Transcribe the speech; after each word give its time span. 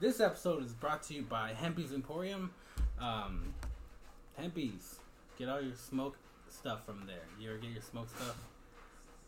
This 0.00 0.20
episode 0.20 0.64
is 0.64 0.72
brought 0.72 1.02
to 1.04 1.14
you 1.14 1.22
by 1.22 1.54
Hempy's 1.54 1.92
Emporium. 1.92 2.52
Um, 3.00 3.52
Hempy's, 4.36 5.00
get 5.36 5.48
all 5.48 5.60
your 5.60 5.74
smoke 5.74 6.16
stuff 6.48 6.86
from 6.86 7.02
there. 7.08 7.24
You 7.40 7.50
ever 7.50 7.58
get 7.58 7.72
your 7.72 7.82
smoke 7.82 8.08
stuff? 8.08 8.36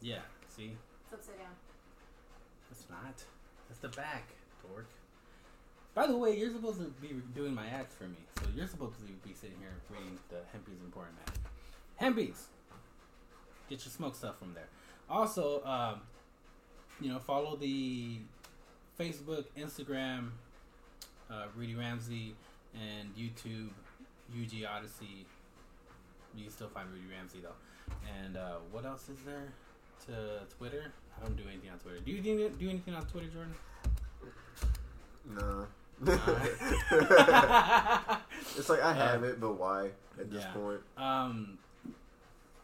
Yeah, 0.01 0.21
see? 0.48 0.77
It's 1.06 1.12
upside 1.12 1.38
down. 1.38 1.56
It's 2.71 2.85
not. 2.88 3.14
It's 3.69 3.80
the 3.80 3.88
back, 3.88 4.29
dork. 4.62 4.87
By 5.93 6.06
the 6.06 6.16
way, 6.16 6.38
you're 6.38 6.52
supposed 6.52 6.79
to 6.79 6.84
be 7.02 7.21
doing 7.34 7.52
my 7.52 7.66
ads 7.66 7.96
for 7.96 8.05
me, 8.05 8.18
so 8.37 8.46
you're 8.55 8.68
supposed 8.68 8.95
to 8.95 9.29
be 9.29 9.34
sitting 9.34 9.57
here 9.59 9.75
reading 9.91 10.21
the 10.29 10.37
Hempy's 10.52 10.79
Emporium 10.84 11.16
ad. 11.27 11.32
Hempy's, 11.96 12.46
get 13.68 13.84
your 13.84 13.91
smoke 13.91 14.14
stuff 14.14 14.39
from 14.39 14.55
there. 14.55 14.68
Also, 15.09 15.64
um, 15.64 16.02
you 17.00 17.09
know, 17.09 17.18
follow 17.18 17.57
the 17.57 18.18
Facebook, 18.96 19.46
Instagram, 19.59 20.29
uh, 21.30 21.45
Rudy 21.57 21.75
Ramsey, 21.75 22.34
and 22.75 23.09
YouTube, 23.16 23.69
UG 24.33 24.65
Odyssey. 24.69 25.27
You 26.37 26.45
can 26.45 26.52
still 26.52 26.69
find 26.69 26.88
Rudy 26.91 27.07
Ramsey 27.16 27.38
though. 27.43 27.57
And 28.23 28.37
uh, 28.37 28.57
what 28.71 28.84
else 28.84 29.09
is 29.09 29.19
there? 29.25 29.48
To 30.07 30.41
Twitter. 30.57 30.93
I 31.21 31.24
don't 31.27 31.37
do 31.37 31.43
anything 31.51 31.71
on 31.71 31.79
Twitter. 31.79 31.98
Do 32.01 32.11
you 32.12 32.21
do, 32.23 32.48
do 32.59 32.71
anything 32.71 32.95
on 32.95 33.05
Twitter, 33.07 33.27
Jordan? 33.29 33.55
No. 35.29 35.66
Uh, 36.07 36.16
it's 38.57 38.69
like 38.69 38.80
I 38.83 38.93
have 38.95 39.23
it, 39.24 39.41
but 39.41 39.55
why 39.59 39.91
at 40.19 40.30
this 40.30 40.43
Yeah. 40.43 40.52
point? 40.52 40.80
um, 40.97 41.59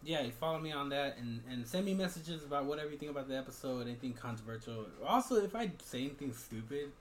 yeah, 0.02 0.22
you 0.22 0.30
follow 0.30 0.58
me 0.60 0.70
on 0.72 0.88
that 0.90 1.16
and, 1.18 1.40
and 1.50 1.66
send 1.66 1.84
me 1.84 1.92
messages 1.92 2.44
about 2.44 2.64
whatever 2.64 2.90
you 2.90 2.96
think 2.96 3.10
about 3.10 3.28
the 3.28 3.36
episode, 3.36 3.86
anything 3.88 4.12
controversial. 4.12 4.86
Also, 5.06 5.34
if 5.36 5.54
I 5.56 5.72
say 5.82 6.00
anything 6.02 6.32
stupid, 6.32 6.92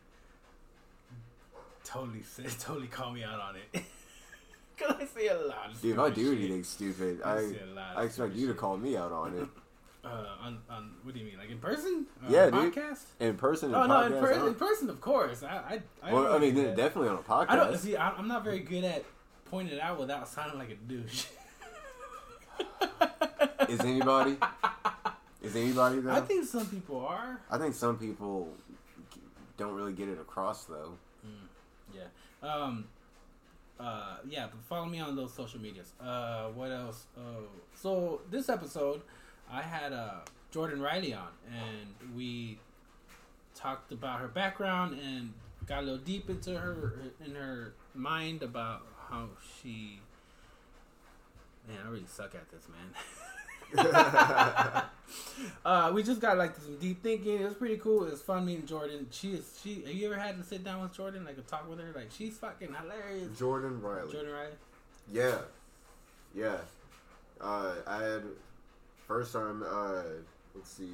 totally 1.86 2.22
say, 2.24 2.44
totally 2.60 2.88
call 2.88 3.12
me 3.14 3.24
out 3.24 3.40
on 3.40 3.56
it. 3.56 3.84
Cause 4.78 4.96
I 5.00 5.06
say 5.06 5.28
a 5.28 5.38
lot 5.38 5.72
of 5.72 5.82
Dude, 5.82 5.94
if 5.94 6.00
I 6.00 6.10
do 6.10 6.32
shit. 6.34 6.40
anything 6.40 6.64
stupid, 6.66 7.22
I 7.24 7.36
I 7.36 7.40
say 7.40 7.60
a 7.64 7.74
lot 7.74 7.92
of 7.94 7.98
I 7.98 8.04
expect 8.04 8.32
stupid 8.32 8.36
you 8.38 8.48
to 8.48 8.54
call 8.56 8.76
me 8.78 8.98
out 8.98 9.12
on 9.14 9.38
it. 9.38 9.48
Uh, 10.06 10.28
on, 10.40 10.60
on 10.70 10.92
what 11.02 11.16
do 11.16 11.20
you 11.20 11.26
mean, 11.26 11.36
like 11.40 11.50
in 11.50 11.58
person? 11.58 12.06
Uh, 12.24 12.28
Yeah, 12.30 12.52
dude. 12.52 12.76
podcast. 12.76 13.06
In 13.20 13.36
person, 13.38 13.70
in 13.70 13.76
Oh 13.76 13.88
no, 13.88 14.02
in, 14.04 14.12
per- 14.12 14.48
in 14.48 14.54
person, 14.54 14.88
of 14.88 15.02
course. 15.02 15.42
I, 15.42 15.48
I, 15.48 15.82
I, 16.04 16.14
well, 16.14 16.32
I 16.32 16.38
mean, 16.38 16.54
definitely 16.54 17.08
on 17.10 17.16
a 17.16 17.24
podcast. 17.24 17.50
I 17.50 17.56
don't 17.56 17.76
see. 17.76 17.96
I, 17.98 18.12
I'm 18.12 18.28
not 18.28 18.44
very 18.44 18.60
good 18.60 18.84
at 18.84 19.04
pointing 19.46 19.74
it 19.78 19.82
out 19.82 19.98
without 20.00 20.28
sounding 20.28 20.60
like 20.60 20.70
a 20.70 20.76
douche. 20.76 21.26
Is 23.68 23.80
anybody? 23.80 24.38
Is 25.42 25.56
anybody 25.56 26.00
though? 26.02 26.12
I 26.12 26.22
think 26.22 26.46
some 26.46 26.68
people 26.68 27.04
are. 27.06 27.42
I 27.50 27.58
think 27.58 27.74
some 27.74 27.98
people 27.98 28.50
don't 29.58 29.74
really 29.74 29.94
get 29.94 30.08
it 30.08 30.20
across 30.20 30.66
though. 30.66 30.94
Yeah. 31.96 32.48
Um. 32.48 32.88
Uh. 33.80 34.18
Yeah. 34.28 34.48
But 34.52 34.64
follow 34.64 34.86
me 34.86 35.00
on 35.00 35.16
those 35.16 35.34
social 35.34 35.60
medias. 35.60 35.94
Uh. 36.02 36.48
What 36.48 36.72
else? 36.72 37.06
Oh. 37.18 37.48
So 37.76 38.22
this 38.30 38.50
episode, 38.50 39.02
I 39.52 39.62
had 39.62 39.94
uh 39.94 40.20
Jordan 40.52 40.82
Riley 40.82 41.14
on, 41.14 41.30
and 41.48 42.16
we 42.16 42.60
talked 43.56 43.92
about 43.92 44.20
her 44.20 44.28
background 44.28 45.00
and 45.00 45.34
got 45.66 45.80
a 45.80 45.82
little 45.82 45.98
deep 45.98 46.30
into 46.30 46.58
her 46.58 46.94
in 47.26 47.36
her 47.36 47.74
mind 47.94 48.44
about 48.44 48.84
how 49.10 49.30
she. 49.62 50.00
Man, 51.68 51.78
I 51.86 51.90
really 51.90 52.06
suck 52.08 52.36
at 52.36 52.50
this, 52.52 52.68
man. 52.70 52.94
uh, 55.66 55.92
we 55.94 56.04
just 56.04 56.20
got 56.22 56.38
like 56.38 56.56
some 56.58 56.78
deep 56.78 57.02
thinking. 57.04 57.42
It 57.42 57.46
was 57.46 57.54
pretty 57.56 57.78
cool. 57.78 58.06
It 58.06 58.12
was 58.12 58.22
fun 58.22 58.46
meeting 58.46 58.66
Jordan. 58.66 59.08
She 59.12 59.32
is 59.34 59.60
she. 59.64 59.82
Have 59.86 59.94
you 59.94 60.12
ever 60.12 60.20
had 60.22 60.38
to 60.38 60.44
sit 60.44 60.64
down 60.64 60.82
with 60.82 60.94
Jordan, 60.94 61.26
like 61.26 61.38
a 61.38 61.42
talk 61.42 61.70
with 61.70 61.80
her? 61.80 61.92
Like 61.96 62.10
she's 62.12 62.38
fucking 62.38 62.74
hilarious. 62.74 63.38
Jordan 63.38 63.82
Riley. 63.82 64.12
Jordan 64.12 64.32
Riley. 64.34 64.54
Yeah, 65.12 65.38
yeah. 66.34 66.58
Uh, 67.42 67.74
I 67.88 68.02
had 68.04 68.24
first 69.08 69.34
time. 69.34 69.64
Uh, 69.64 70.02
let's 70.56 70.70
see. 70.70 70.90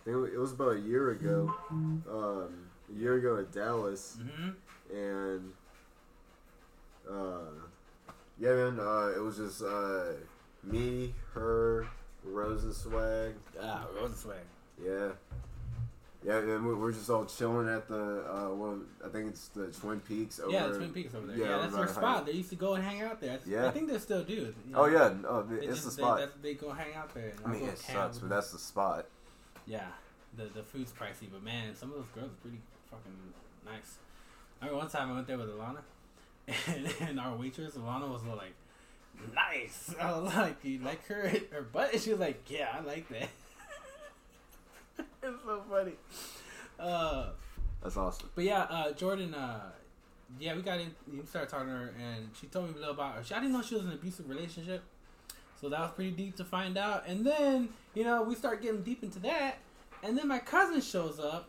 I 0.00 0.04
think 0.04 0.32
it 0.32 0.38
was 0.38 0.52
about 0.52 0.76
a 0.76 0.80
year 0.80 1.10
ago. 1.10 1.54
Um, 1.70 2.66
a 2.94 2.98
year 2.98 3.14
ago 3.14 3.38
at 3.38 3.52
Dallas, 3.52 4.16
Mm-hmm. 4.20 4.96
and 4.96 5.52
uh, 7.08 7.50
yeah, 8.38 8.50
man. 8.54 8.80
Uh, 8.80 9.12
it 9.16 9.20
was 9.22 9.36
just 9.36 9.62
uh, 9.62 10.12
me, 10.64 11.14
her, 11.34 11.86
Rose 12.24 12.64
and 12.64 12.74
Swag. 12.74 13.34
Ah, 13.60 13.86
Rosenswag. 13.98 14.34
Yeah. 14.82 15.08
Yeah, 16.24 16.38
and 16.38 16.64
we- 16.64 16.74
we're 16.74 16.92
just 16.92 17.10
all 17.10 17.24
chilling 17.24 17.68
at 17.68 17.88
the 17.88 17.96
uh, 18.32 18.54
well, 18.54 18.78
I 19.04 19.08
think 19.08 19.30
it's 19.30 19.48
the 19.48 19.66
Twin 19.68 19.98
Peaks 20.00 20.38
over. 20.38 20.52
Yeah, 20.52 20.68
Twin 20.68 20.92
Peaks 20.92 21.12
over 21.16 21.26
there. 21.26 21.36
yeah, 21.36 21.48
Yeah, 21.48 21.58
that's 21.62 21.74
their 21.74 21.88
spot. 21.88 22.26
They 22.26 22.32
used 22.32 22.50
to 22.50 22.54
go 22.56 22.74
and 22.74 22.84
hang 22.84 23.02
out 23.02 23.20
there. 23.20 23.30
That's- 23.30 23.48
Yeah. 23.48 23.66
I 23.66 23.70
think 23.72 23.88
they 23.90 23.98
still 23.98 24.22
do. 24.22 24.34
you 24.34 24.54
Oh 24.74 24.86
know. 24.86 24.86
yeah, 24.86 25.14
no, 25.20 25.48
it's 25.50 25.66
just- 25.66 25.84
the 25.84 25.90
spot. 25.90 26.18
that's- 26.18 26.38
They, 26.40 26.54
go 26.54 26.70
hang 26.70 26.94
out 26.94 27.12
there. 27.12 27.32
I 27.44 27.48
mean, 27.48 27.64
it 27.64 27.76
sucks, 27.78 28.18
but 28.18 28.28
that's 28.28 28.52
the 28.52 28.58
spot. 28.58 29.06
Yeah, 29.66 29.88
the 30.36 30.44
the 30.44 30.62
food's 30.62 30.92
pricey, 30.92 31.28
but 31.32 31.42
man, 31.42 31.74
some 31.74 31.90
of 31.90 31.96
those 31.96 32.06
girls 32.14 32.30
are 32.30 32.40
pretty 32.42 32.60
fucking 32.90 33.12
nice. 33.66 33.98
I 34.60 34.66
remember 34.66 34.84
one 34.84 34.90
time 34.90 35.10
I 35.10 35.14
went 35.14 35.26
there 35.26 35.38
with 35.38 35.48
Alana, 35.48 35.78
and, 36.68 36.94
and 37.08 37.20
our 37.20 37.36
waitress 37.36 37.74
Alana 37.74 38.08
was 38.08 38.22
like, 38.24 38.54
"Nice." 39.34 39.94
I 40.00 40.18
was 40.18 40.34
like, 40.34 40.56
"You 40.64 40.78
like 40.80 41.04
her 41.06 41.28
her 41.52 41.62
butt?" 41.62 41.92
And 41.92 42.00
she 42.02 42.10
was 42.10 42.20
like, 42.20 42.42
"Yeah, 42.48 42.68
I 42.76 42.80
like 42.80 43.08
that." 43.08 43.28
it's 45.22 45.42
so 45.44 45.62
funny. 45.70 45.92
Uh, 46.78 47.30
That's 47.82 47.96
awesome. 47.96 48.30
but 48.34 48.44
yeah, 48.44 48.62
uh, 48.62 48.92
Jordan. 48.92 49.34
Uh, 49.34 49.60
yeah, 50.40 50.54
we 50.56 50.62
got 50.62 50.80
in. 50.80 50.94
We 51.12 51.24
started 51.26 51.50
talking 51.50 51.66
to 51.68 51.72
her, 51.74 51.94
and 52.00 52.30
she 52.40 52.46
told 52.46 52.68
me 52.68 52.72
a 52.74 52.78
little 52.78 52.94
about 52.94 53.16
her. 53.16 53.24
She, 53.24 53.34
I 53.34 53.38
didn't 53.40 53.52
know 53.52 53.62
she 53.62 53.74
was 53.74 53.84
in 53.84 53.90
an 53.90 53.94
abusive 53.96 54.28
relationship, 54.28 54.82
so 55.60 55.68
that 55.68 55.78
was 55.80 55.90
pretty 55.90 56.12
deep 56.12 56.36
to 56.36 56.44
find 56.44 56.78
out. 56.78 57.04
And 57.06 57.24
then 57.26 57.68
you 57.94 58.04
know 58.04 58.22
we 58.22 58.34
start 58.34 58.62
getting 58.62 58.82
deep 58.82 59.02
into 59.02 59.18
that, 59.20 59.56
and 60.02 60.16
then 60.16 60.26
my 60.28 60.38
cousin 60.38 60.80
shows 60.80 61.20
up, 61.20 61.48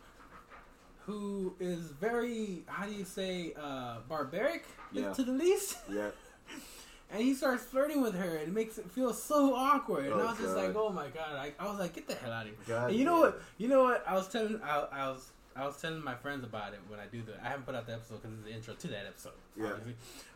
who 1.05 1.55
is 1.61 1.79
very 1.91 2.63
how 2.67 2.85
do 2.85 2.93
you 2.93 3.05
say 3.05 3.53
uh, 3.59 3.97
barbaric 4.09 4.65
Yeah. 4.91 5.13
to 5.13 5.23
the 5.23 5.31
least. 5.31 5.77
Yeah, 5.89 6.09
And 7.13 7.21
he 7.21 7.35
starts 7.35 7.63
flirting 7.63 8.01
with 8.01 8.15
her, 8.15 8.37
and 8.37 8.47
it 8.49 8.53
makes 8.53 8.79
it 8.79 8.89
feel 8.89 9.13
so 9.13 9.53
awkward. 9.53 10.05
And 10.05 10.13
Oh, 10.15 10.25
I 10.25 10.29
was 10.31 10.39
just 10.39 10.55
like, 10.55 10.75
"Oh 10.75 10.89
my 10.89 11.09
god!" 11.09 11.35
I, 11.35 11.53
I 11.59 11.69
was 11.69 11.77
like, 11.79 11.93
"Get 11.93 12.07
the 12.07 12.15
hell 12.15 12.31
out 12.33 12.47
of 12.47 12.49
here!" 12.51 12.57
God. 12.67 12.89
And 12.89 12.97
you 12.99 13.05
know 13.05 13.19
what? 13.19 13.39
You 13.59 13.67
know 13.67 13.83
what? 13.83 14.03
I 14.07 14.15
was 14.15 14.27
telling 14.27 14.59
I, 14.63 14.79
I 14.91 15.09
was 15.11 15.29
I 15.55 15.67
was 15.67 15.79
telling 15.79 16.03
my 16.03 16.15
friends 16.15 16.43
about 16.43 16.73
it 16.73 16.79
when 16.89 16.99
I 16.99 17.05
do 17.05 17.21
the. 17.21 17.33
I 17.45 17.49
haven't 17.49 17.67
put 17.67 17.75
out 17.75 17.85
the 17.85 17.93
episode 17.93 18.23
because 18.23 18.35
it's 18.37 18.45
the 18.47 18.51
intro 18.53 18.73
to 18.73 18.87
that 18.87 19.05
episode. 19.05 19.33
Yeah. 19.55 19.65
obviously. 19.67 19.93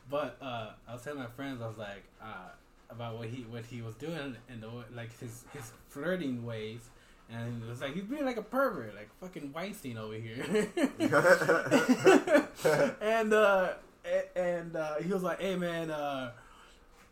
But 0.09 0.37
uh, 0.39 0.69
I 0.87 0.93
was 0.93 1.01
telling 1.03 1.17
my 1.19 1.25
friends 1.25 1.61
I 1.63 1.67
was 1.67 1.77
like 1.79 2.03
uh, 2.21 2.49
about 2.91 3.17
what 3.17 3.27
he 3.29 3.41
what 3.43 3.65
he 3.65 3.81
was 3.81 3.95
doing 3.95 4.35
and 4.47 4.61
the 4.61 4.69
like 4.95 5.17
his 5.19 5.45
his 5.53 5.71
flirting 5.89 6.45
ways. 6.45 6.81
And 7.29 7.63
it 7.63 7.67
was 7.67 7.81
like 7.81 7.93
he's 7.95 8.03
being 8.03 8.23
like 8.23 8.37
a 8.37 8.41
pervert, 8.43 8.93
like 8.95 9.09
fucking 9.19 9.51
Weinstein 9.51 9.97
over 9.97 10.13
here. 10.13 10.45
and 13.01 13.33
uh, 13.33 13.73
and 14.35 14.75
uh, 14.75 14.95
he 14.95 15.11
was 15.11 15.23
like, 15.23 15.41
"Hey 15.41 15.55
man, 15.55 15.91
uh, 15.91 16.31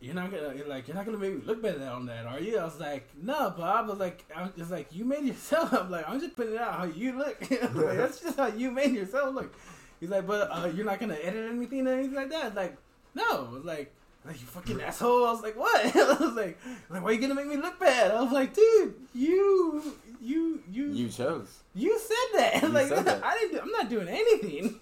you're 0.02 0.14
not 0.14 0.32
gonna 0.32 0.54
you're 0.56 0.68
like 0.68 0.88
you're 0.88 0.96
not 0.96 1.06
gonna 1.06 1.18
make 1.18 1.36
me 1.36 1.42
look 1.46 1.62
better 1.62 1.84
on 1.86 2.06
that, 2.08 2.26
are 2.26 2.40
you?" 2.40 2.58
I 2.58 2.66
was 2.66 2.80
like, 2.80 3.08
"No, 3.22 3.50
Bob." 3.52 3.86
I 3.86 3.90
was 3.90 4.00
like, 4.00 4.26
"I'm 4.36 4.52
just 4.58 4.72
like 4.72 4.88
you 4.92 5.06
made 5.06 5.24
yourself." 5.26 5.74
I'm 5.74 5.90
like, 5.90 6.08
"I'm 6.08 6.20
just 6.20 6.36
putting 6.36 6.54
it 6.56 6.62
out 6.62 6.74
how 6.76 6.84
you 6.86 7.18
look. 7.18 7.40
Like, 7.50 7.74
That's 7.98 8.20
just 8.20 8.38
how 8.38 8.48
you 8.48 8.72
made 8.72 8.94
yourself 8.94 9.34
look." 9.34 9.54
He's 10.00 10.10
like, 10.10 10.28
"But 10.28 10.50
uh, 10.52 10.68
you're 10.76 10.86
not 10.86 11.00
gonna 11.00 11.18
edit 11.22 11.52
anything 11.52 11.88
or 11.88 11.94
anything 11.94 12.16
like 12.16 12.30
that." 12.30 12.56
Like, 12.56 12.78
"No." 13.14 13.48
I 13.48 13.54
was 13.54 13.66
like. 13.66 13.92
Like 14.28 14.42
you 14.42 14.48
fucking 14.48 14.82
asshole! 14.82 15.28
I 15.28 15.32
was 15.34 15.44
like, 15.44 15.56
"What?" 15.56 15.86
I 15.96 16.18
was 16.20 16.34
like, 16.34 16.58
"Like 16.90 17.04
why 17.04 17.12
you 17.12 17.22
gonna 17.22 17.36
make 17.36 17.46
me 17.46 17.58
look 17.58 17.80
bad?" 17.80 18.10
I 18.10 18.24
was 18.24 18.32
like, 18.32 18.56
"Dude, 18.56 18.96
you, 19.14 19.94
you, 20.20 20.64
you, 20.72 20.86
you 20.88 21.10
chose. 21.10 21.60
you 21.76 22.00
said 22.00 22.40
that. 22.40 22.64
You 22.64 22.70
like 22.70 22.88
said 22.88 23.06
that. 23.06 23.24
I 23.24 23.38
didn't. 23.38 23.62
I'm 23.62 23.70
not 23.72 23.88
doing 23.88 24.08
anything. 24.08 24.80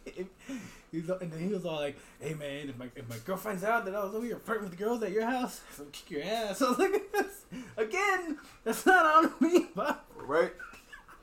He's, 0.94 1.10
and 1.10 1.32
then 1.32 1.40
he 1.40 1.48
was 1.48 1.66
all 1.66 1.78
like, 1.78 1.98
"Hey 2.20 2.36
man, 2.36 2.70
if 2.70 2.78
my 2.78 2.88
if 2.96 3.10
my 3.10 3.18
girl 3.26 3.36
finds 3.36 3.64
out 3.64 3.84
that 3.86 3.96
I 3.96 4.04
was 4.04 4.14
over 4.14 4.24
here 4.24 4.38
flirting 4.38 4.70
with 4.70 4.78
the 4.78 4.84
girls 4.84 5.02
at 5.02 5.12
your 5.12 5.26
house, 5.26 5.60
I'll 5.80 5.86
kick 5.86 6.12
your 6.12 6.24
ass." 6.24 6.62
I 6.62 6.70
was 6.70 6.78
like, 6.78 7.12
that's, 7.12 7.46
"Again, 7.76 8.38
that's 8.64 8.86
not 8.86 9.04
on 9.04 9.34
me." 9.40 9.70
But 9.74 10.06
Right? 10.16 10.54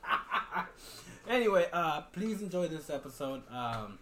anyway, 1.29 1.67
uh, 1.71 2.01
please 2.11 2.41
enjoy 2.41 2.67
this 2.67 2.89
episode. 2.89 3.43
Um, 3.49 3.97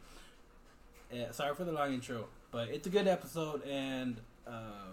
yeah, 1.11 1.29
sorry 1.31 1.53
for 1.53 1.65
the 1.65 1.71
long 1.71 1.93
intro, 1.93 2.25
but 2.51 2.69
it's 2.69 2.87
a 2.87 2.89
good 2.89 3.07
episode, 3.07 3.63
and 3.67 4.17
uh, 4.47 4.89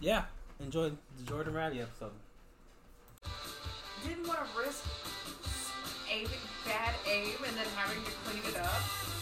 yeah, 0.00 0.24
enjoy 0.60 0.90
the 1.18 1.22
Jordan 1.26 1.52
Riley 1.52 1.82
episode. 1.82 2.12
Didn't 4.02 4.26
want 4.26 4.40
to 4.40 4.58
risk 4.58 4.82
aiming, 6.10 6.30
bad 6.64 6.94
aim 7.06 7.36
and 7.46 7.56
then 7.56 7.66
having 7.76 8.02
to 8.02 8.10
clean 8.24 8.42
it 8.48 8.58
up. 8.58 9.15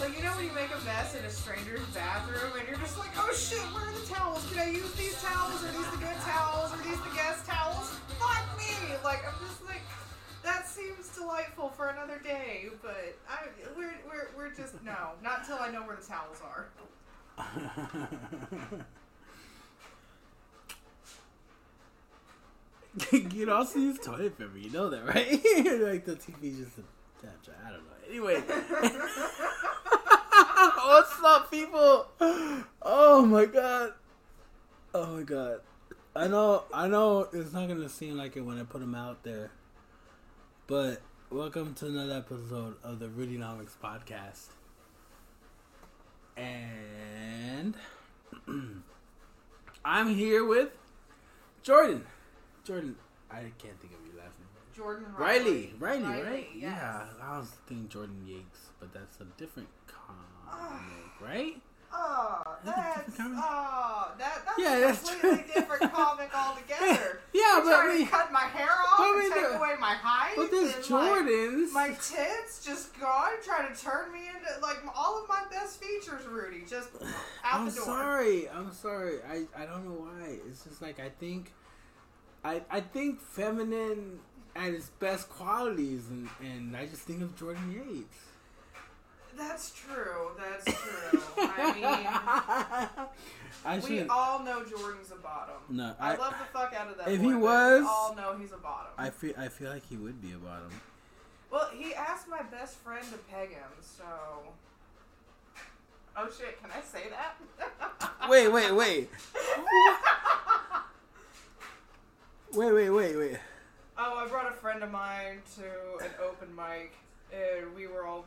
Like, 0.00 0.16
you 0.16 0.22
know 0.22 0.30
when 0.36 0.46
you 0.46 0.52
make 0.52 0.70
a 0.70 0.78
mess 0.84 1.16
in 1.16 1.24
a 1.24 1.30
stranger's 1.30 1.84
bathroom 1.90 2.52
and 2.56 2.68
you're 2.68 2.78
just 2.78 2.96
like, 2.98 3.10
oh 3.18 3.32
shit, 3.34 3.58
where 3.74 3.82
are 3.82 3.92
the 3.92 4.06
towels? 4.06 4.46
Can 4.52 4.60
I 4.60 4.70
use 4.70 4.92
these 4.94 5.20
towels? 5.20 5.60
Are 5.64 5.72
these 5.72 5.90
the 5.90 5.96
good 5.98 6.14
towels? 6.22 6.72
Are 6.72 6.80
these 6.86 7.00
the 7.02 7.10
guest 7.16 7.44
towels? 7.46 7.98
Fuck 8.18 8.46
me! 8.56 8.70
Like, 9.02 9.26
I'm 9.26 9.34
just 9.44 9.64
like, 9.66 9.82
that 10.44 10.68
seems 10.68 11.08
delightful 11.08 11.70
for 11.70 11.88
another 11.88 12.20
day, 12.22 12.68
but 12.80 13.18
I, 13.28 13.48
we're, 13.76 13.96
we're, 14.06 14.28
we're 14.36 14.54
just 14.54 14.80
no, 14.84 15.14
not 15.22 15.40
until 15.40 15.58
I 15.58 15.72
know 15.72 15.82
where 15.82 15.96
the 15.96 16.06
towels 16.06 16.40
are. 16.46 16.68
you 23.12 23.52
also 23.52 23.78
use 23.80 23.98
toilet 23.98 24.38
paper. 24.38 24.56
You 24.56 24.70
know 24.70 24.90
that, 24.90 25.04
right? 25.06 25.32
like 25.32 26.04
the 26.04 26.14
TV 26.14 26.56
just 26.56 26.78
a. 26.78 26.82
I 27.20 27.70
don't 27.70 27.84
know. 27.84 27.97
Anyway, 28.08 28.36
what's 30.86 31.20
up, 31.22 31.50
people? 31.50 32.06
Oh 32.80 33.26
my 33.26 33.44
god. 33.44 33.92
Oh 34.94 35.16
my 35.16 35.22
god. 35.22 35.60
I 36.16 36.26
know. 36.26 36.64
I 36.72 36.88
know. 36.88 37.28
It's 37.34 37.52
not 37.52 37.68
gonna 37.68 37.90
seem 37.90 38.16
like 38.16 38.34
it 38.38 38.40
when 38.40 38.58
I 38.58 38.62
put 38.62 38.80
them 38.80 38.94
out 38.94 39.24
there, 39.24 39.50
but 40.66 41.02
welcome 41.28 41.74
to 41.74 41.86
another 41.86 42.14
episode 42.14 42.76
of 42.82 42.98
the 42.98 43.08
Rudynomics 43.08 43.76
podcast. 43.82 44.46
And 46.34 47.74
I'm 49.84 50.14
here 50.14 50.46
with 50.46 50.70
Jordan. 51.62 52.06
Jordan, 52.64 52.96
I 53.30 53.40
can't 53.58 53.78
think 53.82 53.92
of 53.92 54.06
your 54.06 54.16
last 54.16 54.38
name. 54.38 54.57
Jordan 54.78 55.06
Riley. 55.18 55.74
Riley, 55.78 56.02
Riley, 56.04 56.22
right? 56.22 56.48
yes. 56.54 56.62
Yeah, 56.78 57.04
I 57.20 57.38
was 57.38 57.48
thinking 57.66 57.88
Jordan 57.88 58.22
Yates, 58.26 58.68
but 58.80 58.94
that's 58.94 59.20
a 59.20 59.24
different 59.36 59.68
comic, 59.86 60.22
ah. 60.48 60.80
right? 61.20 61.60
Oh, 61.90 62.42
That's 62.66 62.78
a 62.78 62.82
that's 62.82 63.06
different 63.16 63.34
comic? 63.36 63.44
oh, 63.48 64.12
that 64.18 64.42
that's 64.44 64.58
Yeah, 64.58 64.76
a 64.76 64.80
that's 64.82 65.10
completely 65.10 65.38
true. 65.38 65.52
different 65.62 65.92
comic 65.94 66.30
altogether. 66.36 67.20
Yeah, 67.32 67.56
You're 67.56 67.64
but 67.64 67.70
trying 67.82 67.98
we- 67.98 68.04
to 68.04 68.10
cut 68.10 68.32
my 68.32 68.40
hair 68.40 68.68
off 68.70 69.00
and 69.00 69.32
take 69.32 69.54
away 69.58 69.74
my 69.80 69.94
height. 69.94 70.34
But 70.36 70.52
and, 70.52 70.74
Jordans. 70.84 71.72
Like, 71.74 71.90
my 71.90 71.94
tits 71.96 72.64
just 72.64 72.98
gone, 73.00 73.30
trying 73.44 73.74
to 73.74 73.80
turn 73.80 74.12
me 74.12 74.20
into 74.28 74.60
like 74.60 74.78
all 74.94 75.22
of 75.22 75.28
my 75.28 75.42
best 75.50 75.82
features, 75.82 76.24
Rudy, 76.26 76.62
just 76.68 76.90
out 77.44 77.60
I'm 77.60 77.64
the 77.66 77.72
door. 77.74 77.84
sorry. 77.84 78.48
I'm 78.50 78.72
sorry. 78.72 79.18
I, 79.28 79.44
I 79.60 79.66
don't 79.66 79.84
know 79.86 80.04
why. 80.08 80.36
It's 80.48 80.64
just 80.64 80.82
like 80.82 81.00
I 81.00 81.08
think 81.08 81.52
I 82.44 82.60
I 82.70 82.80
think 82.80 83.20
feminine 83.20 84.18
at 84.58 84.74
its 84.74 84.88
best 84.98 85.28
qualities 85.30 86.04
and, 86.10 86.28
and 86.40 86.76
I 86.76 86.86
just 86.86 87.02
think 87.02 87.22
of 87.22 87.36
Jordan 87.38 87.70
Yates. 87.72 88.18
That's 89.36 89.70
true. 89.70 90.30
That's 90.36 90.64
true. 90.64 91.20
I 91.38 92.88
I 93.64 93.78
mean, 93.78 93.88
we 93.88 94.08
all 94.08 94.42
know 94.42 94.64
Jordan's 94.64 95.12
a 95.12 95.16
bottom. 95.16 95.54
No, 95.68 95.94
I, 96.00 96.14
I- 96.14 96.16
love 96.16 96.34
the 96.38 96.58
fuck 96.58 96.74
out 96.76 96.90
of 96.90 96.98
that. 96.98 97.08
if 97.08 97.20
boy, 97.20 97.28
he 97.28 97.34
was- 97.34 97.82
we 97.82 97.86
all 97.88 98.14
know 98.16 98.36
he's 98.38 98.52
a 98.52 98.56
bottom. 98.56 98.92
I 98.98 99.10
feel 99.10 99.34
I 99.38 99.48
feel 99.48 99.70
like 99.70 99.86
he 99.88 99.96
would 99.96 100.20
be 100.20 100.32
a 100.32 100.38
bottom. 100.38 100.70
Well, 101.52 101.70
he 101.72 101.94
asked 101.94 102.28
my 102.28 102.42
best 102.42 102.76
friend 102.78 103.04
to 103.12 103.18
peg 103.32 103.50
him, 103.50 103.70
so. 103.80 104.04
Oh 106.16 106.28
shit! 106.36 106.60
Can 106.60 106.70
I 106.72 106.80
say 106.82 107.04
that? 107.10 108.10
Wait, 108.28 108.48
wait, 108.48 108.72
wait. 108.74 109.08
Wait, 112.52 112.72
wait, 112.72 112.90
wait, 112.90 113.16
wait. 113.16 113.36
Oh, 113.98 114.16
I 114.24 114.28
brought 114.28 114.48
a 114.48 114.54
friend 114.54 114.82
of 114.82 114.90
mine 114.92 115.42
to 115.56 116.04
an 116.04 116.10
open 116.24 116.54
mic, 116.54 116.92
and 117.32 117.74
we 117.74 117.86
were 117.88 118.06
all 118.06 118.24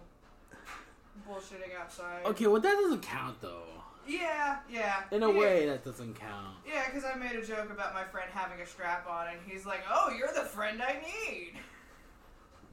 bullshitting 1.27 1.73
outside. 1.79 2.25
Okay, 2.25 2.47
well 2.47 2.62
that 2.62 2.73
doesn't 2.73 3.01
count 3.01 3.41
though. 3.41 3.63
Yeah, 4.07 4.57
yeah. 4.69 5.03
In 5.12 5.23
a 5.23 5.31
Yeah. 5.31 5.38
way 5.39 5.65
that 5.68 5.85
doesn't 5.85 6.15
count. 6.15 6.57
Yeah, 6.68 6.85
because 6.88 7.06
I 7.06 7.13
made 7.15 7.35
a 7.35 7.45
joke 7.45 7.69
about 7.69 7.94
my 7.94 8.03
friend 8.03 8.29
having 8.33 8.59
a 8.59 8.65
strap 8.65 9.07
on, 9.07 9.27
and 9.29 9.38
he's 9.45 9.65
like, 9.65 9.81
"Oh, 9.89 10.09
you're 10.09 10.33
the 10.33 10.44
friend 10.45 10.81
I 10.81 11.00
need." 11.01 11.53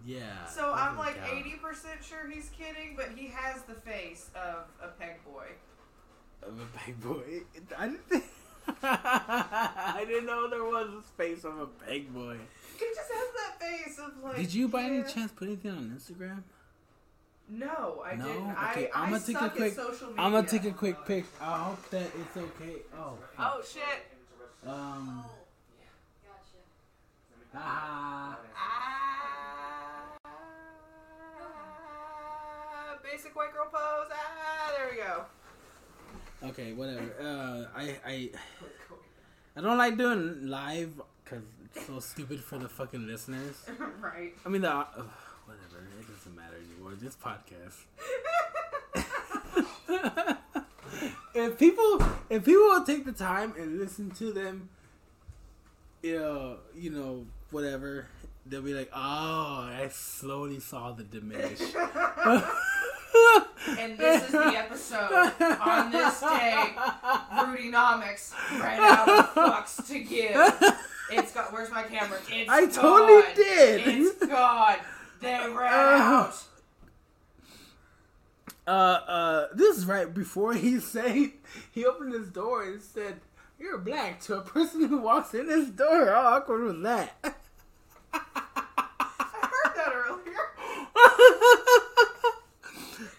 Yeah. 0.05 0.47
So 0.47 0.73
I'm 0.73 0.97
like 0.97 1.17
eighty 1.33 1.55
percent 1.57 2.03
sure 2.03 2.29
he's 2.29 2.49
kidding, 2.51 2.97
but 2.97 3.11
he 3.15 3.29
has 3.29 3.63
the 3.63 3.75
face 3.75 4.31
of 4.35 4.67
a 4.83 4.89
peg 4.89 5.23
boy. 5.25 5.47
of 6.43 6.59
a 6.61 6.79
peg 6.79 7.01
boy. 7.01 7.43
I 7.77 7.87
didn't 7.89 8.09
think 8.09 8.25
I 8.83 10.05
didn't 10.07 10.27
know 10.27 10.49
there 10.49 10.65
was 10.65 10.89
a 10.99 11.03
face 11.23 11.45
of 11.45 11.59
a 11.59 11.67
peg 11.67 12.13
boy. 12.15 12.39
He 12.79 12.85
just 12.95 13.11
has 13.13 13.29
that 13.37 13.61
face 13.61 13.99
of 13.99 14.23
like. 14.23 14.37
Did 14.37 14.55
you 14.55 14.69
by 14.69 14.83
any 14.85 15.03
chance 15.03 15.33
put 15.33 15.49
anything 15.49 15.71
on 15.73 15.91
Instagram? 15.99 16.43
No, 17.51 18.03
I 18.05 18.15
No? 18.17 18.25
didn't. 18.27 18.51
Okay, 18.71 18.91
I, 18.95 19.05
I'ma 19.07 19.17
I 19.17 19.19
take 19.21 19.41
a 19.41 19.49
quick- 19.51 19.75
social 19.75 20.09
media. 20.09 20.23
I'm 20.23 20.33
gonna 20.33 20.47
take 20.47 20.65
a 20.67 20.71
quick 20.73 20.97
pic. 21.07 21.25
I 21.41 21.59
hope 21.59 21.91
that 21.91 22.03
it's 22.03 22.37
okay. 22.37 22.75
Oh. 22.97 23.15
Oh 23.39 23.63
shit! 23.65 24.07
Um. 24.67 25.25
Gotcha. 26.27 26.61
Ah. 27.55 28.39
Ah, 31.41 32.99
basic 33.03 33.35
white 33.35 33.53
girl 33.53 33.67
pose. 33.71 34.11
Ah, 34.13 34.73
there 34.77 34.89
we 34.91 34.97
go. 34.97 35.25
Okay, 36.51 36.73
whatever. 36.73 37.13
Uh, 37.21 37.67
I 37.77 37.97
I 38.07 38.31
I 39.57 39.61
don't 39.61 39.79
like 39.79 39.97
doing 39.97 40.47
live 40.49 40.91
because 41.25 41.43
it's 41.43 41.58
so 41.87 42.01
stupid 42.01 42.41
for 42.41 42.59
the 42.59 42.69
fucking 42.69 43.07
listeners. 43.07 43.65
right. 44.01 44.35
I 44.45 44.49
mean, 44.49 44.63
the 44.63 44.71
uh, 44.71 44.85
whatever. 45.45 45.87
It 46.01 46.07
doesn't 46.09 46.37
matter 46.37 46.57
anymore. 46.57 46.95
This 47.01 47.17
podcast. 47.17 47.85
if 51.35 51.59
people 51.59 52.03
if 52.31 52.45
people 52.45 52.65
will 52.65 52.85
take 52.85 53.05
the 53.05 53.13
time 53.13 53.55
and 53.59 53.79
listen 53.79 54.11
to 54.13 54.33
them, 54.33 54.69
you 56.03 56.19
know, 56.19 56.57
you 56.75 56.91
know, 56.91 57.27
whatever, 57.51 58.07
they'll 58.47 58.63
be 58.63 58.75
like, 58.75 58.91
"Oh, 58.95 58.99
I 59.71 59.89
slowly 59.93 60.61
saw 60.61 60.93
the 60.93 61.05
diminish." 61.05 61.61
And 63.79 63.99
this 63.99 64.25
is 64.25 64.33
the 64.33 64.57
episode. 64.57 65.33
On 65.61 65.91
this 65.91 66.21
day, 66.21 66.75
Rudynomics 67.33 68.33
ran 68.61 68.81
out 68.81 69.09
of 69.09 69.35
fucks 69.35 69.87
to 69.89 69.99
give. 70.01 70.37
It's 71.11 71.33
got. 71.33 71.53
Where's 71.53 71.71
my 71.71 71.83
camera? 71.85 72.19
It's 72.31 72.51
I 72.51 72.67
totally 72.67 73.23
gone. 73.23 73.35
did. 73.35 73.87
It's 73.89 74.27
gone. 74.27 74.77
They 75.21 75.29
ran 75.33 76.01
out. 76.01 76.35
uh, 78.67 78.71
uh, 78.71 79.47
this 79.55 79.79
is 79.79 79.87
right 79.87 80.13
before 80.13 80.53
he 80.55 80.79
said 80.81 81.33
he 81.73 81.85
opened 81.87 82.13
his 82.13 82.29
door 82.29 82.63
and 82.65 82.81
said, 82.83 83.21
"You're 83.59 83.79
black." 83.79 84.21
To 84.23 84.37
a 84.37 84.41
person 84.43 84.85
who 84.85 84.99
walks 84.99 85.35
in 85.35 85.49
his 85.49 85.71
door, 85.71 86.07
how 86.07 86.37
awkward 86.37 86.63
was 86.65 86.83
that? 86.83 87.15
I 88.13 88.21
heard 88.21 89.73
that 89.77 89.93
earlier. 89.95 90.37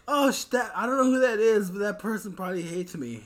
oh, 0.07 0.31
that 0.51 0.71
I 0.75 0.85
don't 0.85 0.97
know 0.97 1.03
who 1.05 1.19
that 1.21 1.39
is, 1.39 1.69
but 1.71 1.79
that 1.79 1.99
person 1.99 2.33
probably 2.33 2.61
hates 2.61 2.95
me. 2.95 3.23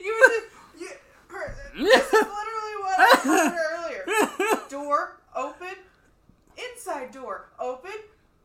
You 0.00 0.12
were 0.14 0.28
the, 0.28 0.42
you, 0.80 0.88
her, 1.28 1.54
this 1.76 2.06
is 2.06 2.12
literally 2.12 2.76
what 2.80 2.98
I 2.98 3.20
heard 3.24 3.58
earlier. 3.72 4.60
Door 4.70 5.18
open, 5.34 5.74
inside 6.56 7.10
door 7.12 7.48
open. 7.58 7.90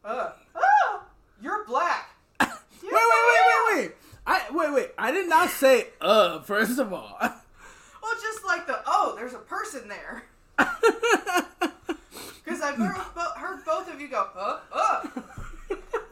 Uh, 0.03 0.31
oh, 0.55 1.03
you're 1.41 1.65
black. 1.65 2.09
wait, 2.39 2.49
wait, 2.83 2.91
wait, 2.91 3.41
wait, 3.47 3.75
wait! 3.75 3.91
I 4.25 4.41
wait, 4.51 4.73
wait! 4.73 4.89
I 4.97 5.11
did 5.11 5.27
not 5.29 5.49
say 5.49 5.87
"uh." 5.99 6.39
First 6.41 6.79
of 6.79 6.93
all, 6.93 7.17
Well, 7.21 8.13
just 8.21 8.45
like 8.45 8.65
the 8.67 8.79
oh, 8.85 9.13
there's 9.17 9.33
a 9.33 9.39
person 9.39 9.87
there. 9.87 10.23
Because 12.43 12.61
I've 12.61 12.75
heard, 12.75 12.95
bo- 13.15 13.33
heard 13.37 13.63
both 13.65 13.91
of 13.93 13.99
you 14.01 14.07
go, 14.07 14.27
uh, 14.35 14.59
uh. 14.73 15.07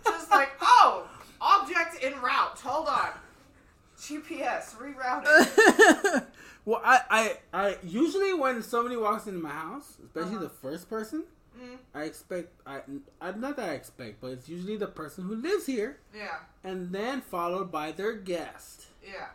Just 0.06 0.30
like, 0.32 0.50
oh, 0.62 1.08
object 1.42 2.04
en 2.04 2.14
route. 2.22 2.60
Hold 2.64 2.88
on. 2.88 3.10
GPS 4.00 4.76
rerouting. 4.76 6.26
well, 6.66 6.82
I, 6.86 7.00
I, 7.10 7.38
I 7.54 7.78
usually 7.84 8.34
when 8.34 8.62
somebody 8.64 8.96
walks 8.96 9.28
into 9.28 9.40
my 9.42 9.50
house, 9.50 9.98
especially 10.06 10.36
Uh-huh. 10.36 10.44
the 10.44 10.50
first 10.50 10.90
person, 11.10 11.24
Mm, 11.60 11.78
I 11.96 12.04
expect 12.04 12.50
I, 12.66 12.82
I 13.20 13.32
not 13.32 13.58
that 13.58 13.70
I 13.70 13.74
expect, 13.74 14.22
but 14.22 14.28
it's 14.32 14.48
usually 14.48 14.78
the 14.78 14.88
person 14.88 15.24
who 15.26 15.36
lives 15.36 15.66
here, 15.66 15.98
yeah, 16.16 16.38
and 16.64 16.92
then 16.92 17.22
followed 17.22 17.72
by 17.72 17.92
their 17.92 18.14
guest, 18.14 18.86
yeah. 19.04 19.30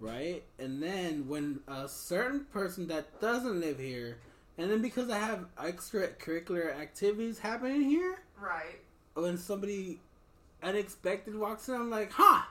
right? 0.00 0.42
And 0.58 0.82
then 0.82 1.28
when 1.28 1.60
a 1.68 1.86
certain 1.86 2.46
person 2.46 2.88
that 2.88 3.20
doesn't 3.20 3.60
live 3.60 3.78
here, 3.78 4.16
and 4.56 4.70
then 4.70 4.80
because 4.80 5.10
I 5.10 5.18
have 5.18 5.44
extracurricular 5.56 6.74
activities 6.74 7.38
happening 7.40 7.82
here, 7.82 8.16
Right. 8.40 8.80
when 9.12 9.36
somebody 9.36 10.00
unexpected 10.62 11.36
walks 11.36 11.68
in, 11.68 11.74
I'm 11.74 11.90
like, 11.90 12.10
huh, 12.12 12.42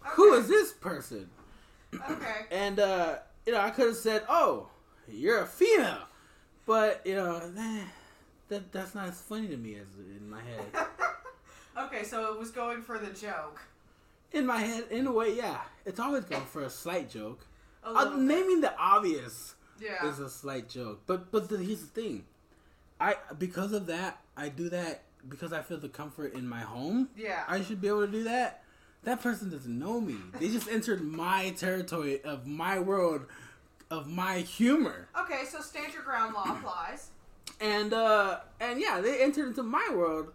who 0.00 0.32
Okay. 0.32 0.40
is 0.40 0.48
this 0.48 0.72
person? 0.72 1.28
Okay. 1.94 2.46
And 2.50 2.80
uh, 2.80 3.16
you 3.44 3.52
know, 3.52 3.60
I 3.60 3.70
could 3.70 3.86
have 3.88 3.96
said, 3.96 4.22
"Oh, 4.28 4.68
you're 5.06 5.42
a 5.42 5.46
female," 5.46 6.08
but 6.66 7.02
you 7.04 7.14
know, 7.14 7.50
that 8.48 8.72
that's 8.72 8.94
not 8.94 9.08
as 9.08 9.20
funny 9.20 9.48
to 9.48 9.56
me 9.56 9.76
as 9.76 9.86
in 9.98 10.28
my 10.28 10.40
head. 10.42 10.86
okay, 11.78 12.04
so 12.04 12.32
it 12.32 12.38
was 12.38 12.50
going 12.50 12.82
for 12.82 12.98
the 12.98 13.10
joke. 13.12 13.60
In 14.32 14.44
my 14.46 14.58
head, 14.58 14.84
in 14.90 15.06
a 15.06 15.12
way, 15.12 15.34
yeah, 15.34 15.58
it's 15.84 16.00
always 16.00 16.24
going 16.24 16.44
for 16.44 16.62
a 16.62 16.70
slight 16.70 17.08
joke. 17.10 17.46
A 17.84 18.06
bit. 18.06 18.18
naming 18.18 18.60
the 18.60 18.76
obvious 18.78 19.54
Yeah. 19.80 20.06
is 20.08 20.18
a 20.18 20.28
slight 20.28 20.68
joke. 20.68 21.02
But 21.06 21.30
but 21.30 21.48
the, 21.48 21.58
here's 21.58 21.80
the 21.82 21.86
thing, 21.86 22.24
I 23.00 23.16
because 23.38 23.72
of 23.72 23.86
that 23.86 24.20
I 24.36 24.48
do 24.48 24.68
that 24.70 25.02
because 25.28 25.52
I 25.52 25.62
feel 25.62 25.78
the 25.78 25.88
comfort 25.88 26.34
in 26.34 26.48
my 26.48 26.60
home. 26.60 27.08
Yeah. 27.16 27.42
I 27.48 27.62
should 27.62 27.80
be 27.80 27.88
able 27.88 28.06
to 28.06 28.12
do 28.12 28.24
that. 28.24 28.62
That 29.04 29.22
person 29.22 29.50
doesn't 29.50 29.78
know 29.78 30.00
me. 30.00 30.16
They 30.40 30.48
just 30.48 30.68
entered 30.68 31.00
my 31.00 31.50
territory 31.50 32.20
of 32.22 32.46
my 32.46 32.80
world, 32.80 33.26
of 33.90 34.06
my 34.08 34.38
humor, 34.38 35.08
okay, 35.18 35.44
so 35.48 35.60
stand 35.60 35.92
your 35.94 36.02
ground 36.02 36.34
law 36.34 36.44
applies. 36.56 37.10
and 37.60 37.92
uh 37.92 38.40
and 38.60 38.80
yeah, 38.80 39.00
they 39.00 39.22
entered 39.22 39.48
into 39.48 39.62
my 39.62 39.88
world. 39.94 40.32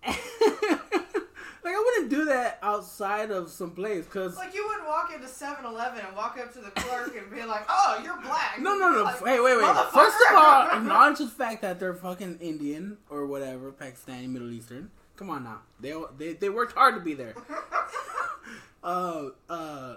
like 0.06 1.74
I 1.74 1.84
wouldn't 1.84 2.08
do 2.10 2.24
that 2.26 2.58
outside 2.62 3.30
of 3.30 3.50
some 3.50 3.72
place 3.72 4.04
because 4.04 4.36
Like 4.36 4.54
you 4.54 4.64
wouldn't 4.66 4.86
walk 4.86 5.12
into 5.12 5.26
7-Eleven 5.26 6.04
and 6.06 6.16
walk 6.16 6.38
up 6.38 6.52
to 6.54 6.60
the 6.60 6.70
clerk 6.70 7.14
and 7.16 7.30
be 7.30 7.44
like, 7.44 7.64
"Oh, 7.68 8.00
you're 8.02 8.20
black." 8.20 8.58
No, 8.60 8.76
no, 8.78 8.90
no. 8.92 9.02
Like, 9.02 9.20
wait, 9.20 9.40
wait, 9.42 9.56
wait. 9.58 9.76
First 9.92 10.16
of 10.30 10.36
all, 10.36 10.68
acknowledge 10.72 11.18
the 11.18 11.26
fact 11.26 11.62
that 11.62 11.78
they're 11.80 11.94
fucking 11.94 12.38
Indian 12.40 12.96
or 13.10 13.26
whatever, 13.26 13.72
Pakistani, 13.72 14.28
Middle 14.28 14.50
Eastern. 14.52 14.90
Come 15.16 15.30
on 15.30 15.42
now. 15.44 15.60
They 15.80 15.92
they 16.16 16.32
they 16.34 16.48
worked 16.48 16.74
hard 16.74 16.94
to 16.94 17.00
be 17.00 17.14
there. 17.14 17.34
Uh, 18.82 19.30
uh, 19.50 19.96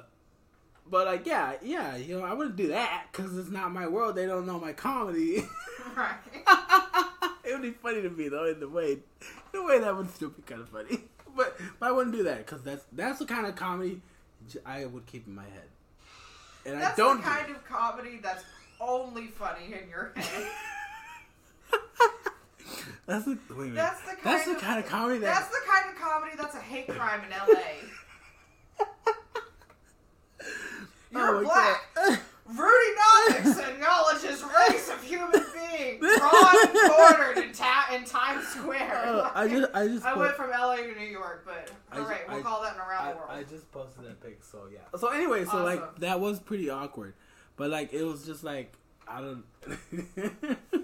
but 0.91 1.07
like, 1.07 1.25
yeah, 1.25 1.53
yeah. 1.63 1.95
You 1.95 2.19
know, 2.19 2.25
I 2.25 2.33
wouldn't 2.33 2.57
do 2.57 2.67
that 2.67 3.05
because 3.12 3.36
it's 3.38 3.50
not 3.50 3.71
my 3.71 3.88
world. 3.88 4.15
They 4.15 4.25
don't 4.27 4.45
know 4.45 4.60
my 4.60 4.74
comedy. 4.74 5.43
right. 5.95 6.13
it 7.45 7.53
would 7.53 7.62
be 7.62 7.71
funny 7.71 8.01
to 8.01 8.10
me 8.10 8.27
though. 8.29 8.45
In 8.45 8.60
the 8.60 8.69
way, 8.69 8.91
in 8.91 9.01
the 9.53 9.63
way 9.63 9.79
that 9.79 9.95
would 9.95 10.13
still 10.13 10.29
be 10.29 10.41
kind 10.43 10.62
of 10.62 10.69
funny. 10.69 11.00
But, 11.33 11.57
but 11.79 11.88
I 11.88 11.91
wouldn't 11.93 12.13
do 12.13 12.24
that 12.24 12.39
because 12.45 12.62
that's 12.62 12.83
that's 12.91 13.19
the 13.19 13.25
kind 13.25 13.45
of 13.48 13.55
comedy 13.55 14.01
I 14.65 14.86
would 14.86 15.05
keep 15.05 15.25
in 15.27 15.33
my 15.33 15.43
head. 15.45 15.69
And 16.65 16.81
That's 16.81 17.00
I 17.00 17.01
don't. 17.01 17.17
the 17.21 17.24
do 17.24 17.29
kind 17.29 17.55
of 17.55 17.65
comedy 17.65 18.19
that's 18.21 18.43
only 18.81 19.27
funny 19.27 19.67
in 19.67 19.89
your 19.89 20.12
head. 20.13 20.48
That's 23.05 23.25
the 23.25 23.38
wait, 23.50 23.57
wait. 23.57 23.74
That's 23.75 24.01
the 24.01 24.07
kind 24.07 24.19
That's 24.24 24.45
the 24.45 24.51
of- 24.55 24.62
kind 24.62 24.79
of 24.83 24.89
comedy 24.89 25.19
that 25.19 25.33
That's 25.33 25.48
the 25.48 25.62
kind 25.67 25.89
of 25.89 26.01
comedy 26.01 26.31
that's 26.38 26.55
a 26.55 26.60
hate 26.60 26.88
crime 26.88 27.21
in 27.24 27.29
LA. 27.31 28.86
You're 31.12 31.20
Oh 31.38 31.41
my 31.41 31.43
black. 31.43 31.81
God. 31.95 32.19
Rudy 32.51 32.95
Knox 33.45 33.59
acknowledges 33.59 34.43
race 34.43 34.89
of 34.89 35.01
human 35.01 35.31
being 35.53 36.00
drawn 36.00 36.67
and 36.67 36.91
quartered 36.91 37.38
in, 37.38 37.53
ta- 37.53 37.88
in 37.93 38.03
Times 38.03 38.45
Square. 38.47 39.03
Uh, 39.05 39.31
I 39.33 39.47
just, 39.47 39.71
I 39.73 39.88
just, 39.88 40.05
I 40.05 40.11
put- 40.11 40.19
went 40.19 40.35
from 40.35 40.50
LA 40.50 40.75
to 40.77 40.93
New 41.00 41.05
York, 41.05 41.43
but 41.45 41.71
I 41.91 41.95
ju- 41.95 42.03
hooray, 42.03 42.19
we'll 42.27 42.39
I- 42.39 42.41
call 42.41 42.61
that 42.63 42.75
an 42.75 42.81
around 42.81 43.07
I, 43.07 43.11
the 43.13 43.17
world. 43.19 43.29
I 43.31 43.43
just 43.43 43.71
posted 43.71 44.03
that 44.05 44.21
pic, 44.21 44.43
so 44.43 44.63
yeah. 44.73 44.79
So 45.00 45.07
anyway, 45.09 45.45
so 45.45 45.63
like 45.63 46.00
that 46.00 46.19
was 46.19 46.39
pretty 46.41 46.69
awkward, 46.69 47.13
but 47.55 47.69
like 47.69 47.93
it 47.93 48.03
was 48.03 48.25
just 48.25 48.43
like 48.43 48.73
I 49.07 49.21
don't. 49.21 49.43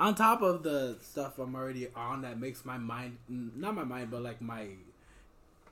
on 0.00 0.14
top 0.14 0.42
of 0.42 0.62
the 0.62 0.96
stuff 1.00 1.38
I'm 1.38 1.54
already 1.54 1.88
on, 1.96 2.22
that 2.22 2.38
makes 2.38 2.64
my 2.66 2.76
mind 2.76 3.16
not 3.28 3.74
my 3.74 3.84
mind, 3.84 4.10
but 4.10 4.22
like 4.22 4.42
my, 4.42 4.66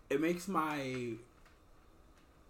it 0.09 0.21
makes 0.23 0.49
my. 0.49 1.13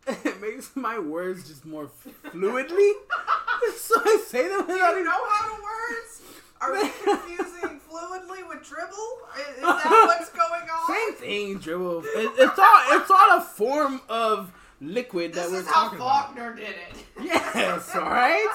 It 0.24 0.40
makes 0.40 0.74
my 0.74 0.98
words 0.98 1.48
just 1.48 1.64
more 1.64 1.90
fluidly, 2.24 2.92
so 3.76 3.94
I 4.04 4.22
say 4.26 4.48
them 4.48 4.66
Do 4.66 4.72
you 4.72 4.90
even 4.90 5.04
know 5.04 5.28
how 5.28 5.56
to 5.56 5.62
words? 5.62 6.22
Are 6.60 6.72
we 6.72 6.80
confusing 7.04 7.80
fluidly 7.88 8.48
with 8.48 8.66
dribble? 8.66 9.18
Is, 9.38 9.56
is 9.56 9.62
that 9.62 10.04
what's 10.06 10.30
going 10.30 10.68
on? 10.68 10.94
Same 10.94 11.14
thing, 11.14 11.58
dribble. 11.58 12.02
It, 12.04 12.32
it's 12.38 12.58
all 12.58 12.80
it's 13.00 13.10
all 13.10 13.38
a 13.38 13.40
form 13.40 14.00
of 14.08 14.52
liquid 14.80 15.32
This 15.34 15.46
that 15.46 15.52
we're 15.52 15.62
talking. 15.62 15.98
This 15.98 16.06
is 16.06 16.10
how 16.10 16.22
about. 16.22 16.26
Faulkner 16.26 16.56
did 16.56 16.68
it. 16.70 17.04
Yes, 17.22 17.94
all 17.94 18.02
right. 18.02 18.54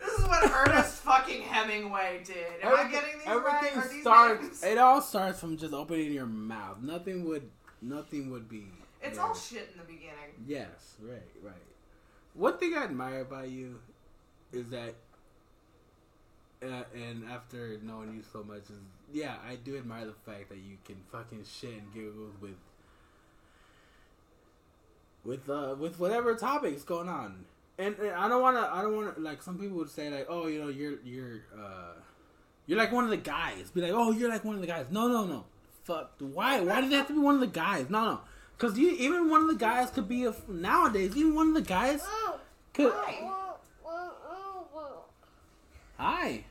This 0.00 0.12
is 0.18 0.24
what 0.26 0.50
Ernest 0.50 0.94
fucking 1.02 1.42
Hemingway 1.42 2.22
did. 2.24 2.36
Am 2.62 2.74
I 2.74 2.90
getting 2.90 3.18
these 3.18 3.26
right? 3.28 3.64
everything 3.64 4.00
starts. 4.00 4.42
names? 4.42 4.64
It 4.64 4.78
all 4.78 5.00
starts 5.02 5.40
from 5.40 5.56
just 5.56 5.74
opening 5.74 6.12
your 6.12 6.26
mouth. 6.26 6.78
Nothing 6.82 7.24
would. 7.28 7.48
Nothing 7.82 8.30
would 8.30 8.48
be. 8.48 8.66
It's 9.02 9.16
there. 9.16 9.26
all 9.26 9.34
shit 9.34 9.70
in 9.72 9.78
the 9.78 9.84
beginning. 9.84 10.32
Yes, 10.46 10.96
right, 11.00 11.22
right. 11.42 11.54
One 12.34 12.58
thing 12.58 12.74
I 12.74 12.84
admire 12.84 13.20
about 13.22 13.48
you 13.48 13.80
is 14.52 14.68
that, 14.70 14.94
uh, 16.62 16.84
and 16.94 17.24
after 17.30 17.78
knowing 17.82 18.14
you 18.14 18.22
so 18.32 18.42
much, 18.42 18.64
is 18.64 18.78
yeah, 19.12 19.34
I 19.48 19.56
do 19.56 19.76
admire 19.76 20.06
the 20.06 20.12
fact 20.12 20.50
that 20.50 20.58
you 20.58 20.76
can 20.84 20.96
fucking 21.10 21.44
shit 21.44 21.72
and 21.72 21.94
giggles 21.94 22.34
with, 22.40 22.58
with 25.24 25.48
uh, 25.48 25.74
with 25.78 25.98
whatever 25.98 26.34
topics 26.34 26.82
going 26.82 27.08
on. 27.08 27.44
And, 27.78 27.96
and 27.98 28.10
I 28.10 28.28
don't 28.28 28.42
want 28.42 28.56
to. 28.56 28.62
I 28.62 28.82
don't 28.82 28.94
want 28.94 29.16
to. 29.16 29.20
Like 29.20 29.42
some 29.42 29.58
people 29.58 29.78
would 29.78 29.90
say, 29.90 30.10
like, 30.10 30.26
oh, 30.28 30.46
you 30.46 30.60
know, 30.60 30.68
you're 30.68 31.00
you're 31.02 31.40
uh, 31.58 31.94
you're 32.66 32.78
like 32.78 32.92
one 32.92 33.04
of 33.04 33.10
the 33.10 33.16
guys. 33.16 33.70
Be 33.70 33.80
like, 33.80 33.92
oh, 33.92 34.12
you're 34.12 34.28
like 34.28 34.44
one 34.44 34.54
of 34.54 34.60
the 34.60 34.66
guys. 34.66 34.86
No, 34.90 35.08
no, 35.08 35.24
no. 35.24 35.46
Fuck. 35.84 36.12
Why? 36.18 36.60
Why 36.60 36.82
did 36.82 36.92
it 36.92 36.96
have 36.96 37.08
to 37.08 37.14
be 37.14 37.18
one 37.18 37.34
of 37.34 37.40
the 37.40 37.46
guys? 37.46 37.88
No, 37.88 38.04
no. 38.04 38.20
Because 38.60 38.78
you 38.78 38.90
even 38.90 39.30
one 39.30 39.40
of 39.40 39.48
the 39.48 39.54
guys 39.54 39.88
could 39.90 40.06
be 40.06 40.26
a 40.26 40.34
nowadays. 40.46 41.16
Even 41.16 41.34
one 41.34 41.48
of 41.48 41.54
the 41.54 41.62
guys 41.62 42.02
could. 42.74 42.92
Hi. 42.94 43.30
Hi. 45.96 46.44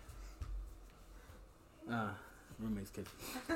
Uh, 1.92 2.08
roommate's 2.60 2.90
kid. 2.90 3.06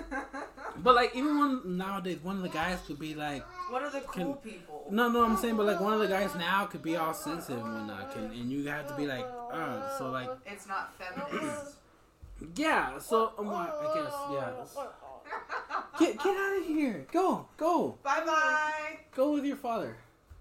But 0.78 0.96
like 0.96 1.16
even 1.16 1.38
one 1.38 1.78
nowadays, 1.78 2.20
one 2.22 2.38
of 2.38 2.42
the 2.44 2.50
guys 2.50 2.80
could 2.86 3.00
be 3.00 3.16
like, 3.16 3.44
what 3.72 3.82
are 3.84 3.90
the 3.90 4.02
cool 4.02 4.36
Can- 4.36 4.52
people? 4.52 4.86
no, 4.90 5.08
no, 5.10 5.24
I'm 5.24 5.38
saying, 5.38 5.56
but 5.56 5.68
like 5.68 5.80
one 5.80 5.94
of 5.94 6.00
the 6.00 6.08
guys 6.08 6.34
now 6.36 6.66
could 6.66 6.82
be 6.82 6.96
all 6.96 7.14
sensitive 7.14 7.64
and 7.64 7.74
whatnot, 7.74 8.12
can, 8.12 8.26
and 8.26 8.52
you 8.52 8.68
have 8.68 8.88
to 8.88 8.96
be 8.96 9.06
like, 9.06 9.26
uh, 9.52 9.98
so 10.00 10.10
like, 10.10 10.30
It's 10.48 10.68
not 10.68 10.94
feminist. 10.98 11.76
yeah, 12.56 12.98
so 12.98 13.34
um, 13.38 13.50
I 13.50 13.68
guess, 13.94 14.14
yeah. 14.32 14.84
Get 16.00 16.18
get 16.18 16.36
out 16.38 16.58
of 16.60 16.66
here. 16.66 17.06
Go, 17.12 17.48
go, 17.58 17.98
bye 18.04 18.24
bye. 18.26 18.98
go 19.16 19.34
with 19.34 19.46
your 19.46 19.56
father. 19.58 19.96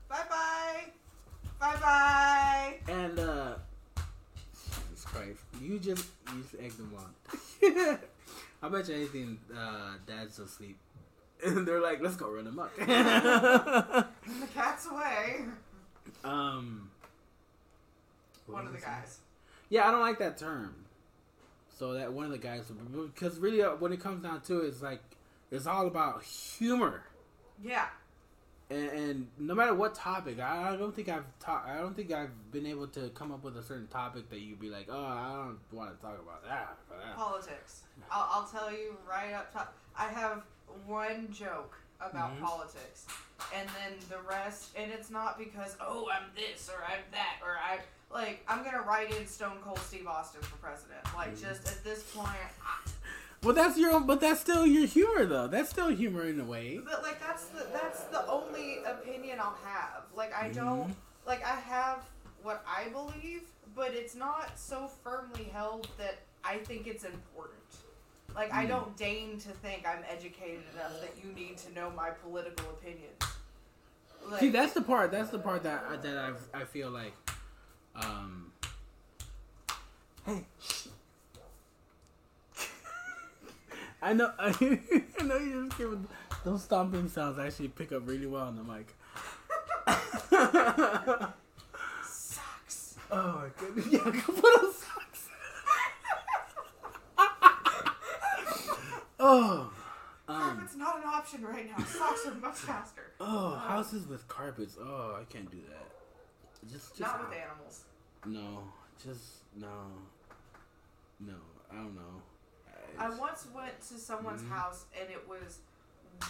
Bye 0.09 0.25
bye. 0.29 0.85
Bye 1.61 1.77
bye. 1.81 2.75
And 2.93 3.19
uh 3.19 3.55
Jesus 4.89 5.05
Christ, 5.05 5.41
you 5.61 5.79
just 5.79 6.07
you 6.35 6.43
just 6.43 6.55
egged 6.63 6.79
them 6.79 6.95
on. 6.99 7.99
I 8.63 8.69
bet 8.69 8.89
you 8.89 8.95
anything, 8.95 9.39
uh, 9.57 9.95
Dad's 10.07 10.39
asleep, 10.39 10.79
and 11.45 11.67
they're 11.69 11.81
like, 11.81 12.01
"Let's 12.01 12.17
go 12.17 12.31
run 12.31 12.47
him 12.47 12.59
up." 12.59 12.71
The 14.25 14.47
cat's 14.55 14.87
away. 14.87 15.41
um, 16.25 16.89
One 18.47 18.67
of 18.67 18.73
the 18.73 18.79
I 18.79 18.81
saying? 18.83 18.93
guys. 19.03 19.19
Yeah, 19.69 19.89
I 19.89 19.91
don't 19.91 20.01
like 20.01 20.19
that 20.21 20.39
term. 20.39 20.82
So 21.79 21.95
that 21.95 22.13
one 22.13 22.25
of 22.27 22.31
the 22.31 22.39
guys, 22.39 22.71
because 23.15 23.39
really, 23.39 23.63
uh, 23.63 23.71
when 23.77 23.93
it 23.93 24.01
comes 24.01 24.23
down 24.23 24.41
to 24.43 24.61
it, 24.61 24.69
it's 24.69 24.83
like 24.83 25.01
it's 25.51 25.67
all 25.67 25.87
about 25.87 26.23
humor. 26.23 27.03
Yeah. 27.63 27.87
and, 28.71 28.89
and 28.91 29.27
no 29.39 29.55
matter 29.55 29.75
what 29.75 29.95
topic, 29.95 30.41
I, 30.41 30.73
I 30.73 30.77
don't 30.77 30.95
think 30.95 31.09
I've 31.09 31.25
ta- 31.41 31.65
I 31.67 31.79
don't 31.79 31.95
think 31.95 32.13
I've 32.13 32.31
been 32.53 32.67
able 32.67 32.87
to 32.89 33.09
come 33.11 33.33
up 33.33 33.43
with 33.45 33.57
a 33.57 33.63
certain 33.63 33.87
topic 33.89 34.31
that 34.31 34.41
you'd 34.41 34.61
be 34.61 34.71
like, 34.71 34.87
oh, 34.91 35.05
I 35.05 35.33
don't 35.45 35.59
want 35.79 35.95
to 35.97 36.03
talk 36.05 36.19
about 36.23 36.45
that. 36.45 36.77
that." 36.91 37.17
Politics. 37.17 37.81
I'll, 38.11 38.29
I'll 38.43 38.49
tell 38.49 38.71
you 38.73 38.97
right 39.09 39.33
up 39.33 39.53
top. 39.53 39.75
I 39.99 40.07
have 40.09 40.43
one 40.87 41.29
joke 41.33 41.77
about 42.01 42.37
Mhm. 42.37 42.41
politics, 42.43 43.07
and 43.55 43.69
then 43.69 43.99
the 44.09 44.19
rest. 44.29 44.71
And 44.77 44.91
it's 44.91 45.11
not 45.11 45.39
because 45.39 45.77
oh 45.81 46.09
I'm 46.13 46.31
this 46.35 46.69
or 46.69 46.83
I'm 46.85 47.03
that 47.13 47.37
or 47.45 47.57
I 47.59 47.81
like 48.13 48.45
I'm 48.49 48.63
gonna 48.65 48.83
write 48.83 49.15
in 49.19 49.27
Stone 49.27 49.59
Cold 49.65 49.79
Steve 49.81 50.07
Austin 50.07 50.43
for 50.43 50.57
president. 50.57 51.01
Like 51.17 51.35
Mhm. 51.35 51.41
just 51.41 51.67
at 51.69 51.83
this 51.85 52.03
point, 52.15 52.29
I, 52.65 52.91
Well, 53.43 53.55
that's 53.57 53.77
your, 53.77 53.99
but 54.01 54.21
that's 54.21 54.41
still 54.41 54.65
your 54.65 54.87
humor, 54.87 55.25
though. 55.27 55.49
That's 55.49 55.69
still 55.71 55.89
humor 55.89 56.25
in 56.27 56.39
a 56.39 56.45
way. 56.45 56.79
but 56.79 57.03
like 57.03 57.19
that's 57.21 57.47
the 57.47 57.65
that's 57.73 58.05
the 58.05 58.25
only 58.29 58.85
opinion 58.85 59.41
I'll 59.41 59.59
have. 59.65 60.05
Like 60.15 60.33
I 60.35 60.49
don't 60.49 60.89
Mhm. 60.91 60.95
like 61.27 61.43
I 61.45 61.57
have 61.57 62.05
what 62.43 62.65
I 62.69 62.89
believe, 62.91 63.43
but 63.75 63.95
it's 63.95 64.15
not 64.15 64.59
so 64.59 64.89
firmly 65.03 65.45
held 65.45 65.89
that 65.99 66.19
I 66.45 66.59
think 66.59 66.87
it's 66.87 67.05
important. 67.05 67.59
Like 68.35 68.53
I 68.53 68.65
Mm. 68.65 68.69
don't 68.69 68.97
deign 68.97 69.39
to 69.41 69.49
think 69.51 69.87
I'm 69.87 70.05
educated 70.09 70.63
enough 70.75 71.01
that 71.01 71.17
you 71.23 71.33
need 71.33 71.59
to 71.59 71.73
know 71.73 71.91
my 71.91 72.11
political 72.11 72.71
opinions. 72.71 73.21
Like, 74.29 74.41
See, 74.41 74.51
that's 74.51 74.73
the 74.73 74.83
part. 74.83 75.11
That's 75.11 75.31
the 75.31 75.39
part 75.41 75.65
that 75.65 76.03
that 76.03 76.17
I 76.17 76.61
I 76.61 76.65
feel 76.65 76.91
like. 76.91 77.13
Um. 77.95 78.53
Hey. 80.25 80.45
I 84.03 84.13
know. 84.13 84.33
I, 84.39 84.51
know 85.23 85.37
you 85.37 85.67
just 85.67 85.79
giving 85.79 86.07
those 86.45 86.65
stomping 86.65 87.09
sounds 87.09 87.39
actually 87.39 87.69
pick 87.69 87.93
up 87.93 88.07
really 88.07 88.27
well 88.27 88.47
on 88.47 88.57
the 88.57 88.65
mic. 88.65 88.95
sucks. 92.05 92.97
Oh 93.15 93.43
my 93.43 93.49
goodness! 93.59 93.87
Yeah, 93.93 94.05
go 94.05 94.33
put 94.33 94.45
on 94.45 94.73
socks. 94.73 95.29
oh, 99.21 99.71
um, 100.29 100.41
Carpet's 100.41 100.77
not 100.77 100.97
an 100.97 101.05
option 101.07 101.43
right 101.45 101.69
now. 101.69 101.85
Socks 101.85 102.27
are 102.27 102.35
much 102.35 102.57
faster. 102.57 103.13
oh, 103.21 103.57
houses 103.57 104.07
with 104.07 104.27
carpets. 104.29 104.77
Oh, 104.81 105.19
I 105.21 105.25
can't 105.31 105.51
do 105.51 105.59
that. 105.69 106.02
Just, 106.71 106.91
just 106.97 107.01
Not 107.01 107.29
with 107.29 107.37
animals. 107.39 107.85
No, 108.25 108.63
just 109.03 109.43
no, 109.57 109.69
no. 111.21 111.35
I 111.71 111.75
don't 111.77 111.95
know. 111.95 112.23
I 112.99 113.07
It's- 113.07 113.19
once 113.19 113.47
went 113.55 113.81
to 113.89 113.99
someone's 113.99 114.43
Mhm. 114.43 114.49
house 114.51 114.85
and 114.99 115.11
it 115.11 115.27
was 115.27 115.59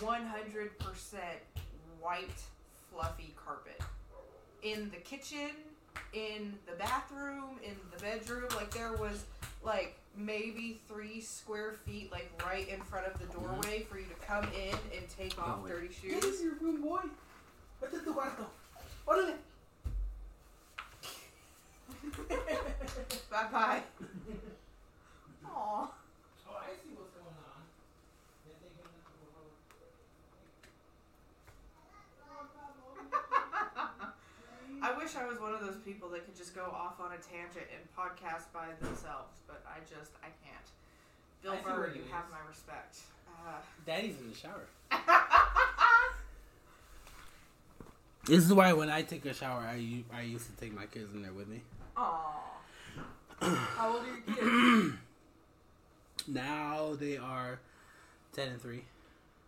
100% 0.00 1.42
white 2.00 2.30
fluffy 2.90 3.34
carpet. 3.36 3.80
In 4.62 4.90
the 4.90 4.96
kitchen, 4.98 5.50
in 6.12 6.58
the 6.66 6.72
bathroom, 6.76 7.58
in 7.62 7.76
the 7.90 7.98
bedroom, 7.98 8.48
like 8.54 8.70
there 8.70 8.92
was 8.92 9.24
like 9.62 9.98
maybe 10.14 10.80
three 10.88 11.20
square 11.20 11.72
feet 11.72 12.10
like 12.12 12.30
right 12.44 12.68
in 12.68 12.82
front 12.84 13.06
of 13.06 13.18
the 13.18 13.26
doorway 13.26 13.82
for 13.84 13.98
you 13.98 14.06
to 14.06 14.14
come 14.26 14.44
in 14.52 14.76
and 14.96 15.08
take 15.10 15.38
off 15.38 15.58
Oh, 15.58 15.62
wait. 15.64 15.70
dirty 15.72 15.88
Get 15.88 16.22
shoes. 16.22 16.40
in 16.40 16.46
your 16.46 16.54
room, 16.56 16.80
boy. 16.82 17.02
Vete 17.80 17.94
a 18.00 18.04
tu 18.04 18.14
cuarto. 18.14 18.46
Órale. 19.06 19.36
bye 23.30 23.46
bye. 23.52 23.82
Aw. 25.46 25.50
Oh, 25.50 26.56
I 26.56 26.72
see 26.82 26.92
what's 26.96 27.12
going 27.14 27.26
on. 27.26 27.62
I 34.82 34.96
wish 34.98 35.14
I 35.16 35.26
was 35.26 35.38
one 35.40 35.54
of 35.54 35.60
those 35.60 35.76
people 35.84 36.08
that 36.10 36.24
could 36.26 36.36
just 36.36 36.54
go 36.54 36.62
off 36.64 36.98
on 37.00 37.12
a 37.12 37.18
tangent 37.22 37.66
and 37.70 37.82
podcast 37.96 38.50
by 38.52 38.66
themselves, 38.80 39.38
but 39.46 39.62
I 39.66 39.78
just 39.88 40.10
I 40.22 40.28
can't. 40.42 40.66
Bill 41.42 41.52
I 41.52 41.56
see 41.58 41.62
Burr, 41.64 41.78
where 41.78 41.88
you 41.94 42.02
he 42.04 42.10
have 42.10 42.24
is. 42.26 42.32
my 42.32 42.38
respect. 42.48 42.98
Uh, 43.28 43.60
Daddy's 43.86 44.16
in 44.20 44.30
the 44.30 44.36
shower. 44.36 44.66
This 48.24 48.44
is 48.44 48.52
why 48.54 48.72
when 48.72 48.88
I 48.88 49.02
take 49.02 49.26
a 49.26 49.34
shower, 49.34 49.62
I, 49.68 49.74
u- 49.74 50.04
I 50.14 50.22
used 50.22 50.46
to 50.46 50.52
take 50.56 50.72
my 50.72 50.86
kids 50.86 51.12
in 51.12 51.22
there 51.22 51.32
with 51.32 51.48
me. 51.48 51.60
Aw. 51.96 52.40
How 53.40 53.92
old 53.92 54.02
are 54.02 54.06
your 54.06 54.80
kids? 54.80 54.96
Now 56.28 56.94
they 56.98 57.16
are 57.16 57.58
10 58.32 58.48
and 58.48 58.62
3. 58.62 58.82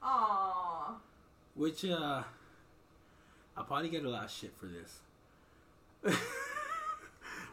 Aw. 0.03 0.95
Which, 1.55 1.85
uh, 1.85 2.23
I'll 3.57 3.65
probably 3.65 3.89
get 3.89 4.05
a 4.05 4.11
lot 4.11 4.25
of 4.25 4.31
shit 4.31 4.53
for 4.59 4.67
this. 4.67 4.99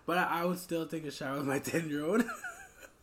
but 0.05 0.17
I, 0.17 0.41
I 0.41 0.45
would 0.45 0.57
still 0.57 0.85
take 0.87 1.05
a 1.05 1.11
shower 1.11 1.37
with 1.37 1.45
my 1.45 1.59
10 1.63 1.89
year 1.89 2.03
old. 2.03 2.23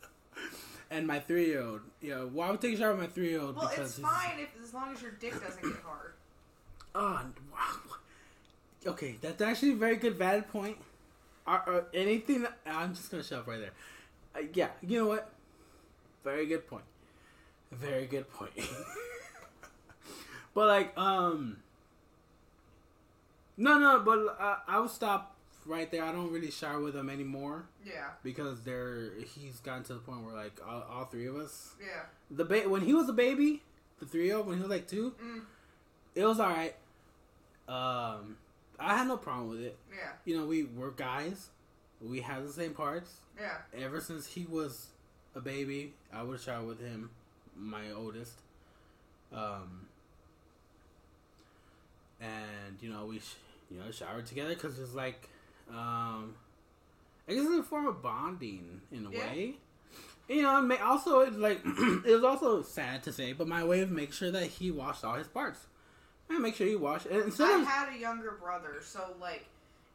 and 0.91 1.07
my 1.07 1.21
3 1.21 1.47
year 1.47 1.63
old. 1.63 1.81
Yeah, 2.01 2.25
well, 2.25 2.49
I 2.49 2.51
would 2.51 2.61
take 2.61 2.75
a 2.75 2.79
shower 2.79 2.91
with 2.93 3.01
my 3.01 3.07
3 3.07 3.29
year 3.29 3.41
old 3.41 3.57
Well, 3.57 3.69
because 3.69 3.99
it's 3.99 4.09
fine 4.09 4.41
if 4.41 4.49
as 4.61 4.75
long 4.75 4.93
as 4.93 5.01
your 5.01 5.13
dick 5.13 5.41
doesn't 5.41 5.63
get 5.63 5.83
hard. 5.85 6.13
Oh, 6.95 7.21
wow. 7.53 7.97
Okay, 8.87 9.17
that's 9.21 9.41
actually 9.41 9.73
a 9.73 9.77
very 9.77 9.97
good 9.97 10.17
valid 10.17 10.49
point. 10.49 10.79
Are, 11.49 11.63
are 11.67 11.85
anything? 11.95 12.47
I'm 12.67 12.95
just 12.95 13.11
gonna 13.11 13.23
shut 13.23 13.39
up 13.41 13.47
right 13.47 13.59
there. 13.59 13.71
Uh, 14.37 14.47
yeah, 14.53 14.69
you 14.83 14.99
know 15.01 15.07
what? 15.07 15.31
Very 16.23 16.45
good 16.47 16.67
point. 16.67 16.85
Very 17.73 18.07
good 18.07 18.31
point. 18.31 18.53
but 20.55 20.67
like, 20.67 20.99
um, 20.99 21.57
no, 23.57 23.79
no, 23.79 24.01
but 24.01 24.37
uh, 24.39 24.57
I 24.67 24.79
will 24.79 24.89
stop 24.89 25.35
right 25.65 25.91
there. 25.91 26.05
I 26.05 26.13
don't 26.13 26.31
really 26.31 26.51
shower 26.51 26.81
with 26.81 26.95
him 26.95 27.09
anymore 27.09 27.65
Yeah. 27.85 28.11
because 28.23 28.61
they're 28.63 29.11
he's 29.35 29.61
gotten 29.61 29.85
to 29.85 29.95
the 29.95 30.01
point 30.01 30.25
where 30.25 30.35
like 30.35 30.61
all, 30.67 30.85
all 30.91 31.05
three 31.07 31.27
of 31.29 31.37
us. 31.37 31.75
Yeah. 31.81 32.03
The 32.31 32.45
ba- 32.45 32.69
when 32.69 32.83
he 32.83 32.93
was 32.95 33.09
a 33.09 33.13
baby, 33.15 33.63
the 34.01 34.07
three 34.07 34.31
of 34.31 34.47
when 34.47 34.57
he 34.57 34.61
was 34.63 34.71
like 34.71 34.87
two, 34.87 35.15
Mm. 35.23 35.43
it 36.15 36.25
was 36.27 36.41
all 36.41 36.51
right. 36.51 36.75
Um, 37.69 38.37
I 38.79 38.97
had 38.99 39.09
no 39.09 39.17
problem 39.17 39.49
with 39.51 39.61
it. 39.61 39.77
Yeah. 39.91 40.11
You 40.25 40.39
know, 40.39 40.47
we 40.47 40.65
were 40.65 40.91
guys. 40.93 41.49
We 42.01 42.21
had 42.21 42.47
the 42.47 42.53
same 42.53 42.75
parts. 42.75 43.17
Yeah. 43.41 43.57
Ever 43.85 44.01
since 44.01 44.27
he 44.27 44.45
was 44.49 44.87
a 45.35 45.41
baby, 45.41 45.95
I 46.13 46.23
would 46.23 46.41
shower 46.41 46.65
with 46.65 46.81
him, 46.81 47.11
my 47.57 47.91
oldest. 47.93 48.35
Um, 49.33 49.87
and 52.21 52.77
you 52.81 52.91
know 52.91 53.05
we, 53.07 53.19
sh- 53.19 53.37
you 53.71 53.79
know, 53.79 53.91
showered 53.91 54.27
together 54.27 54.55
because 54.55 54.79
it's 54.79 54.95
like, 54.95 55.29
um, 55.71 56.35
I 57.29 57.35
guess 57.35 57.45
it's 57.47 57.59
a 57.59 57.63
form 57.63 57.87
of 57.87 58.03
bonding 58.03 58.81
in 58.93 59.07
a 59.07 59.11
Yeah. 59.11 59.19
way. 59.19 59.55
You 60.29 60.43
know, 60.43 60.77
also 60.83 61.21
it's 61.21 61.37
like 61.37 61.61
it 61.65 62.05
was 62.15 62.25
also 62.25 62.63
sad 62.63 63.03
to 63.05 63.13
say, 63.13 63.33
but 63.33 63.49
my 63.49 63.65
way 63.65 63.81
of 63.81 63.91
make 63.91 64.13
sure 64.13 64.31
that 64.31 64.45
he 64.45 64.71
washed 64.71 65.05
all 65.05 65.15
his 65.15 65.27
parts. 65.29 65.67
I 66.31 66.39
make 66.39 66.55
sure 66.55 66.67
you 66.67 66.79
washed 66.79 67.07
and 67.07 67.23
instead 67.23 67.51
I 67.51 67.61
of 67.61 67.67
had 67.67 67.95
a 67.95 67.99
younger 67.99 68.33
brother, 68.41 68.77
so 68.83 69.15
like 69.21 69.47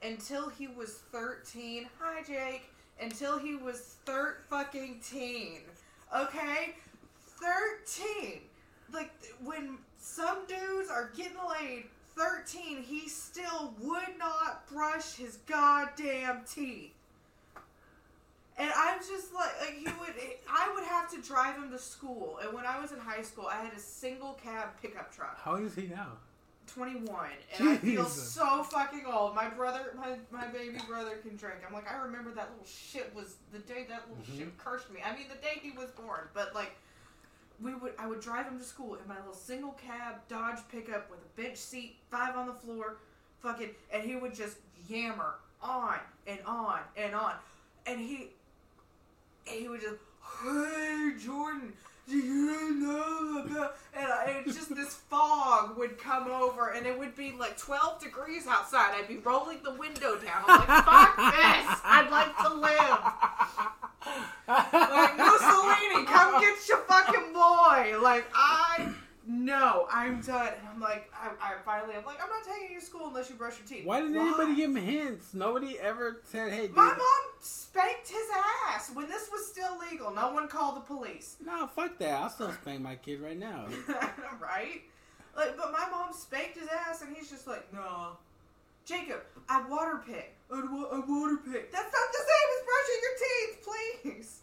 until 0.01 0.49
he 0.49 0.67
was 0.67 0.99
13, 1.11 1.87
hi 1.99 2.23
Jake, 2.23 2.69
until 3.01 3.37
he 3.37 3.55
was 3.55 3.95
thir 4.05 4.37
fucking 4.49 4.99
teen. 5.07 5.61
Okay? 6.15 6.75
13. 7.87 8.41
Like 8.93 9.11
when 9.43 9.77
some 9.97 10.39
dudes 10.47 10.89
are 10.89 11.11
getting 11.15 11.37
laid 11.49 11.85
13, 12.15 12.83
he 12.83 13.07
still 13.09 13.73
would 13.79 14.17
not 14.19 14.67
brush 14.67 15.15
his 15.15 15.37
goddamn 15.47 16.41
teeth. 16.51 16.91
And 18.57 18.69
I'm 18.75 18.99
just 18.99 19.33
like, 19.33 19.49
like 19.61 19.77
he 19.77 19.85
would, 19.85 20.13
I 20.49 20.71
would 20.75 20.83
have 20.83 21.09
to 21.11 21.21
drive 21.21 21.55
him 21.55 21.71
to 21.71 21.79
school. 21.79 22.39
And 22.43 22.53
when 22.53 22.65
I 22.65 22.79
was 22.79 22.91
in 22.91 22.99
high 22.99 23.23
school, 23.23 23.47
I 23.47 23.55
had 23.63 23.73
a 23.73 23.79
single 23.79 24.33
cab 24.43 24.69
pickup 24.81 25.13
truck. 25.13 25.39
how 25.41 25.53
old 25.53 25.63
is 25.63 25.75
he 25.75 25.87
now? 25.87 26.09
21 26.67 27.29
and 27.59 27.69
I 27.69 27.77
feel 27.77 28.03
Jesus. 28.05 28.31
so 28.31 28.63
fucking 28.63 29.03
old. 29.11 29.35
My 29.35 29.49
brother, 29.49 29.93
my, 29.97 30.15
my 30.31 30.47
baby 30.47 30.77
brother 30.87 31.17
can 31.17 31.35
drink. 31.35 31.57
I'm 31.67 31.73
like, 31.73 31.91
I 31.91 31.97
remember 31.97 32.31
that 32.31 32.49
little 32.51 32.65
shit 32.65 33.13
was 33.15 33.35
the 33.51 33.59
day 33.59 33.85
that 33.89 34.03
little 34.09 34.23
Mhm. 34.23 34.37
shit 34.37 34.57
cursed 34.57 34.89
me. 34.91 35.01
I 35.05 35.15
mean, 35.15 35.27
the 35.27 35.35
day 35.35 35.59
he 35.61 35.71
was 35.71 35.89
born, 35.91 36.21
but 36.33 36.55
like, 36.55 36.71
we 37.61 37.75
would, 37.75 37.93
I 37.99 38.07
would 38.07 38.21
drive 38.21 38.45
him 38.47 38.57
to 38.59 38.63
school 38.63 38.95
in 38.95 39.07
my 39.07 39.17
little 39.19 39.33
single 39.33 39.73
cab 39.73 40.15
Dodge 40.29 40.59
pickup 40.71 41.09
with 41.11 41.19
a 41.19 41.41
bench 41.41 41.57
seat, 41.57 41.97
five 42.09 42.35
on 42.35 42.47
the 42.47 42.53
floor, 42.53 42.97
fucking, 43.41 43.69
and 43.91 44.03
he 44.03 44.15
would 44.15 44.33
just 44.33 44.57
yammer 44.87 45.35
on 45.61 45.99
and 46.27 46.39
on 46.45 46.79
and 46.97 47.13
on, 47.13 47.33
and 47.85 47.99
he, 47.99 48.29
and 49.49 49.59
he 49.59 49.67
would 49.67 49.81
just, 49.81 49.97
hey 50.43 51.11
Jordan, 51.19 51.73
do 52.07 52.17
you 52.17 52.75
know 52.75 53.43
about? 53.45 53.75
And 53.95 54.05
I, 54.05 54.41
just 54.45 54.75
this 54.75 54.93
fog 54.93 55.77
would 55.77 55.97
come 55.97 56.27
over, 56.27 56.71
and 56.71 56.85
it 56.85 56.97
would 56.97 57.15
be 57.15 57.31
like 57.31 57.57
12 57.57 58.01
degrees 58.01 58.45
outside. 58.47 58.93
I'd 58.93 59.07
be 59.07 59.17
rolling 59.17 59.59
the 59.63 59.73
window 59.73 60.17
down. 60.17 60.43
I'm 60.47 60.59
like, 60.59 60.83
fuck 60.83 61.15
this! 61.15 61.79
I'd 61.85 62.09
like 62.11 62.35
to 62.39 62.53
live. 62.53 62.99
Like 64.47 65.17
Mussolini, 65.17 66.05
come 66.05 66.41
get 66.41 66.67
your 66.67 66.79
fucking 66.79 67.33
boy. 67.33 67.97
Like 68.01 68.25
I, 68.35 68.91
no, 69.27 69.87
I'm 69.91 70.21
done. 70.21 70.47
And 70.47 70.67
I'm 70.73 70.79
like, 70.81 71.11
I, 71.13 71.29
I 71.41 71.53
finally, 71.63 71.95
I'm 71.95 72.05
like, 72.05 72.21
I'm 72.21 72.29
not 72.29 72.43
taking 72.45 72.73
you 72.73 72.79
to 72.79 72.85
school 72.85 73.07
unless 73.07 73.29
you 73.29 73.35
brush 73.35 73.57
your 73.57 73.67
teeth. 73.67 73.85
Why 73.85 74.01
didn't 74.01 74.17
anybody 74.17 74.55
give 74.55 74.69
him 74.71 74.75
hints? 74.75 75.33
Nobody 75.33 75.79
ever 75.79 76.21
said, 76.25 76.51
"Hey, 76.51 76.67
dude." 76.67 76.75
My 76.75 76.87
mom 76.87 77.21
spanked 77.39 78.09
his 78.09 78.27
ass 78.67 78.91
when 78.93 79.07
this 79.07 79.29
was 79.31 79.45
still 79.47 79.77
legal. 79.89 80.13
No 80.13 80.31
one 80.33 80.47
called 80.47 80.75
the 80.75 80.81
police. 80.81 81.37
No, 81.43 81.67
fuck 81.67 81.97
that. 81.99 82.21
I'll 82.21 82.29
still 82.29 82.51
spank 82.51 82.81
my 82.81 82.95
kid 82.95 83.21
right 83.21 83.37
now. 83.37 83.65
right? 84.41 84.81
Like, 85.35 85.57
but 85.57 85.71
my 85.71 85.87
mom 85.89 86.13
spanked 86.13 86.57
his 86.59 86.67
ass, 86.69 87.01
and 87.01 87.15
he's 87.15 87.29
just 87.29 87.47
like, 87.47 87.71
no. 87.73 88.17
Jacob, 88.85 89.21
I 89.47 89.65
water 89.69 90.01
pick. 90.05 90.35
I, 90.51 90.55
wa- 90.59 90.89
I 90.91 90.99
water 90.99 91.37
pick. 91.37 91.71
That's 91.71 91.91
not 91.91 92.11
the 92.11 92.19
same 92.19 92.49
as 92.51 92.65
brushing 92.67 93.01
your 93.01 93.17
teeth, 93.23 93.67
please. 94.03 94.39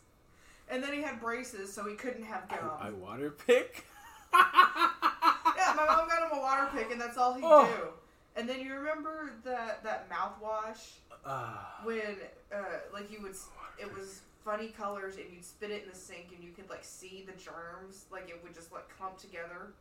And 0.71 0.83
then 0.83 0.93
he 0.95 1.03
had 1.03 1.21
braces, 1.21 1.73
so 1.73 1.87
he 1.87 1.95
couldn't 1.95 2.23
have 2.23 2.49
gum. 2.49 2.59
I, 2.81 2.89
I 2.89 2.91
water 2.93 3.31
pick. 3.31 3.85
Yeah, 4.33 5.75
my 5.77 5.85
mom 5.87 6.09
got 6.09 6.23
him 6.31 6.39
a 6.39 6.41
water 6.41 6.69
pick, 6.73 6.91
and 6.91 7.01
that's 7.01 7.17
all 7.17 7.35
he'd 7.35 7.45
Oh. 7.45 7.67
do. 7.67 7.89
And 8.37 8.49
then 8.49 8.61
you 8.61 8.75
remember 8.75 9.33
that 9.45 9.83
that 9.83 10.09
mouthwash 10.09 10.93
Ah. 11.25 11.81
when, 11.83 12.17
uh, 12.55 12.65
like 12.93 13.11
you 13.11 13.21
would 13.23 13.37
it 13.79 13.93
was 13.97 14.21
funny 14.45 14.69
colors, 14.69 15.17
and 15.17 15.27
you'd 15.33 15.45
spit 15.45 15.71
it 15.71 15.83
in 15.85 15.89
the 15.91 15.95
sink, 15.97 16.29
and 16.35 16.43
you 16.43 16.53
could 16.53 16.69
like 16.71 16.85
see 16.85 17.27
the 17.27 17.33
germs, 17.33 18.07
like 18.11 18.29
it 18.29 18.43
would 18.43 18.55
just 18.55 18.73
like 18.73 18.89
clump 18.97 19.19
together. 19.19 19.73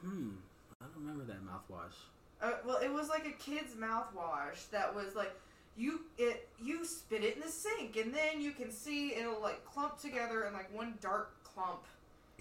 hmm. 0.00 0.30
I 0.80 0.84
don't 0.86 0.96
remember 1.04 1.24
that 1.24 1.44
mouthwash. 1.44 1.94
Uh, 2.40 2.54
well, 2.66 2.78
it 2.78 2.92
was 2.92 3.08
like 3.08 3.24
a 3.26 3.30
kid's 3.32 3.74
mouthwash 3.74 4.68
that 4.70 4.92
was 4.92 5.14
like 5.14 5.32
you 5.76 6.00
it 6.18 6.48
you 6.60 6.84
spit 6.84 7.22
it 7.24 7.36
in 7.36 7.40
the 7.40 7.48
sink 7.48 7.96
and 7.96 8.12
then 8.12 8.40
you 8.40 8.50
can 8.50 8.70
see 8.70 9.14
it'll 9.14 9.40
like 9.40 9.64
clump 9.64 9.98
together 9.98 10.44
in 10.44 10.52
like 10.52 10.72
one 10.74 10.94
dark 11.00 11.32
clump. 11.44 11.84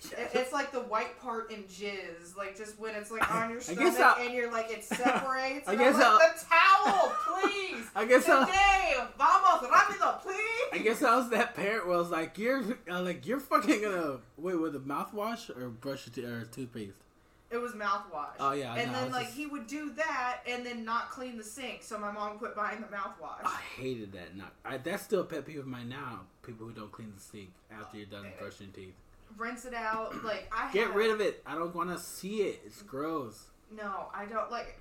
It, 0.04 0.32
it's 0.34 0.52
like 0.52 0.72
the 0.72 0.80
white 0.82 1.20
part 1.22 1.52
in 1.52 1.64
jizz, 1.66 2.36
like 2.36 2.58
just 2.58 2.80
when 2.80 2.96
it's 2.96 3.12
like 3.12 3.30
on 3.34 3.52
your 3.52 3.62
stomach 3.62 4.00
I'll- 4.00 4.24
and 4.26 4.34
you're 4.34 4.52
like 4.52 4.72
it 4.72 4.84
separates. 4.84 5.68
I 5.68 5.76
guess 5.76 5.96
like, 5.96 6.04
I'll- 6.04 6.18
the 6.18 6.46
towel, 6.50 7.16
please. 7.42 7.86
I 7.96 8.06
guess 8.06 8.28
I'll- 8.28 8.46
vamos 9.18 9.70
rápido, 9.70 10.20
please. 10.22 10.38
I 10.74 10.80
guess 10.80 11.04
I 11.04 11.16
was 11.18 11.30
that 11.30 11.54
parent 11.56 11.86
where 11.88 11.96
I 11.96 12.00
was 12.00 12.10
like, 12.10 12.38
"You're 12.38 12.64
uh, 12.90 13.02
like 13.02 13.28
you're 13.28 13.40
fucking 13.40 13.82
gonna 13.84 14.18
wait 14.38 14.56
with 14.56 14.76
a 14.76 14.80
mouthwash 14.80 15.50
or 15.56 15.70
brush 15.70 16.06
te- 16.06 16.24
or 16.26 16.46
toothpaste." 16.46 16.96
It 17.52 17.58
was 17.58 17.74
mouthwash. 17.74 18.36
Oh, 18.40 18.54
yeah, 18.54 18.74
And 18.76 18.94
no, 18.94 19.02
then 19.02 19.12
like 19.12 19.26
just- 19.26 19.36
he 19.38 19.46
would 19.46 19.68
do 19.68 19.92
that 19.98 20.38
and 20.48 20.66
then 20.66 20.86
not 20.86 21.12
clean 21.12 21.38
the 21.38 21.44
sink, 21.44 21.84
so 21.84 22.00
my 22.00 22.10
mom 22.10 22.38
quit 22.38 22.56
buying 22.56 22.80
the 22.80 22.88
mouthwash. 22.88 23.44
I 23.44 23.60
hated 23.78 24.14
that. 24.14 24.36
Not 24.38 24.54
I, 24.64 24.78
that's 24.78 25.04
still 25.04 25.20
a 25.22 25.26
pet 25.26 25.46
peeve 25.46 25.60
of 25.60 25.68
mine 25.68 25.90
now. 25.90 26.22
People 26.44 26.66
who 26.68 26.72
don't 26.74 26.92
clean 26.92 27.12
the 27.16 27.22
sink 27.22 27.50
after 27.70 27.98
you're 27.98 28.06
done 28.08 28.26
brushing 28.40 28.72
teeth. 28.74 28.94
Rinse 29.38 29.66
it 29.66 29.74
out. 29.74 30.24
Like 30.24 30.52
I 30.56 30.72
Get 30.72 30.88
have- 30.88 30.96
rid 30.96 31.12
of 31.12 31.22
it. 31.22 31.42
I 31.46 31.56
don't 31.56 31.74
want 31.76 31.90
to 31.90 31.98
see 31.98 32.42
it. 32.44 32.62
It's 32.66 32.82
gross. 32.82 33.46
No, 33.76 34.08
I 34.14 34.26
don't 34.26 34.52
like. 34.52 34.78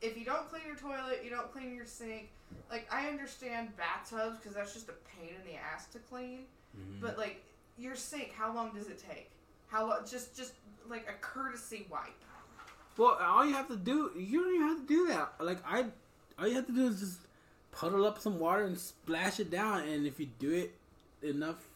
If 0.00 0.16
you 0.16 0.24
don't 0.24 0.48
clean 0.48 0.62
your 0.66 0.76
toilet, 0.76 1.22
you 1.24 1.30
don't 1.30 1.50
clean 1.52 1.74
your 1.74 1.84
sink. 1.86 2.28
Like 2.70 2.86
I 2.92 3.08
understand 3.08 3.76
bathtubs 3.76 4.38
because 4.38 4.54
that's 4.54 4.72
just 4.72 4.88
a 4.88 4.94
pain 5.16 5.30
in 5.34 5.50
the 5.50 5.56
ass 5.58 5.86
to 5.88 5.98
clean. 5.98 6.44
Mhm. 6.76 7.00
But 7.00 7.18
like 7.18 7.42
your 7.78 7.96
sink, 7.96 8.32
how 8.32 8.52
long 8.54 8.70
does 8.74 8.86
it 8.88 9.02
take? 9.08 9.30
How 9.68 9.86
lo- 9.88 10.02
just 10.08 10.36
just 10.36 10.52
like 10.88 11.08
a 11.08 11.14
courtesy 11.20 11.86
wipe. 11.90 12.02
Well, 12.96 13.16
all 13.20 13.44
you 13.46 13.52
have 13.54 13.68
to 13.68 13.76
do, 13.76 14.10
you 14.16 14.42
don't 14.42 14.54
even 14.54 14.68
have 14.68 14.80
to 14.80 14.86
do 14.86 15.06
that. 15.08 15.34
Like 15.40 15.58
I, 15.66 15.86
all 16.38 16.48
you 16.48 16.54
have 16.56 16.66
to 16.66 16.72
do 16.72 16.86
is 16.88 17.00
just 17.00 17.18
puddle 17.70 18.04
up 18.04 18.18
some 18.18 18.38
water 18.40 18.64
and 18.64 18.78
splash 18.78 19.38
it 19.38 19.50
down. 19.50 19.82
And 19.82 20.06
if 20.06 20.18
you 20.18 20.26
do 20.38 20.50
it 20.52 20.74
enough, 21.22 21.67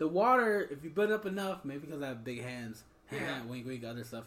the 0.00 0.08
water, 0.08 0.66
if 0.70 0.82
you 0.82 0.90
put 0.90 1.10
it 1.10 1.12
up 1.12 1.26
enough, 1.26 1.64
maybe 1.64 1.80
because 1.86 2.02
I 2.02 2.08
have 2.08 2.24
big 2.24 2.42
hands, 2.42 2.82
Yeah. 3.12 3.42
wink, 3.48 3.66
wink, 3.66 3.84
other 3.84 4.02
stuff, 4.02 4.24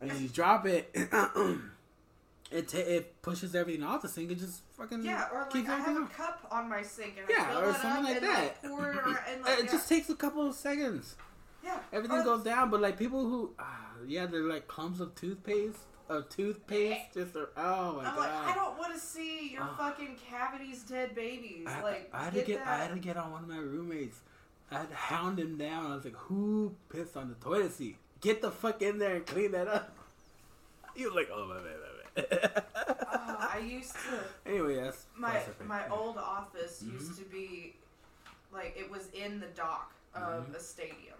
and 0.00 0.10
you 0.20 0.28
drop 0.28 0.66
it, 0.66 0.90
it 0.94 2.68
ta 2.68 2.78
it 2.78 3.22
pushes 3.22 3.54
everything 3.54 3.82
off 3.84 4.02
the 4.02 4.08
sink. 4.08 4.30
It 4.30 4.38
just 4.38 4.62
fucking 4.76 5.04
Yeah, 5.04 5.28
or 5.32 5.46
like 5.54 5.68
I 5.68 5.76
have 5.76 5.88
everything 5.88 6.02
a 6.04 6.06
cup 6.08 6.46
on 6.50 6.68
my 6.68 6.82
sink 6.82 7.14
and 7.20 7.28
Yeah, 7.28 7.44
I 7.48 7.50
fill 7.52 7.58
or 7.60 7.72
that 7.72 7.82
something 7.82 7.98
up 7.98 8.04
like 8.04 8.16
and 8.16 8.26
that. 8.26 8.64
like 8.64 9.26
and 9.30 9.42
like 9.44 9.58
it 9.60 9.64
yeah. 9.66 9.70
just 9.70 9.88
takes 9.88 10.08
a 10.10 10.14
couple 10.16 10.46
of 10.48 10.54
seconds. 10.54 11.14
yeah. 11.62 11.78
Everything 11.92 12.18
Or- 12.18 12.24
goes 12.24 12.42
down, 12.42 12.70
but 12.70 12.80
like 12.80 12.98
people 12.98 13.20
who, 13.28 13.52
uh, 13.58 13.62
yeah, 14.06 14.26
they're 14.26 14.42
like 14.42 14.66
clumps 14.66 14.98
of 15.00 15.14
toothpaste, 15.14 15.78
of 16.08 16.28
toothpaste, 16.28 17.00
just 17.14 17.36
are, 17.36 17.50
oh 17.56 17.96
my 17.96 18.08
I'm 18.08 18.14
god. 18.16 18.18
like, 18.18 18.30
I 18.50 18.54
don't 18.54 18.78
want 18.78 18.94
to 18.94 18.98
see 19.00 19.50
your 19.52 19.62
Oh. 19.62 19.74
fucking 19.76 20.16
cavities, 20.28 20.82
dead 20.84 21.14
babies. 21.14 21.66
I, 21.68 21.82
like, 21.82 22.10
I 22.12 22.24
had 22.24 22.34
get 22.34 22.40
to 22.46 22.52
get, 22.52 22.64
that. 22.64 22.68
I 22.80 22.82
had 22.84 22.94
to 22.94 22.98
get 23.00 23.16
on 23.18 23.30
one 23.32 23.42
of 23.44 23.48
my 23.48 23.58
roommates. 23.58 24.18
I 24.70 24.74
had 24.78 24.88
to 24.90 24.94
hound 24.94 25.38
him 25.38 25.56
down. 25.56 25.90
I 25.92 25.94
was 25.96 26.04
like, 26.04 26.16
"Who 26.16 26.74
pissed 26.88 27.16
on 27.16 27.28
the 27.28 27.34
toilet 27.36 27.72
seat? 27.72 27.96
Get 28.20 28.40
the 28.42 28.50
fuck 28.50 28.82
in 28.82 28.98
there 28.98 29.16
and 29.16 29.26
clean 29.26 29.52
that 29.52 29.68
up." 29.68 29.96
He 30.94 31.04
was 31.06 31.14
like, 31.14 31.28
"Oh 31.32 31.46
my 31.46 31.54
bad, 31.56 31.76
my 32.16 32.22
bad." 32.22 32.64
Oh, 33.12 33.36
I 33.54 33.58
used 33.78 33.92
to. 33.94 34.50
anyway, 34.50 34.74
that's 34.76 35.06
my 35.16 35.32
that's 35.34 35.60
my 35.66 35.88
old 35.88 36.18
office 36.18 36.82
Mhm. 36.84 36.92
used 36.94 37.16
to 37.18 37.24
be 37.24 37.76
like 38.52 38.74
it 38.76 38.90
was 38.90 39.08
in 39.12 39.38
the 39.40 39.46
dock 39.48 39.92
of 40.14 40.48
Mhm. 40.48 40.54
a 40.56 40.60
stadium 40.60 41.16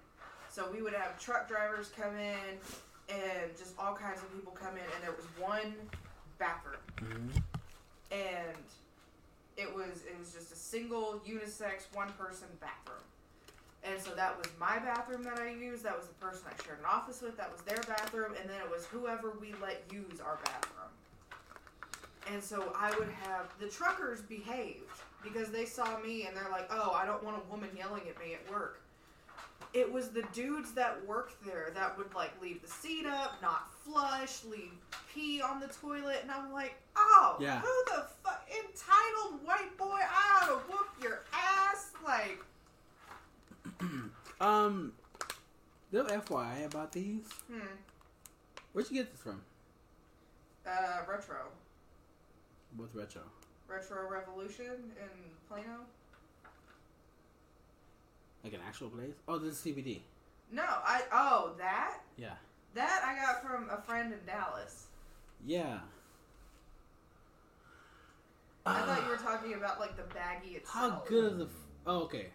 so 0.51 0.69
we 0.73 0.83
would 0.83 0.93
have 0.93 1.17
truck 1.21 1.47
drivers 1.49 1.91
come 1.97 2.17
in 2.17 2.59
and 3.09 3.57
just 3.57 3.75
all 3.79 3.95
kinds 3.95 4.21
of 4.21 4.33
people 4.35 4.51
come 4.53 4.75
in 4.77 4.83
and 4.83 5.03
there 5.05 5.13
was 5.13 5.25
one 5.39 5.73
bathroom 6.39 6.83
Mhm. 6.97 7.43
and 8.11 8.65
it 9.57 9.73
was 9.73 10.03
it 10.05 10.19
was 10.19 10.33
just 10.33 10.51
a 10.51 10.57
single 10.57 11.21
unisex 11.25 11.83
one 11.95 12.13
person 12.15 12.49
bathroom 12.61 13.05
and 13.85 14.01
so 14.01 14.11
that 14.15 14.37
was 14.37 14.47
my 14.59 14.79
bathroom 14.79 15.23
that 15.25 15.39
I 15.39 15.51
used. 15.51 15.83
That 15.85 15.97
was 15.97 16.07
the 16.07 16.15
person 16.15 16.43
I 16.47 16.63
shared 16.65 16.79
an 16.81 16.85
office 16.87 17.23
with. 17.23 17.37
That 17.37 17.51
was 17.51 17.63
their 17.63 17.83
bathroom, 17.89 18.35
and 18.41 18.49
then 18.49 18.61
it 18.65 18.71
was 18.71 18.87
whoever 18.87 19.33
we 19.41 19.55
let 19.63 19.83
use 19.91 20.21
our 20.21 20.39
bathroom. 20.45 20.91
And 22.33 22.43
so 22.43 22.73
I 22.77 22.91
would 22.99 23.09
have 23.25 23.47
the 23.59 23.69
truckers 23.69 24.21
behaved 24.23 24.85
because 25.25 25.51
they 25.51 25.65
saw 25.65 25.99
me 26.01 26.27
and 26.27 26.37
they're 26.37 26.51
like, 26.51 26.69
"Oh, 26.71 26.93
I 26.93 27.05
don't 27.07 27.23
want 27.25 27.37
a 27.43 27.51
woman 27.51 27.71
yelling 27.77 28.03
at 28.09 28.19
me 28.19 28.35
at 28.35 28.51
work." 28.53 28.81
It 29.73 29.91
was 29.91 30.11
the 30.11 30.23
dudes 30.33 30.73
that 30.75 31.05
worked 31.07 31.45
there 31.45 31.71
that 31.75 31.97
would 31.97 32.13
like 32.15 32.33
leave 32.43 32.61
the 32.63 32.69
seat 32.69 33.07
up, 33.07 33.41
not 33.41 33.73
flush, 33.85 34.45
leave 34.45 34.73
pee 35.13 35.41
on 35.41 35.61
the 35.61 35.69
toilet, 35.69 36.19
and 36.23 36.31
I'm 36.31 36.53
like, 36.53 36.75
"Oh, 36.97 37.37
Yeah. 37.41 37.61
who 37.61 37.85
the 37.87 38.07
fuck 38.23 38.49
entitled 38.51 39.45
white 39.45 39.77
boy? 39.77 39.99
I 40.01 40.41
ought 40.43 40.47
to 40.49 40.57
whoop 40.73 40.89
your 41.03 41.25
ass!" 41.33 41.91
Like, 42.05 42.43
Um, 44.41 44.95
little 45.93 46.09
FYI 46.11 46.65
about 46.65 46.93
these. 46.93 47.27
hmm, 47.51 47.61
Where'd 48.73 48.91
you 48.91 48.97
get 49.03 49.13
this 49.13 49.21
from? 49.21 49.43
uh, 50.67 51.01
retro, 51.07 51.37
What's 52.77 52.95
retro? 52.95 53.21
retro 53.69 54.09
revolution 54.11 54.65
in 54.99 55.09
Plano. 55.47 55.81
Like 58.43 58.55
an 58.55 58.61
actual 58.67 58.89
place? 58.89 59.13
Oh, 59.29 59.37
this 59.39 59.53
is 59.55 59.59
CBD. 59.75 60.01
No, 60.51 60.63
I 60.65 61.03
oh 61.13 61.53
that 61.59 61.99
Yeah. 62.17 62.33
that 62.75 63.03
I 63.05 63.15
got 63.23 63.43
from 63.43 63.69
a 63.69 63.81
friend 63.83 64.11
in 64.13 64.19
Dallas. 64.25 64.87
Yeah. 65.47 65.81
I 68.65 68.81
thought 68.83 69.03
you 69.05 69.11
were 69.11 69.17
talking 69.17 69.53
about 69.55 69.79
like 69.81 69.97
the 69.97 70.03
baggie 70.15 70.57
itself. 70.57 70.93
How 70.93 71.03
good 71.07 71.33
is 71.33 71.39
the? 71.39 71.45
F- 71.45 71.51
oh, 71.87 71.99
okay. 72.05 72.29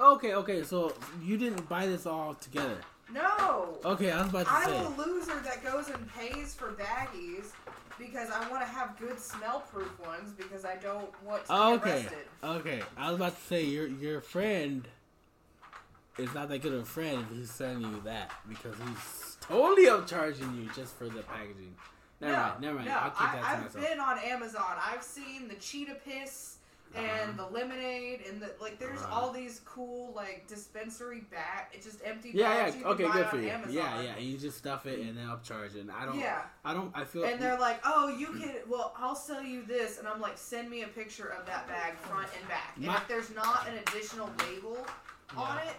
Okay, 0.00 0.34
okay. 0.34 0.62
So 0.62 0.94
you 1.22 1.36
didn't 1.36 1.68
buy 1.68 1.86
this 1.86 2.06
all 2.06 2.34
together. 2.34 2.78
No, 3.12 3.78
Okay, 3.86 4.10
I 4.10 4.20
was 4.20 4.28
about 4.30 4.46
to 4.46 4.68
say. 4.70 4.78
I'm 4.78 4.92
a 4.92 4.96
loser 4.98 5.40
that 5.40 5.64
goes 5.64 5.88
and 5.88 6.06
pays 6.14 6.54
for 6.54 6.72
baggies 6.72 7.52
because 7.98 8.28
I 8.30 8.46
want 8.50 8.60
to 8.62 8.66
have 8.68 8.98
good 8.98 9.18
smell-proof 9.18 9.98
ones 10.06 10.32
because 10.36 10.66
I 10.66 10.76
don't 10.76 11.10
want 11.24 11.46
to 11.46 11.52
Oh, 11.52 11.74
okay. 11.76 11.90
arrested. 12.02 12.18
Okay, 12.44 12.82
I 12.98 13.06
was 13.10 13.16
about 13.16 13.34
to 13.34 13.42
say 13.46 13.64
your 13.64 13.86
your 13.86 14.20
friend 14.20 14.86
is 16.18 16.34
not 16.34 16.50
that 16.50 16.60
good 16.60 16.74
of 16.74 16.82
a 16.82 16.84
friend 16.84 17.24
if 17.30 17.36
he's 17.38 17.50
sending 17.50 17.90
you 17.90 18.00
that 18.04 18.30
because 18.46 18.74
he's 18.86 19.36
totally 19.40 19.86
upcharging 19.86 20.54
you 20.62 20.68
just 20.76 20.94
for 20.96 21.08
the 21.08 21.22
packaging. 21.22 21.74
Never 22.20 22.32
no, 22.34 22.38
mind, 22.42 22.60
never 22.60 22.74
mind. 22.74 22.88
no, 22.88 22.94
I'll 22.94 23.10
keep 23.10 23.22
I, 23.22 23.36
that 23.36 23.40
to 23.42 23.48
I've 23.48 23.62
myself. 23.62 23.88
been 23.88 24.00
on 24.00 24.18
Amazon. 24.18 24.76
I've 24.84 25.02
seen 25.02 25.48
the 25.48 25.54
cheetah 25.54 25.96
piss 26.04 26.57
and 26.94 27.38
the 27.38 27.46
lemonade 27.46 28.22
and 28.28 28.40
the 28.40 28.52
like. 28.60 28.78
There's 28.78 29.00
Uh-huh. 29.02 29.14
all 29.20 29.32
these 29.32 29.60
cool 29.64 30.12
like 30.14 30.46
dispensary 30.46 31.20
bag. 31.30 31.66
It's 31.72 31.84
just 31.86 32.00
empty 32.04 32.30
Yeah, 32.34 32.48
bags 32.48 32.74
yeah. 32.74 32.78
you 32.78 32.84
can 32.84 32.92
Okay, 32.94 33.04
buy 33.04 33.12
good 33.12 33.24
on 33.24 33.30
for 33.30 33.36
you. 33.38 33.48
Amazon. 33.50 33.72
Yeah, 33.74 34.00
yeah. 34.00 34.14
And 34.16 34.24
you 34.24 34.38
just 34.38 34.58
stuff 34.58 34.86
it 34.86 34.98
and 35.00 35.16
then 35.16 35.26
upcharge 35.26 35.74
it. 35.76 35.80
And 35.80 35.90
I 35.90 36.04
don't. 36.06 36.18
Yeah. 36.18 36.42
I 36.64 36.74
don't. 36.74 36.90
I 36.96 37.04
feel. 37.04 37.24
And 37.24 37.40
they're 37.40 37.58
like, 37.58 37.80
"Oh, 37.84 38.08
you 38.08 38.26
can. 38.28 38.54
Well, 38.68 38.94
I'll 38.96 39.14
sell 39.14 39.42
you 39.42 39.62
this." 39.64 39.98
And 39.98 40.08
I'm 40.08 40.20
like, 40.20 40.38
"Send 40.38 40.70
me 40.70 40.82
a 40.82 40.88
picture 40.88 41.28
of 41.28 41.46
that 41.46 41.68
bag, 41.68 41.96
front 41.98 42.28
and 42.38 42.48
back." 42.48 42.72
And 42.76 42.86
My- 42.86 42.96
if 42.96 43.08
there's 43.08 43.30
not 43.34 43.66
an 43.68 43.74
additional 43.86 44.30
label 44.46 44.86
on 45.36 45.58
it, 45.58 45.74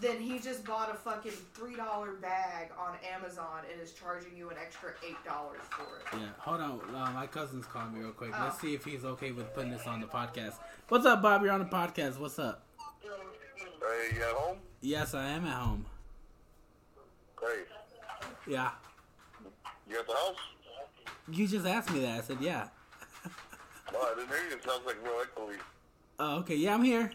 then 0.00 0.18
he 0.20 0.38
just 0.38 0.64
bought 0.64 0.90
a 0.90 0.94
fucking 0.94 1.32
three 1.54 1.74
dollar 1.76 2.12
bag 2.12 2.70
on 2.78 2.94
Amazon 3.14 3.62
and 3.70 3.80
is 3.80 3.92
charging 3.92 4.36
you 4.36 4.50
an 4.50 4.56
extra 4.60 4.90
eight 5.06 5.22
dollars 5.24 5.60
for 5.70 5.82
it. 5.98 6.20
Yeah, 6.20 6.28
hold 6.38 6.60
on. 6.60 6.80
Uh, 6.94 7.10
my 7.12 7.26
cousin's 7.26 7.66
calling 7.66 7.94
me 7.94 8.00
real 8.00 8.12
quick. 8.12 8.30
Oh. 8.34 8.40
Let's 8.44 8.60
see 8.60 8.74
if 8.74 8.84
he's 8.84 9.04
okay 9.04 9.32
with 9.32 9.52
putting 9.54 9.70
this 9.70 9.86
on 9.86 10.00
the 10.00 10.06
podcast. 10.06 10.54
What's 10.88 11.06
up, 11.06 11.22
Bob? 11.22 11.42
You're 11.42 11.52
on 11.52 11.60
the 11.60 11.66
podcast. 11.66 12.18
What's 12.18 12.38
up? 12.38 12.62
Hey, 13.02 14.16
you 14.16 14.22
at 14.22 14.28
home? 14.30 14.58
Yes, 14.80 15.14
I 15.14 15.26
am 15.28 15.44
at 15.46 15.54
home. 15.54 15.84
Hey, 17.40 17.62
Yeah. 18.46 18.70
you 19.88 19.98
at 19.98 20.06
the 20.06 20.12
house? 20.12 20.36
You 21.30 21.46
just 21.46 21.66
asked 21.66 21.92
me 21.92 22.00
that. 22.00 22.18
I 22.18 22.20
said, 22.22 22.38
yeah. 22.40 22.68
No, 23.92 24.00
I 24.00 24.14
didn't 24.14 24.28
hear 24.28 24.38
you. 24.48 24.56
It 24.56 24.64
sounds 24.64 24.82
like 24.86 24.96
real 25.02 25.12
echoey. 25.14 25.56
Oh, 26.18 26.38
okay. 26.40 26.56
Yeah, 26.56 26.74
I'm 26.74 26.82
here. 26.82 27.10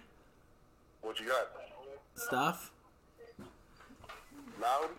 What 1.02 1.20
you 1.20 1.28
got? 1.28 1.48
Stuff. 2.16 2.72
Loud? 4.62 4.90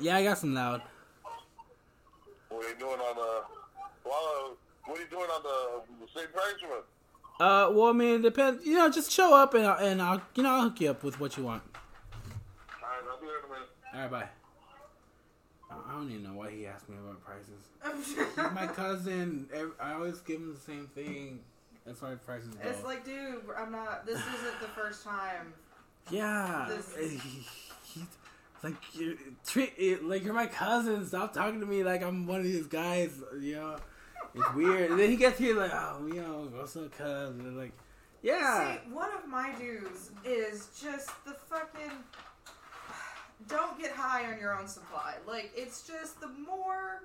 Yeah, 0.00 0.16
I 0.16 0.24
got 0.24 0.38
some 0.38 0.54
loud. 0.54 0.82
What 2.50 2.64
are 2.64 2.68
you 2.68 2.76
doing 2.78 3.00
on 3.00 3.16
the... 3.16 3.42
Well, 4.04 4.56
what 4.84 4.98
are 4.98 5.02
you 5.02 5.08
doing 5.08 5.22
on 5.22 5.42
the, 5.42 6.04
the 6.06 6.12
same 6.20 6.28
price 6.32 6.54
one? 6.62 6.80
Uh, 7.40 7.70
well, 7.72 7.88
I 7.88 7.92
mean, 7.92 8.14
it 8.16 8.22
depends. 8.22 8.64
You 8.64 8.74
know, 8.74 8.90
just 8.90 9.10
show 9.10 9.34
up 9.34 9.54
and 9.54 9.64
I'll, 9.64 9.78
and 9.84 10.02
I'll, 10.02 10.22
you 10.34 10.42
know, 10.42 10.50
I'll 10.50 10.62
hook 10.62 10.80
you 10.80 10.90
up 10.90 11.04
with 11.04 11.20
what 11.20 11.36
you 11.36 11.44
want. 11.44 11.62
All 11.74 12.80
right, 12.82 13.08
I'll 13.10 13.20
be 13.20 13.26
there 13.26 13.38
in 13.38 13.44
a 13.44 13.48
minute. 13.48 13.68
All 13.94 14.00
right, 14.00 14.10
bye. 14.10 14.28
I 15.70 15.74
I 15.88 15.92
don't 15.92 16.10
even 16.10 16.24
know 16.24 16.32
why 16.34 16.50
he 16.50 16.66
asked 16.66 16.88
me 16.88 16.96
about 16.96 17.22
prices. 17.22 18.06
He's 18.16 18.36
my 18.54 18.66
cousin. 18.66 19.48
Ev- 19.54 19.74
I 19.80 19.92
always 19.92 20.20
give 20.20 20.36
him 20.36 20.52
the 20.54 20.60
same 20.60 20.88
thing 20.94 21.40
as 21.88 21.98
far 21.98 22.12
as 22.12 22.18
prices 22.18 22.54
go. 22.54 22.68
It's 22.68 22.84
like, 22.84 23.04
dude, 23.04 23.42
I'm 23.56 23.70
not. 23.70 24.04
This 24.04 24.18
isn't 24.18 24.60
the 24.60 24.68
first 24.68 25.04
time. 25.04 25.52
Yeah, 26.10 26.68
like 28.62 28.74
you 28.94 29.16
treat 29.46 29.72
it 29.76 30.04
like 30.04 30.24
you're 30.24 30.34
my 30.34 30.46
cousin. 30.46 31.06
Stop 31.06 31.32
talking 31.32 31.60
to 31.60 31.66
me 31.66 31.84
like 31.84 32.02
I'm 32.02 32.26
one 32.26 32.40
of 32.40 32.44
these 32.44 32.66
guys. 32.66 33.10
You 33.40 33.56
know, 33.56 33.76
it's 34.34 34.54
weird. 34.54 34.90
And 34.90 35.00
then 35.00 35.10
he 35.10 35.16
gets 35.16 35.38
here 35.38 35.56
like, 35.56 35.72
oh, 35.72 36.06
you 36.06 36.20
know, 36.20 36.48
what's 36.52 36.76
up, 36.76 36.90
cuz? 36.96 37.30
And 37.30 37.56
like, 37.56 37.72
yeah, 38.22 38.74
See, 38.74 38.92
one 38.92 39.10
of 39.12 39.28
my 39.28 39.52
dues 39.58 40.10
is 40.24 40.68
just 40.80 41.10
the 41.24 41.34
fucking. 41.48 41.92
Don't 43.46 43.78
get 43.78 43.92
high 43.92 44.30
on 44.32 44.40
your 44.40 44.58
own 44.58 44.66
supply. 44.66 45.14
Like, 45.26 45.52
it's 45.54 45.86
just 45.86 46.20
the 46.20 46.28
more. 46.28 47.02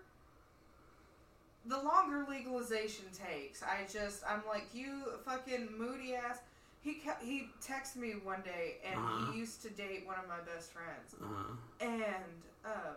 The 1.65 1.77
longer 1.77 2.25
legalization 2.29 3.05
takes, 3.13 3.63
I 3.63 3.85
just. 3.91 4.23
I'm 4.27 4.41
like, 4.47 4.65
you 4.73 5.03
fucking 5.23 5.69
moody 5.77 6.15
ass. 6.15 6.39
He 6.83 6.95
ca- 6.95 7.17
he 7.21 7.47
texted 7.61 7.97
me 7.97 8.11
one 8.23 8.41
day, 8.41 8.77
and 8.85 8.99
Uh-huh. 8.99 9.31
he 9.31 9.39
used 9.39 9.61
to 9.63 9.69
date 9.69 10.05
one 10.05 10.17
of 10.19 10.27
my 10.27 10.39
best 10.41 10.71
friends, 10.71 11.15
Uh-huh. 11.21 11.53
and 11.79 12.25
um, 12.65 12.95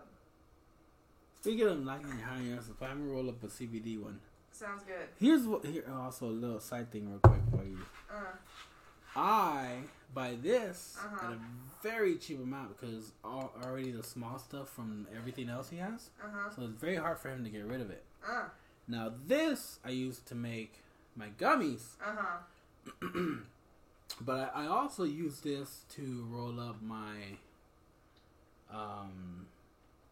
Speaking 1.40 1.68
of 1.68 1.79
knocking 1.85 2.09
your 2.09 2.27
high 2.27 2.44
air 2.51 2.61
supply, 2.61 2.88
I'm 2.88 3.01
gonna 3.03 3.12
roll 3.12 3.29
up 3.29 3.42
a 3.44 3.46
CBD 3.49 3.99
one. 4.03 4.20
sounds 4.51 4.83
good. 4.85 5.09
Here's 5.20 5.46
what. 5.46 5.64
Here 5.64 5.85
also 5.92 6.27
a 6.27 6.37
little 6.44 6.61
side 6.61 6.90
thing, 6.90 7.09
real 7.11 7.20
quick 7.20 7.42
for 7.51 7.62
you. 7.64 7.79
Uh, 8.11 8.33
I 9.14 9.83
buy 10.12 10.35
this 10.35 10.96
Uh-huh. 10.99 11.27
at 11.27 11.33
a 11.35 11.40
very 11.83 12.16
cheap 12.16 12.40
amount 12.42 12.77
because 12.81 13.12
al- 13.25 13.53
already 13.62 13.92
the 13.92 14.03
small 14.03 14.38
stuff 14.38 14.68
from 14.70 15.07
everything 15.14 15.49
else 15.49 15.68
he 15.70 15.77
has, 15.77 16.11
uh 16.22 16.29
huh. 16.29 16.51
so 16.51 16.62
it's 16.62 16.81
very 16.81 16.96
hard 16.96 17.18
for 17.18 17.29
him 17.29 17.44
to 17.44 17.51
get 17.51 17.64
rid 17.64 17.81
of 17.81 17.90
it. 17.90 18.05
Uh, 18.27 18.49
Now 18.88 19.12
this 19.27 19.79
I 19.85 19.90
use 19.90 20.18
to 20.27 20.35
make 20.35 20.81
my 21.14 21.29
gummies, 21.38 21.94
uh 22.01 22.14
huh. 22.16 22.38
but 24.21 24.53
I, 24.55 24.64
I 24.64 24.66
also 24.66 25.05
use 25.05 25.40
this 25.40 25.85
to 25.97 26.27
roll 26.31 26.61
up 26.61 26.81
my, 26.83 27.16
um, 28.73 29.47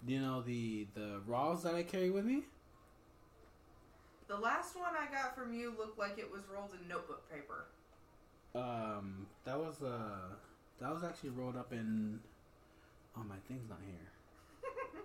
you 0.06 0.20
know 0.20 0.42
the 0.42 0.86
the 0.94 1.20
raws 1.26 1.62
that 1.62 1.74
I 1.74 1.82
carry 1.82 2.10
with 2.10 2.24
me. 2.24 2.42
The 4.26 4.36
last 4.36 4.74
one 4.76 4.92
I 4.98 5.12
got 5.12 5.36
from 5.36 5.52
you 5.52 5.74
looked 5.78 5.98
like 5.98 6.18
it 6.18 6.30
was 6.30 6.42
rolled 6.52 6.70
in 6.80 6.88
notebook 6.88 7.30
paper. 7.30 7.66
Um, 8.54 9.26
that 9.44 9.58
was 9.58 9.82
uh, 9.82 10.34
that 10.80 10.92
was 10.92 11.04
actually 11.04 11.30
rolled 11.30 11.56
up 11.56 11.72
in. 11.72 12.20
Oh, 13.16 13.22
my 13.28 13.36
thing's 13.48 13.68
not 13.68 13.78
here. 13.84 14.10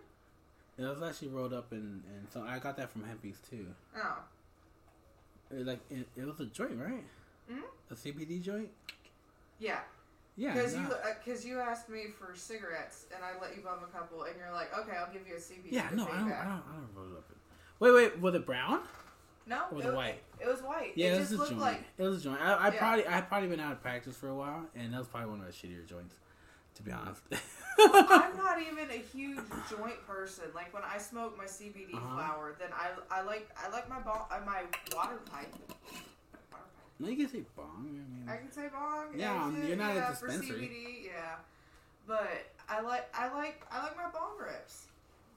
It 0.79 0.83
was 0.83 1.03
actually 1.03 1.27
rolled 1.27 1.51
up 1.51 1.73
in, 1.73 2.01
and 2.07 2.27
so 2.33 2.41
I 2.41 2.57
got 2.57 2.77
that 2.77 2.89
from 2.89 3.03
Hempy's 3.03 3.37
too. 3.49 3.65
Oh. 3.97 4.19
It, 5.51 5.65
like 5.65 5.79
it, 5.89 6.07
it 6.15 6.25
was 6.25 6.39
a 6.39 6.45
joint, 6.45 6.77
right? 6.79 7.03
Mhm. 7.49 7.63
A 7.91 7.95
CBD 7.95 8.41
joint. 8.41 8.69
Yeah, 9.59 9.79
Yeah. 10.37 10.53
because 10.53 10.75
you 10.75 10.87
because 11.23 11.45
you 11.45 11.59
asked 11.59 11.89
me 11.89 12.07
for 12.17 12.33
cigarettes 12.35 13.05
and 13.13 13.23
I 13.25 13.39
let 13.41 13.55
you 13.55 13.61
bum 13.63 13.79
a 13.83 13.87
couple 13.87 14.23
and 14.23 14.37
you're 14.37 14.51
like, 14.51 14.77
okay, 14.77 14.95
I'll 14.97 15.11
give 15.11 15.27
you 15.27 15.35
a 15.35 15.39
CBD. 15.39 15.71
Yeah, 15.71 15.89
no, 15.93 16.03
I 16.05 16.07
don't, 16.19 16.31
I 16.31 16.43
don't, 16.43 16.63
I 16.69 16.75
don't 16.75 16.89
roll 16.95 17.07
it 17.07 17.17
up. 17.17 17.25
In. 17.29 17.35
Wait, 17.79 17.91
wait, 17.91 18.19
was 18.19 18.35
it 18.35 18.45
brown? 18.45 18.81
No, 19.47 19.63
Or 19.71 19.77
was 19.77 19.85
it 19.85 19.89
it 19.89 19.95
white? 19.95 20.23
It 20.39 20.47
was 20.47 20.61
white. 20.61 20.91
Yeah, 20.95 21.07
it 21.07 21.13
it 21.13 21.17
just 21.19 21.31
was 21.31 21.39
a 21.39 21.41
looked 21.41 21.49
joint. 21.51 21.61
like 21.61 21.83
It 21.97 22.03
was 22.03 22.19
a 22.19 22.23
joint. 22.23 22.41
I, 22.41 22.53
I 22.53 22.67
Yeah. 22.71 22.79
probably, 22.79 23.07
I 23.07 23.21
probably 23.21 23.49
been 23.49 23.59
out 23.59 23.71
of 23.73 23.81
practice 23.81 24.15
for 24.15 24.27
a 24.29 24.35
while, 24.35 24.65
and 24.75 24.93
that 24.93 24.99
was 24.99 25.07
probably 25.07 25.29
one 25.31 25.39
of 25.39 25.45
my 25.45 25.51
shittier 25.51 25.85
joints, 25.87 26.15
to 26.75 26.83
be 26.83 26.91
honest. 26.91 27.21
I'm 27.79 28.37
not 28.37 28.61
even 28.61 28.89
a 28.91 29.01
huge 29.01 29.39
joint 29.69 30.05
person. 30.05 30.45
Like 30.53 30.71
when 30.73 30.83
I 30.83 30.99
smoke 30.99 31.35
my 31.37 31.45
CBD 31.45 31.95
Uh-huh. 31.95 32.15
flower, 32.15 32.55
then 32.59 32.69
I 32.73 32.91
I 33.09 33.21
like 33.23 33.49
I 33.57 33.69
like 33.69 33.89
my 33.89 33.99
ball 33.99 34.29
uh, 34.31 34.39
my 34.45 34.63
water 34.95 35.17
pipe. 35.31 35.53
No, 36.99 37.07
you 37.07 37.15
can 37.15 37.29
say 37.29 37.43
bong. 37.55 37.85
I 37.87 37.91
mean. 37.91 38.29
I 38.29 38.37
can 38.37 38.51
say 38.51 38.67
bong. 38.71 39.07
Yeah, 39.15 39.41
um, 39.43 39.55
exit, 39.55 39.67
you're 39.69 39.77
not 39.77 39.95
a 39.95 40.07
dispensary. 40.11 40.47
For 40.47 40.53
CBD, 40.55 41.05
yeah. 41.05 41.35
But 42.05 42.51
I 42.67 42.81
like 42.81 43.07
I 43.13 43.33
like 43.33 43.61
I 43.71 43.81
like 43.83 43.95
my 43.95 44.09
bong 44.11 44.37
rips. 44.39 44.87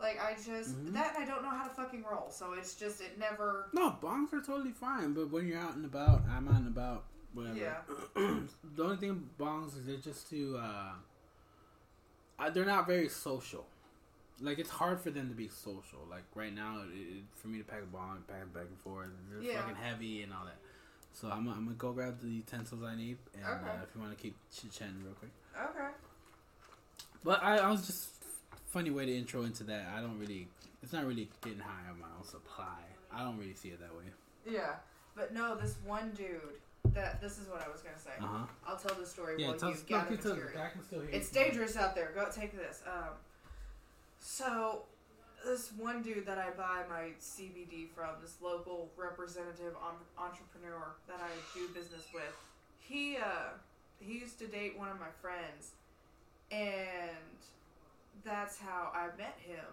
Like 0.01 0.21
I 0.21 0.35
just 0.35 0.75
Mhm. 0.77 0.93
that 0.95 1.15
I 1.17 1.25
don't 1.25 1.43
know 1.43 1.51
how 1.51 1.65
to 1.69 1.71
fucking 1.75 2.03
roll, 2.11 2.31
so 2.31 2.55
it's 2.55 2.75
just 2.75 3.01
it 3.01 3.19
never. 3.19 3.69
No, 3.73 3.97
bongs 4.03 4.33
are 4.33 4.41
totally 4.43 4.73
fine, 4.73 5.13
but 5.13 5.31
when 5.31 5.47
you're 5.47 5.61
out 5.61 5.75
and 5.77 5.85
about, 5.85 6.23
I'm 6.29 6.49
out 6.49 6.57
and 6.57 6.67
about, 6.69 7.05
whatever. 7.35 7.57
Yeah. 7.57 7.83
the 8.75 8.83
only 8.83 8.97
thing 8.97 9.29
bongs 9.39 9.77
is 9.79 9.87
they're 9.87 9.97
just 9.99 10.29
too. 10.29 10.59
Uh, 10.61 10.95
uh, 12.41 12.51
they're 12.51 12.65
not 12.65 12.87
very 12.89 13.09
social. 13.09 13.67
Like 14.41 14.59
it's 14.59 14.71
hard 14.71 15.01
for 15.01 15.11
them 15.11 15.29
to 15.29 15.35
be 15.37 15.47
social. 15.47 16.01
Like 16.11 16.25
right 16.35 16.53
now, 16.53 16.81
it, 16.93 16.97
it, 16.99 17.23
for 17.37 17.47
me 17.47 17.59
to 17.59 17.65
pack 17.65 17.83
a 17.83 17.87
bong, 17.87 18.25
pack 18.27 18.43
it 18.43 18.53
back 18.53 18.65
and 18.65 18.79
forth, 18.81 19.11
they're 19.31 19.41
Yeah. 19.43 19.61
fucking 19.61 19.77
heavy 19.77 20.23
and 20.23 20.33
all 20.33 20.45
that. 20.47 20.57
So 21.15 21.29
I'm, 21.29 21.47
I'm 21.49 21.65
gonna 21.65 21.77
go 21.77 21.93
grab 21.93 22.21
the 22.21 22.29
utensils 22.29 22.83
I 22.83 22.97
need, 22.97 23.19
and 23.35 23.45
Okay. 23.45 23.71
uh, 23.71 23.83
if 23.83 23.95
you 23.95 24.01
want 24.01 24.17
to 24.17 24.23
keep 24.23 24.35
chit 24.55 24.73
chatting 24.73 25.03
real 25.05 25.15
quick. 25.15 25.31
Okay. 25.57 25.89
But 27.25 27.43
I, 27.43 27.59
I 27.59 27.71
was 27.71 27.87
just 27.87 28.09
funny 28.73 28.91
way 28.91 29.07
to 29.07 29.17
intro 29.17 29.43
into 29.43 29.65
that. 29.65 29.87
I 29.97 30.01
don't 30.01 30.19
really. 30.19 30.49
It's 30.83 30.93
not 30.93 31.05
really 31.07 31.29
getting 31.45 31.61
high 31.61 31.89
on 31.91 32.01
my 32.01 32.07
own 32.19 32.25
supply. 32.25 32.81
I 33.15 33.23
don't 33.23 33.39
really 33.39 33.55
see 33.55 33.69
it 33.69 33.79
that 33.81 33.95
way. 33.97 34.05
Yeah, 34.51 34.75
but 35.15 35.33
no, 35.33 35.55
this 35.57 35.77
one 35.85 36.11
dude. 36.17 36.41
That 36.95 37.21
this 37.21 37.39
is 37.39 37.49
what 37.49 37.63
I 37.65 37.71
was 37.71 37.81
gonna 37.81 37.99
say. 37.99 38.11
Uh 38.21 38.27
huh. 38.27 38.45
I'll 38.67 38.77
tell 38.77 38.97
the 38.99 39.07
story 39.07 39.37
Yeah, 39.39 39.49
while 39.51 39.57
tell 39.59 39.71
you 39.71 39.77
gather 39.87 40.11
Look, 40.11 40.19
it's 40.19 40.27
a- 40.27 40.29
material. 40.31 40.61
I 40.63 40.69
can 40.71 40.83
still 40.85 41.01
hear 41.03 41.11
It's 41.11 41.31
dangerous 41.31 41.77
out 41.77 41.95
there. 41.95 42.11
Go 42.15 42.27
take 42.35 42.57
this. 42.57 42.83
Um, 42.87 43.11
so 44.19 44.83
this 45.45 45.71
one 45.77 46.03
dude 46.03 46.27
that 46.27 46.39
I 46.39 46.51
buy 46.51 46.83
my 46.89 47.11
CBD 47.21 47.89
from, 47.95 48.11
this 48.21 48.37
local 48.43 48.91
representative 48.97 49.75
en- 49.75 50.23
entrepreneur 50.25 50.95
that 51.09 51.21
I 51.21 51.31
do 51.55 51.69
business 51.69 52.07
with, 52.13 52.35
he 52.81 53.17
uh, 53.17 53.51
he 54.01 54.19
used 54.19 54.39
to 54.41 54.47
date 54.47 54.79
one 54.79 54.89
of 54.89 54.99
my 54.99 55.13
friends, 55.21 55.73
and 56.51 57.39
that's 58.25 58.59
how 58.59 58.91
I 58.95 59.07
met 59.17 59.39
him. 59.45 59.65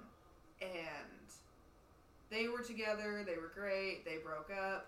And 0.61 1.29
they 2.29 2.47
were 2.47 2.61
together. 2.61 3.23
They 3.25 3.35
were 3.35 3.51
great. 3.53 4.05
They 4.05 4.17
broke 4.17 4.51
up. 4.51 4.87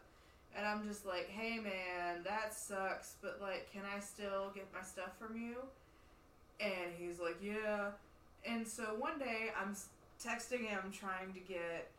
And 0.56 0.66
I'm 0.66 0.86
just 0.86 1.06
like, 1.06 1.30
hey 1.30 1.60
man, 1.60 2.24
that 2.26 2.54
sucks, 2.54 3.16
but 3.22 3.40
like, 3.42 3.72
can 3.72 3.84
I 3.86 4.00
still 4.02 4.52
get 4.54 4.68
my 4.74 4.84
stuff 4.84 5.18
from 5.18 5.38
you? 5.38 5.56
And 6.60 6.92
he's 6.98 7.20
like, 7.20 7.38
yeah. 7.42 7.92
And 8.46 8.68
so 8.68 8.96
one 9.00 9.18
day 9.18 9.52
I'm 9.60 9.76
texting 10.24 10.66
him 10.66 10.92
trying 10.92 11.34
to 11.34 11.40
get 11.40 11.90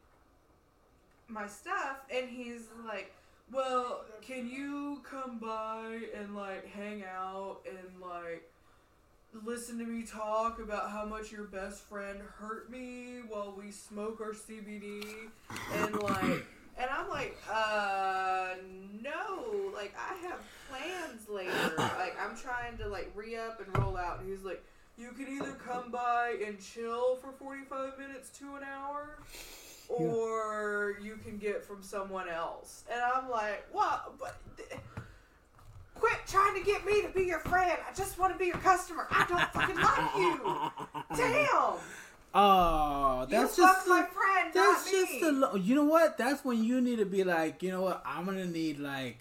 my 1.29 1.47
stuff, 1.47 1.99
and 2.15 2.29
he's 2.29 2.69
like, 2.87 3.13
well, 3.53 4.05
can 4.23 4.49
you 4.49 5.03
come 5.05 5.39
by 5.39 6.01
and 6.19 6.35
like 6.35 6.67
hang 6.67 7.05
out 7.05 7.59
and 7.69 8.01
like 8.01 8.49
listen 9.45 9.79
to 9.79 9.85
me 9.85 10.05
talk 10.05 10.59
about 10.61 10.91
how 10.91 11.05
much 11.05 11.33
your 11.33 11.45
best 11.45 11.83
friend 11.83 12.21
hurt 12.39 12.71
me 12.71 13.21
while 13.29 13.55
we 13.57 13.71
smoke 13.71 14.21
our 14.21 14.33
CBD 14.33 15.05
and 15.75 16.03
like 16.03 16.45
and 16.79 16.91
I'm 16.91 17.09
like, 17.09 17.37
uh 17.51 18.55
no, 19.03 19.71
like 19.75 19.95
I 19.97 20.15
have 20.27 20.41
plans 20.71 21.29
later. 21.29 21.75
like 21.77 22.17
I'm 22.21 22.37
trying 22.37 22.79
to 22.79 22.89
like 22.89 23.11
re 23.15 23.37
up 23.37 23.61
and 23.61 23.77
roll 23.79 23.97
out. 23.97 24.21
And 24.21 24.31
he's 24.31 24.45
like, 24.45 24.63
You 24.99 25.11
can 25.13 25.27
either 25.29 25.53
come 25.53 25.91
by 25.91 26.37
and 26.47 26.61
chill 26.61 27.17
for 27.17 27.33
forty 27.33 27.63
five 27.65 27.99
minutes 27.99 28.31
to 28.39 28.57
an 28.57 28.63
hour 28.63 29.19
or 29.89 30.97
you 31.03 31.17
can 31.25 31.39
get 31.39 31.65
from 31.65 31.83
someone 31.83 32.29
else. 32.29 32.85
And 32.93 33.01
I'm 33.01 33.29
like, 33.31 33.67
What 33.73 34.13
but 34.19 34.37
th- 34.57 34.81
Quit 35.95 36.19
trying 36.27 36.55
to 36.59 36.65
get 36.65 36.85
me 36.85 37.03
to 37.03 37.09
be 37.09 37.25
your 37.25 37.39
friend. 37.41 37.79
I 37.89 37.95
just 37.95 38.19
want 38.19 38.33
to 38.33 38.39
be 38.39 38.47
your 38.47 38.57
customer. 38.57 39.07
I 39.11 39.25
don't 39.29 39.53
fucking 39.53 39.77
like 39.77 40.17
you. 40.17 41.17
Damn. 41.17 41.75
Oh, 42.35 43.27
that's 43.29 43.57
you 43.59 43.65
just 43.65 43.77
fucked 43.77 43.89
my 43.89 44.05
friend, 44.07 44.53
that's 44.55 44.91
just 44.91 45.23
a 45.23 45.31
lo- 45.31 45.55
you 45.55 45.75
know 45.75 45.85
what? 45.85 46.17
That's 46.17 46.43
when 46.45 46.65
you 46.65 46.81
need 46.81 46.97
to 46.97 47.05
be 47.05 47.25
like, 47.25 47.63
you 47.63 47.71
know 47.71 47.83
what? 47.83 48.03
I'm 48.07 48.25
gonna 48.25 48.47
need 48.47 48.79
like. 48.79 49.19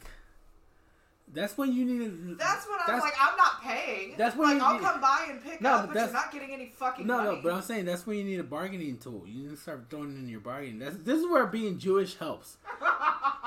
That's 1.34 1.58
when 1.58 1.72
you 1.74 1.86
need 1.86 2.00
to. 2.00 2.36
That's 2.36 2.66
when 2.68 2.78
I'm 2.80 2.86
that's- 2.88 3.02
like, 3.04 3.14
I'm 3.20 3.38
not 3.38 3.62
paying. 3.62 4.16
that's 4.18 4.36
when 4.36 4.50
like 4.50 4.58
you 4.58 4.64
I'll 4.66 4.74
need- 4.74 4.82
come 4.82 5.00
by 5.02 5.28
and 5.30 5.42
pick 5.42 5.62
No, 5.62 5.70
up, 5.76 5.86
but 5.88 5.94
but 5.94 6.00
you're 6.04 6.14
not 6.14 6.32
getting 6.32 6.52
any 6.52 6.74
fucking 6.76 7.08
No, 7.08 7.18
money. 7.18 7.30
no, 7.38 7.42
but 7.42 7.54
I'm 7.54 7.62
saying 7.62 7.86
that's 7.86 8.06
when 8.06 8.18
you 8.18 8.24
need 8.26 8.40
a 8.40 8.44
bargaining 8.44 8.98
tool. 8.98 9.24
You 9.26 9.44
need 9.44 9.50
to 9.52 9.58
start 9.58 9.86
throwing 9.90 10.16
in 10.18 10.28
your 10.28 10.42
bargaining. 10.42 10.80
That's 10.80 10.98
this 10.98 11.20
is 11.20 11.26
where 11.30 11.46
being 11.48 11.78
Jewish 11.80 12.18
helps. 12.18 12.58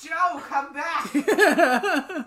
Joe, 0.00 0.40
come 0.48 0.72
back. 0.72 1.12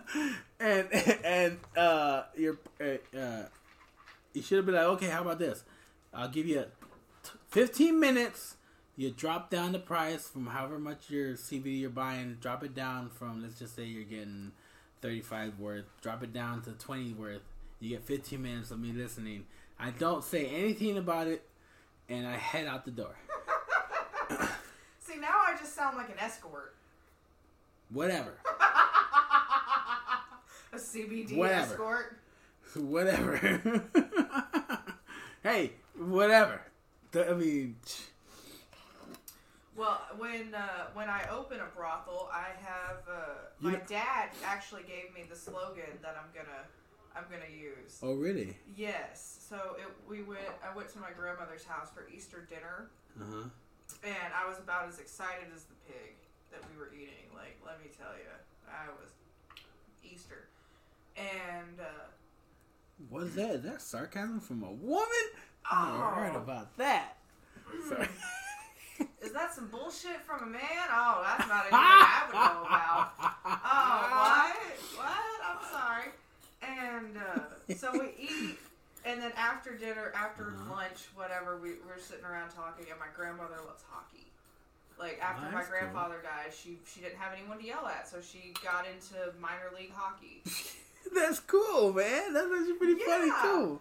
and 0.60 0.88
and 1.24 1.58
uh, 1.78 2.24
you're 2.36 2.58
uh, 2.82 3.18
uh, 3.18 3.44
you 4.34 4.42
should 4.42 4.58
have 4.58 4.66
been 4.66 4.76
like, 4.76 4.84
okay, 4.86 5.08
how 5.08 5.22
about 5.22 5.40
this? 5.40 5.64
I'll 6.14 6.28
give 6.30 6.46
you 6.48 6.66
t- 7.24 7.32
15 7.50 8.00
minutes. 8.00 8.56
You 8.98 9.10
drop 9.12 9.50
down 9.50 9.72
the 9.72 9.80
price 9.80 10.28
from 10.28 10.48
however 10.48 10.78
much 10.78 11.10
your 11.10 11.34
CBD 11.36 11.80
you're 11.80 11.90
buying. 11.90 12.38
Drop 12.42 12.62
it 12.64 12.76
down 12.76 13.10
from 13.10 13.42
let's 13.42 13.58
just 13.58 13.74
say 13.76 13.86
you're 13.86 14.04
getting 14.04 14.52
35 15.02 15.60
worth. 15.60 15.86
Drop 16.02 16.24
it 16.24 16.34
down 16.34 16.62
to 16.64 16.72
20 16.72 17.14
worth. 17.14 17.42
You 17.80 17.90
get 17.90 18.04
15 18.04 18.42
minutes 18.42 18.72
of 18.72 18.80
me 18.80 18.92
listening. 18.92 19.46
I 19.80 19.90
don't 19.92 20.24
say 20.24 20.46
anything 20.48 20.98
about 20.98 21.28
it, 21.28 21.44
and 22.08 22.28
I 22.28 22.38
head 22.38 22.68
out 22.68 22.86
the 22.86 22.92
door. 22.92 23.16
See, 25.00 25.18
now 25.18 25.42
I 25.48 25.56
just 25.60 25.76
sound 25.76 25.98
like 25.98 26.10
an 26.10 26.20
escort. 26.20 26.76
Whatever, 27.90 28.36
A 30.74 30.78
CBD 30.78 31.36
Whatever. 31.36 31.62
escort. 31.74 32.18
whatever. 32.76 33.84
hey, 35.44 35.74
whatever. 35.98 36.62
I 37.14 37.34
mean. 37.34 37.76
Well, 39.82 40.00
when 40.20 40.54
uh, 40.54 40.94
when 40.94 41.10
I 41.10 41.26
open 41.32 41.60
a 41.60 41.66
brothel, 41.76 42.30
I 42.32 42.50
have 42.64 42.98
uh, 43.10 43.16
my 43.60 43.72
know- 43.74 43.80
dad 43.88 44.30
actually 44.46 44.84
gave 44.84 45.12
me 45.16 45.24
the 45.28 45.36
slogan 45.36 45.90
that 46.04 46.16
I'm 46.22 46.30
gonna 46.36 46.62
I'm 47.16 47.24
gonna 47.32 47.50
use. 47.52 47.98
Oh, 48.04 48.14
really? 48.14 48.56
Yes. 48.78 49.44
So 49.50 49.76
it, 49.80 49.88
we 50.08 50.22
went. 50.22 50.42
I 50.64 50.76
went 50.76 50.90
to 50.94 51.00
my 51.00 51.10
grandmother's 51.18 51.66
house 51.66 51.90
for 51.94 52.08
Easter 52.16 52.46
dinner, 52.48 52.92
Uh 53.20 53.24
huh. 53.34 53.44
and 54.04 54.30
I 54.40 54.48
was 54.48 54.60
about 54.60 54.88
as 54.88 55.00
excited 55.00 55.48
as 55.56 55.64
the 55.64 55.74
pig 55.88 56.14
that 56.52 56.62
we 56.70 56.78
were 56.80 56.92
eating. 56.94 57.34
Like, 57.34 57.58
let 57.66 57.80
me 57.82 57.88
tell 57.98 58.14
you, 58.14 58.30
I 58.70 58.86
was 59.02 59.10
Easter. 60.04 60.48
and 61.18 61.80
uh, 61.80 62.06
What 63.10 63.24
is 63.24 63.34
that? 63.36 63.50
Is 63.56 63.64
that 63.64 63.82
sarcasm 63.82 64.42
from 64.42 64.62
a 64.64 64.72
woman? 64.72 65.26
I 65.66 65.90
Oh. 65.90 66.16
heard 66.16 66.36
about 66.36 66.78
that. 66.78 67.18
Sorry. 67.90 68.08
is 69.22 69.32
that 69.34 69.54
some 69.54 69.68
bullshit 69.68 70.22
from 70.26 70.44
a 70.44 70.46
man? 70.52 70.62
Oh, 70.92 71.22
that's 71.26 71.48
not 71.50 71.62
anything 71.62 71.80
I 71.80 72.24
would 72.28 72.34
know 72.36 72.66
about. 72.66 73.12
Oh, 73.74 73.98
what? 74.22 74.56
What? 74.98 75.38
I'm 75.48 75.62
sorry. 75.72 76.12
And 76.62 77.18
uh, 77.18 77.74
so 77.76 77.92
we 77.94 78.10
eat, 78.20 78.58
and 79.06 79.22
then 79.22 79.32
after 79.38 79.76
dinner, 79.76 80.12
after 80.16 80.54
Uh-huh. 80.56 80.76
lunch, 80.76 81.08
whatever, 81.16 81.58
we, 81.58 81.72
we're 81.88 82.00
sitting 82.00 82.26
around 82.26 82.50
talking, 82.52 82.86
and 82.90 83.00
my 83.00 83.08
grandmother 83.16 83.56
loves 83.66 83.84
hockey. 83.90 84.26
Like 85.00 85.20
after 85.22 85.46
my 85.50 85.52
That's 85.52 85.70
cool. 85.70 85.80
grandfather 85.80 86.16
died, 86.22 86.54
she 86.54 86.78
she 86.86 87.02
didn't 87.02 87.18
have 87.18 87.34
anyone 87.34 87.58
to 87.58 87.66
yell 87.66 87.88
at, 87.88 88.08
so 88.08 88.18
she 88.22 88.54
got 88.64 88.86
into 88.86 89.34
minor 89.40 89.72
league 89.76 89.92
hockey. 89.96 90.44
That's 91.16 91.40
cool, 91.40 91.92
man. 91.94 92.34
That's 92.34 92.48
actually 92.54 92.74
pretty 92.74 93.02
funny 93.04 93.32
too. 93.42 93.80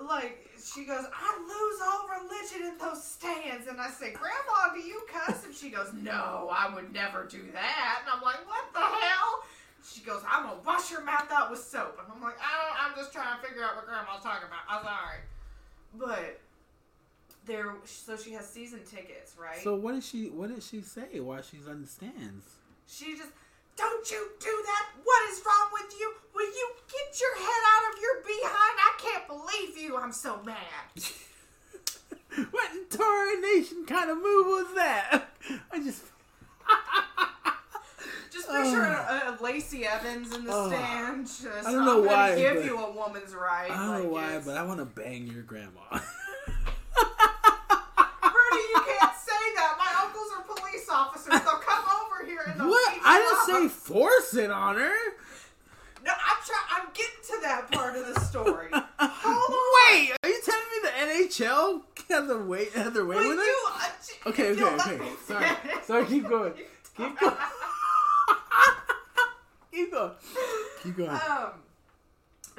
Like 0.00 0.48
she 0.56 0.84
goes, 0.84 1.04
I 1.12 1.38
lose 1.38 1.80
all 1.84 2.08
religion 2.08 2.72
in 2.72 2.78
those 2.78 3.02
stands, 3.04 3.66
and 3.66 3.80
I 3.80 3.90
say, 3.90 4.12
Grandma, 4.12 4.74
do 4.74 4.80
you 4.80 5.02
cuss? 5.12 5.44
And 5.44 5.54
she 5.54 5.70
goes, 5.70 5.92
No, 5.92 6.50
I 6.50 6.72
would 6.74 6.92
never 6.92 7.24
do 7.24 7.42
that. 7.52 8.02
And 8.02 8.10
I'm 8.14 8.22
like, 8.22 8.46
What 8.46 8.72
the 8.72 8.80
hell? 8.80 9.44
She 9.84 10.00
goes, 10.00 10.22
I'm 10.30 10.44
gonna 10.44 10.60
wash 10.64 10.90
your 10.90 11.04
mouth 11.04 11.30
out 11.30 11.50
with 11.50 11.60
soap, 11.60 11.98
and 12.02 12.12
I'm 12.14 12.22
like, 12.22 12.36
I 12.38 12.62
don't, 12.62 12.84
I'm 12.90 12.96
just 12.96 13.12
trying 13.12 13.40
to 13.40 13.46
figure 13.46 13.64
out 13.64 13.74
what 13.76 13.86
Grandma's 13.86 14.22
talking 14.22 14.46
about. 14.46 14.62
I'm 14.68 14.84
sorry, 14.84 15.18
but 15.98 16.40
there. 17.44 17.74
So 17.84 18.16
she 18.16 18.32
has 18.32 18.48
season 18.48 18.80
tickets, 18.88 19.34
right? 19.40 19.60
So 19.62 19.74
what 19.74 19.92
did 19.94 20.04
she 20.04 20.28
what 20.30 20.54
did 20.54 20.62
she 20.62 20.80
say 20.80 21.20
while 21.20 21.42
she's 21.42 21.66
on 21.68 21.82
the 21.82 21.88
stands? 21.88 22.46
She 22.86 23.16
just, 23.16 23.30
don't 23.76 24.10
you 24.10 24.28
do 24.40 24.62
that. 24.66 24.86
What 25.04 25.30
is 25.30 25.40
wrong 25.46 25.68
with 25.72 25.94
you? 25.98 26.12
Will 26.34 26.46
you 26.46 26.70
get 26.90 27.20
your 27.20 27.34
head 27.36 27.62
out 27.74 27.92
of 27.92 28.00
your 28.00 28.22
behind? 28.22 28.76
I 28.78 28.92
can't 28.98 29.26
believe 29.28 29.76
you. 29.78 29.96
I'm 29.96 30.12
so 30.12 30.40
mad. 30.42 30.56
what 32.50 32.70
in 32.72 32.86
tarnation 32.88 33.84
kind 33.86 34.10
of 34.10 34.16
move 34.18 34.46
was 34.46 34.74
that? 34.76 35.28
I 35.72 35.78
just 35.78 36.02
Just 38.32 38.48
picture 38.48 38.86
Oh. 38.86 39.36
uh, 39.38 39.44
Lacey 39.44 39.84
Evans 39.86 40.34
in 40.34 40.44
the 40.46 40.52
Oh. 40.54 40.68
stand. 40.68 41.26
Just, 41.26 41.46
I 41.66 41.72
don't 41.72 41.84
know 41.84 42.00
I'm 42.00 42.06
why, 42.06 42.34
give 42.36 42.64
you 42.64 42.78
a 42.78 42.90
woman's 42.90 43.34
right. 43.34 43.70
I 43.70 43.76
don't 43.76 43.86
know 43.86 43.92
like, 44.04 44.10
why, 44.10 44.28
it's- 44.28 44.46
but 44.46 44.56
I 44.56 44.62
want 44.62 44.78
to 44.80 44.86
bang 44.86 45.26
your 45.26 45.42
grandma. 45.42 45.80
Rudy, 45.90 46.00
you 48.72 48.80
can't 48.86 49.16
say 49.16 49.42
that. 49.56 49.76
My 49.78 49.90
uncles 50.04 50.28
are 50.36 50.42
police 50.56 50.88
officers. 50.90 51.28
They'll 51.32 51.60
come 51.60 51.84
over 52.00 52.24
here 52.26 52.40
and 52.46 52.51
they'll 52.51 52.51
what? 52.68 52.98
I 53.04 53.18
you 53.46 53.52
didn't 53.54 53.70
say 53.70 53.74
force 53.74 54.34
it 54.34 54.50
on 54.50 54.76
her. 54.76 54.94
No, 56.04 56.10
I'm 56.12 56.36
trying. 56.44 56.82
I'm 56.82 56.88
getting 56.94 57.22
to 57.28 57.38
that 57.42 57.70
part 57.70 57.96
of 57.96 58.12
the 58.12 58.20
story. 58.20 58.68
Hold 58.72 58.82
on. 59.54 59.94
Wait, 59.94 60.12
are 60.22 60.28
you 60.28 60.40
telling 60.44 60.68
me 60.72 60.78
the 60.82 60.92
NHL 61.34 61.82
has 62.08 62.26
their 62.28 62.38
way 62.44 62.66
has 62.74 62.92
their 62.92 63.04
way 63.06 63.16
Will 63.16 63.28
with 63.30 63.38
it? 63.38 63.54
uh, 63.68 63.88
j- 64.06 64.30
Okay, 64.30 64.50
okay, 64.50 64.64
okay. 64.94 65.12
Sorry, 65.26 65.46
sorry. 65.84 66.04
Keep 66.06 66.28
going. 66.28 66.52
Keep 66.96 67.18
going. 67.20 67.36
keep 69.72 69.92
going. 69.92 70.10
Keep 70.82 70.96
going. 70.96 71.10
Um. 71.10 71.52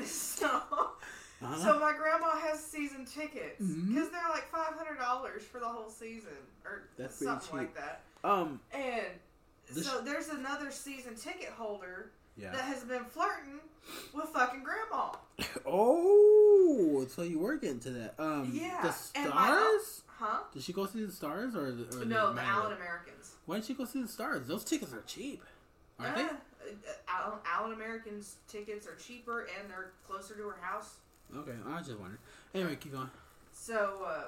So. 0.05 0.47
Uh-huh. 0.47 1.55
So 1.57 1.77
my 1.79 1.91
grandma 1.97 2.37
has 2.37 2.63
season 2.63 3.05
tickets 3.05 3.57
because 3.59 4.07
Mhm. 4.07 4.11
they're 4.11 4.29
like 4.31 4.49
five 4.49 4.73
hundred 4.77 4.97
dollars 4.97 5.43
for 5.43 5.59
the 5.59 5.65
whole 5.67 5.89
season 5.89 6.31
or 6.63 6.83
That's 6.97 7.17
something 7.21 7.57
like 7.57 7.75
that. 7.75 8.01
um. 8.23 8.61
And 8.71 9.03
This- 9.73 9.85
so 9.87 10.01
there's 10.01 10.29
another 10.29 10.71
season 10.71 11.15
ticket 11.15 11.49
holder 11.49 12.11
that 12.37 12.55
has 12.55 12.83
been 12.83 13.05
flirting 13.05 13.59
with 14.13 14.29
fucking 14.29 14.63
grandma. 14.63 15.13
Oh, 15.65 17.05
so 17.09 17.21
you 17.23 17.39
were 17.39 17.57
getting 17.57 17.79
to 17.81 17.89
that. 17.91 18.15
Um. 18.19 18.51
Yeah, 18.53 18.81
The 18.81 19.19
and 19.19 19.29
my 19.29 19.45
stars. 19.47 20.01
Huh? 20.07 20.39
Did 20.53 20.63
she 20.63 20.73
go 20.73 20.85
see 20.85 21.03
the 21.05 21.11
stars 21.11 21.55
or 21.55 21.71
the? 21.71 21.83
Or 22.01 22.05
No, 22.05 22.29
the 22.29 22.35
the 22.35 22.41
Allen 22.41 22.73
Americans. 22.73 23.33
Why 23.45 23.55
didn't 23.55 23.67
she 23.67 23.73
go 23.73 23.85
see 23.85 24.01
the 24.01 24.07
stars? 24.07 24.47
Those 24.47 24.63
tickets 24.63 24.93
are 24.93 25.01
cheap, 25.01 25.43
aren't 25.99 26.17
Uh, 26.17 26.21
uh, 26.21 26.91
Allen, 27.09 27.39
Allen 27.45 27.73
Americans 27.73 28.35
tickets 28.47 28.87
are 28.87 28.95
cheaper 28.95 29.41
and 29.59 29.69
they're 29.69 29.91
closer 30.07 30.35
to 30.35 30.43
her 30.43 30.57
house. 30.61 30.95
Okay, 31.35 31.51
I 31.67 31.77
was 31.79 31.87
just 31.87 31.99
wondering. 31.99 32.19
Anyway, 32.53 32.75
keep 32.79 32.93
going. 32.93 33.09
So, 33.51 34.03
uh, 34.05 34.27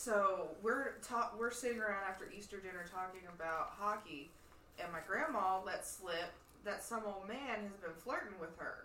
so 0.00 0.48
we're 0.62 0.94
ta- 1.02 1.30
we're 1.38 1.50
sitting 1.50 1.78
around 1.78 2.04
after 2.08 2.24
Easter 2.36 2.58
dinner 2.58 2.84
talking 2.90 3.20
about 3.34 3.72
hockey, 3.78 4.30
and 4.82 4.90
my 4.92 5.00
grandma 5.06 5.60
let 5.64 5.86
slip 5.86 6.32
that 6.64 6.82
some 6.82 7.02
old 7.04 7.28
man 7.28 7.60
has 7.62 7.76
been 7.82 7.94
flirting 8.02 8.38
with 8.40 8.56
her 8.58 8.84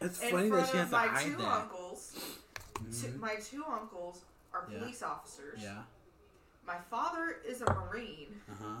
It's 0.00 0.20
in 0.22 0.30
funny 0.30 0.48
that 0.50 0.68
she 0.70 0.76
has 0.76 0.84
of 0.86 0.90
to 0.90 0.96
my 0.96 1.06
hide 1.06 1.24
two 1.24 1.36
that. 1.36 1.44
uncles. 1.46 2.36
Two, 2.76 3.06
Mhm. 3.08 3.18
my 3.18 3.36
two 3.36 3.64
uncles 3.66 4.22
are 4.52 4.66
Yeah. 4.70 4.78
police 4.78 5.02
officers. 5.02 5.60
Yeah. 5.62 5.82
My 6.66 6.78
father 6.90 7.40
is 7.44 7.62
a 7.62 7.72
marine, 7.72 8.40
Uh 8.50 8.54
huh. 8.62 8.80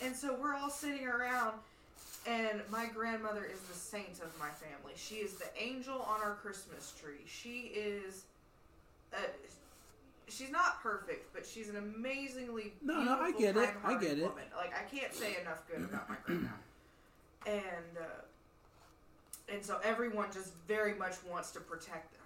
and 0.00 0.16
so 0.16 0.34
we're 0.34 0.54
all 0.54 0.70
sitting 0.70 1.06
around. 1.06 1.60
And 2.26 2.62
my 2.70 2.86
grandmother 2.86 3.44
is 3.44 3.60
the 3.62 3.74
saint 3.74 4.20
of 4.22 4.36
my 4.38 4.48
family. 4.48 4.92
She 4.94 5.16
is 5.16 5.34
the 5.34 5.46
angel 5.60 6.00
on 6.02 6.20
our 6.20 6.34
Christmas 6.34 6.92
tree. 7.00 7.24
She 7.26 7.72
is, 7.74 8.24
uh, 9.12 9.16
she's 10.28 10.50
not 10.50 10.80
perfect, 10.82 11.32
but 11.34 11.44
she's 11.44 11.68
an 11.68 11.76
amazingly 11.76 12.74
No, 12.80 13.02
no, 13.02 13.18
I 13.18 13.32
get 13.32 13.56
it. 13.56 13.70
I 13.84 13.98
get 13.98 14.18
it. 14.18 14.22
Woman. 14.22 14.44
Like 14.56 14.72
I 14.72 14.84
can't 14.94 15.12
say 15.12 15.36
enough 15.40 15.66
good 15.68 15.82
about 15.82 16.08
my 16.08 16.16
grandma. 16.24 16.48
And 17.44 17.98
uh, 18.00 19.52
and 19.52 19.64
so 19.64 19.78
everyone 19.82 20.28
just 20.32 20.52
very 20.68 20.94
much 20.94 21.14
wants 21.28 21.50
to 21.52 21.60
protect 21.60 22.12
them. 22.12 22.20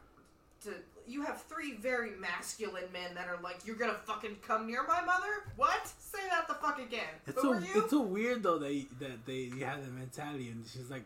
To 0.65 0.71
you 1.09 1.23
have 1.23 1.43
three 1.43 1.75
very 1.77 2.11
masculine 2.21 2.85
men 2.93 3.15
that 3.15 3.29
are 3.29 3.39
like, 3.43 3.59
you're 3.65 3.77
gonna 3.77 3.95
fucking 4.07 4.37
come 4.47 4.67
near 4.67 4.85
my 4.87 5.01
mother? 5.05 5.45
What? 5.57 5.87
Say 5.99 6.19
that 6.31 6.49
the 6.49 6.55
fuck 6.55 6.79
again. 6.81 7.05
It's 7.27 7.41
so 7.41 7.53
it's 7.53 7.91
so 7.91 8.01
weird 8.03 8.43
though 8.43 8.59
that 8.59 8.87
that 9.01 9.27
they 9.27 9.51
have 9.65 9.85
the 9.85 9.91
mentality 9.93 10.49
and 10.51 10.65
she's 10.67 10.91
like 10.91 11.05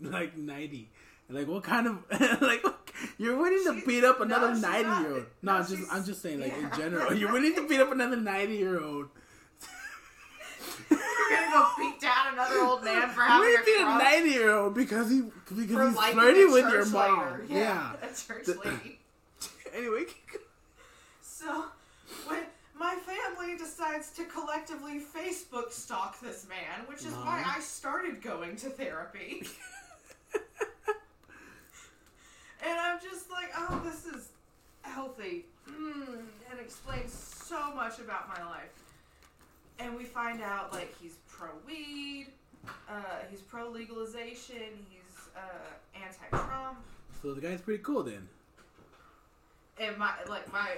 like 0.00 0.36
ninety. 0.36 0.88
Like 1.28 1.48
what 1.48 1.62
kind 1.64 1.86
of 1.86 1.98
like 2.42 2.62
you're 3.18 3.36
willing 3.36 3.64
to 3.74 3.80
She- 3.80 3.86
beat 3.86 4.04
up 4.04 4.20
another 4.20 4.52
she's 4.52 4.62
ninety 4.62 4.84
not. 4.88 5.02
year 5.02 5.12
old? 5.14 5.26
No, 5.42 5.52
No, 5.52 5.58
I'm 5.58 5.66
just 5.66 5.92
I'm 5.92 6.04
just 6.04 6.22
saying 6.22 6.40
like 6.40 6.56
in 6.56 6.70
general. 6.76 7.14
You're 7.18 7.32
willing 7.32 7.54
to 7.54 7.66
beat 7.66 7.80
up 7.80 7.90
another 7.90 8.16
ninety 8.16 8.56
year 8.56 8.80
old. 8.82 9.08
You're 10.90 10.98
gonna 11.30 11.50
go 11.52 11.68
beat 11.78 11.91
another 12.50 12.64
old 12.64 12.84
man 12.84 13.08
for 13.10 13.22
having 13.22 13.48
willing 13.48 13.56
a 13.56 13.58
to 13.58 13.64
beat 13.64 13.80
a 13.80 13.84
ninety 13.98 14.30
year 14.30 14.50
old 14.52 14.74
because 14.74 15.10
he 15.10 15.22
for 15.44 15.54
because 15.54 15.94
he's 15.96 16.04
flirting 16.12 16.52
with 16.52 16.70
your 16.72 16.86
mom. 16.86 17.18
leader. 17.18 17.44
Yeah. 17.48 17.92
a 18.02 18.06
church 18.06 18.46
The- 18.46 18.58
lady. 18.64 18.98
Anyway, 19.74 20.04
So 21.22 21.64
when 22.26 22.42
my 22.78 22.94
family 22.96 23.56
decides 23.56 24.10
to 24.10 24.24
collectively 24.24 25.00
Facebook 25.00 25.72
stalk 25.72 26.20
this 26.20 26.46
man, 26.46 26.84
which 26.88 27.06
is 27.06 27.14
why 27.14 27.40
Uh-huh. 27.40 27.54
I 27.56 27.60
started 27.60 28.20
going 28.20 28.54
to 28.56 28.68
therapy. 28.68 29.48
and 30.34 30.42
I'm 32.78 33.00
just 33.00 33.30
like, 33.30 33.50
oh, 33.56 33.80
this 33.84 34.06
is 34.06 34.28
healthy. 34.82 35.44
Mm, 35.68 36.18
and 36.50 36.60
explains 36.60 37.12
so 37.12 37.74
much 37.74 37.98
about 37.98 38.28
my 38.28 38.44
life. 38.50 38.72
And 39.78 39.96
we 39.96 40.04
find 40.04 40.42
out, 40.42 40.72
like, 40.72 40.94
he's 41.00 41.16
pro 41.32 41.48
weed, 41.66 42.28
uh, 42.88 42.92
he's 43.30 43.40
pro 43.40 43.68
legalization, 43.68 44.86
he's 44.90 45.28
uh, 45.36 45.40
anti 46.04 46.28
Trump. 46.46 46.78
so 47.20 47.34
the 47.34 47.40
guy's 47.40 47.60
pretty 47.60 47.82
cool 47.82 48.02
then. 48.02 48.28
And 49.80 49.96
my, 49.96 50.12
like, 50.28 50.52
my, 50.52 50.68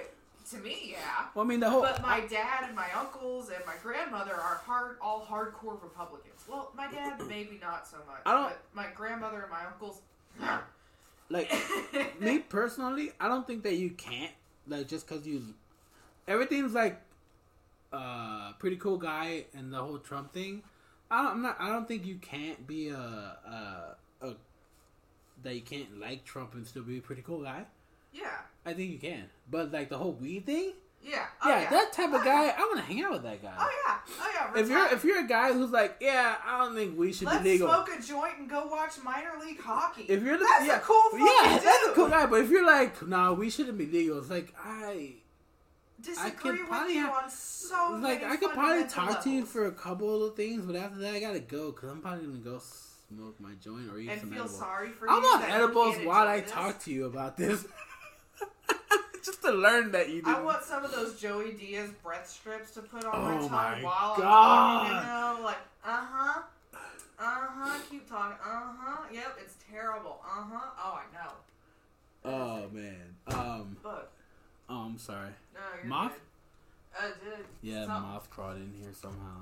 to 0.51 0.57
me, 0.57 0.91
yeah. 0.91 1.25
Well, 1.35 1.45
I 1.45 1.47
mean 1.47 1.59
the 1.59 1.69
whole 1.69 1.81
But 1.81 2.01
my 2.01 2.21
dad 2.21 2.63
and 2.65 2.75
my 2.75 2.87
uncles 2.97 3.49
and 3.49 3.63
my 3.65 3.75
grandmother 3.83 4.33
are 4.33 4.61
hard, 4.65 4.97
all 5.01 5.25
hardcore 5.25 5.81
Republicans. 5.81 6.43
Well, 6.47 6.71
my 6.75 6.89
dad 6.89 7.21
maybe 7.27 7.59
not 7.61 7.87
so 7.87 7.97
much. 8.07 8.21
I 8.25 8.31
don't- 8.33 8.49
But 8.49 8.61
my 8.73 8.87
grandmother 8.95 9.41
and 9.41 9.51
my 9.51 9.65
uncles. 9.65 10.01
like 11.29 11.51
me 12.19 12.39
personally, 12.49 13.11
I 13.19 13.27
don't 13.27 13.45
think 13.45 13.63
that 13.63 13.75
you 13.75 13.89
can't 13.91 14.31
like 14.67 14.87
just 14.87 15.07
because 15.07 15.25
you 15.27 15.53
everything's 16.27 16.73
like 16.73 17.01
uh 17.93 18.53
pretty 18.59 18.77
cool 18.77 18.97
guy 18.97 19.45
and 19.53 19.71
the 19.73 19.77
whole 19.77 19.97
Trump 19.99 20.33
thing. 20.33 20.63
I 21.11 21.21
don't, 21.23 21.31
I'm 21.33 21.41
not. 21.43 21.57
I 21.59 21.69
don't 21.69 21.87
think 21.87 22.05
you 22.05 22.15
can't 22.15 22.65
be 22.65 22.89
a, 22.89 22.97
a 22.97 23.95
a 24.21 24.33
that 25.43 25.53
you 25.55 25.61
can't 25.61 25.99
like 25.99 26.25
Trump 26.25 26.53
and 26.55 26.65
still 26.65 26.83
be 26.83 26.97
a 26.97 27.01
pretty 27.01 27.21
cool 27.21 27.43
guy. 27.43 27.65
yeah, 28.13 28.39
I 28.65 28.73
think 28.73 28.91
you 28.91 28.97
can, 28.99 29.25
but 29.49 29.71
like 29.71 29.89
the 29.89 29.97
whole 29.97 30.13
weed 30.13 30.45
thing, 30.47 30.73
yeah, 31.03 31.25
oh, 31.43 31.49
yeah, 31.49 31.61
yeah, 31.61 31.69
that 31.69 31.93
type 31.93 32.09
of 32.13 32.21
Oh, 32.21 32.23
guy, 32.23 32.45
yeah. 32.45 32.55
I 32.57 32.61
want 32.61 32.77
to 32.77 32.81
hang 32.83 33.03
out 33.03 33.11
with 33.11 33.23
that 33.23 33.41
guy. 33.43 33.53
Oh 33.59 33.69
yeah, 33.85 33.97
oh 34.19 34.31
yeah. 34.55 34.61
If 34.61 34.69
you're 34.69 34.87
if 34.93 35.03
you're 35.03 35.23
a 35.25 35.27
guy 35.27 35.53
who's 35.53 35.69
like, 35.71 35.97
yeah, 36.01 36.35
I 36.43 36.57
don't 36.63 36.73
think 36.73 36.97
we 36.97 37.13
should 37.13 37.27
let's 37.27 37.43
be 37.43 37.51
legal. 37.51 37.67
smoke 37.67 37.89
a 37.97 38.01
joint 38.01 38.39
and 38.39 38.49
go 38.49 38.65
watch 38.65 38.93
minor 39.03 39.33
league 39.39 39.59
hockey. 39.61 40.03
If 40.09 40.23
you're 40.23 40.37
the 40.37 40.47
that's 40.49 40.65
yeah, 40.65 40.77
a 40.77 40.79
cool 40.79 41.03
yeah, 41.13 41.59
that's 41.63 41.87
a 41.87 41.91
cool 41.93 42.07
guy. 42.09 42.25
But 42.25 42.41
if 42.41 42.49
you're 42.49 42.65
like, 42.65 43.05
nah, 43.07 43.33
we 43.33 43.49
shouldn't 43.51 43.77
be 43.77 43.85
legal. 43.85 44.17
It's 44.17 44.29
like 44.31 44.53
I, 44.57 45.15
disagree 46.05 46.59
with 46.61 46.67
probably 46.69 46.93
you 46.95 47.01
have- 47.01 47.23
on 47.23 47.29
so 47.29 47.97
like 48.01 48.21
many 48.21 48.33
I 48.33 48.35
could 48.37 48.51
probably 48.51 48.85
talk 48.85 49.21
to 49.23 49.29
you 49.29 49.45
for 49.45 49.65
a 49.67 49.71
couple 49.71 50.23
of 50.25 50.35
things, 50.35 50.65
but 50.65 50.75
after 50.75 50.99
that 50.99 51.13
I 51.15 51.19
gotta 51.19 51.39
go 51.39 51.71
because 51.71 51.89
I'm 51.89 52.01
probably 52.01 52.25
gonna 52.25 52.37
go 52.39 52.59
smoke 53.09 53.39
my 53.39 53.51
joint 53.63 53.89
or 53.91 53.99
eat 53.99 54.09
and 54.09 54.19
some 54.21 54.29
feel 54.31 54.41
edibles. 54.41 54.59
sorry 54.59 54.89
for 54.89 55.09
I'm 55.09 55.23
on 55.23 55.43
edibles 55.43 55.97
while 56.03 56.27
I 56.27 56.41
this. 56.41 56.51
talk 56.51 56.79
to 56.83 56.91
you 56.91 57.05
about 57.05 57.37
this, 57.37 57.65
just 59.23 59.41
to 59.43 59.51
learn 59.51 59.91
that 59.91 60.09
you. 60.09 60.21
Do 60.21 60.29
I 60.29 60.41
want 60.41 60.63
some 60.63 60.83
of 60.83 60.91
those 60.91 61.19
Joey 61.19 61.51
Diaz 61.53 61.89
breath 62.03 62.27
strips 62.29 62.71
to 62.71 62.81
put 62.81 63.03
on 63.05 63.21
my 63.23 63.35
Oh 63.35 63.39
tongue 63.39 63.51
my 63.51 63.83
while 63.83 64.13
I'm 64.15 64.21
talking. 64.21 64.95
You 64.95 65.03
know, 65.03 65.39
like 65.43 65.57
uh 65.83 66.05
huh, 66.11 66.41
uh 66.73 66.79
huh. 67.19 67.79
Keep 67.89 68.09
talking. 68.09 68.37
Uh 68.43 68.73
huh. 68.79 69.03
Yep, 69.11 69.37
it's 69.43 69.55
terrible. 69.71 70.19
Uh 70.25 70.43
huh. 70.51 70.69
Oh, 70.83 70.99
I 70.99 71.13
know. 71.15 71.31
Oh 72.31 72.69
man. 72.71 73.15
Um. 73.27 73.77
Look, 73.83 74.11
Oh, 74.67 74.77
I'm 74.85 74.97
sorry. 74.97 75.29
No, 75.55 75.89
Moth? 75.89 76.11
good. 76.11 76.19
Uh, 76.97 77.07
dude. 77.23 77.45
Yeah, 77.61 77.85
Something. 77.85 78.01
moth 78.11 78.29
crawled 78.29 78.57
in 78.57 78.71
here 78.79 78.91
somehow. 78.93 79.41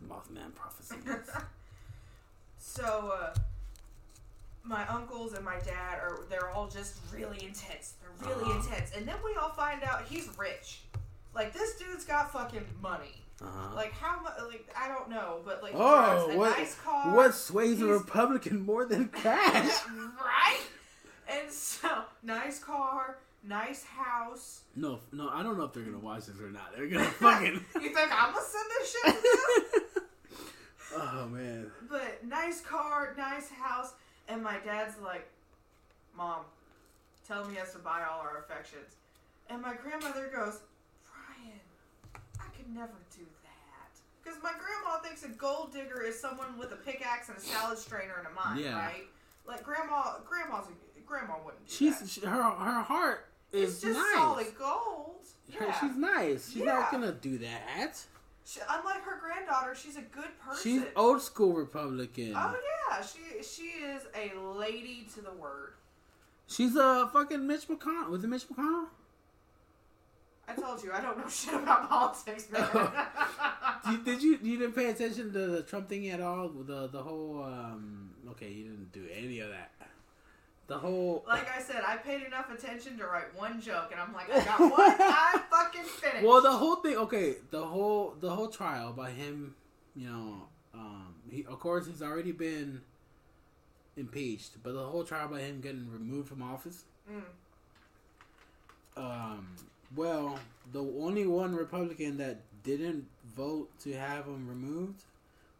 The 0.00 0.08
Mothman 0.12 0.54
prophecy. 0.54 0.96
so, 2.58 3.12
uh, 3.16 3.34
my 4.64 4.86
uncles 4.88 5.34
and 5.34 5.44
my 5.44 5.58
dad 5.60 5.98
are, 6.00 6.20
they're 6.30 6.50
all 6.50 6.68
just 6.68 6.96
really 7.12 7.44
intense. 7.44 7.94
They're 8.00 8.28
really 8.36 8.44
Uh-huh. 8.50 8.60
intense. 8.60 8.92
And 8.96 9.06
then 9.06 9.16
we 9.24 9.34
all 9.36 9.50
find 9.50 9.82
out 9.84 10.02
he's 10.08 10.28
rich. 10.38 10.80
Like, 11.34 11.52
this 11.52 11.76
dude's 11.76 12.04
got 12.04 12.32
fucking 12.32 12.64
money. 12.80 13.22
Uh-huh. 13.40 13.74
Like, 13.74 13.92
how 13.92 14.20
much, 14.20 14.34
like, 14.48 14.68
I 14.78 14.86
don't 14.88 15.08
know, 15.10 15.40
but, 15.44 15.62
like, 15.62 15.72
Oh, 15.74 16.30
a 16.30 16.36
what- 16.36 16.56
nice 16.58 16.76
car. 16.76 17.14
what 17.16 17.34
sways 17.34 17.80
a 17.82 17.86
Republican 17.86 18.60
more 18.64 18.84
than 18.84 19.08
cash? 19.08 19.72
right? 20.24 20.60
And 21.28 21.50
so, 21.50 22.02
nice 22.22 22.58
car, 22.60 23.18
nice 23.44 23.84
house. 23.84 24.62
no, 24.76 25.00
no, 25.12 25.28
I 25.28 25.42
don't 25.42 25.58
know 25.58 25.64
if 25.64 25.72
they're 25.72 25.82
gonna 25.82 25.98
watch 25.98 26.26
this 26.26 26.40
or 26.40 26.50
not. 26.50 26.74
They're 26.76 26.86
gonna 26.86 27.04
fucking. 27.20 27.64
You 27.82 27.94
think 27.94 28.10
I'm 28.12 28.32
gonna 28.32 28.44
send 28.46 28.64
this 28.78 28.92
shit 28.92 29.04
to 29.14 29.92
them? 29.92 30.04
oh 30.96 31.28
man. 31.28 31.70
But 31.90 32.24
nice 32.24 32.60
car, 32.60 33.14
nice 33.16 33.48
house, 33.50 33.92
and 34.28 34.42
my 34.42 34.58
dad's 34.64 34.94
like, 35.02 35.28
Mom, 36.16 36.42
tell 37.26 37.44
me 37.44 37.52
he 37.54 37.58
has 37.58 37.72
to 37.72 37.78
buy 37.78 38.02
all 38.10 38.20
our 38.20 38.38
affections. 38.38 38.96
And 39.50 39.60
my 39.60 39.74
grandmother 39.74 40.30
goes, 40.34 40.60
Brian, 41.10 41.60
I 42.40 42.44
could 42.56 42.72
never 42.74 42.92
do 43.16 43.24
that. 43.44 43.90
Because 44.22 44.38
my 44.42 44.52
grandma 44.52 44.98
thinks 45.02 45.24
a 45.24 45.28
gold 45.28 45.72
digger 45.72 46.02
is 46.02 46.18
someone 46.18 46.56
with 46.58 46.72
a 46.72 46.76
pickaxe 46.76 47.28
and 47.28 47.36
a 47.36 47.40
salad 47.40 47.76
strainer 47.78 48.14
and 48.18 48.26
a 48.28 48.30
mine, 48.30 48.58
Yeah. 48.64 48.78
right? 48.78 49.04
Like 49.46 49.62
grandma, 49.64 50.18
grandma's 50.28 50.66
a, 50.68 51.00
grandma 51.06 51.34
wouldn't 51.44 51.66
do 51.66 51.74
She's 51.74 51.98
that. 52.00 52.08
she, 52.08 52.20
her 52.20 52.42
her 52.42 52.82
heart 52.82 53.26
is 53.52 53.74
It's 53.74 53.82
just 53.82 53.98
nice. 53.98 54.14
solid 54.14 54.58
gold. 54.58 55.16
Her- 55.54 55.66
Yeah. 55.66 55.80
She's 55.80 55.96
nice. 55.96 56.46
She's 56.50 56.56
Yeah. 56.62 56.64
not 56.80 56.90
gonna 56.90 57.12
do 57.12 57.38
that. 57.38 57.92
She, 58.44 58.60
unlike 58.68 59.02
her 59.02 59.18
granddaughter, 59.20 59.74
she's 59.74 59.96
a 59.96 60.02
good 60.02 60.38
person. 60.40 60.62
She's 60.62 60.82
old 60.96 61.22
school 61.22 61.52
Republican. 61.52 62.32
Oh 62.36 62.56
yeah, 62.90 63.02
she 63.02 63.42
she 63.42 63.62
is 63.68 64.02
a 64.14 64.36
lady 64.38 65.06
to 65.14 65.20
the 65.20 65.32
word. 65.32 65.74
She's 66.48 66.74
a 66.76 67.08
fucking 67.12 67.46
Mitch 67.46 67.68
McConnell. 67.68 68.08
Was 68.10 68.24
it 68.24 68.26
Mitch 68.28 68.48
McConnell? 68.48 68.88
I 70.48 70.54
told 70.54 70.82
you 70.82 70.92
I 70.92 71.00
don't 71.00 71.16
know 71.18 71.28
shit 71.28 71.54
about 71.54 71.88
politics, 71.88 72.48
man. 72.50 72.68
Did, 73.88 74.04
did 74.04 74.22
you 74.22 74.38
you 74.42 74.58
didn't 74.58 74.74
pay 74.74 74.86
attention 74.90 75.32
to 75.32 75.38
the 75.46 75.62
Trump 75.62 75.88
thing 75.88 76.08
at 76.10 76.20
all? 76.20 76.48
The 76.48 76.88
the 76.88 77.02
whole 77.02 77.42
um 77.44 78.10
okay, 78.30 78.48
you 78.50 78.64
didn't 78.64 78.92
do 78.92 79.06
any 79.14 79.38
of 79.40 79.50
that. 79.50 79.70
The 80.68 80.78
whole 80.78 81.24
like 81.26 81.50
I 81.54 81.60
said, 81.60 81.82
I 81.86 81.96
paid 81.96 82.22
enough 82.22 82.50
attention 82.50 82.96
to 82.98 83.06
write 83.06 83.36
one 83.36 83.60
joke, 83.60 83.90
and 83.90 84.00
I'm 84.00 84.12
like, 84.12 84.32
I 84.32 84.44
got 84.44 84.60
one. 84.60 84.70
I 84.78 85.42
fucking 85.50 85.82
finished. 85.82 86.24
well, 86.24 86.40
the 86.40 86.52
whole 86.52 86.76
thing. 86.76 86.96
Okay, 86.96 87.34
the 87.50 87.62
whole 87.62 88.14
the 88.20 88.30
whole 88.30 88.48
trial 88.48 88.92
by 88.92 89.10
him. 89.10 89.54
You 89.94 90.08
know, 90.08 90.42
um, 90.72 91.14
he 91.30 91.44
of 91.44 91.58
course 91.58 91.86
he's 91.86 92.00
already 92.00 92.32
been 92.32 92.80
impeached, 93.96 94.62
but 94.62 94.72
the 94.72 94.84
whole 94.84 95.04
trial 95.04 95.28
by 95.28 95.40
him 95.40 95.60
getting 95.60 95.90
removed 95.90 96.28
from 96.28 96.42
office. 96.42 96.84
Mm. 97.10 97.22
Um, 98.96 99.48
well, 99.96 100.38
the 100.72 100.80
only 100.80 101.26
one 101.26 101.54
Republican 101.54 102.18
that 102.18 102.40
didn't 102.62 103.06
vote 103.36 103.68
to 103.80 103.92
have 103.92 104.26
him 104.26 104.48
removed 104.48 105.02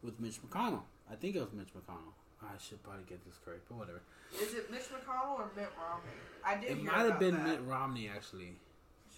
was 0.03 0.15
Mitch 0.19 0.39
McConnell. 0.43 0.83
I 1.11 1.15
think 1.17 1.37
it 1.37 1.41
was 1.41 1.53
Mitch 1.53 1.69
McConnell. 1.75 2.13
I 2.43 2.59
should 2.59 2.83
probably 2.83 3.05
get 3.09 3.25
this 3.25 3.39
correct, 3.45 3.63
but 3.69 3.79
whatever. 3.79 4.03
Is 4.41 4.55
it 4.55 4.71
Mitch 4.71 4.83
McConnell 4.83 5.39
or 5.39 5.51
Mitt 5.57 5.71
Romney? 5.79 6.09
I 6.45 6.57
did. 6.57 6.71
It 6.71 6.85
might 6.85 7.07
have 7.07 7.19
been 7.19 7.35
that. 7.35 7.47
Mitt 7.47 7.61
Romney 7.67 8.09
actually. 8.15 8.53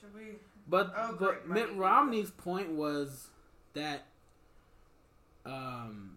Should 0.00 0.14
we? 0.14 0.36
But 0.68 0.92
Oh, 0.96 1.16
but 1.18 1.48
Mitt. 1.48 1.74
Romney's 1.76 2.30
point 2.30 2.70
was 2.70 3.28
that 3.74 4.06
um 5.46 6.16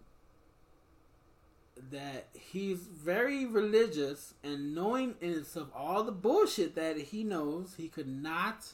that 1.90 2.28
he's 2.32 2.80
very 2.80 3.46
religious 3.46 4.34
and 4.42 4.74
knowing 4.74 5.14
in 5.20 5.30
itself 5.30 5.68
all 5.74 6.02
the 6.02 6.12
bullshit 6.12 6.74
that 6.74 6.96
he 6.98 7.22
knows 7.22 7.74
he 7.76 7.88
could 7.88 8.08
not 8.08 8.72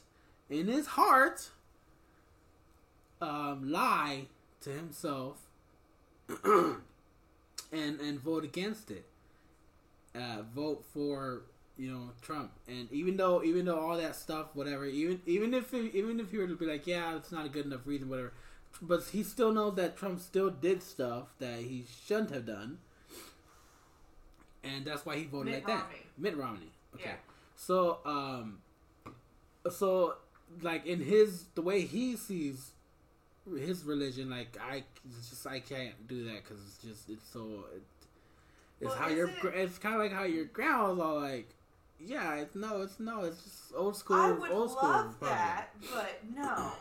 in 0.49 0.67
his 0.67 0.87
heart 0.87 1.49
um 3.21 3.69
lie 3.69 4.25
to 4.61 4.71
himself 4.71 5.37
and 6.43 6.81
and 7.71 8.19
vote 8.19 8.43
against 8.43 8.89
it 8.89 9.05
uh 10.15 10.43
vote 10.53 10.83
for 10.93 11.43
you 11.77 11.91
know 11.91 12.11
Trump, 12.21 12.51
and 12.67 12.91
even 12.91 13.17
though 13.17 13.43
even 13.43 13.65
though 13.65 13.79
all 13.79 13.97
that 13.97 14.15
stuff, 14.15 14.47
whatever, 14.53 14.85
even 14.85 15.21
even 15.25 15.53
if 15.53 15.73
it, 15.73 15.93
even 15.95 16.19
if 16.19 16.31
he 16.31 16.37
were 16.37 16.47
to 16.47 16.55
be 16.55 16.65
like, 16.65 16.87
yeah, 16.87 17.15
it's 17.15 17.31
not 17.31 17.45
a 17.45 17.49
good 17.49 17.65
enough 17.65 17.81
reason, 17.85 18.09
whatever, 18.09 18.33
but 18.81 19.03
he 19.11 19.23
still 19.23 19.51
knows 19.51 19.75
that 19.75 19.97
Trump 19.97 20.19
still 20.19 20.49
did 20.49 20.81
stuff 20.83 21.27
that 21.39 21.59
he 21.59 21.85
shouldn't 22.05 22.31
have 22.31 22.45
done, 22.45 22.77
and 24.63 24.85
that's 24.85 25.05
why 25.05 25.15
he 25.17 25.25
voted 25.25 25.53
Mitt 25.53 25.63
like 25.65 25.67
Romney. 25.67 25.95
that. 26.17 26.21
Mitt 26.21 26.37
Romney. 26.37 26.71
Okay. 26.95 27.03
Yeah. 27.09 27.15
So 27.55 27.99
um, 28.05 28.59
so 29.69 30.15
like 30.61 30.85
in 30.85 31.01
his 31.01 31.45
the 31.55 31.61
way 31.61 31.81
he 31.81 32.15
sees 32.15 32.71
his 33.57 33.83
religion, 33.83 34.29
like 34.29 34.57
I 34.61 34.83
just 35.29 35.45
I 35.47 35.59
can't 35.59 36.07
do 36.07 36.23
that 36.25 36.43
because 36.43 36.63
it's 36.65 36.77
just 36.77 37.09
it's 37.09 37.27
so. 37.31 37.65
It, 38.85 38.89
it's 38.89 38.99
Well, 38.99 39.03
how 39.03 39.09
your 39.09 39.27
it? 39.29 39.53
it's 39.55 39.77
kind 39.77 39.95
of 39.95 40.01
like 40.01 40.11
how 40.13 40.23
your 40.23 40.45
grandma's 40.45 40.99
all 40.99 41.19
like, 41.19 41.49
yeah, 41.99 42.35
it's 42.35 42.55
no, 42.55 42.81
it's 42.81 42.99
no, 42.99 43.23
it's 43.23 43.41
just 43.43 43.73
old 43.75 43.95
school, 43.95 44.17
I 44.17 44.31
would 44.31 44.51
old 44.51 44.71
school. 44.71 44.89
love 44.89 45.05
Republican." 45.13 45.37
that, 45.37 45.67
but 45.93 46.19
no. 46.35 46.71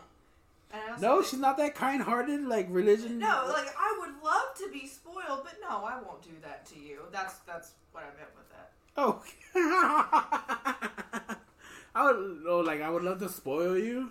And 0.72 0.82
I 0.82 0.90
also 0.92 1.02
No, 1.06 1.22
she's 1.22 1.38
not 1.40 1.56
that 1.58 1.74
kind-hearted. 1.76 2.46
Like 2.46 2.66
religion. 2.70 3.18
No, 3.18 3.44
like 3.48 3.68
I 3.78 3.96
would 4.00 4.22
love 4.24 4.54
to 4.58 4.68
be 4.72 4.86
spoiled, 4.88 5.42
but 5.44 5.54
no, 5.62 5.84
I 5.84 6.00
won't 6.04 6.22
do 6.22 6.30
that 6.42 6.66
to 6.66 6.78
you. 6.78 7.00
That's 7.12 7.34
that's 7.46 7.72
what 7.92 8.02
I 8.02 8.06
meant 8.18 8.30
with 8.36 8.48
that. 8.50 8.72
Oh. 8.96 9.22
I 11.96 12.02
would, 12.06 12.42
oh, 12.48 12.60
like 12.60 12.80
I 12.82 12.90
would 12.90 13.04
love 13.04 13.20
to 13.20 13.28
spoil 13.28 13.78
you, 13.78 14.10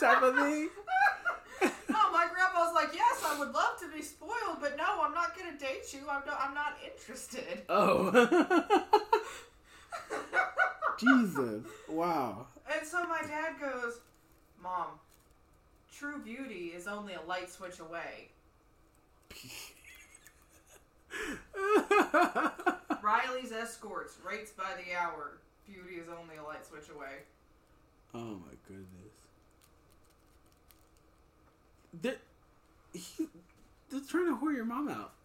type 0.00 0.22
of 0.22 0.34
thing. 0.34 0.68
no, 1.88 2.10
my 2.10 2.26
grandma's 2.34 2.74
like, 2.74 2.90
yes, 2.94 3.19
I 3.30 3.38
would 3.38 3.52
love 3.52 3.78
to 3.80 3.88
be 3.94 4.02
spoiled, 4.02 4.58
but 4.60 4.76
no, 4.76 5.02
I'm 5.02 5.14
not 5.14 5.36
gonna 5.38 5.56
date 5.56 5.92
you. 5.92 6.00
I'm 6.10 6.22
no, 6.26 6.32
I'm 6.38 6.54
not 6.54 6.76
interested. 6.84 7.62
Oh. 7.68 8.10
Jesus! 10.98 11.64
Wow. 11.88 12.46
And 12.70 12.86
so 12.86 13.06
my 13.06 13.22
dad 13.22 13.54
goes, 13.58 14.00
Mom, 14.62 14.88
true 15.96 16.18
beauty 16.22 16.72
is 16.76 16.86
only 16.86 17.14
a 17.14 17.22
light 17.22 17.50
switch 17.50 17.78
away. 17.80 18.28
Riley's 23.02 23.52
escorts, 23.52 24.18
rates 24.26 24.50
by 24.50 24.72
the 24.76 24.94
hour. 24.94 25.38
Beauty 25.66 25.94
is 25.96 26.08
only 26.08 26.36
a 26.36 26.42
light 26.42 26.66
switch 26.66 26.90
away. 26.94 27.22
oh 28.14 28.18
my 28.18 28.54
goodness. 28.68 29.14
They're, 32.02 32.16
he, 32.92 33.26
they're 33.90 34.00
trying 34.08 34.26
to 34.26 34.36
whore 34.36 34.54
your 34.54 34.64
mom 34.64 34.88
out. 34.88 35.12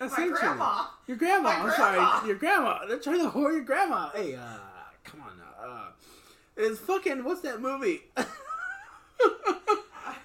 my 0.00 0.06
Essentially. 0.06 0.30
grandma. 0.32 0.84
Your 1.06 1.16
grandma. 1.16 1.48
My 1.48 1.54
I'm 1.54 1.62
grandma. 1.66 1.76
sorry. 1.76 2.28
Your 2.28 2.36
grandma. 2.36 2.86
They're 2.86 2.98
trying 2.98 3.20
to 3.20 3.30
whore 3.30 3.52
your 3.52 3.62
grandma. 3.64 4.10
Hey, 4.10 4.34
uh, 4.34 4.42
come 5.04 5.20
on 5.22 5.32
now. 5.38 5.68
Uh, 5.68 5.88
it's 6.56 6.80
fucking. 6.80 7.22
What's 7.24 7.40
that 7.42 7.60
movie? 7.60 8.02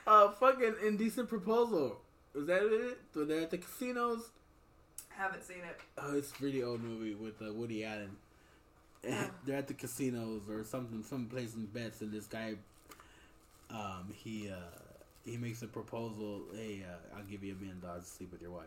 uh, 0.08 0.32
fucking 0.32 0.76
indecent 0.86 1.30
proposal. 1.30 1.98
Was 2.34 2.48
that 2.48 2.64
it? 2.64 2.98
Were 3.18 3.26
they 3.26 3.44
at 3.44 3.52
the 3.52 3.58
casinos? 3.58 4.30
Haven't 5.10 5.44
seen 5.44 5.58
it. 5.60 5.80
Oh, 5.98 6.18
it's 6.18 6.32
a 6.40 6.44
really 6.44 6.62
old 6.64 6.82
movie 6.84 7.14
with 7.16 7.42
uh, 7.42 7.54
Woody 7.54 7.84
Allen. 7.86 8.18
Yeah. 9.08 9.28
They're 9.46 9.58
at 9.58 9.68
the 9.68 9.76
casinos 9.76 10.50
or 10.50 10.64
something, 10.64 11.04
some 11.04 11.28
place 11.28 11.54
in 11.54 11.68
bets, 11.68 12.02
and 12.02 12.12
this 12.12 12.26
guy, 12.26 12.56
um, 13.70 14.12
he 14.16 14.50
uh, 14.50 14.56
he 15.26 15.38
makes 15.38 15.62
a 15.64 15.68
proposal. 15.68 16.44
Hey, 16.54 16.84
uh, 16.88 17.18
I'll 17.18 17.24
give 17.24 17.44
you 17.44 17.54
a 17.54 17.56
million 17.56 17.80
dollars 17.80 18.04
to 18.04 18.10
sleep 18.10 18.32
with 18.32 18.42
your 18.42 18.52
wife. 18.52 18.66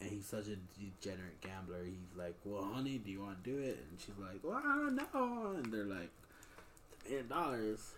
And 0.00 0.10
he's 0.10 0.24
such 0.24 0.46
a 0.46 0.56
degenerate 0.78 1.40
gambler. 1.42 1.84
He's 1.84 2.16
like, 2.16 2.34
"Well, 2.44 2.64
honey, 2.72 2.98
do 2.98 3.10
you 3.10 3.20
want 3.20 3.42
to 3.44 3.50
do 3.50 3.58
it?" 3.58 3.78
And 3.90 4.00
she's 4.00 4.16
like, 4.18 4.40
"Well, 4.42 4.54
I 4.56 4.62
don't 4.62 4.96
know." 4.96 5.56
And 5.56 5.72
they're 5.72 5.84
like, 5.84 6.10
"A 7.04 7.08
million 7.08 7.28
dollars. 7.28 7.92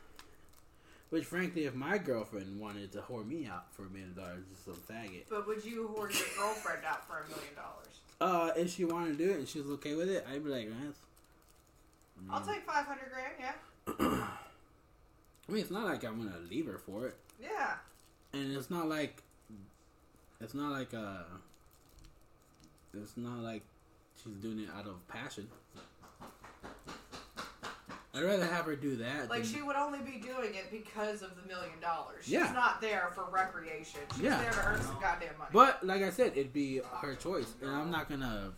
Which, 1.10 1.24
frankly, 1.26 1.66
if 1.66 1.74
my 1.74 1.98
girlfriend 1.98 2.58
wanted 2.58 2.90
to 2.92 3.02
whore 3.02 3.26
me 3.28 3.46
out 3.46 3.72
for 3.74 3.84
a 3.84 3.90
million 3.90 4.14
dollars, 4.14 4.44
just 4.50 4.64
some 4.64 4.74
faggot. 4.74 5.24
But 5.28 5.46
would 5.46 5.62
you 5.62 5.94
whore 5.94 6.10
your 6.10 6.28
girlfriend 6.38 6.84
out 6.86 7.06
for 7.06 7.18
a 7.18 7.28
million 7.28 7.54
dollars? 7.54 8.00
Uh, 8.18 8.50
if 8.56 8.74
she 8.74 8.84
wanted 8.86 9.18
to 9.18 9.24
do 9.26 9.30
it 9.30 9.38
and 9.38 9.46
she 9.46 9.58
was 9.60 9.68
okay 9.72 9.94
with 9.94 10.08
it, 10.08 10.26
I'd 10.32 10.42
be 10.42 10.50
like, 10.50 10.68
man. 10.68 10.94
I'll 12.30 12.40
take 12.40 12.64
five 12.64 12.86
hundred 12.86 13.10
grand. 13.12 13.34
Yeah. 13.38 14.26
I 15.49 15.53
mean, 15.53 15.62
it's 15.62 15.70
not 15.70 15.84
like 15.84 16.05
I'm 16.05 16.18
gonna 16.18 16.38
leave 16.49 16.66
her 16.66 16.78
for 16.78 17.07
it, 17.09 17.16
Yeah. 17.40 17.74
and 18.32 18.57
it's 18.57 18.70
not 18.70 18.88
like, 18.88 19.22
it's 20.40 20.55
not 20.55 20.70
like 20.72 20.95
uh, 20.95 21.24
it's 22.95 23.16
not 23.16 23.38
like 23.40 23.62
she's 24.22 24.34
doing 24.34 24.61
it 24.61 24.68
out 24.76 24.86
of 24.86 25.07
passion. 25.09 25.49
I'd 28.14 28.22
rather 28.24 28.45
have 28.45 28.66
her 28.66 28.76
do 28.76 28.97
that. 28.97 29.30
Like 29.30 29.43
than- 29.43 29.53
she 29.53 29.62
would 29.62 29.74
only 29.74 30.01
be 30.01 30.18
doing 30.18 30.55
it 30.55 30.70
because 30.70 31.22
of 31.22 31.30
the 31.34 31.49
million 31.49 31.80
dollars. 31.80 32.24
She's 32.24 32.32
Yeah. 32.34 32.53
not 32.53 32.80
there 32.82 33.11
for 33.14 33.24
recreation. 33.30 34.01
She's 34.12 34.24
Yeah. 34.24 34.38
there 34.38 34.53
to 34.53 34.66
earn 34.66 34.82
some 34.82 35.01
goddamn 35.01 35.38
money. 35.38 35.51
But 35.53 35.82
like 35.84 36.03
I 36.03 36.11
said, 36.11 36.32
it'd 36.36 36.53
be 36.53 36.78
her 37.01 37.14
choice, 37.14 37.55
and 37.62 37.70
I'm 37.70 37.90
not 37.90 38.11
gonna, 38.11 38.53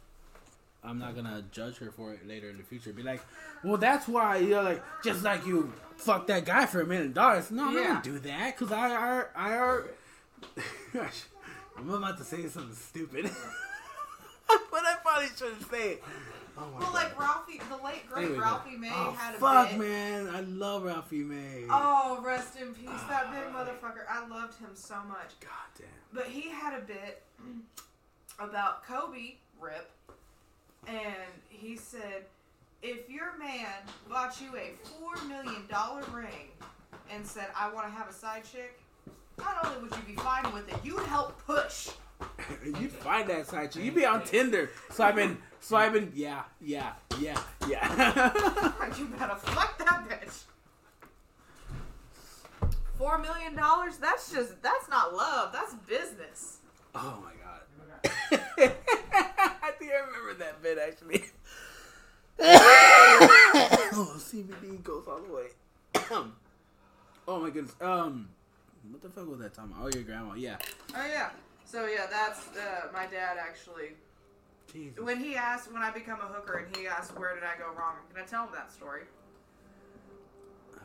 I'm 0.85 0.99
not 0.99 1.14
gonna 1.14 1.45
judge 1.51 1.78
her 1.78 1.91
for 1.91 2.12
it 2.12 2.26
later 2.28 2.51
in 2.51 2.59
the 2.59 2.62
future. 2.62 2.93
Be 2.93 3.03
like, 3.03 3.22
well, 3.62 3.78
that's 3.78 4.07
why 4.07 4.37
you're 4.37 4.62
like, 4.62 4.82
just 5.03 5.22
like 5.24 5.47
you 5.47 5.72
fuck 5.97 6.26
that 6.26 6.45
guy 6.45 6.66
for 6.66 6.82
a 6.82 6.87
million 6.87 7.12
dollars. 7.12 7.51
No, 7.51 7.68
I'm 7.68 7.74
not 7.74 7.87
gonna 7.87 8.03
do 8.03 8.18
that 8.28 8.59
because 8.59 8.72
I 8.72 8.91
are, 8.91 9.30
I 9.35 9.57
are. 9.57 9.87
Gosh, 10.93 11.24
I'm 11.76 11.89
about 11.91 12.18
to 12.18 12.24
say 12.24 12.47
something 12.49 12.74
stupid, 12.74 13.24
but 14.49 14.85
I 14.85 14.97
probably 15.03 15.28
shouldn't 15.37 15.70
say 15.70 15.93
it. 15.93 16.05
Oh 16.57 16.61
my 16.72 16.78
well, 16.78 16.93
God. 16.93 16.95
like 16.95 17.18
Ralphie, 17.18 17.61
the 17.68 17.85
late 17.85 18.09
great 18.09 18.26
Anyway, 18.26 18.39
Ralphie 18.39 18.76
May 18.76 18.91
oh, 18.93 19.11
had 19.12 19.30
a 19.30 19.32
bit. 19.32 19.41
fuck, 19.41 19.70
bit. 19.70 19.78
man, 19.80 20.28
I 20.28 20.41
love 20.43 20.85
Ralphie 20.85 21.24
May. 21.24 21.64
Oh, 21.68 22.20
rest 22.24 22.57
in 22.61 22.72
peace, 22.74 22.89
ah. 22.91 23.07
that 23.09 23.32
big 23.32 23.53
motherfucker. 23.53 24.05
I 24.09 24.26
loved 24.28 24.61
him 24.61 24.70
so 24.74 24.97
much. 25.09 25.32
God 25.41 25.51
damn. 25.76 25.89
But 26.12 26.26
he 26.26 26.51
had 26.51 26.78
a 26.78 26.82
bit 26.82 27.22
about 28.39 28.85
Kobe, 28.85 29.35
Rip, 29.61 29.91
and 30.87 31.32
he 31.49 31.76
said, 31.76 32.24
if 32.82 33.09
your 33.09 33.37
man 33.39 33.66
bought 34.09 34.41
you 34.41 34.57
a 34.57 34.72
four 34.87 35.16
million 35.26 35.66
dollar 35.70 36.03
ring 36.12 36.51
and 37.11 37.26
said, 37.26 37.47
I 37.57 37.72
want 37.72 37.87
to 37.87 37.93
have 37.93 38.09
a 38.09 38.12
side 38.12 38.43
chick, 38.51 38.78
not 39.39 39.66
only 39.66 39.82
would 39.82 39.97
you 39.97 40.03
be 40.14 40.20
fine 40.20 40.53
with 40.53 40.68
it, 40.68 40.76
you'd 40.85 41.03
help 41.07 41.39
push. 41.45 41.89
You'd 42.64 42.93
find 42.93 43.28
that 43.28 43.47
side 43.47 43.72
chick. 43.72 43.85
You'd 43.85 43.95
be 43.97 44.07
on 44.07 44.22
Tinder 44.22 44.70
swiping, 44.91 45.37
swiping. 45.61 46.12
Yeah, 46.14 46.43
yeah, 46.61 46.93
yeah, 47.18 47.39
yeah. 47.68 48.32
you 48.99 49.07
better 49.07 49.35
fuck 49.35 49.76
that 49.78 50.09
bitch. 50.09 50.45
Four 52.97 53.18
million 53.18 53.57
dollars? 53.57 53.97
That's 53.97 54.32
just 54.32 54.62
that's 54.62 54.89
not 54.89 55.14
love. 55.14 55.53
That's 55.53 55.74
business. 55.87 56.59
oh 56.95 57.18
my 57.22 57.32
god. 57.32 57.43
I 58.05 59.70
think 59.78 59.92
I 59.92 60.00
remember 60.07 60.34
that 60.38 60.62
bit 60.62 60.78
actually. 60.78 61.24
oh, 62.40 64.16
CBD 64.18 64.82
goes 64.82 65.07
all 65.09 65.20
the 65.20 65.32
way. 65.32 65.46
oh 67.28 67.40
my 67.40 67.50
goodness. 67.50 67.74
Um, 67.80 68.28
what 68.90 69.00
the 69.02 69.09
fuck 69.09 69.28
was 69.28 69.40
that 69.40 69.55
talking 69.55 69.72
about? 69.72 69.84
Oh, 69.86 69.90
your 69.94 70.02
grandma. 70.02 70.34
Yeah. 70.34 70.57
Oh 70.96 71.07
yeah. 71.07 71.30
So 71.64 71.86
yeah, 71.86 72.07
that's 72.11 72.48
uh, 72.57 72.88
my 72.92 73.07
dad 73.07 73.38
actually. 73.40 73.90
Jesus. 74.72 75.00
When 75.00 75.18
he 75.18 75.36
asked 75.36 75.72
when 75.72 75.82
I 75.82 75.90
become 75.90 76.20
a 76.20 76.26
hooker 76.26 76.59
and 76.59 76.76
he 76.76 76.86
asked 76.86 77.16
where 77.18 77.34
did 77.34 77.44
I 77.44 77.57
go 77.59 77.66
wrong, 77.78 77.94
Can 78.09 78.11
I'm 78.11 78.16
gonna 78.16 78.28
tell 78.28 78.44
him 78.44 78.52
that 78.55 78.72
story. 78.72 79.02
Uh, 80.74 80.80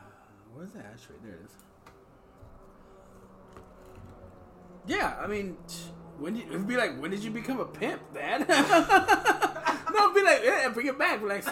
where's 0.53 0.71
the 0.71 0.79
ashtray? 0.79 1.15
There 1.23 1.33
it 1.33 1.41
is. 1.45 1.51
Yeah, 4.87 5.15
I 5.19 5.27
mean, 5.27 5.57
when 6.19 6.33
did 6.35 6.47
it'd 6.47 6.67
be 6.67 6.75
like, 6.75 6.99
when 6.99 7.11
did 7.11 7.23
you 7.23 7.31
become 7.31 7.59
a 7.59 7.65
pimp, 7.65 8.01
Dad? 8.13 8.47
no, 8.49 10.03
it'd 10.03 10.15
be 10.15 10.23
like, 10.23 10.41
yeah, 10.43 10.69
bring 10.69 10.87
it 10.87 10.97
back, 10.97 11.21
like 11.23 11.45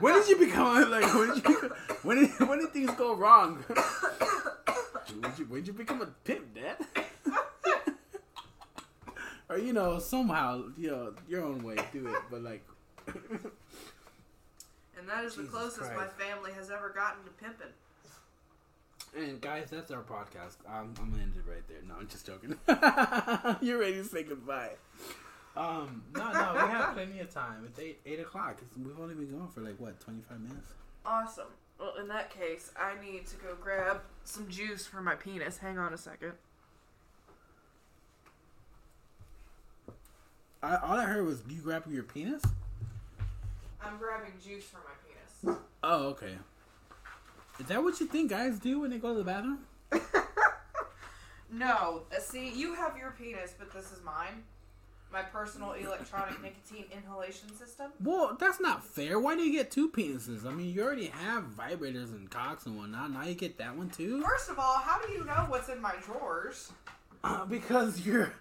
when 0.00 0.14
did 0.14 0.28
you 0.28 0.36
become 0.38 0.82
a- 0.82 0.86
like? 0.86 1.14
When 1.14 1.34
did 1.34 1.44
you? 1.44 1.72
When 2.02 2.16
did 2.20 2.48
when 2.48 2.58
did 2.60 2.72
things 2.72 2.90
go 2.92 3.14
wrong? 3.14 3.64
when, 3.68 5.30
did 5.30 5.38
you, 5.38 5.44
when 5.46 5.60
did 5.60 5.66
you 5.68 5.72
become 5.72 6.02
a 6.02 6.06
pimp, 6.06 6.54
Dad? 6.54 6.76
or 9.48 9.58
you 9.58 9.72
know, 9.72 9.98
somehow, 9.98 10.64
you 10.76 10.90
know, 10.90 11.14
your 11.28 11.44
own 11.44 11.62
way, 11.62 11.76
do 11.92 12.06
it, 12.08 12.22
but 12.30 12.42
like. 12.42 12.64
And 14.96 15.08
that 15.08 15.24
is 15.24 15.34
the 15.34 15.42
Jesus 15.42 15.54
closest 15.54 15.92
my 15.94 16.06
family 16.06 16.52
has 16.52 16.70
ever 16.70 16.88
gotten 16.88 17.24
to 17.24 17.30
pimping. 17.30 17.66
And 19.16 19.40
guys, 19.40 19.68
that's 19.70 19.90
our 19.90 20.02
podcast. 20.02 20.56
I'm, 20.68 20.92
I'm 21.00 21.10
gonna 21.10 21.22
end 21.22 21.34
it 21.36 21.48
right 21.48 21.66
there. 21.68 21.78
No, 21.86 21.94
I'm 22.00 22.08
just 22.08 22.26
joking. 22.26 22.56
You're 23.66 23.78
ready 23.78 23.94
to 23.94 24.04
say 24.04 24.24
goodbye. 24.24 24.70
Um, 25.56 26.02
no, 26.14 26.32
no, 26.32 26.52
we 26.54 26.60
have 26.72 26.94
plenty 26.94 27.20
of 27.20 27.32
time. 27.32 27.64
It's 27.66 27.78
eight 27.78 28.00
eight 28.04 28.18
o'clock. 28.20 28.58
It's, 28.60 28.76
we've 28.76 28.98
only 28.98 29.14
been 29.14 29.30
going 29.30 29.48
for 29.48 29.60
like 29.60 29.78
what 29.78 30.00
twenty 30.00 30.20
five 30.28 30.40
minutes. 30.40 30.72
Awesome. 31.06 31.46
Well, 31.78 31.94
in 32.00 32.08
that 32.08 32.30
case, 32.30 32.72
I 32.76 32.94
need 33.04 33.26
to 33.28 33.36
go 33.36 33.54
grab 33.60 34.00
some 34.24 34.48
juice 34.48 34.86
for 34.86 35.00
my 35.00 35.14
penis. 35.14 35.58
Hang 35.58 35.78
on 35.78 35.92
a 35.92 35.98
second. 35.98 36.32
I, 40.62 40.76
all 40.76 40.98
I 40.98 41.04
heard 41.04 41.26
was 41.26 41.42
you 41.48 41.60
grabbing 41.60 41.92
your 41.92 42.04
penis. 42.04 42.42
I'm 43.82 43.98
grabbing 43.98 44.32
juice 44.42 44.64
for 44.64 44.78
my 44.78 45.52
penis. 45.52 45.58
Oh, 45.82 46.08
okay. 46.08 46.36
Is 47.58 47.66
that 47.66 47.82
what 47.82 48.00
you 48.00 48.06
think 48.06 48.30
guys 48.30 48.58
do 48.58 48.80
when 48.80 48.90
they 48.90 48.98
go 48.98 49.12
to 49.12 49.18
the 49.18 49.24
bathroom? 49.24 49.60
No, 51.54 52.02
uh, 52.12 52.18
see, 52.18 52.50
you 52.50 52.74
have 52.74 52.96
your 52.98 53.12
penis, 53.16 53.54
but 53.56 53.72
this 53.72 53.92
is 53.92 54.02
mine. 54.04 54.42
My 55.12 55.22
personal 55.22 55.72
electronic 55.72 56.42
nicotine 56.42 56.86
inhalation 56.90 57.54
system. 57.54 57.92
Well, 58.02 58.36
that's 58.40 58.60
not 58.60 58.84
fair. 58.84 59.20
Why 59.20 59.36
do 59.36 59.42
you 59.42 59.52
get 59.52 59.70
two 59.70 59.88
penises? 59.88 60.44
I 60.44 60.50
mean, 60.50 60.74
you 60.74 60.82
already 60.82 61.06
have 61.06 61.44
vibrators 61.56 62.10
and 62.10 62.28
cocks 62.28 62.66
and 62.66 62.76
whatnot. 62.76 63.12
Now 63.12 63.22
you 63.22 63.34
get 63.36 63.56
that 63.58 63.76
one 63.76 63.88
too. 63.88 64.20
First 64.22 64.50
of 64.50 64.58
all, 64.58 64.78
how 64.78 65.00
do 65.06 65.12
you 65.12 65.24
know 65.24 65.44
what's 65.46 65.68
in 65.68 65.80
my 65.80 65.94
drawers? 66.04 66.72
Uh, 67.22 67.44
because 67.44 68.04
you're 68.04 68.32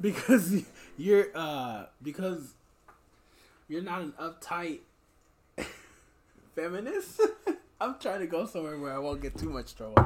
because 0.00 0.62
you're 0.96 1.26
uh 1.34 1.86
because 2.00 2.54
you're 3.66 3.82
not 3.82 4.02
an 4.02 4.12
uptight 4.20 4.78
feminist. 6.54 7.20
I'm 7.80 7.98
trying 7.98 8.20
to 8.20 8.26
go 8.26 8.46
somewhere 8.46 8.78
where 8.78 8.92
I 8.94 8.98
won't 8.98 9.20
get 9.20 9.36
too 9.36 9.50
much 9.50 9.74
trouble. 9.74 9.96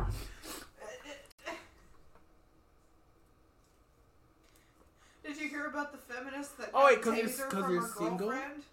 Did 5.24 5.36
you 5.40 5.48
hear 5.48 5.66
about 5.66 5.92
the 5.92 5.98
feminist 5.98 6.56
that 6.58 6.70
Oh, 6.74 6.86
wait, 6.86 7.02
'cause 7.02 7.16
you're- 7.16 7.28
taser 7.28 7.48
'cause 7.50 7.64
from 7.64 7.76
her 7.76 7.88
single? 7.88 8.28
girlfriend? 8.30 8.64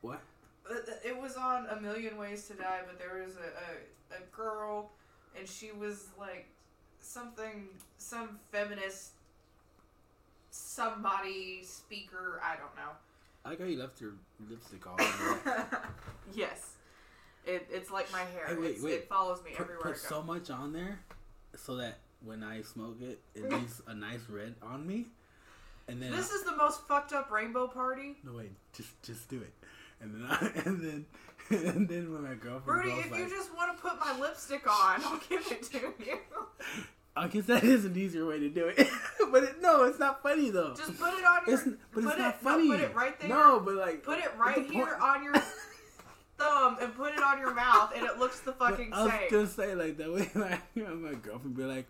What? 0.00 0.20
Uh, 0.68 0.74
It 1.04 1.16
was 1.16 1.36
on 1.36 1.66
A 1.66 1.80
Million 1.80 2.16
Ways 2.18 2.46
to 2.48 2.54
Die, 2.54 2.82
but 2.86 2.98
there 2.98 3.22
was 3.24 3.36
a, 3.36 4.14
a, 4.14 4.18
a 4.18 4.20
girl, 4.32 4.90
and 5.36 5.48
she 5.48 5.72
was 5.72 6.08
like 6.18 6.46
something, 7.00 7.68
some 7.96 8.38
feminist, 8.52 9.12
somebody 10.50 11.64
speaker. 11.64 12.40
I 12.44 12.56
don't 12.56 12.74
know. 12.76 12.90
I 13.44 13.50
like 13.50 13.60
how 13.60 13.64
you 13.64 13.78
left 13.78 14.00
your 14.00 14.12
lipstick 14.50 14.86
on. 14.86 14.98
yes, 16.34 16.74
it, 17.48 17.66
it's 17.70 17.90
like 17.90 18.10
my 18.12 18.20
hair. 18.20 18.46
Hey, 18.48 18.54
wait, 18.54 18.64
It's- 18.70 18.82
wait. 18.82 18.92
It 18.94 19.08
follows 19.08 19.42
me 19.44 19.50
put, 19.52 19.60
everywhere 19.62 19.82
put 19.82 19.90
I 19.90 20.08
go. 20.08 20.16
so 20.16 20.22
much 20.22 20.50
on 20.50 20.72
there 20.72 21.00
so 21.56 21.76
that 21.76 21.98
when 22.24 22.42
I 22.42 22.62
smoke 22.62 22.98
it, 23.00 23.20
it 23.34 23.48
leaves 23.52 23.80
a 23.86 23.94
nice 23.94 24.20
red 24.28 24.54
on 24.62 24.86
me. 24.86 25.06
And 25.88 26.02
then 26.02 26.10
this 26.12 26.30
is 26.30 26.42
the 26.44 26.54
most 26.54 26.86
fucked 26.86 27.12
up 27.14 27.30
rainbow 27.30 27.66
party. 27.66 28.16
no 28.22 28.32
wait, 28.34 28.52
just 28.74 29.00
just 29.02 29.28
do 29.28 29.38
it. 29.40 29.52
And 30.00 30.14
then 30.14 30.26
I, 30.30 30.50
and 30.66 30.80
then 30.82 31.06
and 31.50 31.88
then 31.88 32.12
when 32.12 32.22
my 32.24 32.34
girlfriend 32.34 32.84
Rudy, 32.84 32.90
if 33.00 33.10
like, 33.10 33.20
you 33.20 33.28
just 33.30 33.54
want 33.56 33.74
to 33.74 33.82
put 33.82 33.98
my 33.98 34.18
lipstick 34.20 34.66
on, 34.66 35.02
I'll 35.02 35.20
give 35.28 35.50
it 35.50 35.62
to 35.64 35.78
you. 36.04 36.18
I 37.16 37.26
guess 37.26 37.46
that 37.46 37.64
is 37.64 37.84
an 37.86 37.96
easier 37.96 38.26
way 38.26 38.38
to 38.38 38.48
do 38.50 38.66
it. 38.66 38.86
but 39.32 39.42
it, 39.42 39.60
no, 39.62 39.84
it's 39.84 39.98
not 39.98 40.22
funny 40.22 40.50
though. 40.50 40.74
Just 40.76 41.00
put 41.00 41.14
it 41.14 41.24
on 41.24 41.40
your. 41.46 41.54
it's, 41.56 41.64
but 41.64 42.04
it's 42.04 42.06
not 42.06 42.18
it, 42.18 42.20
no, 42.20 42.32
funny. 42.42 42.68
put 42.68 42.80
it 42.80 42.94
right 42.94 43.18
there. 43.18 43.28
No, 43.30 43.58
but 43.60 43.74
like 43.74 44.02
Put 44.04 44.18
it 44.18 44.30
right 44.38 44.70
here 44.70 44.86
point? 44.86 45.00
on 45.02 45.24
your 45.24 45.34
thumb 46.38 46.76
and 46.80 46.94
put 46.94 47.12
it 47.14 47.22
on 47.22 47.38
your 47.38 47.52
mouth, 47.54 47.92
and 47.96 48.04
it 48.06 48.18
looks 48.18 48.40
the 48.40 48.52
fucking 48.52 48.92
I 48.92 49.02
was 49.04 49.12
same. 49.12 49.30
gonna 49.30 49.46
say 49.46 49.74
like 49.74 49.96
that 49.98 50.12
way, 50.12 50.30
like 50.40 50.60
you 50.74 50.84
know, 50.84 50.94
my 50.94 51.14
girlfriend 51.14 51.56
be 51.56 51.64
like, 51.64 51.86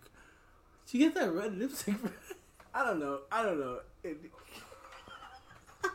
"She 0.86 0.99
get 0.99 1.14
that 1.14 1.32
red 1.32 1.57
lipstick." 1.59 1.96
from-" 1.96 2.12
I 2.74 2.84
don't 2.84 2.99
know. 3.01 3.20
I 3.32 3.42
don't 3.42 3.59
know. 3.61 3.80
It, 4.05 4.16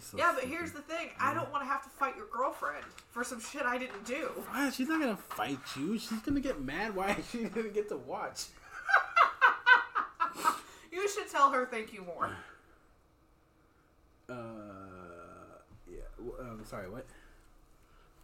so 0.00 0.18
Yeah, 0.18 0.32
but 0.32 0.40
stupid. 0.40 0.48
here's 0.48 0.72
the 0.72 0.82
thing: 0.82 1.08
I 1.20 1.32
don't 1.34 1.50
want 1.52 1.62
to 1.64 1.68
have 1.68 1.82
to 1.84 1.88
fight 1.90 2.16
your 2.16 2.26
girlfriend 2.32 2.84
for 3.10 3.22
some 3.24 3.40
shit 3.40 3.62
I 3.62 3.78
didn't 3.78 4.04
do. 4.04 4.30
Why? 4.50 4.70
She's 4.70 4.88
not 4.88 5.00
gonna 5.00 5.16
fight 5.16 5.58
you. 5.76 5.98
She's 5.98 6.20
gonna 6.20 6.40
get 6.40 6.60
mad. 6.60 6.94
Why 6.94 7.12
is 7.12 7.28
she 7.30 7.44
gonna 7.44 7.68
get 7.68 7.88
to 7.90 7.96
watch? 7.96 8.44
You 10.92 11.08
should 11.08 11.30
tell 11.30 11.50
her 11.52 11.66
thank 11.66 11.92
you 11.92 12.02
more. 12.04 12.30
Uh, 14.28 14.32
Um, 16.40 16.62
sorry. 16.64 16.88
What? 16.90 17.06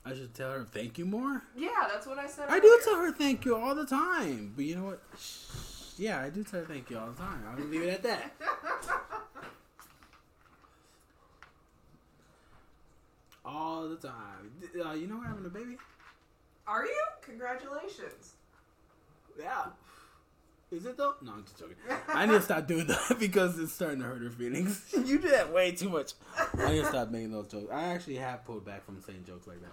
I 0.05 0.15
should 0.15 0.35
tell 0.35 0.53
her 0.53 0.65
thank 0.65 0.99
you 0.99 1.05
more. 1.05 1.43
Yeah, 1.57 1.89
that's 1.91 2.07
what 2.07 2.19
I 2.19 2.29
said. 2.29 2.49
I 2.49 2.61
do 2.61 2.81
tell 2.85 2.97
her 2.97 3.11
thank 3.11 3.45
you 3.45 3.57
all 3.57 3.75
the 3.75 3.87
time, 3.87 4.53
but 4.55 4.65
you 4.65 4.77
know 4.77 4.85
what? 4.85 5.03
Shh. 5.19 5.99
Yeah, 5.99 6.21
I 6.21 6.31
do 6.31 6.45
tell 6.45 6.61
her 6.61 6.67
thank 6.67 6.91
you 6.91 6.99
all 6.99 7.09
the 7.09 7.17
time. 7.21 7.43
I'll 7.49 7.65
leave 7.65 7.83
it 7.83 7.89
at 7.89 8.03
that. 8.05 8.33
all 13.45 13.89
the 13.89 13.97
time. 13.97 14.53
Uh, 14.79 14.93
you 14.93 15.07
know 15.07 15.17
we're 15.17 15.27
having 15.27 15.47
a 15.47 15.49
baby. 15.49 15.77
Are 16.67 16.85
you? 16.85 17.05
Congratulations. 17.23 18.35
Yeah. 19.39 19.67
Is 20.73 20.85
it 20.85 20.97
though? 20.97 21.14
No, 21.23 21.33
I'm 21.33 21.45
just 21.45 21.59
joking. 21.59 21.77
I 22.09 22.27
need 22.27 22.33
to 22.33 22.43
stop 22.43 22.67
doing 22.67 22.87
that 22.89 23.17
because 23.21 23.59
it's 23.59 23.73
starting 23.73 24.01
to 24.01 24.07
hurt 24.07 24.23
her 24.23 24.31
feelings. 24.31 24.85
you 24.93 25.19
do 25.19 25.29
that 25.29 25.53
way 25.53 25.71
too 25.73 25.89
much. 25.89 26.14
I 26.59 26.73
need 26.73 26.81
to 26.83 26.87
stop 26.87 27.11
making 27.11 27.31
those 27.33 27.47
jokes. 27.47 27.71
I 27.73 27.85
actually 27.85 28.17
have 28.17 28.45
pulled 28.45 28.64
back 28.64 28.85
from 28.85 29.01
saying 29.01 29.25
jokes 29.27 29.47
like 29.47 29.61
that. 29.61 29.73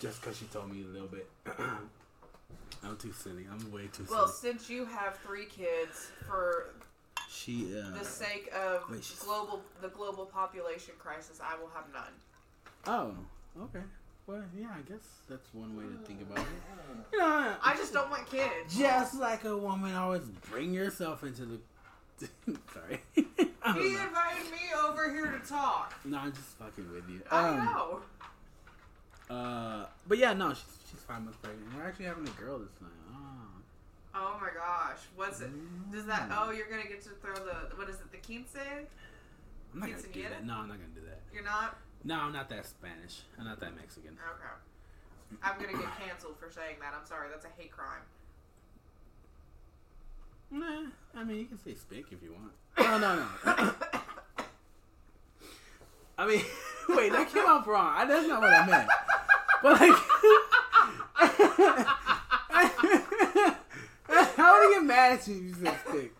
Just 0.00 0.20
because 0.20 0.38
she 0.38 0.46
told 0.46 0.72
me 0.72 0.82
a 0.84 0.86
little 0.86 1.08
bit. 1.08 1.28
I'm 2.82 2.96
too 2.96 3.12
silly. 3.12 3.46
I'm 3.50 3.70
way 3.72 3.88
too 3.92 4.04
Well, 4.04 4.06
silly. 4.06 4.16
Well, 4.16 4.28
since 4.28 4.70
you 4.70 4.84
have 4.86 5.16
three 5.18 5.46
kids, 5.46 6.10
for 6.26 6.70
She, 7.28 7.74
uh. 7.78 7.98
the 7.98 8.04
sake 8.04 8.50
of 8.54 8.88
Wait, 8.90 9.02
global 9.20 9.62
the 9.82 9.88
global 9.88 10.24
population 10.26 10.94
crisis, 10.98 11.40
I 11.42 11.58
will 11.60 11.70
have 11.74 11.84
none. 11.92 12.12
Oh, 12.86 13.64
okay. 13.64 13.84
Well, 14.26 14.42
yeah, 14.58 14.66
I 14.76 14.80
guess 14.90 15.02
that's 15.28 15.46
one 15.54 15.76
way 15.76 15.84
to 15.84 15.98
think 16.06 16.22
about 16.22 16.38
it. 16.38 16.44
You 17.12 17.18
know, 17.20 17.54
I 17.62 17.74
just 17.76 17.92
don't 17.92 18.10
want 18.10 18.28
kids. 18.28 18.76
just 18.76 19.14
like 19.20 19.44
a 19.44 19.56
woman, 19.56 19.94
always 19.94 20.22
bring 20.50 20.72
yourself 20.74 21.22
into 21.22 21.46
the. 21.46 21.58
Sorry. 22.72 23.00
He 23.74 23.88
invited 23.96 24.50
me 24.52 24.60
over 24.84 25.12
here 25.12 25.26
to 25.26 25.40
talk. 25.48 25.92
No, 26.04 26.18
I'm 26.18 26.32
just 26.32 26.46
fucking 26.56 26.88
with 26.92 27.08
you. 27.10 27.20
I 27.32 27.48
Um, 27.48 27.64
know. 27.64 28.00
Uh, 29.28 29.86
but 30.06 30.18
yeah, 30.18 30.32
no, 30.32 30.50
she's 30.54 30.64
she's 30.88 31.00
five 31.00 31.20
months 31.22 31.36
pregnant. 31.42 31.74
We're 31.76 31.84
actually 31.84 32.04
having 32.04 32.26
a 32.28 32.40
girl 32.40 32.58
this 32.60 32.70
time. 32.78 32.88
Oh. 33.12 33.18
Oh 34.14 34.38
my 34.40 34.50
gosh, 34.54 34.98
what's 35.16 35.40
it? 35.40 35.50
Does 35.90 36.06
that? 36.06 36.30
Oh, 36.32 36.50
you're 36.52 36.68
gonna 36.70 36.86
get 36.88 37.02
to 37.02 37.10
throw 37.20 37.34
the 37.34 37.74
what 37.76 37.88
is 37.88 37.96
it? 37.96 38.10
The 38.12 38.18
quince? 38.18 38.54
I'm 39.74 39.80
not 39.80 39.90
gonna 39.90 40.02
do 40.12 40.22
that. 40.22 40.44
No, 40.46 40.54
I'm 40.54 40.68
not 40.68 40.78
gonna 40.78 40.94
do 40.94 41.00
that. 41.06 41.20
You're 41.34 41.44
not. 41.44 41.76
No, 42.06 42.20
I'm 42.20 42.32
not 42.32 42.48
that 42.50 42.64
Spanish. 42.64 43.22
I'm 43.36 43.46
not 43.46 43.58
that 43.58 43.74
Mexican. 43.74 44.12
Okay. 44.12 45.42
I'm 45.42 45.60
gonna 45.60 45.76
get 45.76 45.98
canceled 45.98 46.38
for 46.38 46.48
saying 46.48 46.76
that. 46.80 46.94
I'm 46.96 47.04
sorry. 47.04 47.28
That's 47.28 47.44
a 47.44 47.48
hate 47.58 47.72
crime. 47.72 48.02
Nah, 50.52 50.86
I 51.16 51.24
mean, 51.24 51.38
you 51.38 51.46
can 51.46 51.58
say 51.58 51.74
spick 51.74 52.04
if 52.12 52.22
you 52.22 52.32
want. 52.32 52.52
No, 52.78 52.98
no, 52.98 53.16
no. 53.16 53.26
I 56.16 56.26
mean, 56.28 56.42
wait, 56.90 57.10
that 57.10 57.28
came 57.32 57.44
out 57.44 57.66
wrong. 57.66 57.92
I, 57.96 58.04
that's 58.04 58.28
not 58.28 58.40
what 58.40 58.52
I 58.52 58.66
meant. 58.66 58.88
But 59.64 59.80
like, 59.80 59.98
how 64.36 64.52
would 64.60 64.68
I 64.68 64.70
get 64.74 64.84
mad 64.84 65.12
at 65.14 65.26
you 65.26 65.34
if 65.34 65.42
you 65.42 65.54
said 65.54 65.76
stick? 65.88 66.14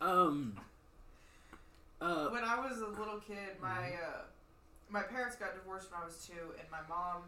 Um. 0.00 0.56
Uh. 2.02 2.28
when 2.30 2.42
I 2.44 2.58
was 2.58 2.80
a 2.80 2.86
little 2.88 3.20
kid, 3.20 3.60
my 3.60 3.94
uh, 3.94 4.22
my 4.90 5.02
parents 5.02 5.36
got 5.36 5.54
divorced 5.54 5.90
when 5.92 6.02
I 6.02 6.04
was 6.04 6.26
two, 6.26 6.52
and 6.58 6.66
my 6.70 6.82
mom 6.88 7.22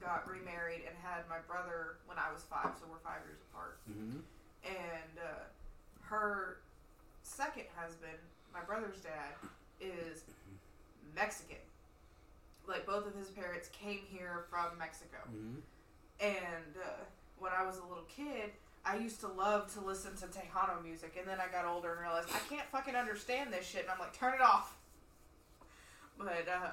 got 0.00 0.28
remarried 0.28 0.82
and 0.86 0.94
had 1.02 1.22
my 1.28 1.38
brother 1.46 1.96
when 2.06 2.18
I 2.18 2.32
was 2.32 2.42
five, 2.44 2.70
so 2.78 2.86
we're 2.90 2.98
five 2.98 3.22
years 3.26 3.38
apart. 3.50 3.78
mhm. 3.90 4.20
And 4.66 5.14
uh, 5.18 5.44
her 6.02 6.58
second 7.22 7.64
husband, 7.76 8.18
my 8.52 8.60
brother's 8.62 9.00
dad, 9.00 9.34
is 9.80 10.24
Mexican. 11.14 11.62
Like 12.66 12.84
both 12.86 13.06
of 13.06 13.14
his 13.14 13.28
parents 13.28 13.68
came 13.72 14.00
here 14.10 14.44
from 14.50 14.76
Mexico. 14.78 15.18
Mhm. 15.32 15.62
And 16.20 16.74
uh, 16.82 17.04
when 17.38 17.52
I 17.52 17.64
was 17.64 17.78
a 17.78 17.84
little 17.86 18.04
kid, 18.08 18.50
I 18.84 18.96
used 18.96 19.20
to 19.20 19.28
love 19.28 19.72
to 19.74 19.80
listen 19.80 20.16
to 20.16 20.26
Tejano 20.26 20.82
music, 20.82 21.16
and 21.18 21.28
then 21.28 21.38
I 21.40 21.50
got 21.52 21.66
older 21.66 21.92
and 21.92 22.00
realized 22.00 22.28
I 22.34 22.38
can't 22.48 22.66
fucking 22.70 22.94
understand 22.96 23.52
this 23.52 23.66
shit, 23.66 23.82
and 23.82 23.90
I'm 23.90 23.98
like, 23.98 24.16
turn 24.18 24.34
it 24.34 24.40
off. 24.40 24.76
But 26.18 26.46
uh, 26.48 26.70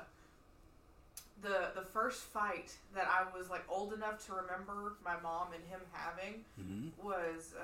the 1.41 1.71
the 1.75 1.81
first 1.85 2.23
fight 2.23 2.75
that 2.95 3.07
I 3.07 3.25
was 3.37 3.49
like 3.49 3.63
old 3.69 3.93
enough 3.93 4.25
to 4.27 4.33
remember 4.33 4.93
my 5.03 5.15
mom 5.21 5.47
and 5.53 5.63
him 5.65 5.81
having 5.91 6.43
Mhm. 6.59 6.91
was 7.03 7.53
uh, 7.59 7.63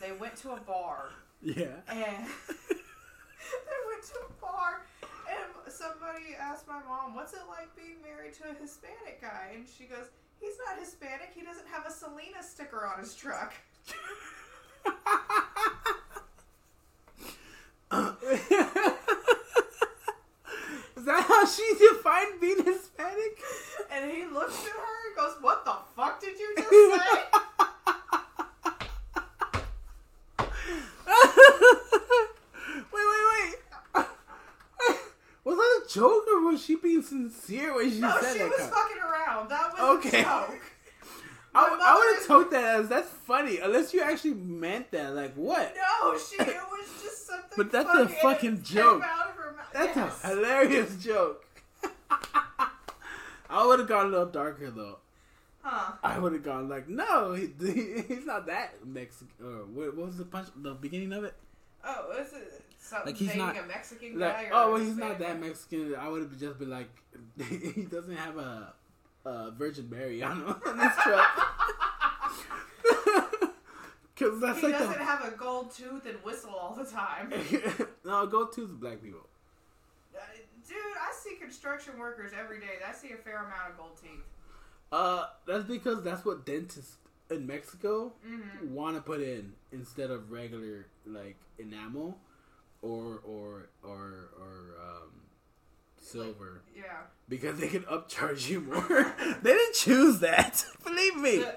they 0.00 0.12
went 0.12 0.36
to 0.38 0.52
a 0.52 0.60
bar 0.60 1.10
Yeah. 1.40 1.80
and 1.88 2.26
they 2.48 3.80
went 3.88 4.02
to 4.12 4.18
a 4.28 4.32
bar 4.40 4.82
and 5.30 5.72
somebody 5.72 6.34
asked 6.38 6.66
my 6.68 6.82
mom, 6.82 7.14
"What's 7.14 7.32
it 7.32 7.40
like 7.48 7.74
being 7.76 8.02
married 8.02 8.34
to 8.34 8.50
a 8.50 8.54
Hispanic 8.54 9.20
guy?" 9.22 9.52
And 9.54 9.66
she 9.66 9.84
goes, 9.84 10.06
"He's 10.40 10.54
not 10.66 10.78
Hispanic. 10.78 11.30
He 11.34 11.42
doesn't 11.42 11.68
have 11.68 11.86
a 11.86 11.90
Selena 11.90 12.42
sticker 12.42 12.84
on 12.86 12.98
his 13.00 13.14
truck." 13.14 13.54
Is 20.96 21.04
that 21.06 21.24
how 21.26 21.44
she 21.46 21.62
defined 21.78 22.40
being 22.40 22.64
Hispanic? 22.64 23.38
And 23.90 24.10
he 24.10 24.24
looks 24.26 24.64
at 24.64 24.72
her 24.72 25.06
and 25.08 25.16
goes, 25.16 25.34
"What 25.40 25.64
the 25.64 25.74
fuck 25.96 26.20
did 26.20 26.38
you 26.38 26.54
just 26.56 26.68
say?" 26.70 27.08
wait, 32.92 33.06
wait, 33.10 33.24
wait. 33.32 34.06
Was 35.44 35.56
that 35.58 35.82
a 35.84 35.88
joke 35.92 36.24
or 36.32 36.40
was 36.50 36.64
she 36.64 36.76
being 36.76 37.02
sincere 37.02 37.74
when 37.74 37.90
she 37.90 37.98
no, 38.00 38.16
said 38.20 38.32
she 38.32 38.38
that? 38.38 38.48
was 38.50 38.60
kind- 38.60 38.72
fucking 38.72 38.98
around. 39.02 39.48
That 39.50 39.72
was 39.72 39.80
Okay. 39.98 40.20
a 40.20 40.24
joke. 40.24 40.60
I, 41.54 41.78
I 41.82 41.94
would 41.94 42.18
have 42.18 42.26
took 42.26 42.50
that 42.50 42.80
as 42.80 42.88
that's 42.88 43.08
funny, 43.08 43.58
unless 43.58 43.94
you 43.94 44.02
actually 44.02 44.34
meant 44.34 44.90
that. 44.90 45.14
Like 45.14 45.34
what? 45.34 45.74
No, 45.74 46.18
she. 46.18 46.36
It 46.36 46.46
was 46.48 47.02
just 47.02 47.26
something. 47.26 47.50
But 47.56 47.70
that's 47.70 47.94
a 47.94 48.08
fucking 48.08 48.62
joke. 48.62 49.02
out 49.04 49.28
of 49.28 49.34
her 49.36 49.52
mouth. 49.52 49.66
That's 49.72 49.96
yes. 49.96 50.20
a 50.24 50.28
hilarious 50.28 50.96
joke. 50.96 51.44
I 53.50 53.66
would 53.66 53.78
have 53.78 53.88
gone 53.88 54.06
a 54.06 54.08
little 54.08 54.26
darker 54.26 54.70
though. 54.70 54.98
Huh. 55.62 55.92
I 56.02 56.18
would 56.18 56.34
have 56.34 56.42
gone 56.42 56.68
like, 56.68 56.88
no, 56.88 57.32
he, 57.32 57.48
he's 58.08 58.26
not 58.26 58.46
that 58.46 58.86
Mexican. 58.86 59.28
Or 59.42 59.64
what, 59.64 59.96
what 59.96 60.06
was 60.06 60.18
the 60.18 60.24
punch? 60.24 60.48
The 60.56 60.74
beginning 60.74 61.12
of 61.12 61.24
it? 61.24 61.34
Oh, 61.82 62.06
was 62.08 62.32
it 62.34 62.62
something 62.78 63.12
Like, 63.12 63.16
he's 63.16 63.34
not- 63.34 63.56
a 63.56 63.62
Mexican 63.62 64.18
guy? 64.18 64.42
Like, 64.42 64.46
or 64.50 64.54
oh, 64.54 64.72
well, 64.72 64.82
he's 64.82 64.96
not 64.96 65.18
that 65.20 65.40
Mexican. 65.40 65.94
I 65.94 66.08
would 66.08 66.20
have 66.22 66.38
just 66.38 66.58
been 66.58 66.70
like, 66.70 66.88
he 67.48 67.82
doesn't 67.82 68.16
have 68.16 68.36
a, 68.36 68.74
a 69.24 69.50
Virgin 69.52 69.88
Mary 69.90 70.22
on 70.22 70.38
in 70.66 70.76
this 70.78 70.92
truck. 71.02 71.50
Because 74.16 74.40
that's 74.40 74.60
He 74.60 74.66
like 74.68 74.78
doesn't 74.78 75.00
have 75.02 75.24
a 75.24 75.32
gold 75.36 75.72
tooth 75.74 76.06
and 76.06 76.16
whistle 76.22 76.54
all 76.54 76.72
the 76.72 76.84
time. 76.84 77.30
the 77.30 77.88
no 78.04 78.24
go 78.28 78.46
to 78.46 78.60
the 78.60 78.72
black 78.74 79.02
people. 79.02 79.26
Uh, 80.14 80.20
Dude, 80.68 80.76
I 80.76 81.12
see 81.12 81.34
construction 81.34 81.98
workers 81.98 82.30
every 82.38 82.60
day. 82.60 82.78
I 82.88 82.92
see 82.94 83.10
a 83.12 83.16
fair 83.16 83.38
amount 83.38 83.70
of 83.72 83.76
gold 83.76 83.96
teeth. 84.00 84.22
Uh, 84.92 85.26
that's 85.48 85.64
because 85.64 86.04
that's 86.04 86.24
what 86.24 86.46
dentists 86.46 86.96
in 87.28 87.44
Mexico 87.46 88.12
Mm-hmm. 88.24 88.72
want 88.72 88.94
to 88.96 89.02
put 89.02 89.20
in 89.20 89.52
instead 89.72 90.12
of 90.12 90.30
regular 90.30 90.86
like 91.04 91.36
enamel 91.58 92.16
or 92.82 93.20
or 93.24 93.68
or 93.82 94.30
or 94.38 94.76
um 94.80 95.10
silver 96.04 96.62
Yeah. 96.76 96.82
because 97.28 97.58
they 97.58 97.68
can 97.68 97.82
upcharge 97.82 98.48
you 98.48 98.60
more. 98.60 99.14
they 99.42 99.52
didn't 99.52 99.74
choose 99.74 100.20
that. 100.20 100.64
Believe 100.84 101.16
me. 101.16 101.38
The- 101.38 101.56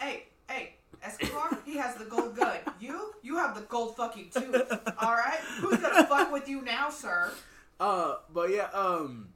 hey, 0.00 0.24
hey, 0.48 0.74
Escobar, 1.02 1.58
he 1.64 1.76
has 1.76 1.94
the 1.96 2.04
gold 2.04 2.36
gun. 2.36 2.56
You, 2.80 3.14
you 3.22 3.36
have 3.36 3.54
the 3.54 3.62
gold 3.62 3.96
fucking 3.96 4.30
tooth. 4.30 4.72
All 5.00 5.14
right, 5.14 5.38
who's 5.60 5.78
gonna 5.78 6.06
fuck 6.06 6.32
with 6.32 6.48
you 6.48 6.62
now, 6.62 6.90
sir? 6.90 7.32
Uh, 7.80 8.16
but 8.32 8.50
yeah, 8.50 8.68
um, 8.72 9.28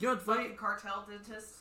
you 0.00 0.08
know 0.08 0.14
what's 0.14 0.24
funny? 0.24 0.42
Fucking 0.44 0.56
cartel 0.56 1.06
dentist. 1.08 1.54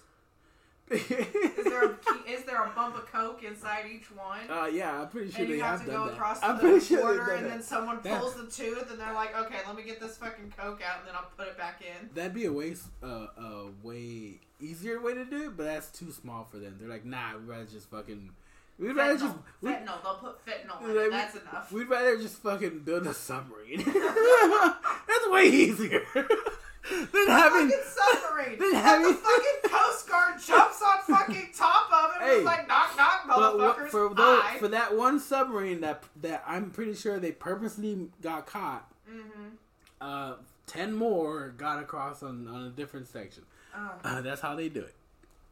Is 0.90 1.66
there 1.66 1.84
a 1.86 1.98
is 2.30 2.44
there 2.46 2.64
a 2.64 2.70
bump 2.70 2.96
of 2.96 3.12
coke 3.12 3.44
inside 3.44 3.86
each 3.94 4.10
one? 4.12 4.40
uh, 4.50 4.66
yeah, 4.68 5.02
I'm 5.02 5.10
pretty 5.10 5.32
sure 5.32 5.42
and 5.42 5.50
they 5.52 5.56
you 5.58 5.62
have, 5.62 5.80
have 5.80 5.86
to 5.88 5.92
done 5.92 6.02
go 6.02 6.06
that. 6.08 6.14
across 6.14 6.40
I'm 6.42 6.58
the 6.58 6.80
sure 6.80 7.02
border, 7.02 7.32
and 7.34 7.46
that. 7.46 7.50
then 7.50 7.62
someone 7.62 7.98
pulls 7.98 8.36
the 8.36 8.46
tooth, 8.46 8.90
and 8.90 9.00
they're 9.00 9.14
like, 9.14 9.38
"Okay, 9.38 9.58
let 9.68 9.76
me 9.76 9.84
get 9.84 10.00
this 10.00 10.18
fucking 10.18 10.54
coke 10.58 10.82
out, 10.82 11.00
and 11.00 11.08
then 11.08 11.16
I'll 11.16 11.30
put 11.38 11.48
it 11.48 11.58
back 11.58 11.82
in." 11.82 12.10
That'd 12.14 12.34
be 12.34 12.46
a 12.46 12.54
way, 12.54 12.76
uh, 13.04 13.08
a 13.38 13.66
way 13.84 14.40
easier 14.62 15.02
way 15.02 15.14
to 15.14 15.26
do 15.26 15.46
it, 15.46 15.58
but 15.58 15.64
that's 15.64 15.90
too 15.92 16.12
small 16.12 16.46
for 16.46 16.58
them. 16.58 16.78
They're 16.80 16.90
like, 16.90 17.06
nah, 17.06 17.36
we'd 17.38 17.48
rather 17.48 17.66
just 17.66 17.90
fucking, 17.92 18.32
we'd 18.80 18.94
rather 18.96 19.18
just, 19.18 19.36
Fentanyl, 19.36 19.40
we 19.62 19.70
fentanyl. 19.72 20.04
They'll 20.04 20.16
put 20.16 20.46
fentanyl 20.46 20.82
in 20.90 20.96
Like, 20.96 21.06
it. 21.08 21.12
That's 21.12 21.36
enough. 21.36 21.72
we'd 21.72 21.90
rather 21.90 22.18
just 22.18 22.38
fucking 22.38 22.80
build 22.80 23.06
a 23.08 23.14
submarine. 23.14 23.84
that's 23.86 25.30
way 25.30 25.44
easier 25.46 26.02
than 26.90 27.28
having. 27.28 27.70
fucking 27.70 27.84
submarine. 27.86 28.60
Then 28.60 28.72
Then 28.72 28.82
having- 28.84 29.08
the 29.08 29.14
fucking 29.14 29.70
Coast 29.70 30.08
Guard 30.10 30.40
jumps 30.42 30.82
on 30.82 30.98
fucking 31.18 31.50
top 31.56 31.92
of 31.92 32.12
it. 32.16 32.22
and 32.22 32.30
Hey. 32.30 32.36
it's 32.38 32.46
like 32.46 32.68
knock 32.68 32.96
knock, 32.98 33.24
motherfuckers. 33.28 33.90
for 33.90 34.14
Hi. 34.16 34.58
for 34.60 34.68
that 34.70 34.96
one 34.96 35.20
submarine 35.20 35.82
that 35.82 36.04
that 36.22 36.44
I'm 36.48 36.72
pretty 36.72 36.96
sure 36.96 37.20
they 37.20 37.32
purposely 37.32 38.10
got 38.22 38.46
caught 38.46 38.92
Mhm. 39.10 39.58
uh, 40.02 40.36
ten 40.66 40.94
more 40.94 41.50
got 41.50 41.80
across 41.82 42.24
on, 42.24 42.48
on 42.48 42.64
a 42.64 42.70
different 42.70 43.08
section. 43.08 43.46
Uh, 43.74 43.90
Uh, 44.04 44.22
that's 44.22 44.42
how 44.42 44.56
they 44.56 44.70
do 44.70 44.82
it. 44.82 44.96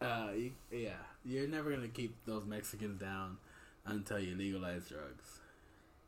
Uh, 0.02 0.32
you, 0.36 0.52
yeah, 0.72 0.98
you're 1.24 1.48
never 1.48 1.70
gonna 1.72 1.88
keep 1.88 2.16
those 2.26 2.46
Mexicans 2.46 3.00
down 3.00 3.38
until 3.86 4.20
you 4.20 4.36
legalize 4.36 4.88
drugs. 4.90 5.40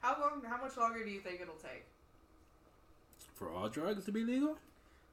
how 0.02 0.20
long? 0.20 0.42
How 0.44 0.58
much 0.62 0.76
longer 0.78 1.04
do 1.04 1.10
you 1.10 1.20
think 1.22 1.42
it'll 1.42 1.56
take? 1.56 1.86
For 3.34 3.52
all 3.52 3.70
drugs 3.70 4.06
to 4.06 4.12
be 4.12 4.24
legal, 4.24 4.58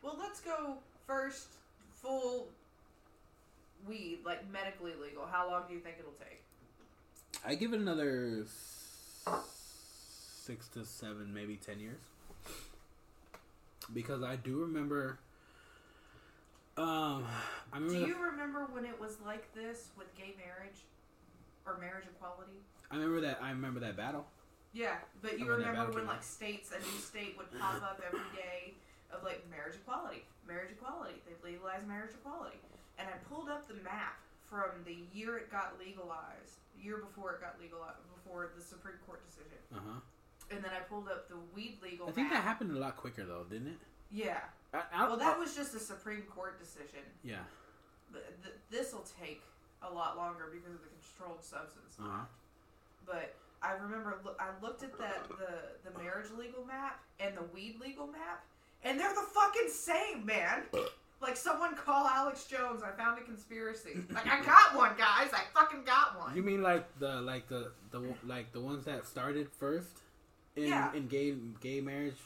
Well, 0.04 0.16
let's 0.20 0.40
go 0.40 0.76
first. 1.06 1.48
Full 2.02 2.48
weed, 3.88 4.18
like 4.26 4.50
medically 4.52 4.92
legal. 5.02 5.24
How 5.30 5.50
long 5.50 5.62
do 5.66 5.72
you 5.72 5.80
think 5.80 5.96
it'll 5.98 6.12
take? 6.12 6.42
I 7.46 7.54
give 7.54 7.72
it 7.72 7.80
another 7.80 8.44
six 10.42 10.68
to 10.68 10.84
seven, 10.84 11.32
maybe 11.32 11.56
ten 11.56 11.80
years, 11.80 12.02
because 13.94 14.22
I 14.22 14.36
do 14.36 14.58
remember. 14.58 15.18
Um, 16.76 17.24
I 17.72 17.76
remember. 17.78 17.94
Do 17.94 18.00
the- 18.00 18.06
you 18.08 18.22
remember 18.22 18.66
when 18.72 18.84
it 18.84 19.00
was 19.00 19.16
like 19.24 19.52
this 19.54 19.88
with 19.96 20.14
gay 20.14 20.34
marriage 20.36 20.84
or 21.64 21.78
marriage 21.78 22.04
equality? 22.04 22.60
I 22.90 22.96
remember 22.96 23.22
that. 23.22 23.38
I 23.42 23.48
remember 23.50 23.80
that 23.80 23.96
battle. 23.96 24.26
Yeah, 24.74 24.96
but 25.22 25.38
you 25.38 25.46
remember 25.46 25.90
when 25.92 26.06
like 26.06 26.22
states, 26.22 26.72
a 26.72 26.78
new 26.78 27.00
state 27.00 27.36
would 27.38 27.50
pop 27.58 27.76
up 27.82 28.02
every 28.06 28.20
day 28.36 28.74
of 29.16 29.22
like 29.24 29.42
marriage 29.50 29.76
equality, 29.76 30.24
marriage 30.46 30.70
equality. 30.72 31.14
They've 31.26 31.40
legalized 31.44 31.86
marriage 31.86 32.12
equality, 32.14 32.58
and 32.98 33.08
I 33.08 33.16
pulled 33.30 33.48
up 33.48 33.66
the 33.68 33.78
map 33.86 34.18
from 34.50 34.70
the 34.84 34.96
year 35.16 35.36
it 35.38 35.50
got 35.50 35.78
legalized, 35.78 36.58
the 36.76 36.82
year 36.84 36.98
before 36.98 37.34
it 37.34 37.40
got 37.40 37.56
legalized, 37.60 38.02
before 38.14 38.50
the 38.56 38.62
Supreme 38.62 38.98
Court 39.06 39.22
decision, 39.26 39.58
Uh 39.74 39.80
huh. 39.80 40.00
and 40.50 40.62
then 40.62 40.70
I 40.74 40.80
pulled 40.84 41.08
up 41.08 41.28
the 41.28 41.38
weed 41.54 41.78
legal. 41.82 42.08
I 42.08 42.12
think 42.12 42.28
map. 42.30 42.42
that 42.42 42.44
happened 42.44 42.70
a 42.76 42.78
lot 42.78 42.96
quicker 42.96 43.24
though, 43.24 43.44
didn't 43.48 43.68
it? 43.68 43.78
Yeah. 44.10 44.40
I, 44.72 44.82
I, 44.92 45.06
Well, 45.08 45.16
that 45.16 45.38
was 45.38 45.54
just 45.54 45.74
a 45.74 45.80
Supreme 45.80 46.22
Court 46.22 46.58
decision. 46.58 47.02
yeah. 47.22 47.46
Th- 48.12 48.24
th- 48.42 48.54
This 48.70 48.92
will 48.92 49.06
take 49.20 49.42
a 49.82 49.90
lot 49.92 50.16
longer 50.16 50.50
because 50.52 50.74
of 50.74 50.82
the 50.82 50.90
controlled 51.02 51.42
substance. 51.42 51.96
Uh 51.98 52.04
huh. 52.04 52.24
But 53.06 53.34
I 53.62 53.72
remember 53.72 54.18
I 54.38 54.48
looked 54.62 54.82
at 54.82 54.96
that 54.98 55.26
the 55.28 55.90
the 55.90 55.98
marriage 55.98 56.30
legal 56.38 56.64
map 56.64 57.00
and 57.18 57.36
the 57.36 57.42
weed 57.54 57.80
legal 57.80 58.06
map, 58.06 58.44
and 58.84 58.98
they're 59.00 59.14
the 59.14 59.26
fucking 59.34 59.68
same, 59.70 60.24
man. 60.26 60.62
Like 61.20 61.36
someone 61.36 61.74
call 61.74 62.06
Alex 62.06 62.44
Jones. 62.44 62.82
I 62.82 62.90
found 62.96 63.18
a 63.18 63.22
conspiracy. 63.22 63.96
Like 64.12 64.26
I 64.26 64.44
got 64.44 64.76
one, 64.76 64.90
guys. 64.98 65.30
I 65.32 65.42
fucking 65.54 65.84
got 65.84 66.18
one. 66.18 66.36
You 66.36 66.42
mean 66.42 66.62
like 66.62 66.86
the 66.98 67.20
like 67.22 67.48
the 67.48 67.72
the 67.90 68.02
like 68.26 68.52
the 68.52 68.60
ones 68.60 68.84
that 68.84 69.06
started 69.06 69.48
first 69.58 69.88
in 70.56 70.64
Yeah. 70.68 70.92
in 70.92 71.08
gay 71.08 71.34
gay 71.60 71.80
marriage? 71.80 72.18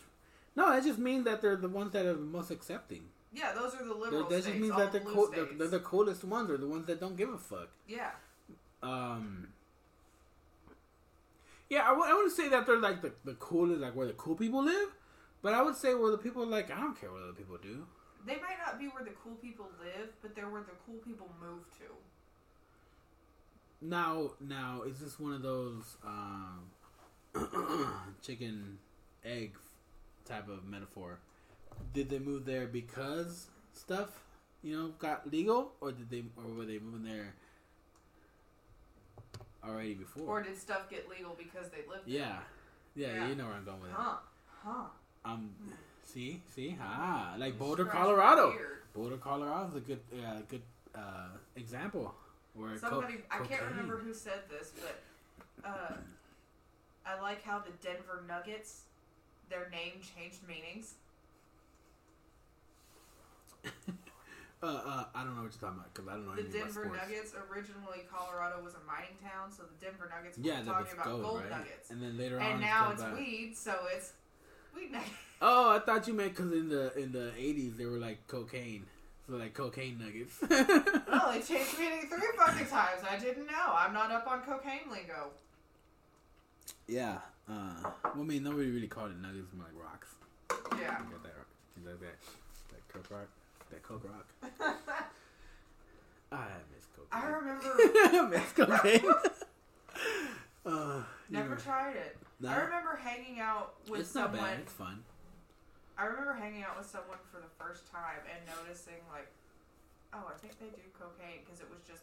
No, 0.56 0.70
that 0.72 0.82
just 0.82 0.98
means 0.98 1.24
that 1.26 1.40
they're 1.40 1.54
the 1.56 1.68
ones 1.68 1.92
that 1.92 2.04
are 2.06 2.14
the 2.14 2.18
most 2.20 2.50
accepting. 2.50 3.04
yeah, 3.32 3.52
those 3.52 3.74
are 3.76 3.84
the 3.84 3.94
That, 3.94 3.98
liberal 4.00 4.22
that 4.24 4.30
just 4.36 4.48
states. 4.48 4.60
means 4.60 4.74
that 4.74 4.90
they're 4.90 5.00
cool. 5.02 5.30
They're, 5.30 5.44
they're 5.44 5.68
the 5.68 5.78
coolest 5.80 6.24
ones. 6.24 6.48
They're 6.48 6.56
the 6.56 6.66
ones 6.66 6.86
that 6.86 6.98
don't 6.98 7.16
give 7.16 7.28
a 7.28 7.38
fuck. 7.38 7.68
yeah. 7.86 8.10
Um. 8.82 9.48
Yeah, 11.70 11.82
I 11.84 11.88
w- 11.90 12.04
I 12.10 12.14
wouldn't 12.14 12.32
say 12.32 12.48
that 12.48 12.66
they're 12.66 12.78
like 12.78 13.02
the, 13.02 13.12
the 13.24 13.34
coolest, 13.34 13.80
like 13.80 13.94
where 13.94 14.06
the 14.06 14.14
cool 14.14 14.34
people 14.34 14.64
live, 14.64 14.88
but 15.42 15.54
I 15.54 15.62
would 15.62 15.76
say 15.76 15.94
where 15.94 16.10
the 16.10 16.18
people 16.18 16.42
are 16.42 16.46
like 16.46 16.70
I 16.70 16.80
don't 16.80 16.98
care 17.00 17.10
what 17.12 17.22
other 17.22 17.32
people 17.32 17.56
do. 17.62 17.86
They 18.26 18.34
might 18.34 18.58
not 18.64 18.78
be 18.78 18.86
where 18.86 19.04
the 19.04 19.12
cool 19.22 19.34
people 19.36 19.70
live, 19.80 20.10
but 20.22 20.34
they're 20.34 20.48
where 20.50 20.62
the 20.62 20.72
cool 20.84 20.96
people 21.06 21.30
move 21.40 21.62
to. 21.78 21.84
Now, 23.80 24.32
now 24.40 24.82
is 24.82 24.98
this 24.98 25.20
one 25.20 25.32
of 25.32 25.42
those 25.42 25.96
um, 26.04 26.70
chicken 28.22 28.78
egg 29.24 29.52
type 30.24 30.48
of 30.48 30.64
metaphor? 30.66 31.20
Did 31.94 32.10
they 32.10 32.18
move 32.18 32.44
there 32.44 32.66
because 32.66 33.46
stuff 33.72 34.24
you 34.62 34.76
know 34.76 34.88
got 34.98 35.30
legal, 35.30 35.72
or 35.80 35.92
did 35.92 36.10
they, 36.10 36.24
or 36.36 36.52
were 36.52 36.64
they 36.64 36.80
moving 36.80 37.04
there 37.04 37.34
already 39.64 39.94
before? 39.94 40.24
Or 40.26 40.42
did 40.42 40.58
stuff 40.58 40.90
get 40.90 41.08
legal 41.08 41.36
because 41.38 41.70
they 41.70 41.88
lived 41.88 42.06
there? 42.06 42.18
yeah. 42.20 42.38
yeah, 42.96 43.14
Yeah. 43.14 43.28
you 43.28 43.34
know 43.36 43.44
where 43.46 43.54
I'm 43.54 43.64
going 43.64 43.80
with 43.80 43.90
it. 43.90 43.96
Huh? 43.96 44.16
Huh. 44.64 44.84
Um, 45.28 45.50
see, 46.04 46.40
see, 46.54 46.76
ah, 46.80 47.34
like 47.38 47.58
Boulder, 47.58 47.84
Colorado. 47.84 48.54
Boulder, 48.94 49.16
Colorado 49.18 49.68
is 49.68 49.74
a 49.76 49.80
good, 49.80 50.00
uh, 50.14 50.40
good 50.48 50.62
uh, 50.94 51.28
example. 51.56 52.14
Where 52.54 52.70
co- 52.78 52.88
Somebody, 52.88 53.14
I 53.30 53.36
can't 53.38 53.50
cocaine- 53.50 53.68
remember 53.70 53.98
who 53.98 54.14
said 54.14 54.40
this, 54.48 54.72
but 54.80 55.68
uh, 55.68 55.94
I 57.06 57.20
like 57.20 57.42
how 57.42 57.58
the 57.58 57.70
Denver 57.86 58.22
Nuggets, 58.26 58.82
their 59.50 59.68
name 59.70 60.00
changed 60.16 60.38
meanings. 60.48 60.94
Uh, 64.60 64.66
uh, 64.66 65.04
I 65.14 65.22
don't 65.22 65.36
know 65.36 65.42
what 65.46 65.52
you're 65.54 65.60
talking 65.70 65.78
about 65.78 65.94
because 65.94 66.08
I 66.10 66.14
don't 66.18 66.26
know 66.26 66.34
The 66.34 66.42
Denver 66.50 66.82
about. 66.82 67.06
Nuggets 67.06 67.32
originally 67.48 68.02
Colorado 68.10 68.58
was 68.60 68.74
a 68.74 68.82
mining 68.90 69.14
town, 69.22 69.52
so 69.54 69.62
the 69.62 69.78
Denver 69.86 70.10
Nuggets 70.10 70.36
were 70.36 70.42
Yeah, 70.42 70.64
talking 70.66 70.94
about 70.94 71.04
gold, 71.06 71.22
gold, 71.22 71.40
right? 71.42 71.50
nuggets, 71.62 71.90
And 71.90 72.02
then 72.02 72.18
later 72.18 72.40
on, 72.40 72.42
and 72.42 72.60
now 72.60 72.86
got 72.86 72.92
it's 72.94 73.02
back. 73.04 73.14
weed, 73.14 73.56
so 73.56 73.78
it's 73.94 74.14
weed 74.78 74.92
nuggets. 74.92 75.10
Oh, 75.40 75.70
I 75.70 75.78
thought 75.78 76.08
you 76.08 76.14
meant 76.14 76.34
because 76.34 76.50
in 76.52 76.68
the 76.68 76.92
in 76.98 77.12
the 77.12 77.30
'80s 77.38 77.76
they 77.76 77.86
were 77.86 77.98
like 77.98 78.26
cocaine, 78.26 78.84
so 79.28 79.36
like 79.36 79.54
cocaine 79.54 79.96
nuggets. 79.98 80.34
Oh, 81.10 81.30
it 81.32 81.46
changed 81.46 81.78
meaning 81.78 82.08
three 82.08 82.26
fucking 82.36 82.66
times. 82.66 83.02
I 83.08 83.16
didn't 83.18 83.46
know. 83.46 83.66
I'm 83.72 83.92
not 83.92 84.10
up 84.10 84.26
on 84.26 84.40
cocaine 84.42 84.90
lingo. 84.90 85.30
yeah. 86.88 87.18
Uh, 87.48 87.72
well, 88.04 88.14
I 88.20 88.22
mean, 88.24 88.42
nobody 88.42 88.68
really 88.70 88.88
called 88.88 89.10
it 89.12 89.18
nuggets, 89.22 89.46
more 89.54 89.64
like 89.66 89.84
rocks. 89.84 90.08
Yeah. 90.72 90.98
You 90.98 91.12
got 91.12 91.22
that? 91.22 91.34
You 91.80 91.88
like 91.88 92.00
that? 92.00 92.18
That 92.70 92.88
coke 92.92 93.10
rock? 93.10 93.28
That 93.70 93.82
coke 93.84 94.04
rock? 94.04 94.26
I 96.32 96.46
miss 96.74 96.86
cocaine. 96.94 97.12
I 97.12 97.26
remember. 97.28 98.36
Miss 98.36 98.52
cocaine. 98.52 99.14
uh, 100.66 101.02
Never 101.30 101.50
yeah. 101.54 101.60
tried 101.64 101.96
it. 101.96 102.16
I 102.46 102.56
remember 102.60 102.94
hanging 103.02 103.40
out 103.40 103.74
with 103.88 104.00
It's 104.02 104.14
not 104.14 104.30
someone. 104.30 104.44
bad. 104.50 104.60
It's 104.60 104.72
fun. 104.72 105.02
I 105.98 106.04
remember 106.06 106.34
hanging 106.34 106.62
out 106.62 106.78
with 106.78 106.86
someone 106.86 107.18
for 107.32 107.38
the 107.42 107.50
first 107.58 107.90
time 107.90 108.22
and 108.30 108.38
noticing, 108.46 109.02
like, 109.10 109.26
oh, 110.14 110.22
I 110.32 110.38
think 110.38 110.54
they 110.60 110.66
do 110.70 110.86
cocaine 110.94 111.42
because 111.44 111.60
it 111.60 111.68
was 111.68 111.80
just. 111.82 112.02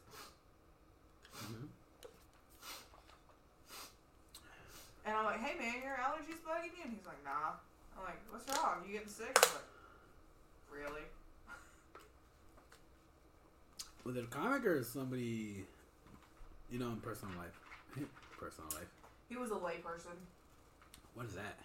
Mhm. 1.40 1.70
And 5.06 5.16
I'm 5.16 5.24
like, 5.26 5.40
hey 5.40 5.58
man, 5.58 5.82
your 5.84 5.96
allergies 5.96 6.42
bugging 6.44 6.76
you? 6.76 6.84
And 6.84 6.94
he's 6.94 7.06
like, 7.06 7.24
nah. 7.24 7.56
I'm 7.98 8.04
like, 8.04 8.20
what's 8.30 8.46
wrong? 8.60 8.84
You 8.86 8.94
getting 8.94 9.08
sick? 9.08 9.38
He's 9.42 9.54
like, 9.54 9.64
really? 10.72 11.04
Was 14.04 14.18
it 14.18 14.24
a 14.26 14.28
comic 14.28 14.66
or 14.66 14.84
somebody, 14.84 15.66
you 16.70 16.80
know, 16.80 16.88
in 16.90 16.98
personal 16.98 17.34
life? 17.38 17.58
personal 18.40 18.70
life. 18.72 18.90
He 19.30 19.36
was 19.38 19.52
a 19.52 19.56
layperson. 19.56 20.16
What 21.14 21.26
is 21.28 21.34
that? 21.34 21.58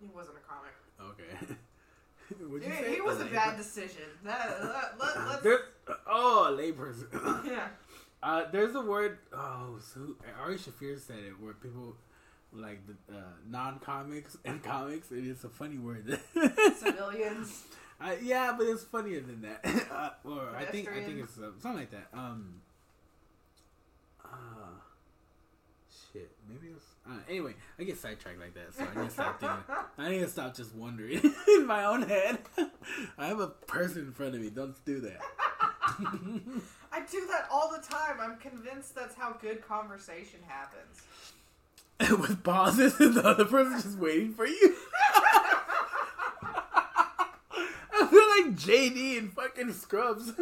He 0.00 0.08
wasn't 0.14 0.36
a 0.38 0.40
comic. 0.40 0.72
Okay. 1.00 1.54
What'd 2.48 2.62
He, 2.62 2.68
you 2.70 2.76
say? 2.76 2.94
he 2.94 3.00
was 3.00 3.20
a 3.20 3.24
layperson? 3.24 3.32
bad 3.32 3.56
decision. 3.56 4.02
That, 4.24 4.60
that, 4.62 4.94
let, 5.00 5.44
let's, 5.44 5.62
oh, 6.06 6.48
a 6.48 6.52
layperson. 6.56 7.44
yeah. 7.46 7.68
uh, 8.22 8.44
there's 8.50 8.74
a 8.74 8.80
word. 8.80 9.18
Oh, 9.32 9.78
so 9.80 10.16
Ari 10.40 10.56
Shaffir 10.56 10.98
said 11.00 11.18
it 11.18 11.40
where 11.40 11.52
people 11.54 11.94
like 12.52 12.80
the 12.86 13.16
uh, 13.16 13.20
non-comics 13.48 14.36
and 14.44 14.62
comics. 14.62 15.10
It 15.12 15.24
is 15.26 15.44
a 15.44 15.48
funny 15.48 15.78
word. 15.78 16.18
Civilians. 16.78 17.64
Uh, 18.00 18.12
yeah, 18.20 18.54
but 18.58 18.66
it's 18.66 18.82
funnier 18.82 19.20
than 19.20 19.42
that. 19.42 19.64
uh, 19.92 20.10
or 20.24 20.54
I 20.56 20.64
think 20.64 20.88
I 20.90 21.02
think 21.04 21.20
it's 21.22 21.38
uh, 21.38 21.52
something 21.60 21.80
like 21.80 21.90
that. 21.92 22.08
Um. 22.12 22.60
Uh, 24.24 24.28
shit. 26.12 26.30
Maybe 26.48 26.68
it 26.68 26.74
was. 26.74 26.82
Uh, 27.06 27.18
anyway, 27.28 27.54
I 27.78 27.84
get 27.84 27.98
sidetracked 27.98 28.38
like 28.40 28.54
that, 28.54 28.74
so 28.74 28.84
I 28.84 29.00
need 29.00 29.08
to 29.08 29.12
stop 29.12 29.40
thinking. 29.40 29.58
I 29.98 30.08
need 30.10 30.20
to 30.20 30.28
stop 30.28 30.54
just 30.54 30.74
wondering 30.74 31.20
in 31.48 31.66
my 31.66 31.84
own 31.84 32.02
head. 32.02 32.38
I 33.18 33.26
have 33.26 33.40
a 33.40 33.48
person 33.48 34.02
in 34.02 34.12
front 34.12 34.34
of 34.34 34.40
me. 34.40 34.50
Don't 34.50 34.76
do 34.84 35.00
that. 35.00 35.20
I 36.92 37.00
do 37.10 37.26
that 37.28 37.48
all 37.50 37.70
the 37.70 37.82
time. 37.84 38.18
I'm 38.20 38.36
convinced 38.36 38.94
that's 38.94 39.14
how 39.14 39.32
good 39.32 39.66
conversation 39.66 40.40
happens. 40.46 41.02
With 42.20 42.42
pauses, 42.42 42.98
and 42.98 43.14
the 43.14 43.24
other 43.24 43.44
person's 43.44 43.84
just 43.84 43.98
waiting 43.98 44.34
for 44.34 44.46
you. 44.46 44.76
I 47.94 48.06
feel 48.10 48.28
like 48.44 48.56
JD 48.56 49.18
and 49.18 49.32
fucking 49.32 49.72
Scrubs. 49.72 50.32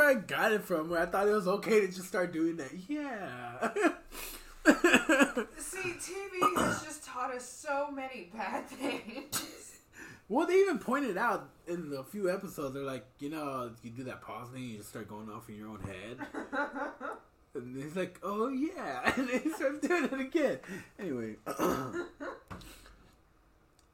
I 0.00 0.14
think 0.14 0.26
that's 0.26 0.30
where 0.30 0.42
I 0.42 0.48
got 0.48 0.52
it 0.52 0.62
from. 0.64 0.90
Where 0.90 1.00
I 1.00 1.06
thought 1.06 1.28
it 1.28 1.32
was 1.32 1.48
okay 1.48 1.80
to 1.80 1.86
just 1.88 2.08
start 2.08 2.32
doing 2.32 2.56
that. 2.56 2.70
Yeah. 2.88 3.70
See, 5.58 5.94
TV 5.94 6.56
has 6.56 6.82
just 6.82 7.04
taught 7.04 7.34
us 7.34 7.48
so 7.48 7.90
many 7.90 8.30
bad 8.34 8.68
things. 8.68 9.78
well, 10.28 10.46
they 10.46 10.54
even 10.54 10.78
pointed 10.78 11.16
out 11.16 11.48
in 11.66 11.90
the 11.90 12.04
few 12.04 12.30
episodes. 12.30 12.74
They're 12.74 12.82
like, 12.82 13.06
you 13.18 13.30
know, 13.30 13.70
you 13.82 13.90
do 13.90 14.04
that 14.04 14.20
pause 14.22 14.50
thing, 14.50 14.64
you 14.64 14.76
just 14.78 14.90
start 14.90 15.08
going 15.08 15.30
off 15.30 15.48
in 15.48 15.56
your 15.56 15.68
own 15.68 15.80
head. 15.80 16.18
And 17.54 17.82
he's 17.82 17.96
like, 17.96 18.20
"Oh 18.22 18.48
yeah," 18.50 19.10
and 19.16 19.28
he 19.28 19.50
starts 19.50 19.80
doing 19.88 20.04
it 20.04 20.12
again. 20.12 20.58
Anyway, 20.98 21.36
I 21.46 22.04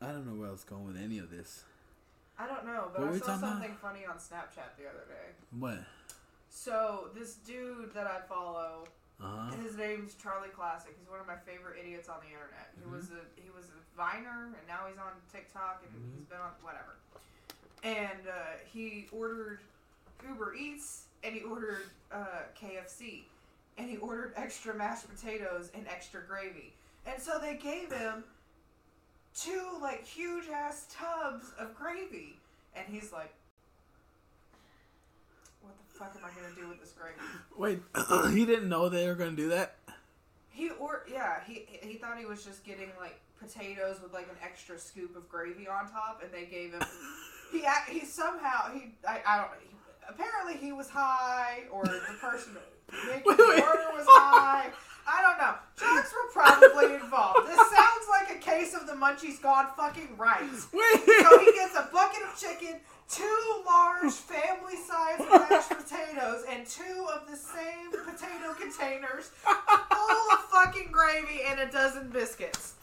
don't 0.00 0.26
know 0.26 0.34
where 0.34 0.48
I 0.48 0.50
was 0.50 0.64
going 0.64 0.84
with 0.86 0.96
any 1.00 1.18
of 1.18 1.30
this. 1.30 1.62
I 2.36 2.46
don't 2.48 2.66
know, 2.66 2.90
but 2.92 3.02
What 3.06 3.14
I 3.14 3.18
saw 3.18 3.26
talking 3.26 3.38
about? 3.38 3.52
something 3.52 3.76
funny 3.80 4.00
on 4.06 4.16
Snapchat 4.16 4.76
the 4.76 4.88
other 4.88 5.04
day. 5.08 5.32
What? 5.56 5.78
So 6.64 7.08
this 7.16 7.34
dude 7.34 7.92
that 7.94 8.06
I 8.06 8.20
follow, 8.28 8.84
Uh 9.20 9.24
huh. 9.50 9.56
his 9.56 9.76
name's 9.76 10.14
Charlie 10.14 10.48
Classic. 10.50 10.94
He's 10.98 11.08
one 11.10 11.18
of 11.20 11.26
my 11.26 11.36
favorite 11.36 11.78
idiots 11.80 12.08
on 12.08 12.20
the 12.20 12.28
internet. 12.28 12.70
He 12.78 12.84
Mhm. 12.84 12.92
was 12.92 13.10
a 13.10 13.24
he 13.40 13.50
was 13.50 13.66
a 13.70 13.96
Viner, 13.96 14.54
and 14.56 14.66
now 14.68 14.86
he's 14.86 14.98
on 14.98 15.12
TikTok, 15.32 15.82
and 15.82 15.92
Mhm. 15.92 16.16
he's 16.16 16.26
been 16.26 16.40
on 16.40 16.52
whatever. 16.62 16.96
And 17.82 18.26
uh, 18.28 18.58
he 18.64 19.08
ordered 19.12 19.60
Uber 20.26 20.54
Eats, 20.54 21.06
and 21.24 21.34
he 21.34 21.42
ordered 21.42 21.90
uh, 22.12 22.42
KFC, 22.54 23.24
and 23.76 23.90
he 23.90 23.96
ordered 23.96 24.32
extra 24.36 24.72
mashed 24.74 25.08
potatoes 25.08 25.70
and 25.74 25.86
extra 25.88 26.22
gravy. 26.22 26.72
And 27.04 27.20
so 27.20 27.38
they 27.40 27.56
gave 27.56 27.90
him 27.92 28.24
two 29.34 29.76
like 29.80 30.04
huge 30.06 30.48
ass 30.48 30.86
tubs 30.88 31.52
of 31.58 31.74
gravy, 31.74 32.38
and 32.76 32.86
he's 32.88 33.12
like. 33.12 33.34
Fuck 35.94 36.12
am 36.16 36.24
I 36.24 36.30
gonna 36.34 36.54
do 36.54 36.68
with 36.68 36.80
this 36.80 36.92
gravy? 36.92 37.18
Wait, 37.56 37.80
he 38.36 38.44
didn't 38.44 38.68
know 38.68 38.88
they 38.88 39.06
were 39.06 39.14
gonna 39.14 39.32
do 39.32 39.48
that. 39.50 39.76
He 40.50 40.70
or 40.70 41.04
yeah, 41.10 41.36
he 41.46 41.66
he 41.82 41.94
thought 41.94 42.18
he 42.18 42.26
was 42.26 42.44
just 42.44 42.64
getting 42.64 42.90
like 42.98 43.20
potatoes 43.38 44.00
with 44.02 44.12
like 44.12 44.28
an 44.28 44.36
extra 44.42 44.78
scoop 44.78 45.16
of 45.16 45.28
gravy 45.28 45.68
on 45.68 45.90
top, 45.90 46.20
and 46.22 46.32
they 46.32 46.46
gave 46.46 46.72
him. 46.72 46.82
he 47.52 47.64
he 47.88 48.04
somehow 48.04 48.72
he 48.72 48.92
I, 49.06 49.20
I 49.26 49.36
don't. 49.36 49.50
He, 49.60 49.74
apparently 50.08 50.56
he 50.56 50.72
was 50.72 50.88
high, 50.88 51.62
or 51.70 51.84
the 51.84 52.00
person 52.20 52.56
making 53.06 53.22
Wait, 53.26 53.36
the 53.36 53.46
wait. 53.48 53.62
order 53.62 53.88
was 53.94 54.06
high. 54.08 54.70
I 55.06 55.20
don't 55.20 55.38
know. 55.38 55.54
Drugs 55.76 56.12
were 56.12 56.32
probably 56.32 56.94
involved. 56.94 57.46
This 57.46 57.56
sounds 57.56 58.06
like 58.08 58.36
a 58.36 58.40
case 58.40 58.74
of 58.74 58.86
the 58.86 58.94
munchies 58.94 59.40
gone 59.40 59.68
fucking 59.76 60.16
right. 60.16 60.40
Wait. 60.72 61.22
So 61.22 61.38
he 61.40 61.52
gets 61.52 61.76
a 61.76 61.88
bucket 61.92 62.22
of 62.22 62.38
chicken, 62.40 62.80
two 63.08 63.62
large 63.66 64.12
family 64.12 64.76
size 64.76 65.18
mashed 65.30 65.68
potatoes, 65.84 66.44
and 66.50 66.66
two 66.66 67.06
of 67.14 67.28
the 67.30 67.36
same 67.36 67.90
potato 67.90 68.54
containers 68.58 69.30
full 69.44 70.32
of 70.32 70.40
fucking 70.50 70.90
gravy 70.90 71.40
and 71.46 71.60
a 71.60 71.70
dozen 71.70 72.08
biscuits. 72.10 72.74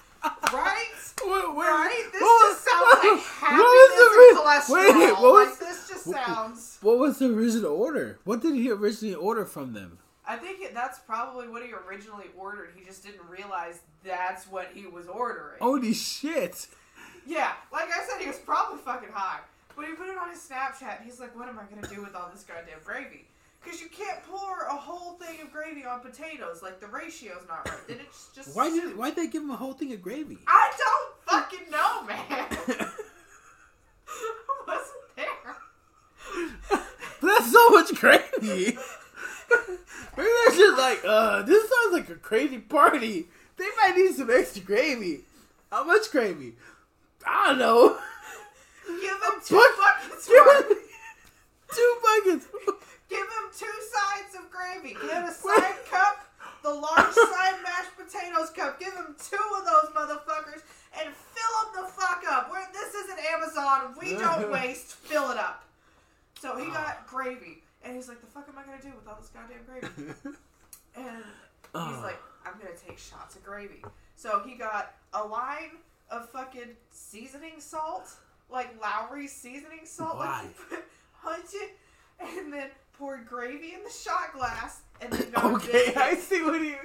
Right? 0.54 0.86
Wait, 1.26 1.56
wait, 1.56 1.66
Right? 1.66 2.10
This 2.12 2.22
what 2.22 2.52
just 2.52 2.68
sounds 2.68 2.94
like 2.94 3.04
what 3.04 3.20
happiness 3.20 3.66
was 3.66 4.68
the 4.70 4.76
and 4.76 4.94
cholesterol. 4.94 5.00
Wait, 5.08 5.14
what 5.14 5.22
was 5.34 5.50
like 5.50 5.60
this 5.60 5.90
just 5.90 6.08
what- 6.08 6.26
sounds. 6.26 6.78
what 6.82 7.00
was 7.00 7.18
the 7.20 7.26
original 7.34 7.72
order? 7.72 8.20
What 8.24 8.42
did 8.42 8.54
he 8.56 8.70
originally 8.70 9.16
order 9.16 9.46
from 9.46 9.74
them? 9.74 9.98
I 10.28 10.38
think 10.38 10.74
that's 10.76 11.00
probably 11.00 11.48
what 11.50 11.64
he 11.64 11.72
originally 11.74 12.28
ordered. 12.38 12.70
He 12.76 12.86
just 12.86 13.04
didn't 13.04 13.28
realize 13.28 13.80
that's 14.04 14.46
what 14.48 14.70
he 14.74 14.86
was 14.86 15.08
ordering. 15.08 15.58
Holy 15.60 15.94
shit! 15.94 16.68
Yeah, 17.26 17.54
like 17.74 17.90
I 17.90 18.06
said, 18.08 18.22
he 18.22 18.28
was 18.28 18.38
probably 18.38 18.78
fucking 18.80 19.10
high. 19.12 19.40
But 19.76 19.86
he 19.86 19.94
put 19.94 20.10
it 20.10 20.18
on 20.18 20.30
his 20.30 20.40
Snapchat, 20.40 20.98
and 20.98 21.06
he's 21.06 21.20
like, 21.20 21.36
what 21.38 21.48
am 21.48 21.60
I 21.60 21.64
going 21.64 21.82
to 21.82 21.90
do 21.90 22.02
with 22.02 22.16
all 22.16 22.30
this 22.34 22.44
goddamn 22.44 22.80
gravy? 22.84 23.26
Because 23.64 23.80
you 23.80 23.90
can't 23.90 24.24
pour 24.24 24.66
a 24.66 24.76
whole 24.76 25.14
thing 25.14 25.40
of 25.42 25.52
gravy 25.52 25.86
on 25.86 26.00
potatoes. 26.00 26.64
Like, 26.64 26.80
the 26.80 26.88
ratio's 26.88 27.44
not 27.48 27.70
right. 27.70 27.88
Then 27.88 27.98
it's 28.00 28.30
just. 28.34 28.56
Why 28.56 28.70
did 28.70 28.98
why 28.98 29.12
they 29.12 29.28
give 29.28 29.44
him 29.44 29.52
a 29.52 29.56
whole 29.56 29.74
thing 29.74 29.94
of 29.94 30.02
gravy? 30.02 30.40
I 30.48 30.72
don't 30.78 31.14
fucking 31.28 31.70
know, 31.70 32.04
man. 32.04 32.48
I 34.08 34.64
wasn't 34.68 35.16
there. 35.16 35.56
That's 37.22 37.52
so 37.52 37.70
much 37.70 37.94
gravy. 37.94 38.78
Maybe 40.18 40.30
they're 40.48 40.58
just 40.58 40.78
like, 40.78 41.02
uh, 41.06 41.44
this 41.44 41.62
sounds 41.70 41.94
like 41.94 42.10
a 42.10 42.16
crazy 42.16 42.58
party. 42.58 43.28
They 43.58 43.68
might 43.78 43.96
need 43.96 44.16
some 44.16 44.32
extra 44.32 44.64
gravy. 44.64 45.22
How 45.72 45.84
much 45.84 46.10
gravy? 46.12 46.56
I 47.26 47.50
don't 47.50 47.60
know. 47.60 48.00
Give 49.02 49.12
him 49.18 49.42
two 49.46 49.66
buckets 49.78 50.28
Give 50.28 50.46
him 50.46 50.78
two 51.76 51.98
buckets. 52.04 52.46
Give 53.10 53.20
him 53.20 53.46
two 53.58 53.78
sides 53.92 54.36
of 54.40 54.50
gravy. 54.52 54.94
Give 54.94 55.12
him 55.12 55.24
a 55.26 55.34
side 55.34 55.76
cup, 55.90 56.26
the 56.64 56.70
large 56.74 57.14
side 57.14 57.56
mashed 57.64 57.96
potatoes 57.98 58.50
cup. 58.52 58.80
Give 58.80 58.94
him 58.94 59.16
two 59.20 59.44
of 59.58 59.66
those 59.66 59.92
motherfuckers 59.96 60.62
and 61.00 61.10
fill 61.14 61.74
them 61.74 61.84
the 61.84 61.88
fuck 61.92 62.24
up. 62.30 62.50
Where 62.52 62.68
this 62.74 62.94
isn't 62.94 63.20
Amazon, 63.34 63.96
we 64.00 64.14
don't 64.18 64.52
waste. 64.58 64.94
Fill 64.94 65.32
it 65.32 65.38
up. 65.38 65.64
So 66.40 66.58
he 66.58 66.66
ah. 66.70 66.74
got 66.74 67.08
gravy, 67.08 67.64
and 67.84 67.96
he's 67.96 68.08
like, 68.08 68.20
"The 68.22 68.28
fuck 68.28 68.48
am 68.50 68.58
I 68.58 68.64
gonna 68.64 68.82
do 68.82 68.92
with 68.96 69.08
all 69.08 69.18
this 69.20 69.30
goddamn 69.30 69.64
gravy?" 69.66 70.14
And 70.96 71.24
ah. 71.76 71.88
he's 71.90 71.98
Oh. 71.98 72.02
like, 72.04 72.20
"I'm 72.46 72.54
gonna 72.60 72.76
take 72.76 72.98
shots 72.98 73.36
of 73.36 73.44
gravy." 73.44 73.84
So 74.16 74.42
he 74.46 74.56
got 74.56 74.96
a 75.14 75.24
line 75.24 75.78
of 76.10 76.30
fucking 76.30 76.76
seasoning 76.92 77.60
salt, 77.60 78.10
like 78.52 78.70
Lawry's 78.82 79.32
seasoning 79.32 79.86
salt. 79.86 80.18
Why? 80.18 80.44
Like 80.44 80.70
put 80.70 80.84
hunch 81.14 81.50
it, 81.54 81.78
and 82.38 82.54
then 82.54 82.68
poured 82.98 83.26
gravy 83.26 83.74
in 83.74 83.84
the 83.84 83.90
shot 83.90 84.34
glass, 84.34 84.82
and 85.02 85.12
then 85.12 85.32
okay. 85.56 85.94
I 85.96 86.16
see 86.16 86.42
what 86.42 86.62
he. 86.62 86.76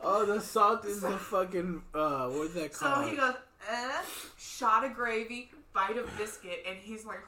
Oh, 0.00 0.24
the 0.24 0.40
salt 0.40 0.84
is 0.84 1.00
the 1.00 1.16
fucking 1.16 1.82
uh, 1.94 2.28
what's 2.28 2.54
that 2.54 2.72
called? 2.72 3.04
So 3.04 3.10
he 3.10 3.16
goes, 3.16 3.34
eh, 3.70 4.02
shot 4.38 4.84
of 4.84 4.94
gravy, 4.94 5.50
bite 5.72 5.96
of 5.96 6.10
biscuit, 6.18 6.64
and 6.68 6.78
he's 6.78 7.04
like, 7.04 7.20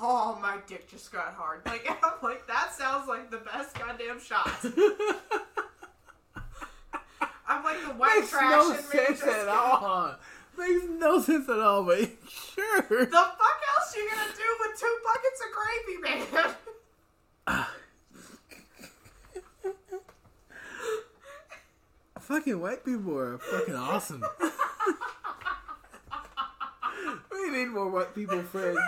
"Oh, 0.00 0.38
my 0.40 0.58
dick 0.66 0.88
just 0.88 1.12
got 1.12 1.34
hard." 1.34 1.62
Like 1.66 1.88
I'm 1.90 2.12
like, 2.22 2.46
that 2.46 2.74
sounds 2.74 3.08
like 3.08 3.30
the 3.30 3.38
best 3.38 3.78
goddamn 3.78 4.20
shot. 4.20 4.50
I'm 7.46 7.62
like 7.62 7.80
the 7.82 7.94
white 7.94 8.20
Makes 8.20 8.30
trash 8.30 8.50
no 8.50 8.72
and 8.72 8.84
sense 8.84 9.22
at 9.22 9.48
all. 9.48 10.16
Makes 10.56 10.84
no 10.98 11.20
sense 11.20 11.48
at 11.48 11.58
all, 11.58 11.82
but 11.84 11.98
sure. 12.28 12.82
The 12.88 13.06
fuck 13.06 13.60
else 13.76 13.96
you 13.96 14.08
gonna 14.10 14.32
do 14.36 14.56
with 14.60 14.78
two 14.78 14.98
buckets 15.04 15.40
of 15.44 15.50
gravy, 15.54 15.98
man? 16.02 16.54
Fucking 22.20 22.60
white 22.60 22.84
people 22.84 23.18
are 23.18 23.38
fucking 23.38 23.74
awesome. 23.74 24.24
we 27.30 27.50
need 27.50 27.66
more 27.66 27.90
white 27.90 28.14
people 28.14 28.40
friends. 28.42 28.78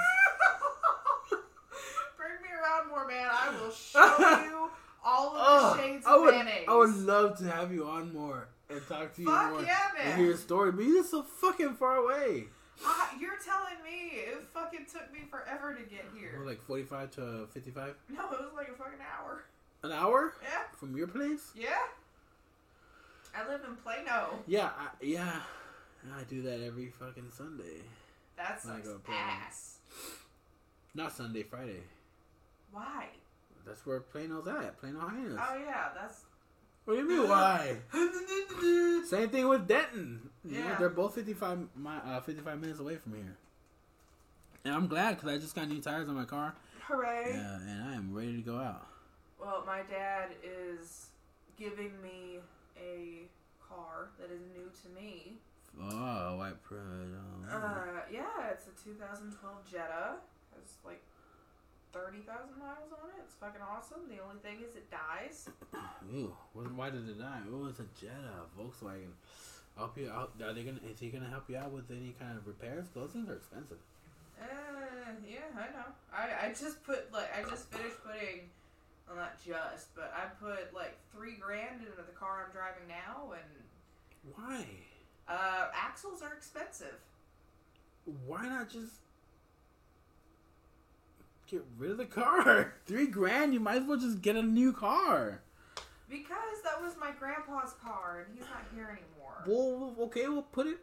Bring 2.17 2.33
me 2.43 2.49
around 2.59 2.89
more, 2.89 3.07
man. 3.07 3.29
I 3.31 3.51
will 3.61 3.71
show 3.71 4.41
you 4.43 4.71
all 5.07 5.37
of 5.37 5.77
the 5.77 5.83
shades 5.83 6.05
I 6.07 6.15
of 6.17 6.21
would, 6.23 6.35
mayonnaise. 6.35 6.65
I 6.69 6.77
would 6.77 6.97
love 6.97 7.39
to 7.39 7.45
have 7.45 7.73
you 7.73 7.87
on 7.87 8.13
more 8.13 8.49
and 8.69 8.81
talk 8.89 9.15
to 9.15 9.23
you 9.23 9.29
Fuck 9.31 9.51
more 9.53 9.63
yeah, 9.63 9.79
and 9.99 10.09
man. 10.09 10.19
hear 10.19 10.27
your 10.27 10.37
story, 10.37 10.73
but 10.73 10.85
you're 10.85 11.05
so 11.05 11.23
fucking 11.23 11.75
far 11.75 11.97
away. 11.97 12.45
Ah, 12.85 13.11
you're 13.19 13.39
telling 13.43 13.83
me 13.85 14.19
it 14.19 14.45
fucking 14.53 14.87
took 14.93 15.11
me 15.13 15.21
forever 15.31 15.73
to 15.75 15.83
get 15.89 16.05
here. 16.19 16.43
Like 16.45 16.61
45 16.63 17.11
to 17.13 17.47
55? 17.55 17.95
No, 18.11 18.25
it 18.25 18.31
was 18.41 18.53
like 18.55 18.69
a 18.69 18.73
fucking 18.73 18.99
hour. 19.01 19.45
An 19.83 19.93
hour 19.93 20.35
Yeah, 20.43 20.63
from 20.77 20.97
your 20.97 21.07
place? 21.07 21.53
yeah. 21.55 21.71
I 23.35 23.47
live 23.49 23.61
in 23.69 23.77
Plano. 23.77 24.41
Yeah, 24.47 24.71
I, 24.79 24.89
yeah. 25.01 25.41
I 26.19 26.23
do 26.25 26.43
that 26.43 26.63
every 26.65 26.89
fucking 26.89 27.31
Sunday. 27.37 27.83
That's 28.37 28.65
When 28.65 28.75
I 28.75 28.77
sucks 28.79 28.89
go 28.89 29.01
ass. 29.13 29.79
Not 30.95 31.13
Sunday, 31.13 31.43
Friday. 31.43 31.83
Why? 32.73 33.07
That's 33.67 33.85
where 33.85 34.01
Plano's 34.01 34.47
at. 34.47 34.79
Plano 34.81 35.01
Highness. 35.01 35.39
Oh 35.41 35.57
yeah, 35.59 35.89
that's. 35.95 36.25
What 36.85 36.95
do 36.95 37.01
you 37.01 37.09
mean, 37.09 37.29
why? 37.29 37.79
Same 39.09 39.29
thing 39.29 39.49
with 39.49 39.67
Denton. 39.67 40.31
You 40.45 40.61
know, 40.61 40.67
Yeah. 40.69 40.77
they're 40.79 40.89
both 40.89 41.15
55, 41.17 41.59
mi- 41.75 41.91
uh, 42.05 42.21
55 42.21 42.61
minutes 42.61 42.79
away 42.79 42.97
from 42.97 43.15
here. 43.15 43.37
And 44.65 44.73
I'm 44.73 44.87
glad 44.87 45.17
because 45.17 45.29
I 45.31 45.39
just 45.39 45.55
got 45.57 45.69
new 45.69 45.81
tires 45.81 46.09
on 46.09 46.15
my 46.15 46.25
car. 46.25 46.55
Hooray! 46.83 47.33
Yeah, 47.35 47.57
and 47.57 47.85
I 47.91 47.95
am 47.95 48.15
ready 48.15 48.37
to 48.37 48.43
go 48.43 48.57
out. 48.59 48.87
Well, 49.41 49.65
my 49.67 49.83
dad 49.91 50.29
is 50.45 51.07
giving 51.59 51.91
me 52.01 52.39
a 52.81 53.23
car 53.69 54.11
that 54.21 54.31
is 54.31 54.43
new 54.55 54.71
to 54.83 55.01
me. 55.01 55.39
Oh, 55.83 56.37
white 56.37 56.63
privilege. 56.63 57.11
Oh. 57.51 57.57
Uh, 57.57 57.83
yeah, 58.13 58.51
it's 58.53 58.67
a 58.69 58.85
2012 58.85 59.55
Jetta. 59.71 60.15
Has 60.55 60.75
like 60.85 61.03
30,000 61.93 62.59
miles 62.59 62.93
on 62.93 63.09
it. 63.17 63.23
It's 63.25 63.35
fucking 63.35 63.61
awesome. 63.63 64.09
The 64.09 64.23
only 64.23 64.41
thing 64.43 64.59
is 64.67 64.77
it 64.77 64.91
dies. 64.91 65.49
Ooh, 66.15 66.35
wh- 66.55 66.77
why 66.77 66.91
did 66.91 67.09
it 67.09 67.19
die? 67.19 67.41
Oh, 67.53 67.67
it's 67.69 67.81
a 67.81 67.87
Jetta, 67.99 68.47
Volkswagen. 68.59 69.13
Help 69.77 69.97
you 69.99 70.11
out. 70.11 70.33
Are 70.43 70.53
they 70.55 70.63
gonna? 70.63 70.81
Is 70.91 70.99
he 71.01 71.09
gonna 71.11 71.29
help 71.29 71.51
you 71.51 71.57
out 71.59 71.71
with 71.71 71.91
any 71.91 72.15
kind 72.19 72.37
of 72.39 72.47
repairs? 72.47 72.87
Those 72.95 73.11
things 73.11 73.29
are 73.29 73.35
expensive. 73.37 73.77
Uh, 74.41 74.47
yeah, 75.29 75.39
I 75.55 75.67
know. 75.73 75.89
I, 76.13 76.47
I 76.47 76.49
just 76.51 76.83
put 76.85 77.13
like 77.13 77.29
I 77.37 77.43
just 77.49 77.71
finished 77.71 77.97
putting, 78.05 78.49
well 79.07 79.17
not 79.17 79.37
just, 79.45 79.95
but 79.95 80.13
I 80.17 80.29
put 80.43 80.73
like 80.75 80.97
three 81.15 81.37
grand 81.39 81.81
into 81.81 81.97
the 81.97 82.13
car 82.19 82.45
I'm 82.47 82.53
driving 82.53 82.89
now, 82.89 83.33
and 83.33 84.35
Why? 84.35 84.65
uh, 85.29 85.69
axles 85.75 86.23
are 86.23 86.33
expensive. 86.33 86.97
Why 88.27 88.49
not 88.49 88.71
just 88.71 88.93
get 91.47 91.65
rid 91.79 91.91
of 91.93 91.99
the 91.99 92.05
car? 92.07 92.75
Three 92.87 93.07
grand. 93.07 93.53
You 93.55 93.61
might 93.61 93.83
as 93.83 93.85
well 93.89 93.99
just 93.99 94.23
get 94.23 94.37
a 94.37 94.43
new 94.43 94.73
car. 94.73 95.41
Because 96.09 96.63
that 96.65 96.81
was 96.81 96.95
my 97.01 97.11
grandpa's 97.19 97.75
car, 97.83 98.25
and 98.27 98.37
he's 98.39 98.49
not 98.49 98.65
here 98.75 98.85
anymore. 98.85 99.43
Well, 99.47 99.95
okay. 100.07 100.29
Well, 100.29 100.43
put 100.43 100.67
it. 100.67 100.79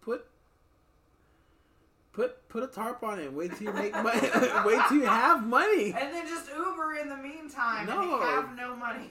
Put. 0.00 0.26
Put 2.12 2.48
put 2.48 2.62
a 2.64 2.66
tarp 2.66 3.02
on 3.02 3.20
it. 3.20 3.32
Wait 3.32 3.54
till 3.56 3.68
you 3.68 3.72
make 3.72 3.92
money. 3.92 4.20
Wait 4.64 4.80
till 4.88 4.96
you 4.98 5.06
have 5.06 5.46
money. 5.46 5.92
And 5.92 6.12
then 6.14 6.26
just 6.26 6.48
Uber 6.48 6.94
in 6.94 7.08
the 7.08 7.16
meantime 7.16 7.86
No. 7.86 8.14
and 8.16 8.24
have 8.24 8.56
no 8.56 8.74
money. 8.74 9.10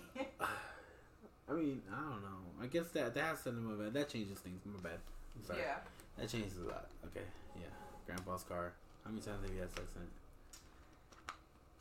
I 1.49 1.53
mean, 1.53 1.81
I 1.93 2.01
don't 2.01 2.21
know. 2.21 2.61
I 2.61 2.67
guess 2.67 2.89
that 2.89 3.13
that 3.13 3.23
has 3.23 3.39
something. 3.39 3.93
That 3.93 4.09
changes 4.09 4.39
things. 4.39 4.59
My 4.65 4.81
bad. 4.81 4.99
I'm 5.37 5.45
sorry. 5.45 5.59
yeah. 5.61 5.75
That 6.17 6.29
changes 6.29 6.57
a 6.57 6.67
lot. 6.67 6.87
Okay. 7.05 7.25
Yeah. 7.55 7.67
Grandpa's 8.05 8.43
car. 8.43 8.73
How 9.05 9.11
many 9.11 9.21
times 9.21 9.43
have 9.45 9.53
you 9.53 9.61
had 9.61 9.69
sex 9.69 9.87
in 9.95 10.01
it? 10.01 10.09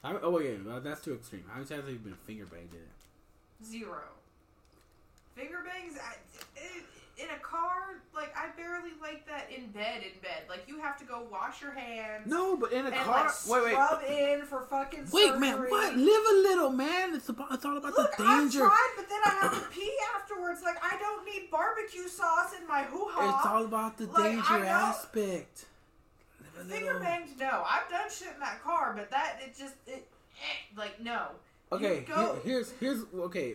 How, 0.07 0.21
oh 0.23 0.31
wait, 0.31 0.65
well, 0.65 0.77
uh, 0.77 0.81
that's 0.81 1.01
too 1.01 1.15
extreme. 1.15 1.43
How 1.49 1.55
many 1.55 1.67
times 1.67 1.83
have 1.83 1.91
you 1.91 1.99
been 1.99 2.15
finger 2.15 2.47
banged 2.47 2.71
in 2.73 2.79
it? 2.79 3.67
Zero. 3.67 4.03
Finger 5.35 5.65
bangs 5.67 5.99
I, 5.99 6.15
in 7.19 7.27
a 7.35 7.39
car, 7.41 7.99
like 8.15 8.33
I 8.37 8.55
barely 8.57 8.93
like 9.03 9.27
that 9.27 9.51
in 9.51 9.67
bed. 9.69 10.05
In 10.05 10.21
bed, 10.23 10.45
like 10.49 10.63
you 10.69 10.79
have 10.79 10.97
to 10.99 11.05
go 11.05 11.27
wash 11.31 11.61
your 11.61 11.73
hands. 11.73 12.23
No, 12.27 12.57
but 12.57 12.71
in 12.73 12.87
a 12.87 12.93
car. 12.93 13.25
like 13.25 13.49
wait, 13.49 13.65
wait. 13.65 13.73
scrub 13.73 14.03
in 14.09 14.47
for 14.47 14.61
fucking. 14.63 15.09
Wait, 15.13 15.37
man, 15.39 15.55
surgery. 15.55 15.71
what? 15.71 15.97
Live 15.97 16.25
a 16.31 16.35
little, 16.49 16.71
man. 16.71 17.15
It's 17.17 17.29
about. 17.29 17.51
It's 17.51 17.65
all 17.65 17.77
about 17.77 17.97
Look, 17.97 18.17
the 18.17 18.23
danger. 18.23 18.65
I've 18.65 18.71
tried, 18.71 18.93
but 18.97 19.09
then 19.09 19.21
I 19.25 19.31
have 19.43 19.55
to 19.55 19.69
pee 19.75 19.93
afterwards. 20.15 20.61
Like 20.63 20.77
I 20.85 20.97
don't 20.99 21.25
need 21.27 21.51
barbecue 21.51 22.07
sauce 22.07 22.53
in 22.61 22.67
my 22.69 22.85
hoo 22.85 23.09
ha. 23.11 23.39
It's 23.39 23.47
all 23.47 23.65
about 23.65 23.99
the 23.99 24.07
Like, 24.07 24.23
I 24.23 24.31
danger 24.31 24.65
aspect. 24.67 25.65
Finger 26.65 26.99
banged, 26.99 27.39
no. 27.39 27.65
I've 27.67 27.89
done 27.91 28.09
shit 28.11 28.29
in 28.35 28.41
that 28.41 28.63
car, 28.63 28.95
but 28.97 29.11
that 29.11 29.39
it 29.43 29.57
just 29.59 29.75
it 29.87 30.09
eh, 30.39 30.77
like 30.77 31.01
no. 31.01 31.29
Okay, 31.73 32.01
go- 32.07 32.39
here- 32.45 32.55
here's 32.55 32.71
here's 32.73 33.05
okay. 33.15 33.55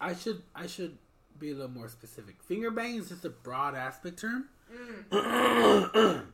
I 0.00 0.14
should 0.14 0.42
I 0.54 0.66
should 0.66 0.96
be 1.38 1.50
a 1.50 1.54
little 1.54 1.70
more 1.70 1.88
specific. 1.88 2.42
Finger 2.42 2.70
bang 2.70 2.96
is 2.96 3.08
just 3.08 3.24
a 3.24 3.30
broad 3.30 3.74
aspect 3.74 4.18
term. 4.20 4.48
Mm. 5.10 6.22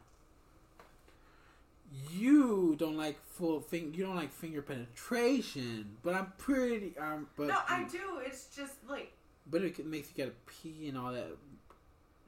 you 2.12 2.76
don't 2.78 2.96
like 2.96 3.18
full 3.24 3.60
thing. 3.60 3.94
You 3.94 4.04
don't 4.04 4.16
like 4.16 4.32
finger 4.32 4.62
penetration, 4.62 5.96
but 6.02 6.14
I'm 6.14 6.32
pretty. 6.38 6.96
Um, 6.98 7.28
but 7.36 7.48
No, 7.48 7.58
I 7.68 7.84
do. 7.84 8.20
It's 8.24 8.46
just 8.54 8.74
like 8.88 9.12
But 9.50 9.62
it 9.62 9.84
makes 9.86 10.10
you 10.14 10.24
gotta 10.24 10.36
pee 10.46 10.88
and 10.88 10.98
all 10.98 11.12
that. 11.12 11.26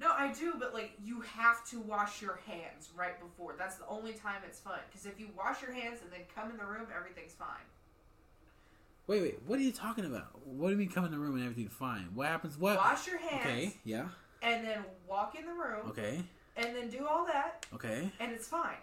No, 0.01 0.11
I 0.17 0.33
do. 0.33 0.55
But 0.59 0.73
like 0.75 0.93
you 1.05 1.21
have 1.21 1.65
to 1.71 1.81
wash 1.81 2.21
your 2.23 2.41
hands 2.47 2.91
right 2.97 3.21
before. 3.21 3.55
That's 3.59 3.77
the 3.77 3.87
only 3.87 4.13
time 4.15 4.43
it's 4.47 4.59
fun. 4.59 4.79
Because 4.91 5.07
if 5.07 5.21
you 5.21 5.29
wash 5.37 5.61
your 5.63 5.73
hands 5.73 6.01
and 6.03 6.11
then 6.11 6.21
come 6.35 6.51
in 6.51 6.57
the 6.57 6.65
room, 6.65 6.87
everything's 6.97 7.35
fine. 7.35 7.67
Wait, 9.07 9.23
wait. 9.23 9.39
What 9.47 9.59
are 9.59 9.63
you 9.63 9.73
talking 9.73 10.05
about? 10.05 10.29
What 10.47 10.69
do 10.69 10.73
you 10.73 10.79
mean 10.79 10.89
come 10.89 11.05
in 11.05 11.11
the 11.11 11.19
room 11.19 11.35
and 11.35 11.43
everything's 11.45 11.73
fine? 11.73 12.09
What 12.15 12.29
happens? 12.29 12.57
What? 12.59 12.77
Wash 12.77 13.07
your 13.07 13.19
hands 13.19 13.45
Okay. 13.47 13.77
Yeah. 13.85 14.09
and 14.43 14.65
then 14.65 14.85
walk 15.09 15.35
in 15.39 15.45
the 15.47 15.53
room 15.53 15.89
Okay. 15.89 16.23
and 16.57 16.75
then 16.77 16.89
do 16.89 17.07
all 17.07 17.27
that 17.27 17.67
Okay. 17.75 18.11
and 18.21 18.31
it's 18.33 18.47
fine. 18.49 18.77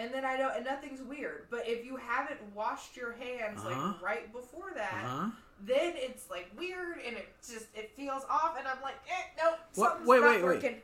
And 0.00 0.12
then 0.14 0.24
I 0.24 0.36
don't, 0.36 0.56
and 0.56 0.64
nothing's 0.64 1.02
weird. 1.02 1.46
But 1.50 1.68
if 1.68 1.84
you 1.84 1.96
haven't 1.96 2.40
washed 2.54 2.96
your 2.96 3.12
hands 3.12 3.60
Uh-huh. 3.64 3.88
like 3.92 4.02
right 4.02 4.32
before 4.32 4.72
that, 4.74 4.92
huh. 5.04 5.30
then 5.60 5.92
it's 5.96 6.30
like 6.30 6.50
weird 6.58 6.98
and 7.06 7.16
it 7.16 7.28
just 7.46 7.66
it 7.74 7.90
feels 7.96 8.22
off. 8.30 8.56
And 8.58 8.66
I'm 8.66 8.80
like, 8.82 8.96
eh, 9.08 9.42
nope, 9.42 9.58
What- 9.74 9.88
something's 9.90 10.08
wait, 10.08 10.20
not 10.20 10.26
wait, 10.30 10.36
wait. 10.36 10.44
working. 10.44 10.76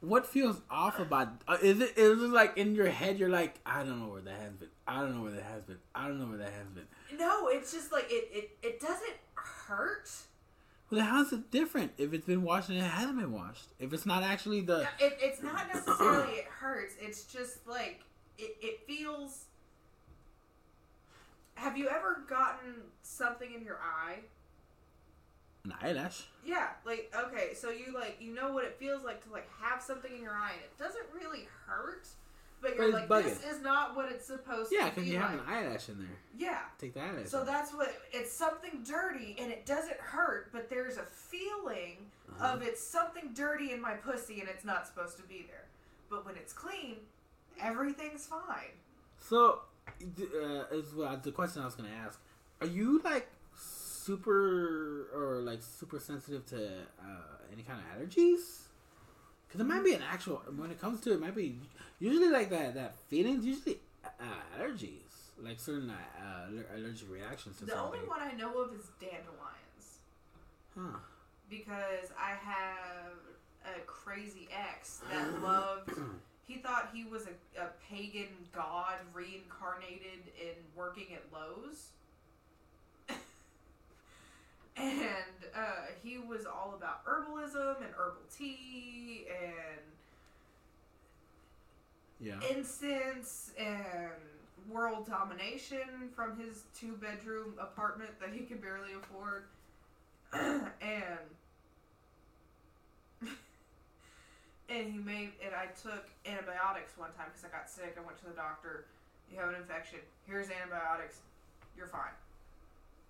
What 0.00 0.24
feels 0.26 0.60
off 0.70 1.00
about? 1.00 1.28
Uh, 1.48 1.58
is 1.60 1.80
it? 1.80 1.98
Is 1.98 2.22
it 2.22 2.30
like 2.30 2.56
in 2.56 2.76
your 2.76 2.86
head? 2.88 3.18
You're 3.18 3.28
like, 3.28 3.56
I 3.66 3.82
don't 3.82 4.00
know 4.00 4.06
where 4.12 4.22
that 4.22 4.38
has 4.40 4.52
been. 4.52 4.68
I 4.86 5.00
don't 5.00 5.16
know 5.16 5.22
where 5.22 5.32
that 5.32 5.42
has 5.42 5.62
been. 5.64 5.78
I 5.94 6.06
don't 6.06 6.20
know 6.20 6.26
where 6.26 6.38
that 6.38 6.52
has 6.52 6.68
been. 6.68 7.18
No, 7.18 7.48
it's 7.48 7.72
just 7.72 7.90
like 7.90 8.06
it, 8.08 8.28
it, 8.32 8.50
it 8.62 8.80
doesn't 8.80 9.16
hurt. 9.34 10.08
Well, 10.90 11.00
then 11.00 11.08
how's 11.08 11.32
it 11.32 11.50
different 11.50 11.90
if 11.98 12.12
it's 12.14 12.24
been 12.24 12.42
washed 12.44 12.68
and 12.68 12.78
it 12.78 12.82
hasn't 12.84 13.18
been 13.18 13.32
washed? 13.32 13.66
If 13.80 13.92
it's 13.92 14.06
not 14.06 14.22
actually 14.22 14.60
the. 14.60 14.82
It, 15.00 15.18
it's 15.20 15.42
not 15.42 15.66
necessarily 15.74 16.34
it 16.34 16.46
hurts. 16.46 16.94
It's 17.00 17.24
just 17.24 17.66
like 17.66 18.02
it, 18.38 18.56
it 18.60 18.80
feels. 18.86 19.44
Have 21.56 21.78
you 21.78 21.88
ever 21.88 22.22
gotten 22.28 22.74
something 23.02 23.52
in 23.54 23.64
your 23.64 23.78
eye? 23.78 24.18
An 25.64 25.74
eyelash. 25.80 26.24
Yeah, 26.44 26.68
like 26.84 27.12
okay, 27.28 27.54
so 27.54 27.70
you 27.70 27.94
like 27.94 28.16
you 28.20 28.34
know 28.34 28.52
what 28.52 28.64
it 28.64 28.76
feels 28.78 29.02
like 29.02 29.24
to 29.24 29.32
like 29.32 29.48
have 29.60 29.80
something 29.80 30.12
in 30.14 30.20
your 30.22 30.34
eye, 30.34 30.52
and 30.52 30.60
it 30.62 30.76
doesn't 30.78 31.06
really 31.14 31.48
hurt, 31.66 32.06
but 32.60 32.76
you're 32.76 32.92
But 32.92 33.08
like 33.08 33.26
it's 33.26 33.38
this 33.40 33.54
is 33.56 33.62
not 33.62 33.96
what 33.96 34.12
it's 34.12 34.26
supposed 34.26 34.70
Yeah, 34.70 34.90
to 34.90 35.00
be. 35.00 35.06
Yeah, 35.06 35.06
because 35.06 35.08
you 35.10 35.18
like. 35.20 35.30
have 35.30 35.40
an 35.40 35.46
eyelash 35.66 35.88
in 35.88 35.98
there. 36.00 36.08
yeah, 36.36 36.58
Take 36.78 36.92
the 36.92 37.00
eyelash. 37.02 37.28
so 37.28 37.44
that's 37.44 37.72
what 37.72 37.94
it's 38.12 38.30
something 38.32 38.82
dirty, 38.84 39.36
and 39.38 39.50
it 39.50 39.64
doesn't 39.64 39.98
hurt, 39.98 40.50
but 40.52 40.68
there's 40.68 40.98
a 40.98 41.04
feeling 41.04 42.10
Uh-huh. 42.32 42.54
of 42.56 42.62
it's 42.62 42.82
something 42.86 43.30
dirty 43.32 43.72
in 43.72 43.80
my 43.80 43.94
pussy, 43.94 44.40
and 44.40 44.48
it's 44.50 44.64
not 44.66 44.86
supposed 44.86 45.16
to 45.16 45.22
be 45.22 45.46
there. 45.48 45.64
But 46.10 46.26
when 46.26 46.36
it's 46.36 46.52
clean, 46.52 46.96
everything's 47.60 48.26
fine. 48.26 48.74
So, 49.18 49.60
uh, 49.88 50.64
is 50.72 50.92
the 51.22 51.32
question 51.32 51.62
I 51.62 51.64
was 51.66 51.74
gonna 51.74 51.88
ask: 52.06 52.18
Are 52.60 52.66
you 52.66 53.00
like 53.04 53.28
super 53.56 55.06
or 55.14 55.40
like 55.42 55.62
super 55.62 55.98
sensitive 55.98 56.44
to 56.46 56.66
uh, 57.00 57.52
any 57.52 57.62
kind 57.62 57.80
of 57.80 57.86
allergies? 58.00 58.60
Because 59.46 59.60
it 59.60 59.64
might 59.64 59.84
be 59.84 59.94
an 59.94 60.02
actual. 60.02 60.42
When 60.56 60.70
it 60.70 60.80
comes 60.80 61.00
to 61.02 61.12
it, 61.12 61.20
might 61.20 61.34
be 61.34 61.58
usually 62.00 62.28
like 62.30 62.50
that. 62.50 62.74
That 62.74 62.96
feelings 63.08 63.44
usually 63.46 63.78
uh, 64.04 64.60
allergies, 64.60 65.32
like 65.42 65.60
certain 65.60 65.90
uh, 65.90 66.46
allergic 66.76 67.10
reactions 67.10 67.58
to 67.58 67.64
The 67.66 67.72
something. 67.72 68.00
only 68.00 68.08
one 68.08 68.20
I 68.20 68.32
know 68.32 68.60
of 68.62 68.72
is 68.74 68.86
dandelions. 69.00 69.98
Huh. 70.76 70.98
because 71.48 72.10
I 72.18 72.30
have 72.30 73.12
a 73.76 73.80
crazy 73.86 74.48
ex 74.52 75.00
that 75.10 75.40
loved. 75.42 75.90
He 76.46 76.56
thought 76.56 76.90
he 76.92 77.04
was 77.04 77.26
a, 77.26 77.60
a 77.60 77.68
pagan 77.90 78.28
god 78.52 78.96
reincarnated 79.12 80.22
in 80.40 80.54
working 80.76 81.06
at 81.14 81.22
Lowe's. 81.32 81.88
and 84.76 85.24
uh, 85.56 85.86
he 86.02 86.18
was 86.18 86.44
all 86.46 86.74
about 86.76 87.04
herbalism 87.06 87.78
and 87.78 87.94
herbal 87.96 88.22
tea 88.36 89.24
and 89.42 89.80
Yeah. 92.20 92.40
incense 92.56 93.52
and 93.58 94.12
world 94.68 95.06
domination 95.06 96.10
from 96.14 96.38
his 96.38 96.64
two 96.78 96.96
bedroom 96.96 97.54
apartment 97.60 98.10
that 98.20 98.30
he 98.32 98.40
could 98.40 98.60
barely 98.62 98.92
afford. 98.94 99.44
and 100.32 101.18
and 104.68 104.92
he 104.92 104.98
made 104.98 105.32
and 105.44 105.54
I 105.54 105.68
took 105.76 106.08
antibiotics 106.24 106.96
one 106.96 107.12
time 107.16 107.28
because 107.32 107.44
I 107.44 107.50
got 107.52 107.68
sick. 107.68 107.96
I 107.98 108.02
went 108.04 108.18
to 108.24 108.26
the 108.26 108.36
doctor. 108.36 108.86
You 109.30 109.38
have 109.40 109.48
an 109.50 109.56
infection. 109.56 110.00
Here's 110.26 110.48
antibiotics. 110.48 111.20
You're 111.76 111.88
fine. 111.88 112.14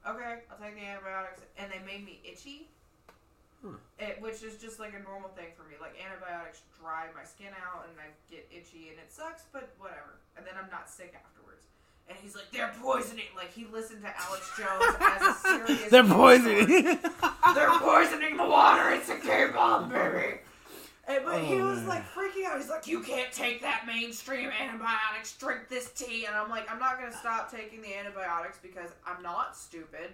Okay, 0.04 0.44
I'll 0.52 0.60
take 0.60 0.76
the 0.76 0.84
antibiotics, 0.84 1.40
and 1.56 1.72
they 1.72 1.80
made 1.80 2.04
me 2.04 2.20
itchy. 2.24 2.68
Huh. 3.64 3.80
It, 3.98 4.20
which 4.20 4.44
is 4.44 4.60
just 4.60 4.78
like 4.78 4.92
a 4.92 5.00
normal 5.00 5.30
thing 5.32 5.56
for 5.56 5.64
me. 5.64 5.80
Like 5.80 5.96
antibiotics 5.96 6.60
dry 6.76 7.08
my 7.16 7.24
skin 7.24 7.56
out, 7.56 7.88
and 7.88 7.96
I 7.96 8.12
get 8.28 8.44
itchy, 8.52 8.92
and 8.92 9.00
it 9.00 9.08
sucks. 9.08 9.44
But 9.52 9.72
whatever. 9.78 10.20
And 10.36 10.44
then 10.44 10.54
I'm 10.60 10.68
not 10.70 10.90
sick 10.90 11.16
afterwards. 11.16 11.64
And 12.08 12.18
he's 12.20 12.34
like, 12.36 12.52
"They're 12.52 12.72
poisoning." 12.82 13.32
Like 13.34 13.52
he 13.52 13.64
listened 13.72 14.02
to 14.04 14.12
Alex 14.12 14.52
Jones 14.60 14.96
as 15.00 15.22
a 15.24 15.32
serious. 15.40 15.90
They're 15.90 16.04
poisoning. 16.04 17.00
they're 17.54 17.78
poisoning 17.80 18.36
the 18.36 18.44
water. 18.44 18.90
It's 18.92 19.08
a 19.08 19.16
K-bomb, 19.16 19.88
baby. 19.88 20.44
But 21.24 21.42
he 21.42 21.54
Oh, 21.60 21.66
was 21.68 21.78
man. 21.80 21.88
like 21.88 22.14
freaking 22.14 22.44
out. 22.46 22.58
He's 22.58 22.68
like, 22.68 22.86
"You 22.86 23.00
can't 23.00 23.32
take 23.32 23.62
that 23.62 23.86
mainstream 23.86 24.50
antibiotics. 24.50 25.36
Drink 25.36 25.68
this 25.68 25.90
tea." 25.92 26.26
And 26.26 26.34
I'm 26.34 26.50
like, 26.50 26.70
"I'm 26.70 26.78
not 26.78 26.98
gonna 26.98 27.16
stop 27.16 27.50
taking 27.50 27.80
the 27.82 27.94
antibiotics 27.96 28.58
because 28.62 28.90
I'm 29.06 29.22
not 29.22 29.56
stupid. 29.56 30.10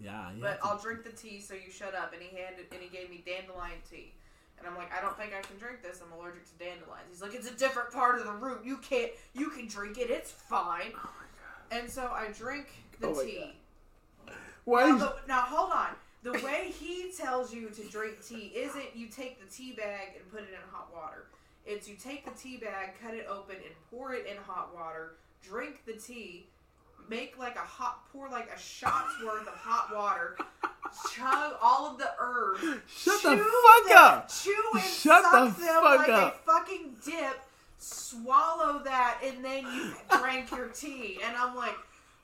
yeah. 0.00 0.30
But 0.40 0.60
to- 0.60 0.64
I'll 0.66 0.78
drink 0.78 1.02
the 1.04 1.10
tea 1.12 1.40
so 1.40 1.54
you 1.54 1.70
shut 1.70 1.94
up." 1.94 2.12
And 2.12 2.22
he 2.22 2.36
handed 2.36 2.66
and 2.72 2.80
he 2.82 2.88
gave 2.88 3.10
me 3.10 3.22
dandelion 3.26 3.78
tea. 3.90 4.12
And 4.58 4.66
I'm 4.66 4.76
like, 4.76 4.92
I 4.92 5.00
don't 5.00 5.16
think 5.16 5.32
I 5.34 5.40
can 5.40 5.56
drink 5.58 5.82
this. 5.82 6.00
I'm 6.04 6.10
allergic 6.18 6.44
to 6.46 6.54
dandelions. 6.64 7.06
He's 7.10 7.22
like, 7.22 7.32
it's 7.32 7.48
a 7.48 7.54
different 7.54 7.92
part 7.92 8.18
of 8.18 8.24
the 8.24 8.32
root. 8.32 8.64
You 8.64 8.78
can't. 8.78 9.12
You 9.32 9.50
can 9.50 9.68
drink 9.68 9.98
it. 9.98 10.10
It's 10.10 10.32
fine. 10.32 10.92
Oh 10.96 11.10
my 11.16 11.26
god. 11.38 11.78
And 11.80 11.88
so 11.90 12.10
I 12.12 12.28
drink 12.36 12.66
the 12.98 13.06
Oh 13.08 13.22
tea. 13.24 13.54
Why? 14.64 14.90
Now, 14.90 14.98
the- 14.98 15.16
now 15.28 15.40
hold 15.42 15.70
on. 15.70 15.90
The 16.32 16.44
way 16.44 16.72
he 16.78 17.10
tells 17.16 17.54
you 17.54 17.70
to 17.70 17.82
drink 17.84 18.16
tea 18.26 18.52
isn't 18.54 18.94
you 18.94 19.06
take 19.06 19.40
the 19.40 19.50
tea 19.50 19.72
bag 19.72 20.08
and 20.20 20.30
put 20.30 20.40
it 20.40 20.50
in 20.50 20.58
hot 20.70 20.88
water. 20.94 21.24
It's 21.64 21.88
you 21.88 21.94
take 21.96 22.24
the 22.24 22.30
tea 22.38 22.56
bag, 22.58 22.90
cut 23.02 23.14
it 23.14 23.26
open, 23.30 23.56
and 23.56 23.74
pour 23.90 24.14
it 24.14 24.26
in 24.26 24.36
hot 24.46 24.74
water. 24.74 25.12
Drink 25.42 25.84
the 25.86 25.94
tea. 25.94 26.46
Make 27.08 27.38
like 27.38 27.56
a 27.56 27.60
hot, 27.60 28.00
pour 28.12 28.28
like 28.28 28.50
a 28.54 28.58
shot's 28.58 29.14
worth 29.24 29.46
of 29.48 29.54
hot 29.54 29.94
water. 29.94 30.36
Chug 31.14 31.54
all 31.62 31.90
of 31.92 31.98
the 31.98 32.10
herbs. 32.18 32.62
Shut 32.86 33.22
the 33.22 33.36
fuck 33.36 33.88
them- 33.88 33.96
up. 33.96 34.28
Chew 34.28 34.54
and 34.74 34.82
Shut 34.82 35.22
suck 35.22 35.56
the 35.56 35.60
them 35.62 35.82
fuck 35.82 35.98
like 35.98 36.08
up. 36.10 36.42
a 36.46 36.50
fucking 36.52 36.96
dip. 37.04 37.40
Swallow 37.78 38.80
that, 38.84 39.18
and 39.24 39.44
then 39.44 39.64
you 39.72 39.92
drank 40.18 40.50
your 40.50 40.66
tea. 40.68 41.20
And 41.24 41.36
I'm 41.36 41.54
like, 41.54 41.76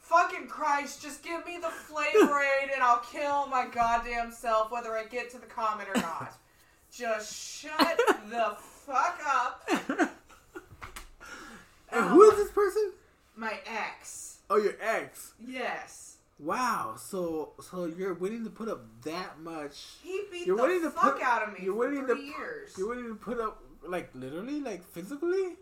fucking 0.05 0.47
Christ, 0.49 1.03
just 1.03 1.23
give 1.23 1.45
me 1.47 1.59
the 1.59 1.69
flavor 1.69 2.41
aid, 2.63 2.71
and 2.73 2.83
I'll 2.83 3.01
kill 3.11 3.47
my 3.47 3.67
goddamn 3.67 4.31
self, 4.33 4.71
whether 4.71 4.97
I 4.97 5.05
get 5.05 5.31
to 5.31 5.39
the 5.39 5.47
comment 5.47 5.89
or 5.95 6.01
not. 6.01 6.35
Just 6.93 7.35
shut 7.61 8.01
the 8.31 8.57
fuck 8.61 9.21
up. 9.27 9.69
And 11.93 12.01
Um, 12.07 12.09
who 12.09 12.31
is 12.31 12.37
this 12.37 12.51
person? 12.51 12.93
My 13.37 13.59
ex. 13.67 14.39
Oh, 14.51 14.57
your 14.57 14.75
ex. 14.81 15.33
Yes. 15.45 16.17
Wow. 16.39 16.95
So 16.99 17.53
so 17.61 17.87
you're 17.87 18.15
willing 18.15 18.45
to 18.45 18.51
put 18.51 18.69
up 18.69 18.85
that 19.03 19.39
much? 19.41 19.77
He 20.03 20.23
beat 20.31 20.47
You're 20.47 20.57
the 20.57 20.63
willing 20.63 20.83
to 20.83 20.91
fuck 20.91 21.15
put- 21.15 21.23
out 21.23 21.43
of 21.49 21.55
me 21.55 21.61
you're 21.65 21.73
for 21.75 21.79
willing 21.91 22.07
to 22.07 22.17
years. 22.21 22.75
You're 22.77 22.89
willing 22.89 23.09
to 23.09 23.15
put 23.15 23.39
up 23.41 23.63
like 23.87 24.11
literally, 24.15 24.61
like 24.61 24.85
physically? 24.85 25.57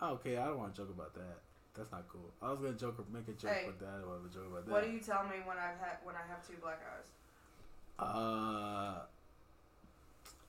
Oh, 0.00 0.12
okay, 0.14 0.36
I 0.36 0.46
don't 0.46 0.58
want 0.58 0.74
to 0.74 0.82
joke 0.82 0.90
about 0.90 1.14
that. 1.14 1.38
That's 1.78 1.92
not 1.92 2.08
cool. 2.08 2.28
I 2.42 2.50
was 2.50 2.58
gonna 2.58 2.72
joke 2.72 2.98
or 2.98 3.04
make 3.12 3.28
a 3.28 3.32
joke, 3.32 3.52
Hey. 3.52 3.70
that 3.80 4.06
want 4.06 4.30
to 4.30 4.36
joke 4.36 4.48
about 4.50 4.66
that. 4.66 4.72
What 4.72 4.84
do 4.84 4.90
you 4.90 4.98
tell 4.98 5.22
me 5.22 5.36
when 5.44 5.56
I've 5.56 5.78
had 5.78 5.98
when 6.02 6.16
I 6.16 6.26
have 6.28 6.44
two 6.44 6.56
black 6.60 6.82
eyes? 6.82 7.06
Uh. 7.98 9.06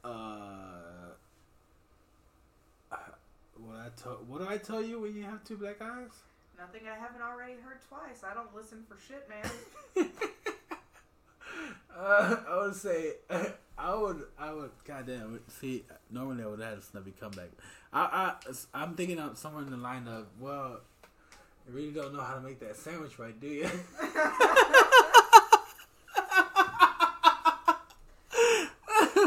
Uh. 0.04 1.14
What 3.62 3.76
I 3.76 3.90
tell? 3.96 4.14
What 4.28 4.42
do 4.42 4.48
I 4.50 4.58
tell 4.58 4.82
you 4.82 5.02
when 5.02 5.16
you 5.16 5.24
have 5.24 5.44
two 5.44 5.58
black 5.58 5.82
eyes? 5.82 6.12
Nothing 6.58 6.82
I 6.88 6.98
haven't 6.98 7.22
already 7.22 7.54
heard 7.54 7.80
twice. 7.88 8.24
I 8.24 8.34
don't 8.34 8.54
listen 8.56 8.84
for 8.88 8.98
shit, 8.98 9.30
man. 9.30 10.10
uh, 11.96 12.38
I 12.50 12.58
would 12.58 12.76
say 12.76 13.14
I 13.78 13.96
would 13.96 14.24
I 14.38 14.54
would 14.54 14.72
goddamn 14.86 15.42
see 15.48 15.86
normally 16.10 16.44
I 16.44 16.48
would 16.48 16.60
have 16.60 16.70
had 16.70 16.78
a 16.80 16.82
snubby 16.82 17.12
comeback. 17.12 17.50
I 17.94 18.34
I 18.44 18.54
I'm 18.74 18.96
thinking 18.96 19.20
of 19.20 19.38
somewhere 19.38 19.64
in 19.64 19.72
the 19.72 19.78
line 19.78 20.08
of 20.08 20.28
well, 20.40 20.80
you 21.70 21.76
really 21.76 21.92
don't 21.92 22.14
know 22.14 22.22
how 22.22 22.36
to 22.36 22.42
make 22.42 22.60
that 22.60 22.76
sandwich 22.76 23.20
right, 23.20 23.40
do 23.40 23.48
you? 23.48 23.70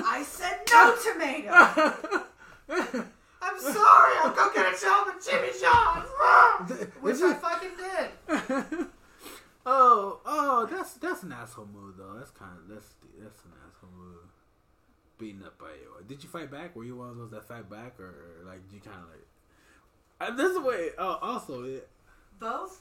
I 0.05 0.25
said 0.27 0.61
no 0.71 0.97
tomato. 1.03 1.51
I'm 3.43 3.61
sorry. 3.61 4.13
I'll 4.23 4.35
go 4.35 4.51
get 4.55 4.75
a 4.75 4.81
job 4.81 5.09
at 5.09 5.23
Jimmy 5.25 5.51
John's, 5.61 6.09
which 7.01 7.21
I 7.23 7.35
fucking 7.35 7.77
did. 7.77 8.87
oh, 9.67 10.21
oh, 10.25 10.69
that's 10.71 10.95
that's 10.95 11.23
an 11.23 11.33
asshole 11.33 11.69
move 11.73 11.97
though. 11.97 12.15
That's 12.19 12.31
kind 12.31 12.53
of 12.59 12.69
that's 12.69 12.95
that's 13.21 13.45
an 13.45 13.53
asshole 13.69 13.91
move. 13.97 14.19
Beaten 15.19 15.45
up 15.45 15.59
by 15.59 15.67
you. 15.81 16.05
Did 16.09 16.23
you 16.25 16.29
fight 16.29 16.51
back? 16.51 16.75
Were 16.75 16.85
you 16.85 16.97
one 16.97 17.11
of 17.11 17.17
those 17.17 17.31
that 17.31 17.47
fight 17.47 17.71
back, 17.71 18.01
or, 18.01 18.07
or 18.07 18.45
like 18.47 18.61
you 18.73 18.81
kind 18.81 18.97
of 18.97 19.09
like? 19.11 19.27
Uh, 20.21 20.37
this 20.37 20.59
way. 20.59 20.91
Oh, 20.99 21.19
also, 21.21 21.65
it, 21.65 21.89
Both. 22.43 22.81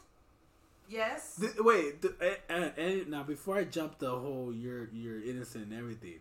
Yes. 0.90 1.38
th- 1.40 1.54
wait. 1.60 2.02
Th- 2.02 2.16
uh, 2.20 2.54
uh, 2.54 2.70
and 2.78 3.08
now, 3.10 3.22
before 3.24 3.58
I 3.58 3.64
jump 3.64 4.00
the 4.00 4.10
whole, 4.10 4.52
you're 4.54 4.90
you're 4.92 5.22
innocent 5.24 5.66
and 5.70 5.78
everything. 5.78 6.20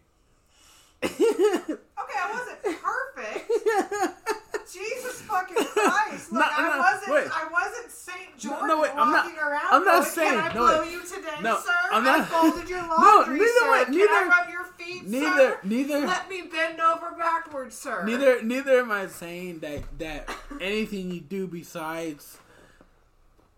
Okay, 1.02 1.18
I 1.18 2.30
wasn't 2.32 2.62
perfect. 2.82 3.50
Jesus 4.72 5.22
fucking 5.22 5.56
Christ! 5.56 6.30
Look, 6.32 6.40
No, 6.40 6.46
I 6.48 6.62
no, 6.62 6.78
wasn't. 6.78 7.12
wait. 7.12 7.28
I 7.34 7.48
wasn't 7.50 7.90
Saint 7.90 8.38
George 8.38 8.60
no, 8.68 8.80
wait, 8.82 8.90
I'm 8.92 9.10
not- 9.10 9.24
walking 9.24 9.38
around. 9.40 9.62
I'm 9.72 9.84
not 9.84 10.00
going, 10.02 10.10
saying- 10.12 10.30
Can 10.38 10.50
I 10.50 10.54
no, 10.54 10.60
blow 10.60 10.82
you 10.84 11.00
today, 11.02 11.40
No, 11.42 11.58
sir? 11.58 11.72
I'm 11.90 12.06
I 12.06 12.18
not- 12.18 12.28
folded 12.28 12.68
your 12.68 12.82
No, 12.82 12.88
laundry, 12.94 13.38
neither 13.38 13.50
sir. 13.58 13.72
way- 13.72 13.84
Can 13.86 13.94
neither- 13.96 14.12
I 14.12 14.28
rub 14.28 14.50
your 14.50 14.64
feet, 14.78 15.08
neither, 15.08 15.26
sir? 15.26 15.60
neither, 15.64 16.06
Let 16.06 16.28
me 16.30 16.42
bend 16.42 16.80
over 16.80 17.16
backwards, 17.18 17.76
sir. 17.76 18.04
neither, 18.06 18.42
neither 18.42 18.78
am 18.78 18.92
I 18.92 19.08
saying 19.08 19.58
that 19.60 19.82
that 19.98 20.28
anything 20.60 21.10
you 21.10 21.20
do 21.20 21.48
besides 21.48 22.38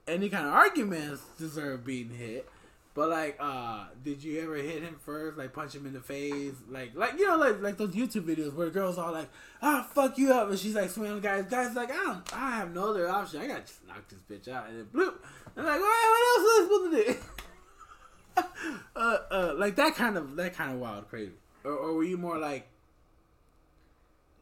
any 0.07 0.29
kind 0.29 0.47
of 0.47 0.53
arguments 0.53 1.23
deserve 1.39 1.85
being 1.85 2.11
hit. 2.11 2.49
But 2.95 3.09
like, 3.09 3.39
uh, 3.41 3.87
did 4.05 4.23
you 4.23 4.41
ever 4.43 4.57
hit 4.57 4.83
him 4.83 4.97
first? 5.03 5.39
Like 5.39 5.55
punch 5.55 5.75
him 5.75 5.87
in 5.87 5.95
the 5.95 6.01
face? 6.01 6.53
Like, 6.69 6.95
like 6.95 7.19
you 7.19 7.27
know, 7.27 7.37
like 7.39 7.63
like 7.63 7.79
those 7.79 7.95
YouTube 7.95 8.25
videos 8.27 8.53
where 8.55 8.69
girls 8.69 8.99
all 8.99 9.13
like, 9.13 9.31
"Ah, 9.63 9.89
fuck 9.95 10.19
you 10.19 10.31
up," 10.31 10.51
and 10.51 10.59
she's 10.59 10.75
like 10.75 10.91
swinging 10.91 11.21
guys. 11.21 11.47
Guys 11.47 11.75
like, 11.75 11.91
I 11.91 11.95
don't, 11.95 12.37
I 12.37 12.51
have 12.57 12.75
no 12.75 12.91
other 12.91 13.09
option. 13.09 13.41
I 13.41 13.47
gotta 13.47 13.63
just 13.63 13.87
knock 13.87 14.05
this 14.09 14.19
bitch 14.29 14.53
out, 14.53 14.69
and 14.69 14.79
then 14.79 14.87
bloop. 14.93 15.15
And 15.57 15.65
like, 15.67 15.81
what 15.81 16.37
else 16.37 16.43
was 16.45 16.53
I 16.53 16.63
supposed 16.65 16.93
to 16.93 17.15
do? 17.15 18.45
uh, 18.97 19.17
uh, 19.31 19.55
like 19.57 19.77
that 19.77 19.95
kind 19.95 20.19
of 20.19 20.37
that 20.37 20.55
kind 20.55 20.73
of 20.75 20.79
wild, 20.79 21.09
crazy. 21.09 21.33
Or, 21.65 21.73
or 21.73 21.95
were 21.95 22.05
you 22.05 22.19
more 22.19 22.37
like, 22.39 22.69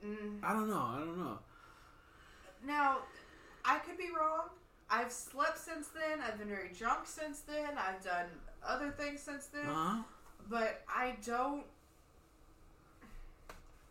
Mm, 0.04 0.38
I 0.42 0.52
don't 0.54 0.68
know, 0.70 0.80
I 0.80 0.98
don't 0.98 1.18
know. 1.18 1.38
now, 2.66 2.98
I 3.64 3.78
could 3.78 3.98
be 3.98 4.08
wrong. 4.18 4.48
I've 4.90 5.12
slept 5.12 5.58
since 5.58 5.88
then. 5.88 6.20
I've 6.26 6.38
been 6.38 6.48
very 6.48 6.70
drunk 6.76 7.00
since 7.06 7.40
then. 7.40 7.78
I've 7.78 8.02
done 8.04 8.26
other 8.66 8.90
things 8.90 9.20
since 9.20 9.46
then. 9.46 9.66
Uh-huh. 9.66 10.02
but 10.48 10.82
I 10.88 11.14
don't. 11.24 11.64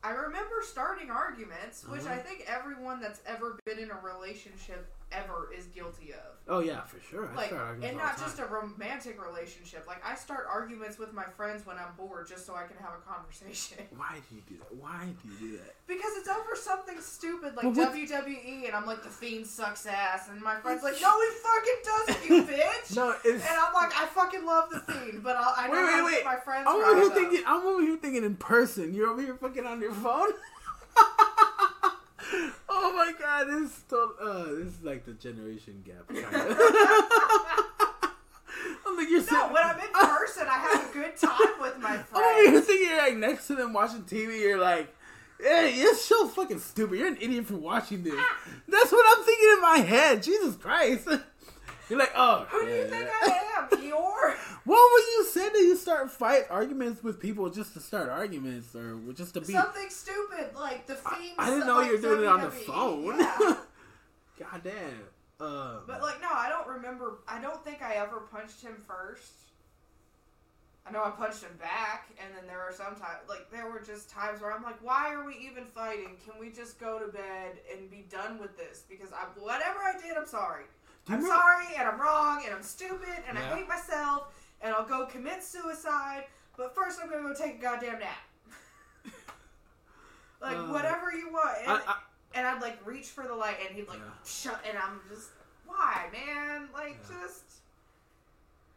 I 0.03 0.11
remember 0.11 0.55
starting 0.61 1.09
arguments, 1.09 1.85
which 1.87 2.01
Uh-huh. 2.01 2.13
I 2.13 2.17
think 2.17 2.45
everyone 2.47 3.01
that's 3.01 3.21
ever 3.25 3.57
been 3.65 3.79
in 3.79 3.91
a 3.91 3.99
relationship 4.01 4.87
ever 5.12 5.49
is 5.55 5.66
guilty 5.68 6.14
of. 6.14 6.20
Oh 6.47 6.60
yeah, 6.62 6.82
for 6.82 6.99
sure. 6.99 7.30
I 7.32 7.36
Like, 7.36 7.47
start 7.49 7.78
and 7.84 7.99
all 7.99 8.05
not 8.05 8.18
the 8.18 8.24
just 8.24 8.38
time. 8.38 8.47
a 8.49 8.49
romantic 8.51 9.24
relationship. 9.24 9.86
Like, 9.88 10.03
I 10.03 10.16
start 10.16 10.47
arguments 10.51 10.97
with 10.97 11.14
my 11.14 11.24
friends 11.24 11.66
when 11.66 11.78
I'm 11.78 11.93
bored 11.95 12.28
just 12.28 12.45
so 12.47 12.55
I 12.55 12.64
can 12.64 12.76
have 12.82 12.93
a 12.97 13.01
conversation. 13.07 13.78
Why 13.95 14.18
do 14.30 14.36
you 14.36 14.41
do 14.47 14.57
that? 14.57 14.74
Why 14.76 15.05
do 15.22 15.30
you 15.30 15.51
do 15.51 15.57
that? 15.57 15.76
Because 15.88 16.12
it's 16.18 16.28
over 16.28 16.55
something 16.55 16.95
stupid 17.01 17.55
like 17.55 17.66
But 17.66 17.76
what- 17.76 17.93
WWE, 17.95 18.66
and 18.66 18.74
I'm 18.76 18.86
like, 18.88 19.03
the 19.03 19.10
Fiend 19.10 19.45
sucks 19.45 19.86
ass, 19.86 20.30
and 20.32 20.41
my 20.41 20.55
friend's 20.55 20.82
like, 20.84 20.95
no, 21.01 21.12
he 21.22 21.28
fucking 21.43 21.82
doesn't, 21.86 22.30
you 22.30 22.43
bitch! 22.57 22.95
No, 22.95 23.16
it's. 23.24 23.43
And 23.45 23.60
I'm 23.60 23.74
like, 23.74 23.91
I 23.95 24.07
fucking 24.07 24.43
love 24.45 24.70
the 24.72 24.80
Fiend, 24.91 25.22
but 25.24 25.36
I'll, 25.36 25.53
I 25.55 25.68
know 25.68 25.74
Wait, 25.74 25.80
how 25.91 25.97
to 25.97 26.03
wait, 26.05 26.12
get 26.12 26.18
wait. 26.18 26.26
my 26.26 26.36
friends 26.38 26.66
I'm 26.68 26.76
over 26.78 26.84
riled 26.84 26.97
here 26.97 27.07
up. 27.07 27.14
thinking. 27.14 27.43
I'm 27.45 27.66
over 27.68 27.82
here 27.82 27.97
thinking 27.97 28.24
in 28.24 28.36
person. 28.36 28.93
You're 28.95 29.10
over 29.10 29.22
here 29.22 29.36
fucking 29.36 29.66
on 29.68 29.82
your 29.82 29.93
phone. 29.93 30.30
oh 32.69 32.93
my 32.95 33.13
god, 33.19 33.47
this 33.47 33.71
is. 33.71 33.84
Uh, 33.93 34.43
this 34.57 34.67
is 34.75 34.84
like 34.84 35.05
the 35.05 35.13
generation 35.13 35.84
gap. 35.86 36.05
I'm 38.86 38.97
like 38.97 39.09
you're 39.09 39.19
No, 39.21 39.25
sitting. 39.25 39.53
when 39.53 39.63
I'm 39.63 39.80
in 39.80 39.89
person, 39.93 40.47
I 40.47 40.57
have 40.57 40.89
a 40.89 40.93
good 40.93 41.15
time 41.17 41.61
with 41.61 41.77
my 41.80 41.91
I'm 41.93 41.99
over 42.15 42.34
here 42.41 42.51
friends. 42.61 42.67
Oh, 42.69 42.73
you're 42.73 42.97
like 42.97 43.17
next 43.17 43.47
to 43.47 43.55
them 43.55 43.73
watching 43.73 44.03
TV. 44.03 44.39
You're 44.41 44.59
like. 44.59 44.93
Hey, 45.41 45.73
you're 45.80 45.95
so 45.95 46.27
fucking 46.27 46.59
stupid. 46.59 46.99
You're 46.99 47.07
an 47.07 47.17
idiot 47.21 47.45
for 47.45 47.55
watching 47.55 48.03
this. 48.03 48.13
That's 48.67 48.91
what 48.91 49.17
I'm 49.17 49.23
thinking 49.23 49.49
in 49.53 49.61
my 49.61 49.77
head. 49.77 50.21
Jesus 50.21 50.57
Christ. 50.57 51.07
You're 51.89 51.99
like, 51.99 52.13
oh. 52.15 52.45
Who 52.49 52.65
do 52.65 52.71
you 52.71 52.77
yeah, 52.81 52.87
think. 52.87 53.09
I 53.09 53.57
am, 53.57 53.69
Eeyore? 53.69 54.35
What 54.65 54.91
would 54.93 55.03
you 55.17 55.23
say 55.25 55.49
that 55.49 55.57
you 55.57 55.75
start 55.75 56.11
fight 56.11 56.43
arguments 56.51 57.01
with 57.01 57.19
people 57.19 57.49
just 57.49 57.73
to 57.73 57.79
start 57.79 58.07
arguments 58.09 58.75
or 58.75 58.99
just 59.13 59.33
to 59.33 59.41
be? 59.41 59.53
Something 59.53 59.89
stupid 59.89 60.53
like 60.53 60.85
the 60.85 60.95
I, 61.03 61.31
I 61.39 61.49
didn't 61.49 61.65
know 61.65 61.77
like 61.77 61.87
you 61.87 61.95
were 61.95 62.01
doing 62.01 62.23
it 62.23 62.27
on 62.27 62.41
the 62.41 62.51
phone. 62.51 63.19
Yeah. 63.19 63.55
God 64.39 64.61
damn. 64.63 64.73
Uh, 65.39 65.79
But 65.87 66.01
like, 66.01 66.21
no, 66.21 66.27
I 66.31 66.49
don't 66.49 66.67
remember. 66.67 67.19
I 67.27 67.41
don't 67.41 67.64
think 67.64 67.81
I 67.81 67.95
ever 67.95 68.19
punched 68.31 68.61
him 68.61 68.76
first. 68.85 69.31
I 70.85 70.91
know 70.91 71.03
I 71.03 71.11
punched 71.11 71.43
him 71.43 71.55
back, 71.59 72.09
and 72.23 72.35
then 72.35 72.45
there 72.47 72.57
were 72.57 72.73
some 72.73 72.95
times, 72.95 73.22
like 73.27 73.49
there 73.51 73.69
were 73.69 73.80
just 73.80 74.09
times 74.09 74.41
where 74.41 74.51
I'm 74.51 74.64
like, 74.64 74.81
why 74.84 75.14
are 75.14 75.23
we 75.23 75.35
even 75.39 75.65
fighting? 75.65 76.18
Can 76.26 76.39
we 76.39 76.49
just 76.51 76.80
go 76.80 76.99
to 76.99 77.07
bed 77.11 77.59
and 77.72 77.89
be 77.89 78.05
done 78.09 78.39
with 78.39 78.57
this? 78.57 78.84
Because 78.89 79.11
I, 79.14 79.26
whatever 79.39 79.80
I 79.80 79.99
did, 80.01 80.18
I'm 80.18 80.27
sorry. 80.27 80.65
I'm 81.10 81.22
sorry, 81.26 81.65
and 81.77 81.88
I'm 81.88 81.99
wrong, 81.99 82.41
and 82.45 82.53
I'm 82.53 82.64
stupid, 82.64 83.23
and 83.27 83.38
Yeah. 83.38 83.52
I 83.52 83.56
hate 83.57 83.68
myself, 83.68 84.34
and 84.61 84.73
I'll 84.73 84.86
go 84.86 85.06
commit 85.06 85.44
suicide. 85.44 86.26
But 86.57 86.76
first, 86.76 86.99
I'm 87.02 87.10
gonna 87.10 87.23
go 87.23 87.34
take 87.34 87.56
a 87.56 87.61
goddamn 87.61 87.99
nap. 87.99 88.18
like 90.41 90.57
Uh, 90.57 90.68
whatever 90.68 91.11
you 91.14 91.31
want, 91.31 91.57
and, 91.61 91.72
I, 91.72 91.95
I, 92.36 92.56
I'd 92.56 92.61
like 92.61 92.86
reach 92.86 93.07
for 93.07 93.26
the 93.27 93.36
light, 93.36 93.57
and 93.65 93.76
he'd 93.76 93.88
like 93.88 93.99
Yeah. 93.99 94.11
shut, 94.26 94.64
and 94.68 94.77
I'm 94.77 95.02
just 95.10 95.30
why, 95.65 96.10
man? 96.11 96.69
Like 96.73 96.98
Yeah. 97.10 97.22
just 97.23 97.44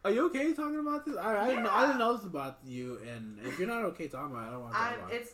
are 0.05 0.11
you 0.11 0.25
okay 0.25 0.53
talking 0.53 0.79
about 0.79 1.05
this? 1.05 1.15
I, 1.15 1.43
I 1.45 1.47
didn't 1.47 1.63
know. 1.63 1.71
I 1.71 1.85
didn't 1.85 1.99
know 1.99 2.17
this 2.17 2.25
about 2.25 2.57
you, 2.65 2.99
and 3.07 3.39
if 3.45 3.57
you're 3.57 3.67
not 3.69 3.83
okay 3.85 4.07
talking 4.09 4.35
about 4.35 4.45
it, 4.45 4.47
I 4.47 4.51
don't 4.51 4.61
want 4.61 4.73
to 4.73 4.79
talk 4.79 4.91
I. 4.91 4.95
about 4.95 5.11
it. 5.13 5.15
It's 5.15 5.31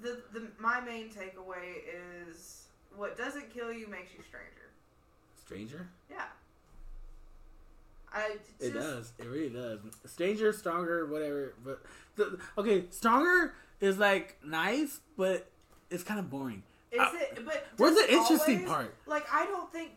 the 0.00 0.22
the 0.32 0.48
my 0.58 0.80
main 0.80 1.10
takeaway 1.10 1.82
is 2.28 2.64
what 2.96 3.16
doesn't 3.16 3.50
kill 3.54 3.72
you 3.72 3.86
makes 3.86 4.12
you 4.12 4.22
stranger. 4.24 4.59
Stranger? 5.50 5.88
Yeah. 6.08 6.22
I 8.12 8.36
just, 8.60 8.62
It 8.62 8.74
does. 8.78 9.12
It 9.18 9.26
really 9.26 9.48
does. 9.48 9.80
Stranger, 10.06 10.52
stronger, 10.52 11.06
whatever. 11.06 11.54
But 11.64 11.82
the, 12.14 12.38
okay, 12.58 12.84
stronger 12.90 13.54
is 13.80 13.98
like 13.98 14.36
nice, 14.44 15.00
but 15.16 15.48
it's 15.90 16.04
kind 16.04 16.20
of 16.20 16.30
boring. 16.30 16.62
Is 16.92 17.00
Uh, 17.00 17.10
it? 17.14 17.44
But 17.44 17.66
Where's 17.78 17.96
the 17.96 18.12
interesting 18.12 18.58
always- 18.58 18.68
part? 18.70 18.94
Like 19.06 19.26
I 19.32 19.46
don't 19.46 19.70
think. 19.72 19.90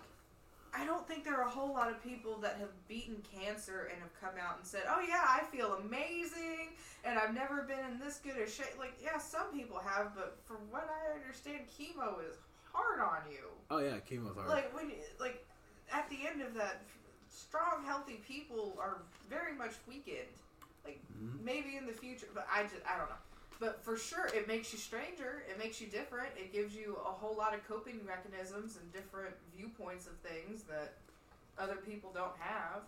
I 0.75 0.85
don't 0.88 1.07
think 1.07 1.23
there 1.23 1.35
are 1.35 1.43
a 1.45 1.49
whole 1.49 1.71
lot 1.71 1.91
of 1.91 2.01
people 2.03 2.38
that 2.39 2.57
have 2.59 2.69
beaten 2.88 3.21
cancer 3.39 3.89
and 3.93 4.01
have 4.01 4.09
come 4.19 4.39
out 4.43 4.57
and 4.57 4.65
said, 4.65 4.84
"Oh 4.88 5.01
yeah, 5.07 5.23
I 5.27 5.43
feel 5.51 5.73
amazing 5.75 6.69
and 7.03 7.19
I've 7.19 7.35
never 7.35 7.61
been 7.61 7.77
in 7.91 7.99
this 7.99 8.17
good 8.23 8.38
a 8.38 8.49
shape." 8.49 8.80
Like, 8.80 8.93
yeah, 9.03 9.19
some 9.19 9.51
people 9.53 9.77
have, 9.77 10.15
but 10.15 10.38
from 10.45 10.57
what 10.71 10.89
I 10.89 11.13
understand, 11.15 11.65
chemo 11.80 12.27
is 12.27 12.38
hard 12.74 13.00
on 13.00 13.32
you. 13.32 13.45
Oh 13.72 13.80
yeah, 13.80 13.98
chemo's 14.10 14.36
hard. 14.36 14.50
Like 14.50 14.76
when, 14.76 14.91
like 15.20 15.45
at 15.91 16.10
the 16.10 16.28
end 16.28 16.41
of 16.41 16.54
that, 16.56 16.82
strong, 17.30 17.84
healthy 17.86 18.20
people 18.28 18.76
are 18.80 18.98
very 19.30 19.54
much 19.54 19.74
weakened. 19.88 20.28
Like 20.86 21.00
Mhm. 21.14 21.41
maybe 21.44 21.78
in 21.78 21.86
the 21.86 21.94
future, 21.94 22.28
but 22.34 22.48
I 22.52 22.64
just 22.64 22.86
I 22.88 22.98
don't 22.98 23.10
know. 23.10 23.16
but 23.60 23.82
for 23.86 23.95
sure, 23.95 24.26
it 24.28 24.45
makes 24.48 24.74
you 24.74 24.80
stranger. 24.80 25.44
It 25.50 25.58
makes 25.58 25.80
you 25.80 25.88
different. 25.88 26.30
It 26.36 26.52
gives 26.52 26.76
you 26.76 26.98
a 26.98 27.12
whole 27.12 27.36
lot 27.36 27.54
of 27.54 27.66
coping 27.66 28.04
mechanisms 28.06 28.76
and 28.78 28.91
different 28.91 29.36
viewpoints 29.56 30.06
of 30.08 30.14
things 30.18 30.64
that 30.64 30.95
other 31.58 31.76
people 31.78 32.12
don't 32.14 32.36
have. 32.40 32.82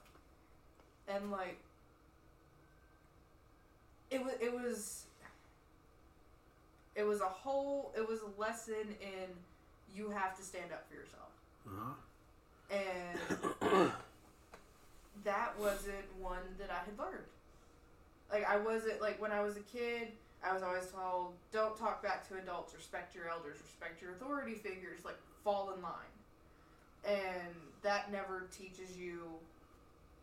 And 1.08 1.32
like, 1.32 1.58
it 4.12 4.24
was 4.24 4.34
it 4.42 4.54
was 4.54 5.06
it 6.96 7.04
was 7.04 7.22
a 7.22 7.26
whole 7.26 7.94
it 7.96 8.08
was 8.08 8.20
a 8.22 8.42
lesson 8.42 8.96
in 9.02 9.30
you 9.94 10.10
have 10.10 10.36
to 10.38 10.44
stand 10.44 10.72
up 10.72 10.86
for 10.90 10.96
yourself 10.96 11.32
Uh-huh. 11.68 11.94
and 13.62 13.92
that 15.24 15.58
wasn't 15.60 16.06
one 16.20 16.44
that 16.60 16.70
I 16.72 16.84
had 16.86 16.98
learned. 17.00 17.26
Like 18.32 18.46
I 18.48 18.58
wasn't 18.58 19.02
like 19.02 19.22
when 19.22 19.32
I 19.32 19.42
was 19.42 19.56
a 19.58 19.62
kid, 19.62 20.10
I 20.44 20.54
was 20.54 20.64
always 20.64 20.88
told, 20.88 21.34
"Don't 21.52 21.78
talk 21.78 22.02
back 22.04 22.28
to 22.30 22.38
adults. 22.38 22.74
Respect 22.76 23.16
your 23.16 23.30
elders. 23.30 23.58
Respect 23.64 24.02
your 24.02 24.12
authority 24.14 24.56
figures. 24.56 25.06
Like 25.06 25.18
fall 25.44 25.72
in 25.76 25.82
line." 25.82 26.14
And 27.08 27.54
that 27.84 28.12
never 28.12 28.48
teaches 28.58 28.98
you, 28.98 29.22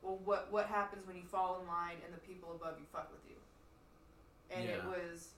well, 0.03 0.19
what 0.25 0.49
what 0.51 0.67
happens 0.67 1.07
when 1.07 1.17
you 1.17 1.23
fall 1.23 1.61
in 1.61 1.67
line 1.69 1.97
and 2.05 2.13
the 2.13 2.19
people 2.21 2.51
above 2.53 2.75
you 2.79 2.87
fuck 2.93 3.09
with 3.13 3.21
you. 3.29 3.37
And 4.55 4.69
it 4.69 4.85
was, 4.85 5.29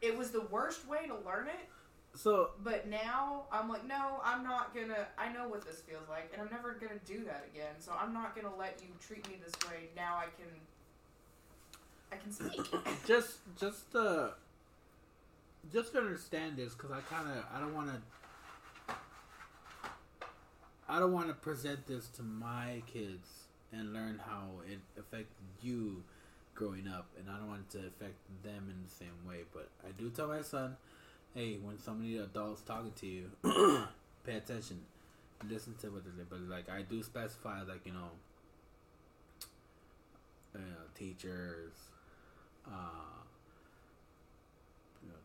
it 0.00 0.16
was 0.16 0.30
the 0.30 0.42
worst 0.42 0.86
way 0.88 1.06
to 1.06 1.14
learn 1.28 1.48
it 1.48 1.68
So 2.16 2.50
but 2.64 2.88
now 2.88 3.44
I'm 3.52 3.68
like, 3.68 3.86
no, 3.86 4.20
I'm 4.24 4.42
not 4.42 4.74
gonna. 4.74 5.06
I 5.18 5.32
know 5.32 5.48
what 5.48 5.66
this 5.66 5.80
feels 5.80 6.08
like, 6.08 6.30
and 6.32 6.42
I'm 6.42 6.50
never 6.50 6.72
gonna 6.72 7.00
do 7.04 7.24
that 7.24 7.46
again. 7.52 7.74
So 7.78 7.92
I'm 7.98 8.12
not 8.14 8.34
gonna 8.34 8.54
let 8.56 8.80
you 8.82 8.88
treat 9.06 9.28
me 9.28 9.36
this 9.44 9.54
way. 9.70 9.88
Now 9.94 10.16
I 10.16 10.26
can. 10.36 10.50
I 12.12 12.16
can 12.16 12.32
speak. 12.32 12.66
just 13.06 13.38
just 13.58 13.94
uh 13.94 14.30
just 15.72 15.92
to 15.92 15.98
understand 15.98 16.56
this 16.56 16.74
because 16.74 16.90
I 16.90 17.00
kind 17.12 17.28
of 17.28 17.44
I 17.54 17.60
don't 17.60 17.74
want 17.74 17.88
to 17.88 18.94
I 20.88 20.98
don't 20.98 21.12
want 21.12 21.28
to 21.28 21.34
present 21.34 21.86
this 21.86 22.06
to 22.16 22.22
my 22.22 22.82
kids 22.86 23.28
and 23.72 23.92
learn 23.92 24.20
how 24.24 24.44
it 24.70 24.78
affected 24.98 25.26
you 25.60 26.02
growing 26.54 26.86
up, 26.88 27.06
and 27.18 27.28
I 27.28 27.36
don't 27.38 27.48
want 27.48 27.62
it 27.68 27.78
to 27.78 27.86
affect 27.86 28.14
them 28.44 28.70
in 28.70 28.82
the 28.82 28.90
same 28.90 29.28
way. 29.28 29.42
But 29.52 29.68
I 29.86 29.90
do 30.00 30.10
tell 30.10 30.28
my 30.28 30.42
son, 30.42 30.76
hey, 31.36 31.58
when 31.62 31.78
somebody 31.78 32.16
adults 32.16 32.62
talking 32.62 32.92
to 32.96 33.06
you, 33.06 33.30
pay 34.24 34.36
attention, 34.36 34.80
listen 35.48 35.74
to 35.80 35.88
what 35.88 36.02
they're 36.04 36.14
saying. 36.14 36.26
But 36.30 36.40
like 36.48 36.70
I 36.70 36.82
do 36.82 37.02
specify, 37.02 37.62
like 37.62 37.84
you 37.84 37.92
know, 37.92 38.10
uh, 40.54 40.58
teachers, 40.98 41.74
uh, 42.66 43.20
you 45.02 45.10
know, 45.10 45.18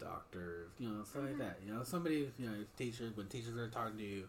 doctors, 0.00 0.70
you 0.78 0.88
know, 0.88 1.04
stuff 1.04 1.24
like 1.24 1.38
that. 1.38 1.58
You 1.64 1.74
know, 1.74 1.84
somebody, 1.84 2.32
you 2.38 2.46
know, 2.46 2.54
teachers 2.78 3.14
when 3.14 3.26
teachers 3.26 3.56
are 3.56 3.68
talking 3.68 3.98
to 3.98 4.04
you, 4.04 4.28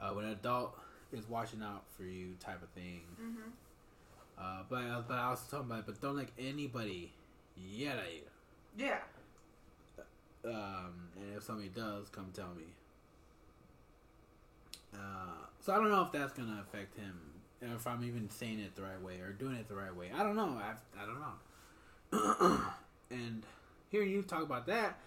uh, 0.00 0.10
when 0.10 0.24
an 0.24 0.32
adult 0.32 0.78
is 1.12 1.28
watching 1.28 1.62
out 1.62 1.82
for 1.96 2.04
you, 2.04 2.34
type 2.38 2.62
of 2.62 2.68
thing. 2.70 3.02
mm-hmm. 3.20 3.50
Uh, 4.36 4.62
but 4.68 5.08
but 5.08 5.14
I 5.14 5.30
was 5.30 5.42
talking 5.48 5.66
about, 5.70 5.86
but 5.86 6.00
don't 6.00 6.16
let 6.16 6.28
anybody 6.38 7.12
yell 7.56 7.98
at 7.98 8.12
you. 8.12 8.22
Yeah. 8.76 8.98
Um, 10.44 11.08
and 11.16 11.36
if 11.36 11.42
somebody 11.42 11.68
does, 11.68 12.08
come 12.10 12.30
tell 12.34 12.52
me. 12.56 12.64
Uh, 14.94 15.46
so 15.60 15.72
I 15.72 15.76
don't 15.76 15.90
know 15.90 16.02
if 16.02 16.12
that's 16.12 16.32
gonna 16.32 16.62
affect 16.62 16.96
him, 16.96 17.18
and 17.60 17.72
if 17.72 17.86
I'm 17.86 18.04
even 18.04 18.28
saying 18.30 18.60
it 18.60 18.76
the 18.76 18.82
right 18.82 19.00
way 19.00 19.20
or 19.20 19.32
doing 19.32 19.56
it 19.56 19.68
the 19.68 19.74
right 19.74 19.94
way. 19.94 20.10
I 20.14 20.22
don't 20.22 20.36
know. 20.36 20.58
I 20.60 20.74
I 21.00 21.06
don't 21.06 21.20
know. 21.20 22.60
and 23.10 23.42
hearing 23.90 24.10
you 24.10 24.22
talk 24.22 24.42
about 24.42 24.66
that 24.66 24.98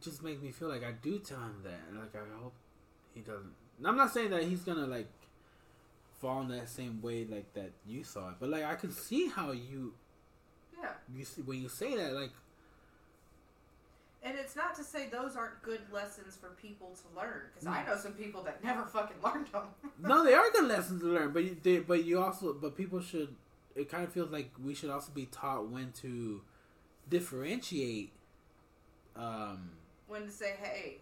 just 0.00 0.22
makes 0.22 0.40
me 0.42 0.50
feel 0.52 0.68
like 0.68 0.84
I 0.84 0.92
do 0.92 1.18
tell 1.18 1.38
him 1.38 1.62
that, 1.64 1.98
like 1.98 2.14
I 2.14 2.42
hope 2.42 2.54
he 3.14 3.20
doesn't. 3.20 3.52
and 3.78 3.86
I'm 3.86 3.96
not 3.96 4.12
saying 4.12 4.30
that 4.30 4.44
he's 4.44 4.60
gonna 4.62 4.86
like 4.86 5.08
fall 6.20 6.40
in 6.42 6.48
that 6.48 6.68
same 6.70 7.02
way 7.02 7.26
like 7.26 7.52
that 7.54 7.72
you 7.86 8.04
saw 8.04 8.28
it, 8.30 8.36
but 8.40 8.48
like 8.48 8.64
I 8.64 8.74
can 8.76 8.92
see 8.92 9.28
how 9.28 9.50
you 9.52 9.92
Yeah. 10.80 10.90
you 11.14 11.24
see 11.24 11.42
when 11.42 11.60
you 11.60 11.68
say 11.68 11.96
that 11.96 12.14
like 12.14 12.30
And 14.24 14.38
it's 14.38 14.56
not 14.56 14.74
to 14.76 14.82
say 14.82 15.08
those 15.10 15.36
aren't 15.36 15.60
good 15.62 15.82
lessons 15.92 16.34
for 16.34 16.48
people 16.60 16.96
to 17.02 17.20
learn, 17.20 17.42
because 17.52 17.66
I 17.66 17.82
Mm. 17.82 17.86
know 17.88 17.96
some 17.98 18.14
people 18.14 18.42
that 18.44 18.64
never 18.64 18.84
fucking 18.86 19.18
learned 19.24 19.48
them. 19.48 19.64
no, 19.98 20.24
they 20.24 20.32
are 20.32 20.50
good 20.50 20.64
lessons 20.66 21.02
to 21.02 21.08
learn, 21.08 21.32
but 21.32 21.44
you, 21.44 21.56
they, 21.62 21.80
but 21.80 22.04
you 22.04 22.18
also, 22.20 22.54
but 22.54 22.74
people 22.76 23.00
should. 23.00 23.36
It 23.74 23.88
kind 23.90 24.02
of 24.04 24.12
feels 24.12 24.30
like 24.30 24.50
we 24.62 24.74
should 24.74 24.88
also 24.90 25.12
be 25.12 25.26
taught 25.26 25.68
when 25.68 25.92
to 26.02 26.40
differentiate. 27.10 28.12
Um, 29.16 29.70
when 30.06 30.22
to 30.26 30.30
say, 30.30 30.54
hey, 30.60 30.98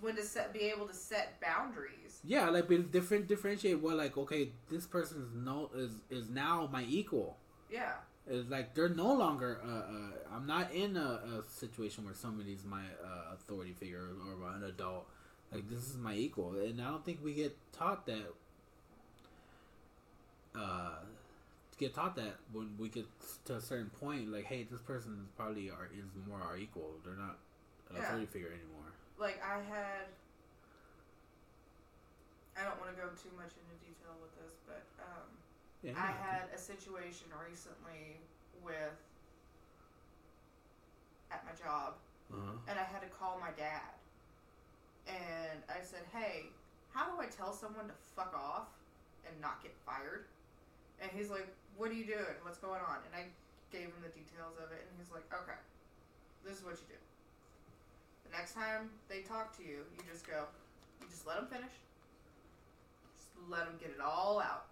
when 0.00 0.16
to 0.16 0.22
set, 0.22 0.52
be 0.52 0.60
able 0.60 0.86
to 0.86 0.94
set 0.94 1.40
boundaries. 1.40 2.20
yeah, 2.24 2.48
like 2.50 2.68
be 2.68 2.78
different, 2.78 3.28
differentiate. 3.28 3.80
Well, 3.80 3.96
like 3.96 4.16
okay, 4.18 4.50
this 4.68 4.86
person 4.86 5.22
is 5.22 5.28
no 5.34 5.70
is 5.76 5.92
is 6.10 6.28
now 6.28 6.68
my 6.72 6.84
equal. 6.88 7.36
Yeah. 7.70 7.92
It's 8.28 8.48
like 8.48 8.74
they're 8.74 8.88
no 8.88 9.12
longer. 9.14 9.60
Uh, 9.64 9.68
uh, 9.70 10.36
I'm 10.36 10.46
not 10.46 10.72
in 10.72 10.96
a, 10.96 11.20
a 11.40 11.42
situation 11.48 12.04
where 12.04 12.14
somebody's 12.14 12.64
my 12.64 12.82
uh, 13.04 13.34
authority 13.34 13.72
figure 13.72 13.98
or, 14.00 14.44
or 14.44 14.50
an 14.54 14.64
adult. 14.64 15.06
Like 15.52 15.68
this 15.68 15.88
is 15.88 15.96
my 15.96 16.14
equal, 16.14 16.52
and 16.52 16.80
I 16.80 16.88
don't 16.88 17.04
think 17.04 17.18
we 17.22 17.34
get 17.34 17.56
taught 17.72 18.06
that. 18.06 18.32
Uh, 20.54 20.92
get 21.78 21.94
taught 21.94 22.14
that 22.16 22.36
when 22.52 22.70
we 22.78 22.88
get 22.88 23.06
to 23.46 23.56
a 23.56 23.60
certain 23.60 23.90
point, 24.00 24.30
like, 24.32 24.44
hey, 24.44 24.66
this 24.70 24.80
person 24.80 25.18
is 25.22 25.28
probably 25.36 25.70
our 25.70 25.86
is 25.86 26.04
more 26.28 26.40
our 26.40 26.56
equal. 26.56 26.90
They're 27.04 27.14
not 27.14 27.38
an 27.90 27.96
Yeah. 27.96 28.02
authority 28.04 28.26
figure 28.26 28.48
anymore. 28.48 28.92
Like 29.18 29.42
I 29.44 29.60
had. 29.62 30.06
I 32.56 32.64
don't 32.64 32.78
want 32.80 32.94
to 32.94 33.00
go 33.00 33.08
too 33.16 33.32
much 33.36 33.48
into 33.56 33.76
detail 33.80 34.12
with 34.20 34.28
this, 34.36 34.41
Yeah, 35.82 35.94
I 35.96 36.12
had 36.12 36.48
a 36.54 36.58
situation 36.58 37.26
recently 37.44 38.16
with 38.62 38.94
at 41.30 41.44
my 41.44 41.52
job, 41.52 41.94
Uh-huh. 42.30 42.52
and 42.68 42.78
I 42.78 42.84
had 42.84 43.00
to 43.02 43.08
call 43.08 43.38
my 43.40 43.50
dad, 43.50 43.94
and 45.06 45.64
I 45.68 45.82
said, 45.82 46.04
"Hey, 46.06 46.46
how 46.92 47.10
do 47.10 47.20
I 47.20 47.26
tell 47.26 47.52
someone 47.52 47.88
to 47.88 47.94
fuck 47.94 48.32
off 48.34 48.68
and 49.26 49.40
not 49.40 49.60
get 49.62 49.72
fired?" 49.84 50.28
And 51.00 51.10
he's 51.10 51.30
like, 51.30 51.48
"What 51.76 51.90
are 51.90 51.94
you 51.94 52.06
doing? 52.06 52.36
What's 52.42 52.58
going 52.58 52.80
on?" 52.80 53.02
And 53.04 53.14
I 53.14 53.26
gave 53.70 53.88
him 53.88 54.02
the 54.02 54.08
details 54.10 54.58
of 54.58 54.70
it, 54.70 54.86
and 54.86 54.98
he's 54.98 55.10
like, 55.10 55.32
"Okay, 55.34 55.58
this 56.44 56.58
is 56.58 56.64
what 56.64 56.80
you 56.80 56.86
do. 56.86 56.98
The 58.24 58.30
next 58.30 58.54
time 58.54 58.90
they 59.08 59.22
talk 59.22 59.56
to 59.56 59.64
you, 59.64 59.84
you 59.96 60.02
just 60.04 60.26
go, 60.26 60.46
you 61.00 61.08
just 61.08 61.26
let 61.26 61.36
them 61.36 61.48
finish. 61.48 61.72
Just 63.16 63.36
let 63.48 63.66
them 63.66 63.78
get 63.78 63.90
it 63.90 64.00
all 64.00 64.40
out. 64.40 64.71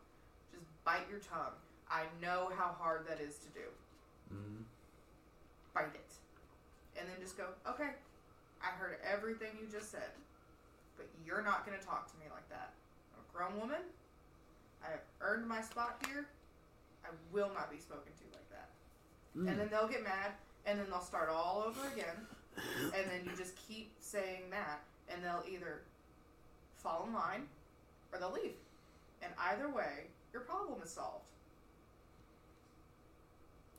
Bite 0.91 1.07
your 1.09 1.21
tongue. 1.21 1.55
I 1.89 2.03
know 2.21 2.51
how 2.59 2.75
hard 2.77 3.07
that 3.07 3.21
is 3.21 3.39
to 3.39 3.49
do. 3.51 3.67
Mhm. 4.35 4.65
Bite 5.73 5.95
it. 5.95 6.13
And 6.99 7.09
then 7.09 7.15
just 7.21 7.37
go, 7.37 7.47
okay, 7.65 7.95
I 8.61 8.67
heard 8.71 8.99
everything 9.05 9.57
you 9.61 9.69
just 9.69 9.93
said, 9.93 10.11
but 10.97 11.07
you're 11.25 11.43
not 11.43 11.65
going 11.65 11.79
to 11.79 11.85
talk 11.87 12.11
to 12.11 12.19
me 12.19 12.27
like 12.35 12.49
that. 12.49 12.73
I'm 13.15 13.21
a 13.21 13.33
grown 13.33 13.61
woman. 13.61 13.83
I 14.85 14.91
have 14.91 15.03
earned 15.21 15.47
my 15.47 15.63
spot 15.63 16.05
here. 16.09 16.27
I 17.05 17.11
will 17.31 17.53
not 17.55 17.71
be 17.71 17.79
spoken 17.79 18.13
to 18.13 18.25
like 18.37 18.51
that. 18.51 18.71
Mm. 19.37 19.49
And 19.49 19.61
then 19.61 19.69
they'll 19.71 19.87
get 19.89 20.03
mad, 20.03 20.33
and 20.67 20.81
then 20.81 20.91
they'll 20.91 21.01
start 21.01 21.29
all 21.29 21.63
over 21.69 21.87
again. 21.87 22.27
and 22.57 23.09
then 23.09 23.25
you 23.25 23.37
just 23.37 23.55
keep 23.55 23.93
saying 24.01 24.51
that, 24.51 24.83
and 25.09 25.23
they'll 25.23 25.45
either 25.49 25.83
fall 26.79 27.05
in 27.07 27.13
line 27.15 27.47
or 28.13 28.19
they'll 28.19 28.33
leave. 28.33 28.57
And 29.23 29.33
either 29.39 29.69
way, 29.69 30.09
your 30.33 30.43
problem 30.43 30.81
is 30.83 30.91
solved. 30.91 31.25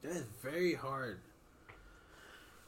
That 0.03 0.11
is 0.11 0.23
very 0.41 0.73
hard. 0.73 1.19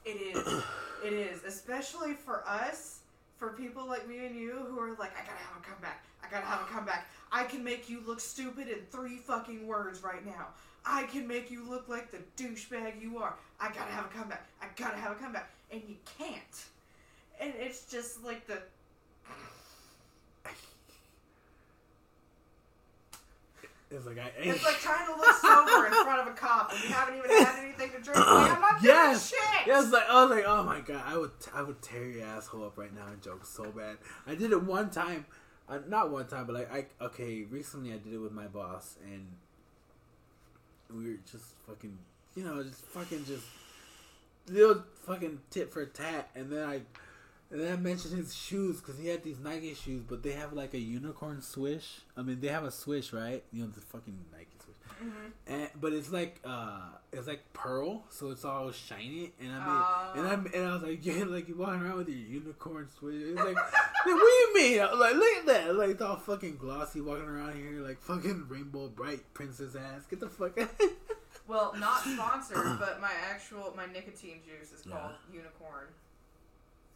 It 0.06 0.36
is. 0.36 0.64
it 1.06 1.14
is. 1.14 1.44
Especially 1.44 2.14
for 2.14 2.48
us, 2.48 3.00
for 3.38 3.50
people 3.50 3.88
like 3.88 4.08
me 4.08 4.26
and 4.26 4.36
you 4.36 4.66
who 4.70 4.80
are 4.80 4.90
like, 4.92 5.12
I 5.16 5.26
gotta 5.26 5.44
have 5.44 5.58
a 5.60 5.66
comeback. 5.68 6.04
I 6.24 6.30
gotta 6.30 6.46
have 6.46 6.62
a 6.62 6.72
comeback. 6.72 7.08
I 7.32 7.44
can 7.44 7.64
make 7.64 7.90
you 7.90 8.02
look 8.06 8.20
stupid 8.20 8.68
in 8.68 8.80
three 8.92 9.18
fucking 9.18 9.66
words 9.66 10.04
right 10.04 10.26
now. 10.26 10.48
I 10.86 11.04
can 11.04 11.28
make 11.28 11.50
you 11.50 11.68
look 11.68 11.88
like 11.88 12.12
the 12.12 12.20
douchebag 12.42 13.02
you 13.02 13.18
are. 13.18 13.36
I 13.60 13.68
gotta 13.70 13.92
have 13.92 14.06
a 14.06 14.10
comeback. 14.10 14.48
I 14.62 14.68
gotta 14.76 14.98
have 14.98 15.14
a 15.14 15.16
comeback. 15.16 15.50
And 15.72 15.82
you 15.88 15.96
can't. 16.18 16.66
And 17.40 17.54
it's 17.58 17.90
just 17.92 18.24
like 18.24 18.46
the. 18.48 18.60
It's 23.94 24.06
like 24.06 24.18
I. 24.20 24.32
It's 24.40 24.64
like 24.64 24.76
trying 24.80 25.06
to 25.06 25.16
look 25.16 25.36
sober 25.36 25.86
in 25.88 25.94
front 25.94 26.22
of 26.22 26.28
a 26.28 26.36
cop 26.38 26.72
and 26.74 26.84
you 26.84 26.90
haven't 26.90 27.18
even 27.18 27.30
had 27.30 27.60
anything 27.64 27.92
to 27.92 28.02
drink. 28.02 28.18
Like, 28.18 28.52
I'm 28.52 28.62
not 28.62 28.82
doing 28.82 28.94
Yes! 28.96 29.30
shit. 29.30 29.68
Yeah, 29.68 29.82
it's 29.82 29.92
like 29.92 30.10
I 30.10 30.22
was 30.24 30.32
like, 30.32 30.46
oh 30.48 30.64
my 30.64 30.80
god, 30.82 31.04
I 31.06 31.18
would 31.18 31.32
I 31.54 31.62
would 31.62 31.82
tear 31.82 32.06
your 32.06 32.26
asshole 32.26 32.66
up 32.66 32.78
right 32.78 32.94
now 32.94 33.08
and 33.12 33.22
joke 33.22 33.46
so 33.46 33.72
bad. 33.72 33.98
I 34.26 34.36
did 34.36 34.52
it 34.52 34.64
one 34.64 34.90
time, 34.90 35.26
uh, 35.70 35.80
not 35.88 36.12
one 36.12 36.28
time, 36.28 36.46
but 36.48 36.56
like 36.56 36.74
I 36.74 36.86
okay, 37.06 37.44
recently 37.44 37.94
I 37.94 37.98
did 37.98 38.14
it 38.14 38.20
with 38.20 38.32
my 38.34 38.48
boss 38.48 38.98
and 39.06 39.28
we 40.90 41.12
were 41.12 41.18
just 41.32 41.46
fucking, 41.68 41.98
you 42.36 42.44
know, 42.44 42.62
just 42.64 42.86
fucking 42.86 43.26
just 43.26 43.46
little 44.48 44.84
fucking 45.06 45.40
tit 45.50 45.72
for 45.72 45.86
tat, 45.86 46.30
and 46.36 46.52
then 46.52 46.68
I 46.68 46.82
and 47.54 47.62
then 47.62 47.72
I 47.72 47.76
mentioned 47.76 48.18
his 48.18 48.34
shoes 48.36 48.82
because 48.82 48.98
he 48.98 49.08
had 49.10 49.24
these 49.24 49.38
Nike 49.40 49.76
shoes, 49.76 50.02
but 50.10 50.24
they 50.24 50.32
have 50.32 50.54
like 50.54 50.74
a 50.74 50.80
unicorn 50.80 51.44
swish. 51.44 52.00
I 52.18 52.24
mean, 52.24 52.42
they 52.42 52.48
have 52.48 52.64
a 52.64 52.72
swish, 52.72 53.14
right? 53.14 53.44
You 53.52 53.62
know 53.62 53.70
the 53.70 53.80
fucking 53.80 54.18
Nike 54.32 54.58
swish, 54.64 54.76
and 55.46 55.70
but 55.80 55.94
it's 55.94 56.12
like 56.12 56.40
uh, 56.44 56.80
it's 57.12 57.28
like 57.28 57.54
pearl, 57.54 58.06
so 58.10 58.32
it's 58.32 58.44
all 58.44 58.72
shiny. 58.72 59.34
And 59.40 59.52
I 59.52 60.16
mean, 60.16 60.26
and 60.26 60.28
I 60.28 60.58
and 60.58 60.68
I 60.68 60.74
was 60.74 60.82
like, 60.82 61.06
yeah, 61.06 61.26
like 61.26 61.48
you 61.48 61.56
walking 61.56 61.84
around 61.84 61.98
with 61.98 62.10
your 62.10 62.18
unicorn 62.18 62.90
swish. 62.98 63.22
It's 63.22 63.38
like, 63.38 63.56
like, 63.56 63.56
what 63.56 64.06
do 64.06 64.16
you 64.16 64.54
mean? 64.56 64.80
I 64.80 64.92
was 64.92 65.00
like, 65.00 65.14
look 65.14 65.38
at 65.38 65.46
that, 65.46 65.76
like 65.76 65.90
it's 65.92 66.02
all 66.02 66.18
fucking 66.18 66.58
glossy, 66.58 67.02
walking 67.02 67.26
around 67.30 67.56
here 67.56 67.82
like 67.86 68.02
fucking 68.02 68.48
Rainbow 68.50 68.88
Brite 68.88 69.32
princess 69.36 69.76
ass. 69.76 70.08
Get 70.10 70.22
the 70.22 70.28
fuck 70.30 70.60
out. 70.60 70.70
Well, 71.46 71.74
not 71.78 72.04
sponsored, 72.04 72.80
but 72.80 73.02
my 73.02 73.12
actual 73.30 73.74
my 73.76 73.86
nicotine 73.86 74.40
juice 74.46 74.72
is 74.72 74.86
called 74.90 75.12
Unicorn. 75.32 75.88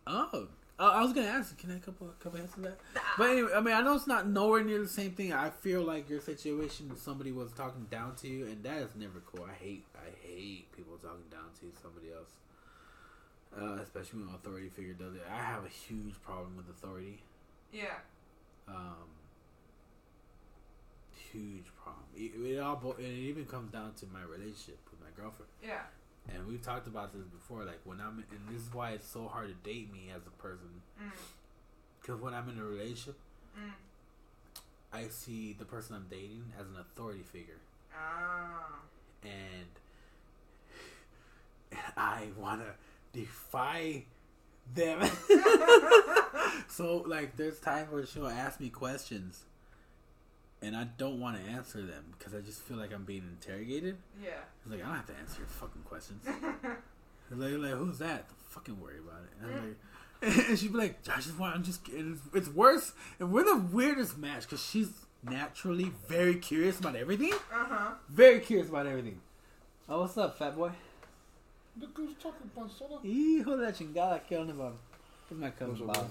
Oh, 0.09 0.47
uh, 0.79 0.83
I 0.83 1.01
was 1.01 1.11
gonna 1.11 1.27
ask. 1.27 1.57
Can 1.57 1.71
I 1.71 1.79
couple 1.79 2.07
couple 2.19 2.39
answer 2.39 2.61
that? 2.61 2.79
But 3.17 3.31
anyway, 3.31 3.51
I 3.55 3.59
mean, 3.61 3.73
I 3.73 3.81
know 3.81 3.95
it's 3.95 4.07
not 4.07 4.27
nowhere 4.27 4.63
near 4.63 4.79
the 4.79 4.87
same 4.87 5.11
thing. 5.11 5.33
I 5.33 5.49
feel 5.49 5.81
like 5.81 6.09
your 6.09 6.21
situation, 6.21 6.95
somebody 6.95 7.31
was 7.31 7.51
talking 7.51 7.87
down 7.89 8.15
to 8.17 8.27
you, 8.27 8.45
and 8.45 8.63
that 8.63 8.77
is 8.77 8.89
never 8.95 9.19
cool. 9.25 9.45
I 9.45 9.53
hate, 9.53 9.85
I 9.95 10.09
hate 10.25 10.71
people 10.75 10.97
talking 10.97 11.29
down 11.31 11.49
to 11.61 11.81
somebody 11.81 12.07
else, 12.13 12.29
uh, 13.59 13.81
especially 13.81 14.19
when 14.19 14.29
an 14.29 14.35
authority 14.35 14.69
figure 14.69 14.93
does 14.93 15.15
it. 15.15 15.23
I 15.29 15.41
have 15.41 15.65
a 15.65 15.69
huge 15.69 16.21
problem 16.21 16.55
with 16.55 16.69
authority. 16.69 17.23
Yeah. 17.73 17.97
Um, 18.67 19.09
huge 21.31 21.65
problem. 21.81 22.05
It, 22.15 22.31
it 22.39 22.59
all 22.59 22.75
bo- 22.75 22.95
it 22.99 23.05
even 23.05 23.45
comes 23.45 23.71
down 23.71 23.93
to 23.95 24.05
my 24.07 24.21
relationship 24.21 24.79
with 24.91 24.99
my 25.01 25.09
girlfriend. 25.15 25.49
Yeah. 25.63 25.81
And 26.33 26.47
we've 26.47 26.61
talked 26.61 26.87
about 26.87 27.13
this 27.13 27.23
before. 27.25 27.63
Like 27.63 27.79
when 27.85 27.99
I'm, 28.01 28.23
and 28.31 28.55
this 28.55 28.61
is 28.67 28.73
why 28.73 28.91
it's 28.91 29.07
so 29.07 29.27
hard 29.27 29.47
to 29.47 29.69
date 29.69 29.91
me 29.91 30.09
as 30.15 30.21
a 30.27 30.41
person. 30.41 30.81
Mm. 31.01 31.11
Because 32.01 32.21
when 32.21 32.33
I'm 32.33 32.49
in 32.49 32.57
a 32.59 32.63
relationship, 32.63 33.17
Mm. 33.59 33.71
I 34.93 35.07
see 35.07 35.55
the 35.57 35.65
person 35.65 35.95
I'm 35.95 36.05
dating 36.11 36.53
as 36.59 36.67
an 36.67 36.75
authority 36.79 37.23
figure, 37.23 37.57
Ah. 37.95 38.67
and, 39.23 39.65
and 41.71 41.79
I 41.97 42.27
want 42.37 42.61
to 42.61 43.19
defy 43.19 44.03
them. 44.75 44.99
so 46.69 46.97
like, 47.07 47.35
there's 47.35 47.59
times 47.59 47.91
where 47.91 48.05
she'll 48.05 48.27
ask 48.27 48.59
me 48.59 48.69
questions, 48.69 49.45
and 50.61 50.75
I 50.75 50.85
don't 50.97 51.19
want 51.19 51.37
to 51.43 51.51
answer 51.51 51.81
them 51.81 52.05
because 52.17 52.33
I 52.33 52.41
just 52.41 52.61
feel 52.61 52.77
like 52.77 52.93
I'm 52.93 53.03
being 53.03 53.23
interrogated. 53.41 53.97
Yeah. 54.23 54.29
It's 54.63 54.71
like 54.71 54.83
I 54.83 54.87
don't 54.87 54.95
have 54.95 55.07
to 55.07 55.15
answer 55.19 55.39
your 55.39 55.47
fucking 55.47 55.83
questions. 55.83 56.25
Like, 57.29 57.51
like 57.57 57.71
who's 57.71 57.99
that? 57.99 58.27
Don't 58.29 58.37
fucking 58.51 58.79
worry 58.79 58.99
about 58.99 59.19
it. 59.23 59.29
And, 59.41 59.51
I'm 59.53 59.67
like, 60.37 60.47
and 60.49 60.57
she'd 60.57 60.71
be 60.71 60.77
like, 60.77 60.97
I 61.13 61.17
just 61.17 61.37
want, 61.37 61.55
I'm 61.55 61.63
just, 61.63 61.85
and 61.89 62.15
it's, 62.15 62.35
it's 62.47 62.55
worse. 62.55 62.93
And 63.19 63.33
we're 63.33 63.43
the 63.43 63.57
weirdest 63.57 64.17
match 64.17 64.43
because 64.43 64.65
she's 64.65 64.89
naturally 65.23 65.91
very 66.07 66.35
curious 66.35 66.79
about 66.79 66.95
everything. 66.95 67.33
Uh 67.33 67.65
huh. 67.65 67.91
Very 68.07 68.39
curious 68.39 68.69
about 68.69 68.87
everything. 68.87 69.19
Oh, 69.89 70.01
what's 70.01 70.17
up, 70.17 70.37
fat 70.37 70.55
boy? 70.55 70.71
Look 71.79 71.89
who's 71.97 72.15
talking, 72.15 72.49
panzona. 72.57 73.01
Hijo 73.03 73.57
de 73.57 73.63
la 73.63 73.71
chingada, 73.71 74.21
¿qué 74.25 74.37
onda, 74.37 74.53
Bob? 74.57 74.75
Where's 75.27 75.41
my 75.41 75.49
cousin, 75.49 75.85
What's 75.85 75.99
Bob? 75.99 76.09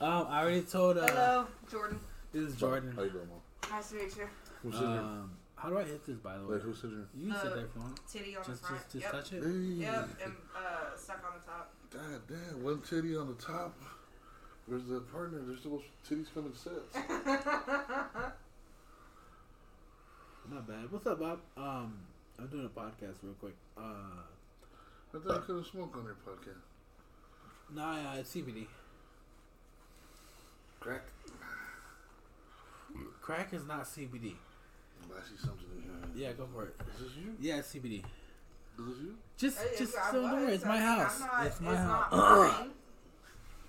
Um, 0.00 0.26
I 0.28 0.42
already 0.42 0.62
told, 0.62 0.98
uh, 0.98 1.06
Hello, 1.06 1.46
Jordan. 1.70 2.00
this 2.32 2.42
is 2.50 2.56
Jordan. 2.56 2.92
How 2.96 3.04
you 3.04 3.10
doing, 3.10 3.28
Mom? 3.28 3.38
Nice 3.70 3.88
to 3.90 3.94
meet 3.96 4.16
you. 4.16 4.28
Who's 4.62 4.74
sitting 4.74 4.90
here? 4.90 5.00
Um, 5.00 5.30
how 5.56 5.68
do 5.70 5.78
I 5.78 5.84
hit 5.84 6.04
this, 6.06 6.16
by 6.16 6.36
the 6.38 6.44
way? 6.46 6.54
Wait, 6.54 6.62
who's 6.62 6.76
sitting 6.80 7.06
You 7.16 7.30
can 7.30 7.40
sit 7.40 7.52
Uh, 7.52 7.54
there 7.54 7.64
if 7.66 7.70
you 7.74 7.80
want. 7.80 8.00
Titty 8.10 8.36
on 8.36 8.44
Just, 8.44 8.62
the 8.62 8.68
front. 8.68 8.82
just, 8.82 8.92
just 8.92 9.04
yep. 9.04 9.12
touch 9.12 9.32
it. 9.32 9.42
Hey. 9.42 9.48
Yep. 9.84 10.08
And 10.24 10.32
uh, 10.56 10.96
stuck 10.96 11.22
on 11.24 11.32
the 11.38 11.46
top. 11.50 11.72
God 11.92 12.20
damn, 12.28 12.62
one 12.62 12.80
titty 12.82 13.16
on 13.16 13.28
the 13.28 13.34
top. 13.34 13.76
Where's 14.66 14.84
the 14.86 15.00
partner? 15.00 15.40
There's 15.46 15.60
supposed 15.62 15.84
titties 16.08 16.26
come 16.34 16.46
in 16.46 16.54
sets. 16.54 16.94
Not 20.50 20.66
bad. 20.66 20.90
What's 20.90 21.06
up, 21.06 21.20
Bob? 21.20 21.40
Um, 21.56 21.94
I'm 22.38 22.46
doing 22.48 22.64
a 22.66 22.68
podcast 22.68 23.16
real 23.22 23.34
quick. 23.40 23.54
Uh, 23.76 23.82
I 25.14 25.18
thought 25.18 25.36
I 25.36 25.38
couldn't 25.46 25.64
smoke 25.66 25.94
on 25.96 26.04
your 26.04 26.16
podcast. 26.26 26.62
nah, 27.74 28.12
uh, 28.12 28.16
it's 28.18 28.34
CBD. 28.34 28.66
Crack. 30.80 31.02
Crack 33.22 33.52
is 33.54 33.64
not 33.66 33.84
CBD. 33.84 34.34
I 35.04 35.20
see 35.28 35.36
something 35.40 35.66
in 35.76 35.82
here. 35.82 35.92
Yeah, 36.28 36.32
go 36.32 36.46
for 36.52 36.64
it. 36.64 36.74
Is 36.96 37.04
this 37.06 37.16
you? 37.16 37.34
Yeah, 37.40 37.58
it's 37.58 37.72
CBD. 37.72 37.98
Is 37.98 38.86
this 38.86 38.98
you? 39.00 39.14
Just, 39.38 39.58
Hey, 39.58 39.66
just 39.78 39.96
I 39.96 40.10
so 40.10 40.22
don't 40.22 40.32
worry. 40.32 40.52
It's 40.54 40.64
my 40.64 40.78
house. 40.78 41.20
I'm 41.22 41.26
not- 41.28 41.46
it's 41.46 41.60
my 41.60 41.70
it's 41.72 41.78
house. 41.80 42.12
Not 42.12 42.68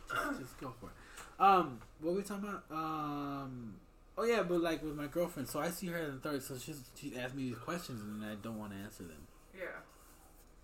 just, 0.29 0.39
just 0.41 0.59
go 0.59 0.73
for 0.79 0.87
it. 0.87 0.93
Um, 1.41 1.79
what 2.01 2.11
were 2.11 2.17
we 2.17 2.23
talking 2.23 2.47
about? 2.49 2.63
Um, 2.71 3.75
oh 4.17 4.23
yeah, 4.23 4.43
but 4.43 4.61
like 4.61 4.83
with 4.83 4.95
my 4.95 5.07
girlfriend, 5.07 5.49
so 5.49 5.59
I 5.59 5.69
see 5.69 5.87
her 5.87 5.97
in 5.97 6.11
the 6.15 6.19
third, 6.19 6.43
so 6.43 6.57
she's 6.57 6.81
she 6.95 7.17
asked 7.17 7.35
me 7.35 7.49
these 7.49 7.57
questions 7.57 8.01
and 8.01 8.23
I 8.23 8.35
don't 8.35 8.57
want 8.59 8.71
to 8.71 8.77
answer 8.77 9.03
them, 9.03 9.27
Yeah. 9.57 9.65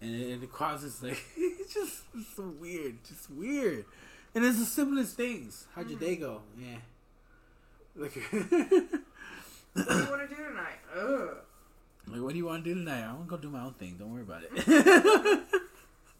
and 0.02 0.14
it, 0.16 0.44
it 0.44 0.52
causes 0.54 1.02
like 1.04 1.20
it's 1.36 1.74
just 1.74 2.04
it's 2.16 2.36
so 2.36 2.44
weird, 2.60 3.04
just 3.04 3.30
weird, 3.32 3.86
and 4.36 4.46
it's 4.46 4.60
the 4.60 4.66
simplest 4.66 5.18
things. 5.18 5.66
How'd 5.76 5.90
your 5.90 6.00
day 6.00 6.16
go? 6.16 6.42
Yeah. 6.60 6.78
Like, 8.00 8.16
What 9.74 9.88
do 9.88 9.94
you 9.98 10.10
want 10.10 10.30
to 10.30 10.36
do 10.36 10.44
tonight? 10.44 10.80
Ugh. 10.98 11.36
like, 12.08 12.22
what 12.22 12.32
do 12.32 12.38
you 12.38 12.46
want 12.46 12.64
to 12.64 12.74
do 12.74 12.80
tonight? 12.80 13.04
I 13.04 13.14
want 13.14 13.26
to 13.26 13.30
go 13.30 13.38
do 13.38 13.50
my 13.50 13.64
own 13.64 13.74
thing. 13.74 13.96
Don't 14.00 14.12
worry 14.14 14.24
about 14.24 14.42
it. 14.44 15.44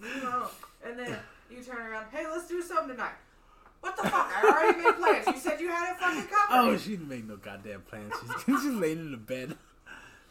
You 0.02 0.22
know. 0.22 0.48
And 0.86 0.98
then 0.98 1.18
you 1.52 1.62
turn 1.62 1.86
around. 1.86 2.06
Hey, 2.10 2.26
let's 2.26 2.48
do 2.48 2.62
something 2.62 2.96
tonight. 2.96 3.16
What 3.82 3.98
the 3.98 4.04
fuck? 4.04 4.32
I 4.34 4.44
already 4.50 4.78
made 4.82 4.96
plans. 4.96 5.28
You 5.28 5.38
said 5.38 5.60
you 5.60 5.68
had 5.68 5.92
it 5.92 6.00
fucking 6.00 6.24
covered. 6.24 6.70
oh, 6.74 6.78
she 6.78 6.92
didn't 6.92 7.10
make 7.10 7.28
no 7.28 7.36
goddamn 7.36 7.82
plans. 7.82 8.14
She's, 8.22 8.44
she's 8.62 8.74
laying 8.74 9.00
in 9.00 9.12
the 9.12 9.18
bed. 9.18 9.58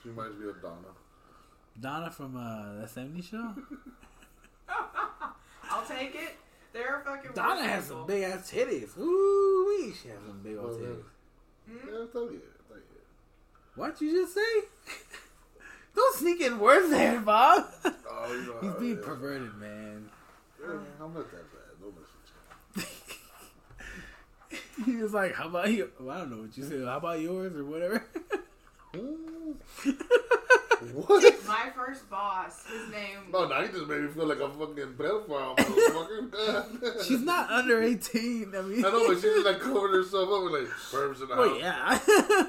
She 0.02 0.08
reminds 0.08 0.38
me 0.38 0.48
of 0.48 0.62
Donna. 0.62 0.88
Donna 1.78 2.10
from 2.10 2.34
uh, 2.36 2.80
that 2.80 2.88
70s 2.94 3.24
show. 3.24 3.54
I'll 5.70 5.84
take 5.86 6.14
it. 6.14 6.36
They're 6.72 7.02
fucking. 7.04 7.32
Donna 7.34 7.62
has 7.64 7.84
people. 7.88 7.98
some 7.98 8.06
big 8.06 8.22
ass 8.22 8.50
titties. 8.50 8.96
Ooh 8.98 9.66
wee, 9.68 9.92
she 10.02 10.08
has 10.08 10.18
some 10.26 10.40
big 10.42 10.56
old 10.56 10.70
Oh, 10.70 10.76
titties. 10.78 11.02
Hmm? 11.68 11.88
Yeah, 11.88 12.02
I 12.02 12.06
thought 12.12 12.30
you. 12.32 12.40
I 12.42 12.44
thought 12.68 12.76
you. 12.76 12.82
What 13.76 14.00
you 14.00 14.10
just 14.22 14.34
say? 14.34 14.62
Don't 15.94 16.16
sneak 16.16 16.40
in 16.40 16.58
words 16.58 16.90
there, 16.90 17.20
Bob. 17.20 17.66
Oh, 18.10 18.32
you 18.32 18.42
know 18.46 18.58
He's 18.60 18.72
being 18.80 18.98
is. 18.98 19.04
perverted, 19.04 19.54
man. 19.58 20.08
Yeah, 20.60 20.72
I'm 21.00 21.14
not 21.14 21.30
that 21.30 21.44
bad. 22.74 22.84
He 24.84 24.96
was 24.96 25.12
like, 25.12 25.34
"How 25.34 25.46
about 25.48 25.70
you?" 25.70 25.90
Well, 26.00 26.16
I 26.16 26.20
don't 26.20 26.30
know 26.30 26.38
what 26.42 26.56
you 26.56 26.64
said. 26.64 26.84
How 26.84 26.96
about 26.98 27.20
yours 27.20 27.54
or 27.54 27.64
whatever. 27.64 28.04
Hmm? 28.94 29.52
What? 30.94 31.46
My 31.46 31.70
first 31.74 32.08
boss. 32.10 32.64
His 32.66 32.90
name. 32.90 33.18
No, 33.32 33.46
now 33.46 33.60
you 33.60 33.68
just 33.68 33.86
made 33.86 34.00
me 34.02 34.08
feel 34.08 34.26
like 34.26 34.38
a 34.38 34.48
fucking 34.48 34.94
pedophile, 34.96 35.56
motherfucker. 35.56 37.04
She's 37.06 37.20
not 37.22 37.50
under 37.50 37.82
eighteen. 37.82 38.52
I 38.56 38.62
mean, 38.62 38.84
I 38.84 38.90
know, 38.90 39.06
but 39.08 39.14
she's 39.14 39.22
just 39.22 39.46
like 39.46 39.60
covered 39.60 39.90
herself 39.94 40.28
up 40.30 40.44
with 40.44 40.52
like 40.62 40.70
perms 40.90 41.22
in 41.22 41.28
the 41.28 41.36
Well, 41.36 41.60
house. 41.60 42.00
yeah. 42.08 42.46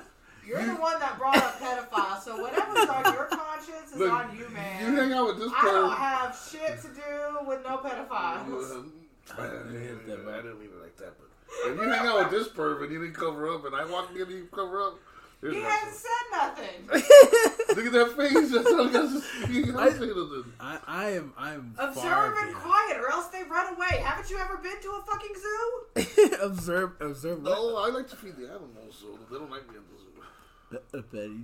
You're 0.47 0.65
the 0.65 0.81
one 0.81 0.99
that 0.99 1.17
brought 1.19 1.37
up 1.37 1.59
pedophile. 1.59 2.19
So 2.21 2.41
whatever's 2.41 2.89
on 2.89 3.13
your 3.13 3.25
conscience 3.25 3.91
is 3.93 3.97
Look, 3.97 4.11
on 4.11 4.35
you, 4.35 4.49
man. 4.49 4.81
You 4.93 4.99
hang 4.99 5.13
out 5.13 5.27
with 5.27 5.37
this 5.39 5.51
I 5.55 5.61
don't 5.65 5.91
have 5.95 6.35
shit 6.51 6.81
to 6.81 6.87
do 6.87 7.47
with 7.47 7.63
no 7.63 7.77
pedophiles. 7.77 8.71
Um, 8.71 8.93
I 9.37 9.43
didn't 9.43 9.71
mean 9.73 9.99
that 10.07 10.25
way. 10.25 10.33
I 10.33 10.37
didn't 10.37 10.59
mean 10.59 10.69
it 10.75 10.81
like 10.81 10.97
that, 10.97 11.13
but 11.19 11.27
if 11.71 11.75
you 11.77 11.89
hang 11.89 12.07
out 12.07 12.17
with 12.19 12.31
this 12.31 12.47
perv 12.47 12.81
and 12.83 12.91
you 12.91 12.99
didn't 12.99 13.13
cover 13.15 13.53
up, 13.53 13.65
and 13.65 13.75
I 13.75 13.85
walk 13.85 14.09
in 14.15 14.21
and 14.21 14.31
you 14.31 14.47
cover 14.51 14.81
up, 14.81 14.99
there's 15.41 15.55
He 15.55 15.61
no 15.61 15.67
hasn't 15.69 15.95
said 15.95 16.25
nothing. 16.31 16.87
Look 17.75 17.85
at 17.85 17.91
that 17.93 18.13
face. 18.17 18.51
That's 18.51 18.67
all 18.67 18.87
I 18.89 18.91
got 18.91 19.01
to 19.09 19.21
see. 19.21 19.53
You 19.53 19.77
I- 19.77 19.87
can't 19.89 19.99
say 19.99 20.07
nothing. 20.07 20.43
I, 20.59 20.79
I 20.87 21.09
am. 21.11 21.33
I 21.37 21.53
am. 21.53 21.75
Observe 21.77 22.03
far 22.03 22.25
and 22.27 22.35
behind. 22.35 22.55
quiet, 22.55 22.97
or 22.99 23.11
else 23.11 23.27
they 23.27 23.43
run 23.43 23.73
away. 23.75 24.01
Haven't 24.03 24.29
you 24.29 24.37
ever 24.37 24.57
been 24.57 24.79
to 24.81 24.89
a 24.89 25.01
fucking 25.05 25.35
zoo? 25.39 26.35
observe. 26.41 26.91
Observe. 26.99 27.41
What? 27.43 27.51
No, 27.51 27.77
I 27.77 27.89
like 27.89 28.07
to 28.09 28.15
feed 28.15 28.35
the 28.37 28.47
animals, 28.47 28.97
so 28.99 29.17
they 29.31 29.37
don't 29.37 29.49
like 29.51 29.67
me 29.69 29.75
at 29.77 29.81
the 29.89 29.95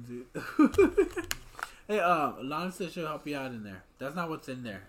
zoo. 0.08 0.26
hey, 1.88 2.00
uh, 2.00 2.34
Lana 2.44 2.72
said 2.72 2.92
she'll 2.92 3.08
help 3.08 3.26
you 3.26 3.36
out 3.38 3.52
in 3.52 3.64
there. 3.64 3.84
That's 3.98 4.16
not 4.16 4.30
what's 4.30 4.50
in 4.50 4.62
there. 4.64 4.84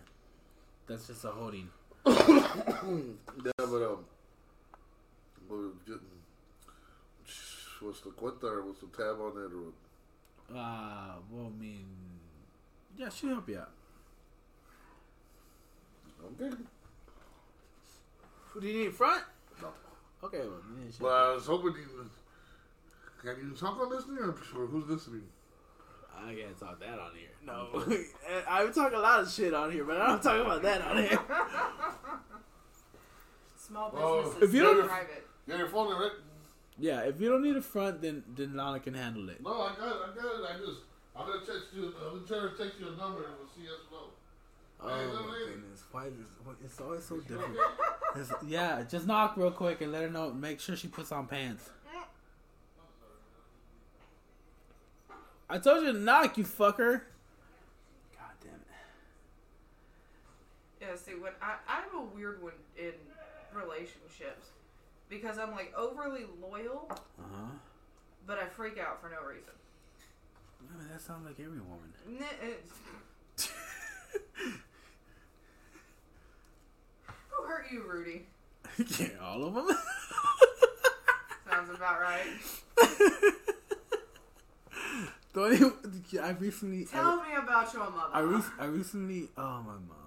That's 0.89 1.07
just 1.07 1.25
a 1.25 1.29
holding. 1.29 1.69
Yeah, 2.07 3.53
but 3.59 3.83
um, 3.83 4.05
what 5.49 5.59
was 7.87 7.97
getting, 7.99 8.13
the 8.13 8.19
cuenta 8.21 8.45
or 8.45 8.63
what's 8.67 8.81
the 8.81 8.87
tab 8.89 9.21
on 9.21 9.33
it 9.33 9.53
or 9.53 9.63
what? 9.67 9.75
Uh, 10.59 11.15
well, 11.31 11.47
I 11.57 11.61
mean, 11.61 11.85
yeah, 12.97 13.09
she'll 13.09 13.31
help 13.31 13.49
you 13.49 13.59
out. 13.59 13.71
Okay. 16.41 16.57
Who 18.51 18.61
do 18.61 18.67
you 18.67 18.85
need 18.85 18.95
front? 18.95 19.23
No. 19.61 19.69
Okay, 20.25 20.39
well, 20.39 20.61
yeah, 20.79 20.91
she'll- 20.97 21.07
Well, 21.07 21.31
I 21.31 21.35
was 21.35 21.47
hoping 21.47 21.75
you. 21.75 22.11
Can 23.23 23.37
you 23.51 23.57
talk 23.57 23.79
on 23.81 23.91
this 23.91 24.05
thing 24.05 24.19
or, 24.19 24.31
or 24.31 24.67
who's 24.67 24.87
listening? 24.89 25.23
I 26.17 26.35
can't 26.35 26.59
talk 26.59 26.81
that 26.81 26.99
on 26.99 27.11
here. 27.15 27.29
No, 27.45 27.85
I 28.49 28.65
would 28.65 28.75
talk 28.75 28.93
a 28.95 28.99
lot 28.99 29.21
of 29.21 29.31
shit 29.31 29.53
on 29.53 29.71
here, 29.71 29.85
but 29.85 30.01
I 30.01 30.07
don't 30.09 30.23
talk 30.23 30.41
about 30.45 30.63
that 30.63 30.81
on 30.83 30.97
here. 31.03 31.19
Small 33.57 33.91
businesses, 33.91 34.43
if 34.43 34.55
you 34.55 34.63
not 34.63 34.75
don't- 34.77 34.89
private. 34.89 35.27
Yeah, 35.49 35.59
your 35.59 35.69
phone, 35.69 35.93
right? 36.01 36.11
Yeah, 36.79 37.01
if 37.01 37.21
you 37.21 37.29
don't 37.31 37.43
need 37.43 37.57
a 37.57 37.63
front, 37.63 38.03
then 38.03 38.23
then 38.37 38.55
Lana 38.57 38.81
can 38.81 38.95
handle 38.95 39.29
it. 39.31 39.43
No, 39.43 39.51
I 39.63 39.75
got 39.77 39.87
it. 39.89 40.03
I 40.13 40.15
got 40.15 40.25
it. 40.41 40.45
I 40.55 40.59
just, 40.59 40.81
I'm 41.17 41.27
gonna 41.27 41.41
text 41.41 41.69
you. 41.75 41.95
I'm 42.05 42.17
gonna 42.19 42.27
try 42.27 42.39
to 42.51 42.63
text 42.63 42.79
you 42.81 42.89
a 42.89 42.97
number 42.97 43.25
and 43.25 43.35
we'll 43.39 43.49
see 43.49 43.63
yes 43.65 43.73
or 43.91 43.97
no. 43.99 44.09
Oh 44.79 44.89
Hey, 44.89 45.07
my 45.07 45.33
lady. 45.33 45.53
goodness, 45.55 45.83
why 45.91 46.05
is 46.07 46.13
why- 46.45 46.53
it's 46.63 46.79
always 46.81 47.03
so 47.05 47.19
different? 47.21 47.57
It's- 48.15 48.33
yeah, 48.47 48.83
just 48.83 49.07
knock 49.07 49.37
real 49.39 49.51
quick 49.51 49.81
and 49.81 49.91
let 49.93 50.03
her 50.03 50.11
know. 50.11 50.31
Make 50.33 50.61
sure 50.61 50.77
she 50.77 50.89
puts 50.89 51.11
on 51.13 51.27
pants. 51.27 51.71
I 55.49 55.59
told 55.59 55.85
you 55.85 55.93
to 55.93 55.99
knock, 55.99 56.37
you 56.39 56.45
fucker. 56.45 57.03
God 58.17 58.35
damn 58.43 58.55
it. 58.55 58.67
Yeah, 60.81 60.97
see, 60.97 61.13
when 61.13 61.33
I 61.41 61.55
I'm 61.69 61.97
a 61.97 62.03
weird 62.15 62.43
one 62.43 62.53
in 62.77 62.93
relationships 63.55 64.06
because 65.09 65.39
I'm 65.39 65.53
like 65.53 65.73
overly 65.77 66.25
loyal, 66.41 66.87
Uh 66.91 66.95
huh. 67.33 67.47
but 68.27 68.39
I 68.39 68.47
freak 68.47 68.79
out 68.79 69.01
for 69.01 69.09
no 69.11 69.23
reason. 69.27 69.53
I 70.73 70.79
mean, 70.79 70.89
that 70.93 71.01
sounds 71.01 71.25
like 71.27 71.39
every 71.39 71.61
woman. 71.61 71.93
Who 77.31 77.45
hurt 77.47 77.67
you, 77.71 77.83
Rudy? 77.89 78.27
yeah, 78.99 79.09
all 79.23 79.45
of 79.45 79.55
them. 79.55 79.69
Sounds 81.49 81.71
about 81.71 82.01
right. 82.01 82.27
Don't 85.35 85.75
I 86.23 86.31
recently. 86.31 86.87
Tell 86.87 87.17
me 87.23 87.35
about 87.41 87.73
your 87.73 87.85
mother. 87.91 88.11
I, 88.13 88.21
re- 88.21 88.43
I 88.59 88.65
recently. 88.67 89.29
Oh, 89.37 89.61
my 89.63 89.75
mom. 89.75 90.06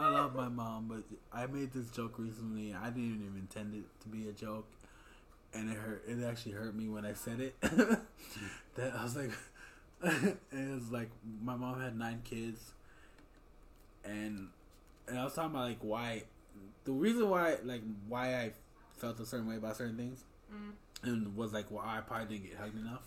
I 0.00 0.08
love 0.08 0.34
my 0.34 0.48
mom, 0.48 0.86
but 0.88 1.02
I 1.36 1.46
made 1.46 1.72
this 1.72 1.90
joke 1.90 2.18
recently. 2.18 2.74
I 2.74 2.86
didn't 2.90 3.22
even 3.22 3.36
intend 3.40 3.74
it 3.74 3.84
to 4.02 4.08
be 4.08 4.28
a 4.28 4.32
joke, 4.32 4.66
and 5.54 5.70
it 5.70 5.76
hurt. 5.76 6.04
It 6.06 6.22
actually 6.24 6.52
hurt 6.52 6.74
me 6.74 6.88
when 6.88 7.04
I 7.04 7.12
said 7.12 7.40
it. 7.40 7.60
that 7.60 8.94
I 8.96 9.02
was 9.04 9.16
like, 9.16 9.30
it 10.02 10.38
was 10.74 10.90
like 10.90 11.10
my 11.42 11.54
mom 11.56 11.80
had 11.80 11.98
nine 11.98 12.22
kids, 12.24 12.72
and 14.04 14.48
and 15.08 15.18
I 15.18 15.24
was 15.24 15.34
talking 15.34 15.50
about 15.50 15.68
like 15.68 15.78
why 15.80 16.22
the 16.84 16.92
reason 16.92 17.28
why 17.28 17.56
like 17.64 17.82
why 18.08 18.34
I 18.36 18.52
felt 18.96 19.20
a 19.20 19.26
certain 19.26 19.48
way 19.48 19.56
about 19.56 19.76
certain 19.76 19.96
things, 19.96 20.24
Mm. 20.52 20.72
and 21.04 21.36
was 21.36 21.52
like 21.52 21.70
well 21.70 21.84
I 21.86 22.00
probably 22.00 22.36
didn't 22.38 22.50
get 22.50 22.58
hugged 22.58 22.76
enough. 22.78 23.02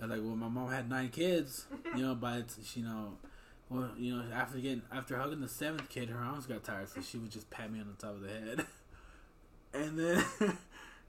I 0.00 0.04
was 0.06 0.10
like, 0.16 0.20
well, 0.26 0.36
my 0.36 0.48
mom 0.48 0.70
had 0.70 0.88
nine 0.88 1.08
kids, 1.10 1.66
you 1.96 2.02
know, 2.02 2.14
but 2.14 2.44
you 2.74 2.82
know, 2.84 3.14
well, 3.70 3.90
you 3.96 4.16
know, 4.16 4.24
after 4.34 4.58
getting 4.58 4.82
after 4.92 5.16
hugging 5.16 5.40
the 5.40 5.48
seventh 5.48 5.88
kid, 5.88 6.10
her 6.10 6.18
arms 6.18 6.46
got 6.46 6.62
tired, 6.64 6.88
so 6.88 7.00
she 7.00 7.18
would 7.18 7.30
just 7.30 7.48
pat 7.50 7.72
me 7.72 7.80
on 7.80 7.86
the 7.88 8.06
top 8.06 8.16
of 8.16 8.22
the 8.22 8.28
head, 8.28 8.66
and 9.74 9.98
then, 9.98 10.24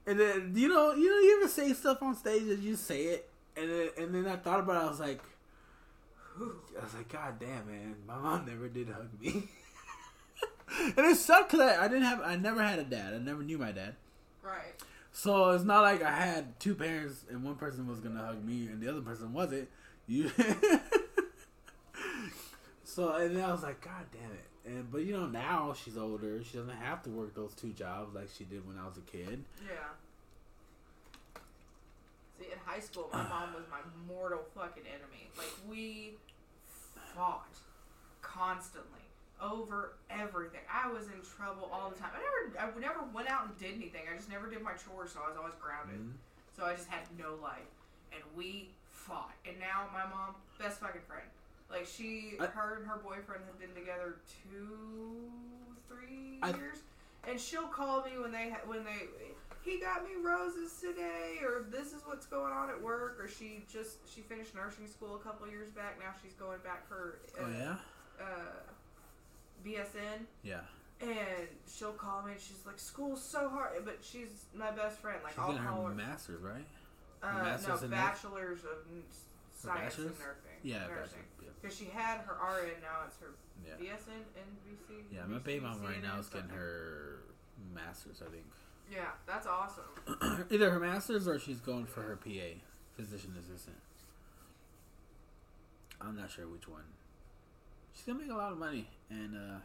and 0.06 0.20
then 0.20 0.52
you 0.54 0.68
know, 0.68 0.94
you 0.94 1.10
know, 1.10 1.18
you 1.18 1.38
ever 1.40 1.48
say 1.48 1.72
stuff 1.72 2.02
on 2.02 2.14
stage 2.14 2.42
and 2.42 2.62
you 2.62 2.74
say 2.76 3.04
it, 3.04 3.30
and 3.56 3.70
then 3.70 3.88
and 3.98 4.14
then 4.14 4.26
I 4.26 4.36
thought 4.36 4.60
about 4.60 4.82
it, 4.82 4.86
I 4.86 4.90
was 4.90 5.00
like, 5.00 5.20
I 6.40 6.84
was 6.84 6.94
like, 6.94 7.12
God 7.12 7.38
damn, 7.38 7.66
man, 7.66 7.96
my 8.06 8.16
mom 8.16 8.46
never 8.46 8.68
did 8.68 8.88
hug 8.88 9.08
me, 9.20 9.48
and 10.96 11.06
it 11.06 11.16
sucked 11.16 11.50
because 11.50 11.76
I, 11.76 11.84
I 11.84 11.88
didn't 11.88 12.04
have, 12.04 12.20
I 12.22 12.36
never 12.36 12.62
had 12.62 12.78
a 12.78 12.84
dad, 12.84 13.14
I 13.14 13.18
never 13.18 13.42
knew 13.42 13.58
my 13.58 13.72
dad. 13.72 13.94
Right. 14.42 14.74
So 15.12 15.50
it's 15.50 15.64
not 15.64 15.82
like 15.82 16.02
I 16.02 16.10
had 16.10 16.58
two 16.58 16.74
parents 16.74 17.24
and 17.30 17.44
one 17.44 17.54
person 17.54 17.86
was 17.86 18.00
gonna 18.00 18.20
hug 18.20 18.44
me 18.44 18.66
and 18.66 18.80
the 18.80 18.88
other 18.88 19.00
person 19.00 19.32
wasn't. 19.32 19.68
You. 20.06 20.30
So 22.94 23.12
and 23.14 23.36
then 23.36 23.44
I 23.44 23.50
was 23.50 23.62
like, 23.62 23.80
God 23.80 24.04
damn 24.12 24.30
it! 24.32 24.46
And 24.64 24.90
but 24.90 24.98
you 25.04 25.12
know 25.16 25.26
now 25.26 25.74
she's 25.74 25.96
older. 25.98 26.42
She 26.44 26.56
doesn't 26.58 26.76
have 26.76 27.02
to 27.04 27.10
work 27.10 27.34
those 27.34 27.54
two 27.54 27.72
jobs 27.72 28.14
like 28.14 28.28
she 28.36 28.44
did 28.44 28.66
when 28.66 28.78
I 28.78 28.86
was 28.86 28.96
a 28.96 29.00
kid. 29.02 29.44
Yeah. 29.66 29.74
See, 32.38 32.46
in 32.46 32.58
high 32.64 32.80
school, 32.80 33.08
my 33.12 33.22
mom 33.28 33.54
was 33.54 33.64
my 33.70 33.80
mortal 34.08 34.42
fucking 34.54 34.82
enemy. 34.86 35.30
Like, 35.38 35.52
we 35.68 36.14
fought 37.14 37.56
constantly 38.22 39.02
over 39.40 39.94
everything. 40.10 40.60
I 40.72 40.90
was 40.90 41.06
in 41.06 41.20
trouble 41.22 41.68
all 41.72 41.90
the 41.90 41.96
time. 41.96 42.10
I 42.14 42.22
never, 42.22 42.74
I 42.76 42.80
never 42.80 43.04
went 43.12 43.28
out 43.30 43.46
and 43.46 43.58
did 43.58 43.74
anything. 43.74 44.02
I 44.12 44.16
just 44.16 44.30
never 44.30 44.48
did 44.48 44.62
my 44.62 44.72
chores, 44.72 45.12
so 45.12 45.20
I 45.24 45.28
was 45.28 45.36
always 45.38 45.54
grounded. 45.60 46.00
Mhm. 46.00 46.12
So 46.56 46.64
I 46.64 46.74
just 46.74 46.88
had 46.88 47.02
no 47.18 47.34
life. 47.42 47.70
And 48.12 48.22
we 48.36 48.70
fought. 48.90 49.34
And 49.46 49.58
now 49.60 49.86
my 49.92 50.06
mom, 50.06 50.34
best 50.58 50.80
fucking 50.80 51.02
friend. 51.02 51.26
Like 51.74 51.86
she, 51.86 52.34
I- 52.40 52.46
her 52.46 52.76
and 52.76 52.86
her 52.86 52.96
boyfriend 53.02 53.42
have 53.46 53.58
been 53.58 53.74
together 53.74 54.16
two, 54.50 55.30
three 55.88 56.38
I- 56.42 56.50
years. 56.56 56.78
And 57.26 57.40
she'll 57.40 57.68
call 57.68 58.02
me 58.04 58.18
when 58.20 58.32
they 58.32 58.52
when 58.66 58.84
they 58.84 59.08
he 59.64 59.80
got 59.80 60.04
me 60.04 60.10
roses 60.22 60.78
today, 60.78 61.38
or 61.42 61.64
this 61.70 61.94
is 61.94 62.02
what's 62.04 62.26
going 62.26 62.52
on 62.52 62.68
at 62.68 62.80
work, 62.80 63.16
or 63.18 63.28
she 63.28 63.64
just 63.72 63.96
she 64.14 64.20
finished 64.20 64.54
nursing 64.54 64.86
school 64.86 65.16
a 65.16 65.18
couple 65.18 65.48
years 65.48 65.70
back. 65.70 65.98
Now 65.98 66.12
she's 66.22 66.34
going 66.34 66.58
back 66.62 66.86
for 66.86 67.18
uh, 67.40 67.44
Oh 67.44 67.50
yeah, 67.50 67.76
uh, 68.20 68.60
BSN. 69.66 70.26
yeah. 70.42 70.60
And 71.00 71.48
she'll 71.66 71.92
call 71.92 72.22
me 72.22 72.32
and 72.32 72.40
she's 72.40 72.60
like, 72.66 72.78
"School's 72.78 73.22
so 73.22 73.48
hard," 73.48 73.84
but 73.86 73.98
she's 74.02 74.44
my 74.54 74.70
best 74.70 74.98
friend. 74.98 75.18
Like 75.24 75.32
She's 75.32 75.38
I'll 75.40 75.54
call 75.56 75.82
her 75.82 75.88
her. 75.88 75.94
masters, 75.94 76.42
right? 76.42 76.64
Uh, 77.22 77.42
master's 77.42 77.82
no, 77.82 77.88
bachelor's 77.88 78.60
of 78.64 78.76
science 79.54 79.96
bachelor's? 79.96 79.98
in 79.98 80.04
nursing. 80.18 80.60
Yeah, 80.62 80.78
nursing. 80.80 80.90
bachelor, 80.90 81.18
yeah. 81.33 81.33
Because 81.64 81.78
she 81.78 81.86
had 81.86 82.18
her 82.26 82.34
RN, 82.34 82.72
now 82.82 83.06
it's 83.06 83.16
her 83.20 83.30
Yeah. 83.64 83.72
BSN, 83.80 84.20
NBC. 84.36 85.04
Yeah, 85.10 85.24
my 85.24 85.38
baby 85.38 85.60
mom 85.64 85.80
right 85.82 86.02
now 86.02 86.18
is 86.18 86.28
getting 86.28 86.50
her 86.50 87.20
masters, 87.72 88.20
I 88.20 88.30
think. 88.30 88.44
Yeah, 88.92 89.12
that's 89.24 89.46
awesome. 89.46 89.84
Either 90.50 90.70
her 90.70 90.78
masters 90.78 91.26
or 91.26 91.38
she's 91.38 91.60
going 91.60 91.86
for 91.86 92.02
her 92.02 92.16
PA, 92.16 92.60
physician 92.96 93.34
assistant. 93.40 93.78
I'm 96.02 96.16
not 96.16 96.30
sure 96.30 96.46
which 96.46 96.68
one. 96.68 96.84
She's 97.94 98.04
gonna 98.04 98.18
make 98.18 98.30
a 98.30 98.34
lot 98.34 98.52
of 98.52 98.58
money, 98.58 98.90
and 99.08 99.34
uh, 99.34 99.58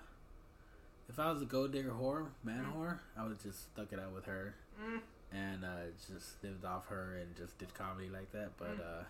if 1.09 1.19
I 1.19 1.29
was 1.33 1.41
a 1.41 1.45
gold 1.45 1.73
digger 1.73 1.91
whore, 1.91 2.27
man 2.45 2.63
Mm. 2.63 2.75
whore, 2.77 2.99
I 3.17 3.27
would 3.27 3.41
just 3.43 3.73
stuck 3.73 3.91
it 3.91 3.99
out 3.99 4.13
with 4.13 4.23
her 4.25 4.55
Mm, 4.81 5.01
and 5.33 5.65
uh, 5.65 5.91
just 6.07 6.41
lived 6.41 6.63
off 6.63 6.87
her 6.87 7.17
and 7.17 7.35
just 7.35 7.57
did 7.57 7.73
comedy 7.73 8.07
like 8.07 8.31
that. 8.31 8.51
But 8.57 8.77
Mm. 8.77 9.01
uh, 9.01 9.03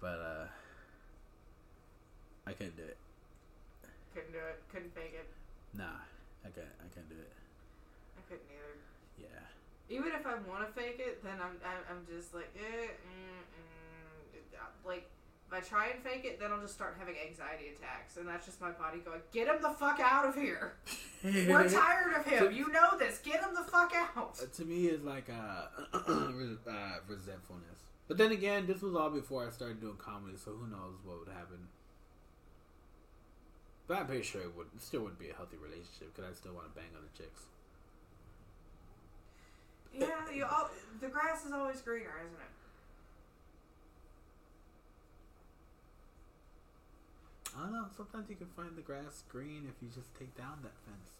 but 0.00 0.18
uh, 0.18 0.39
I 2.46 2.52
couldn't 2.52 2.76
do 2.76 2.82
it. 2.84 2.96
couldn't 4.14 4.32
do 4.32 4.38
it. 4.38 4.62
Couldn't 4.72 4.94
fake 4.94 5.14
it. 5.14 5.28
Nah, 5.76 6.02
I 6.44 6.48
can't. 6.50 6.66
I 6.80 6.88
can't 6.94 7.08
do 7.08 7.14
it. 7.16 7.32
I 8.18 8.20
couldn't 8.28 8.46
either. 8.50 8.76
Yeah. 9.18 9.44
Even 9.88 10.12
if 10.12 10.26
I 10.26 10.34
want 10.48 10.66
to 10.66 10.72
fake 10.72 10.98
it, 10.98 11.22
then 11.22 11.34
I'm 11.40 11.56
I'm, 11.64 11.82
I'm 11.90 12.06
just 12.06 12.34
like, 12.34 12.50
eh, 12.56 12.86
mm, 12.86 13.42
mm, 13.44 14.58
uh, 14.58 14.88
like. 14.88 15.08
If 15.52 15.56
I 15.56 15.60
try 15.68 15.88
and 15.88 16.00
fake 16.04 16.24
it, 16.24 16.38
then 16.38 16.52
I'll 16.52 16.60
just 16.60 16.74
start 16.74 16.94
having 16.96 17.16
anxiety 17.28 17.70
attacks, 17.74 18.18
and 18.18 18.28
that's 18.28 18.46
just 18.46 18.60
my 18.60 18.70
body 18.70 18.98
going, 18.98 19.18
"Get 19.32 19.48
him 19.48 19.60
the 19.60 19.70
fuck 19.70 19.98
out 19.98 20.24
of 20.24 20.36
here! 20.36 20.74
We're 21.24 21.68
tired 21.68 22.14
of 22.16 22.24
him. 22.24 22.52
You 22.52 22.70
know 22.70 22.96
this. 22.96 23.18
Get 23.18 23.40
him 23.40 23.52
the 23.52 23.64
fuck 23.68 23.92
out." 23.92 24.38
Uh, 24.40 24.46
to 24.46 24.64
me 24.64 24.86
is 24.86 25.02
like 25.02 25.28
uh, 25.28 25.66
res- 26.34 26.64
uh, 26.70 26.98
resentfulness. 27.08 27.82
But 28.06 28.16
then 28.16 28.30
again, 28.30 28.68
this 28.68 28.80
was 28.80 28.94
all 28.94 29.10
before 29.10 29.44
I 29.44 29.50
started 29.50 29.80
doing 29.80 29.96
comedy, 29.96 30.36
so 30.36 30.52
who 30.52 30.68
knows 30.68 30.94
what 31.04 31.18
would 31.18 31.34
happen. 31.34 31.66
But 33.90 33.98
I'm 33.98 34.06
pretty 34.06 34.22
sure 34.22 34.40
it 34.42 34.56
would 34.56 34.68
it 34.72 34.80
still 34.80 35.00
wouldn't 35.00 35.18
be 35.18 35.30
a 35.30 35.34
healthy 35.34 35.56
relationship 35.56 36.14
because 36.14 36.30
I 36.30 36.34
still 36.36 36.54
want 36.54 36.72
to 36.72 36.74
bang 36.78 36.86
other 36.96 37.08
chicks. 37.18 37.42
Yeah, 39.92 40.30
you 40.32 40.44
all, 40.44 40.70
the 41.00 41.08
grass 41.08 41.44
is 41.44 41.50
always 41.50 41.80
greener, 41.80 42.14
isn't 42.24 42.38
it? 42.38 42.52
I 47.58 47.62
don't 47.64 47.72
know. 47.72 47.86
Sometimes 47.96 48.30
you 48.30 48.36
can 48.36 48.46
find 48.54 48.76
the 48.76 48.82
grass 48.82 49.24
green 49.28 49.66
if 49.68 49.82
you 49.82 49.88
just 49.92 50.14
take 50.16 50.36
down 50.38 50.62
that 50.62 50.76
fence. 50.86 51.16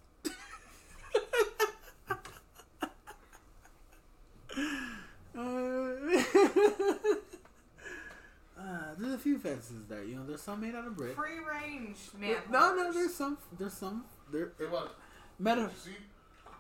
Uh, 8.57 8.95
there's 8.99 9.10
a 9.10 9.10
few 9.21 9.39
fences 9.39 9.87
that 9.89 10.07
You 10.07 10.17
know, 10.17 10.27
there's 10.27 10.43
some 10.43 10.61
made 10.61 10.75
out 10.75 10.87
of 10.87 10.97
brick. 10.97 11.15
Free 11.17 11.39
range, 11.39 11.99
man. 12.19 12.37
no, 12.51 12.75
no, 12.75 12.93
there's 12.93 13.15
some. 13.15 13.39
There's 13.59 13.73
some. 13.75 14.05
There. 14.33 14.53
Hey, 14.59 14.67
what? 14.67 14.95
Meta. 15.39 15.63
You 15.63 15.69
see? 15.93 15.97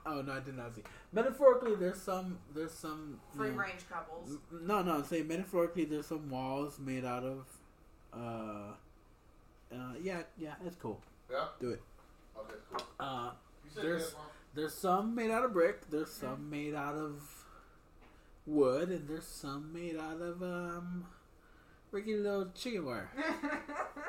Oh 0.07 0.23
no, 0.23 0.32
I 0.32 0.41
did 0.41 0.57
not 0.57 0.74
see. 0.74 0.82
Metaphorically, 1.12 1.74
there's 1.74 2.01
some. 2.01 2.39
There's 2.55 2.73
some. 2.73 3.20
you 3.35 3.41
free 3.41 3.51
know- 3.51 3.57
range 3.59 3.89
couples. 3.91 4.39
No, 4.51 4.82
no. 4.82 4.93
I'm 4.97 5.05
saying 5.05 5.28
metaphorically, 5.28 5.85
there's 5.85 6.07
some 6.07 6.31
walls 6.31 6.78
made 6.78 7.05
out 7.05 7.24
of. 7.24 7.47
Uh. 8.12 8.73
Uh. 9.74 9.93
Yeah. 10.03 10.23
Yeah. 10.39 10.55
It's 10.66 10.77
cool. 10.77 11.01
Yeah? 11.31 11.45
Do 11.61 11.70
it. 11.70 11.82
Okay, 12.39 12.55
cool. 12.73 12.82
Uh. 12.99 13.31
There's- 13.74 14.15
There's 14.55 14.74
some 14.74 15.15
made 15.15 15.31
out 15.31 15.45
of 15.45 15.53
brick. 15.53 15.89
There's 15.91 16.11
some 16.11 16.51
made 16.51 16.74
out 16.74 16.97
of 16.97 17.23
wood, 18.47 18.89
and 18.89 19.07
there's 19.07 19.27
some 19.27 19.73
made 19.73 19.97
out 19.97 20.20
of 20.20 20.43
um 20.43 21.07
freaking 21.93 22.23
little 22.23 22.49
chicken 22.55 22.85
wire. 22.85 23.11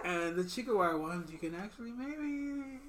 And 0.03 0.35
the 0.35 0.43
chicken 0.43 0.77
wire 0.77 0.97
ones, 0.97 1.31
you 1.31 1.37
can 1.37 1.53
actually 1.53 1.91
maybe 1.91 2.79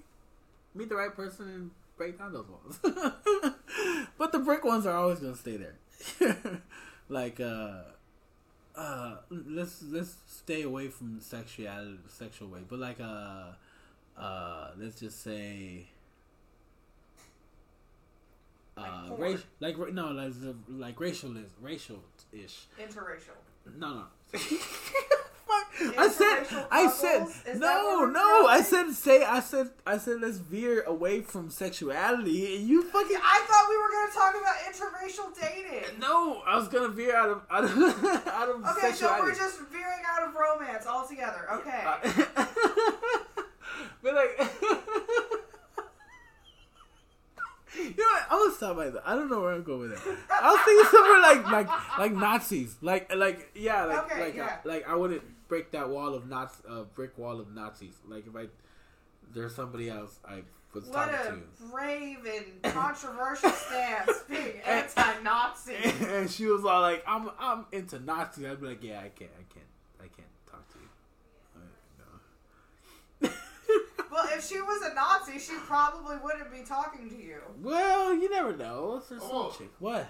meet 0.75 0.89
the 0.89 0.97
right 0.97 1.15
person 1.15 1.47
and 1.49 1.71
break 1.97 2.19
down 2.19 2.33
those 2.33 2.47
walls. 2.49 2.79
but 4.19 4.33
the 4.33 4.39
brick 4.39 4.65
ones 4.65 4.87
are 4.87 4.97
always 4.97 5.19
gonna 5.19 5.37
stay 5.37 5.59
there. 5.59 6.63
like, 7.09 7.39
uh, 7.39 7.83
uh, 8.75 9.17
let's 9.31 9.83
let's 9.83 10.17
stay 10.27 10.63
away 10.63 10.89
from 10.89 11.21
sexuality, 11.21 11.99
sexual 12.09 12.49
way. 12.49 12.61
But 12.67 12.79
like, 12.79 13.01
uh, 13.01 13.53
uh, 14.19 14.71
let's 14.79 14.99
just 14.99 15.23
say. 15.23 15.87
Uh, 18.75 19.09
porn. 19.09 19.21
race, 19.21 19.45
like 19.61 19.77
no, 19.93 20.13
like 20.13 20.33
like 20.71 20.99
racial 20.99 21.37
is 21.37 21.51
racial 21.61 22.01
ish. 22.33 22.69
Interracial. 22.81 23.37
No, 23.79 23.95
no. 23.95 24.05
I 25.99 26.09
said, 26.09 26.67
I 26.71 26.89
said? 26.89 27.27
Is 27.47 27.59
no, 27.59 28.05
no. 28.07 28.47
I 28.47 28.63
said, 28.63 28.91
say, 28.93 29.25
I 29.25 29.41
said, 29.41 29.71
I 29.87 29.99
said, 29.99 30.21
let's 30.21 30.39
veer 30.39 30.83
away 30.83 31.21
from 31.23 31.51
sexuality, 31.51 32.57
and 32.57 32.69
you 32.69 32.83
fucking. 32.85 33.17
I 33.17 33.45
thought 33.47 33.67
we 33.69 33.77
were 33.77 33.91
gonna 33.91 34.13
talk 34.13 34.35
about 34.41 34.57
interracial 34.69 35.35
dating. 35.41 35.99
No, 35.99 36.43
I 36.47 36.57
was 36.57 36.69
gonna 36.69 36.89
veer 36.89 37.17
out 37.17 37.31
of 37.31 37.43
out 37.51 37.65
of 37.65 37.71
out 38.27 38.49
of 38.49 38.77
Okay, 38.77 38.93
so 38.93 39.17
we're 39.21 39.35
just 39.35 39.61
veering 39.71 40.03
out 40.09 40.29
of 40.29 40.35
romance 40.35 40.87
altogether. 40.87 41.47
Okay. 41.53 41.83
Uh, 41.85 42.47
but 44.03 44.15
like, 44.15 44.39
you 47.77 47.85
know 47.97 48.05
what? 48.05 48.23
I'm 48.31 48.39
gonna 48.39 48.55
stop. 48.55 49.03
I 49.07 49.15
don't 49.15 49.31
know 49.31 49.41
where 49.41 49.53
I'm 49.53 49.63
going 49.63 49.91
with 49.91 50.05
that. 50.05 50.17
I 50.43 50.51
was 50.53 50.61
thinking 50.65 50.91
somewhere 50.91 51.21
like 51.21 51.69
like 51.69 51.99
like 51.99 52.13
Nazis, 52.13 52.77
like 52.83 53.15
like 53.15 53.51
yeah, 53.55 53.85
like 53.85 54.05
Okay, 54.11 54.21
like 54.25 54.37
yeah. 54.37 54.45
uh, 54.65 54.69
like 54.69 54.89
I 54.89 54.95
wouldn't 54.95 55.23
break 55.49 55.71
that 55.73 55.89
wall 55.89 56.15
of 56.15 56.29
Nazi, 56.29 56.63
uh, 56.69 56.83
brick 56.95 57.17
wall 57.19 57.41
of 57.41 57.55
Nazis. 57.55 57.95
Like 58.09 58.27
if 58.27 58.37
I 58.37 58.47
there's 59.35 59.55
somebody 59.55 59.89
else 59.89 60.19
I 60.25 60.43
was 60.75 60.87
What 60.87 61.11
talking 61.11 61.43
a 61.61 61.65
brave 61.71 62.19
and 62.27 62.63
controversial 62.75 63.51
stance 63.51 64.21
being 64.29 64.61
anti-Nazi. 64.67 65.75
to, 65.75 65.89
and 66.17 66.31
she 66.31 66.47
was 66.47 66.65
all 66.65 66.81
like, 66.81 67.03
"I'm 67.07 67.31
I'm 67.39 67.67
into 67.73 67.99
Nazis." 68.01 68.47
I'd 68.47 68.61
be 68.61 68.67
like, 68.69 68.83
"Yeah, 68.83 68.99
I 69.01 69.09
can't, 69.09 69.31
I 70.01 70.07
can't 70.09 70.29
talk 70.51 70.67
to 70.73 70.79
you." 70.79 70.89
Like, 73.21 73.31
no. 73.31 73.31
Well, 74.11 74.27
if 74.37 74.47
she 74.47 74.61
was 75.35 75.45
she 75.47 75.55
probably 75.67 76.17
wouldn't 76.23 76.51
be 76.53 76.63
talking 76.63 77.09
to 77.09 77.17
you. 77.17 77.39
Well, 77.63 78.15
you 78.15 78.31
never 78.31 78.57
know. 78.57 78.97
It's 78.99 79.09
just 79.09 79.27
Oh. 79.31 79.55
chick. 79.57 79.71
What? 79.79 80.09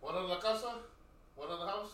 One 0.00 0.16
in 0.16 0.28
la 0.28 0.38
casa, 0.40 0.74
one 1.36 1.50
in 1.50 1.58
the 1.60 1.66
house. 1.66 1.90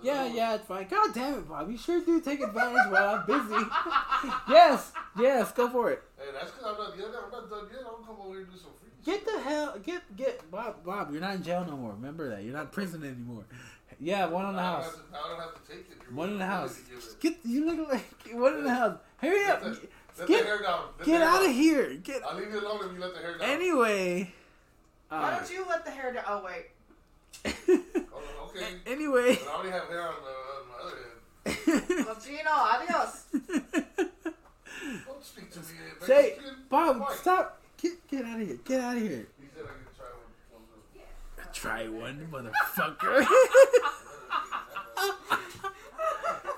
The 0.00 0.06
Yeah, 0.06 0.20
other 0.22 0.28
yeah, 0.34 0.54
it's 0.56 0.66
fine. 0.66 0.88
God 0.88 1.14
damn 1.14 1.34
it, 1.38 1.48
Bob. 1.48 1.70
You 1.70 1.78
sure 1.78 2.00
do 2.00 2.20
take 2.20 2.40
advantage 2.42 2.90
while 2.92 3.14
I'm 3.20 3.26
busy. 3.26 3.64
yes, 4.48 4.92
yes, 5.18 5.52
go 5.52 5.70
for 5.70 5.90
it. 5.92 6.02
Hey, 6.18 6.26
that's 6.32 6.50
because 6.50 6.66
I'm 6.66 6.76
not 6.76 6.98
yet. 6.98 7.06
I'm 7.06 7.30
not 7.30 7.48
done 7.50 7.66
yet. 7.70 7.80
I'm 7.80 7.92
gonna 7.94 8.06
come 8.06 8.16
over 8.20 8.32
here 8.34 8.42
and 8.42 8.52
do 8.52 8.58
some 8.58 8.70
free. 8.80 8.90
Get 9.04 9.24
the 9.24 9.40
hell, 9.40 9.78
get, 9.82 10.16
get, 10.16 10.50
Bob, 10.50 10.84
Bob, 10.84 11.12
you're 11.12 11.20
not 11.20 11.36
in 11.36 11.42
jail 11.44 11.64
no 11.64 11.76
more. 11.76 11.92
Remember 11.92 12.28
that. 12.30 12.42
You're 12.42 12.52
not 12.54 12.62
in 12.62 12.68
prison 12.68 13.04
anymore. 13.04 13.44
Yeah, 14.00 14.26
one 14.26 14.44
in 14.46 14.56
the 14.56 14.60
I 14.60 14.72
don't 14.72 14.82
house. 14.82 14.94
to- 14.94 15.00
I 15.16 15.28
don't 15.28 15.40
have 15.40 15.54
to 15.64 15.70
take 15.72 15.80
it. 15.90 15.96
You're 16.02 16.12
One 16.18 16.30
in 16.30 16.38
the 16.38 16.44
house. 16.46 16.74
to 16.76 16.82
give 16.90 16.98
it. 16.98 17.20
Get, 17.20 17.36
you 17.44 17.64
look 17.64 17.88
like, 17.88 18.04
one 18.34 18.54
in 18.58 18.64
the 18.64 18.74
house. 18.74 18.98
Hurry 19.18 19.44
Let 19.46 19.54
up. 19.56 19.62
the, 19.62 19.68
let 19.68 19.80
the 20.16 20.26
Get, 20.26 20.44
hair 20.46 20.62
down. 20.62 20.80
Let 20.98 21.06
get 21.06 21.18
the 21.18 21.24
hair 21.26 21.28
out 21.28 21.44
of 21.46 21.52
here. 21.52 21.94
Get, 21.96 22.22
I'll 22.24 22.36
leave 22.36 22.50
you 22.52 22.60
alone 22.60 22.80
if 22.84 22.92
you 22.92 23.00
let 23.00 23.14
the 23.14 23.20
hair 23.20 23.38
down. 23.38 23.48
anyway. 23.50 24.32
Why 25.08 25.16
Uh, 25.18 25.38
don't 25.38 25.50
you 25.50 25.64
let 25.68 25.84
the 25.84 25.90
hair 25.90 26.12
down? 26.12 26.24
Oh 26.28 26.44
wait. 26.44 26.66
Oh, 28.18 28.48
okay. 28.48 28.66
anyway. 28.86 29.36
But 29.36 29.48
I 29.48 29.52
already 29.54 29.70
have 29.70 29.88
hair 29.88 30.02
on, 30.08 30.14
the, 30.24 30.30
on 30.56 30.68
my 30.68 30.76
other 30.82 30.96
head. 30.96 32.06
Well, 32.06 32.16
Gino, 32.24 32.50
adios. 32.50 33.24
Don't 35.06 35.24
speak 35.24 35.50
to 35.52 35.58
me. 35.60 35.64
Say, 36.06 36.38
Bob, 36.70 37.00
Why? 37.00 37.14
stop. 37.14 37.60
Get, 37.80 37.92
get 38.08 38.24
out 38.24 38.40
of 38.40 38.46
here. 38.46 38.58
Get 38.64 38.80
out 38.80 38.96
of 38.96 39.02
here. 39.02 39.26
He 39.40 39.46
said 39.54 39.64
I 39.64 39.68
could 41.42 41.52
try 41.60 41.88
one. 41.88 42.30
one 42.30 42.46
of 42.46 42.52
Try 42.52 42.88
one, 42.88 43.26
motherfucker. 43.26 43.26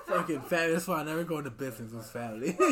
Fucking 0.09 0.41
fat. 0.41 0.71
That's 0.71 0.87
why 0.87 1.01
I 1.01 1.03
never 1.03 1.23
go 1.23 1.37
into 1.37 1.51
business 1.51 1.93
with 1.93 2.09
family. 2.09 2.57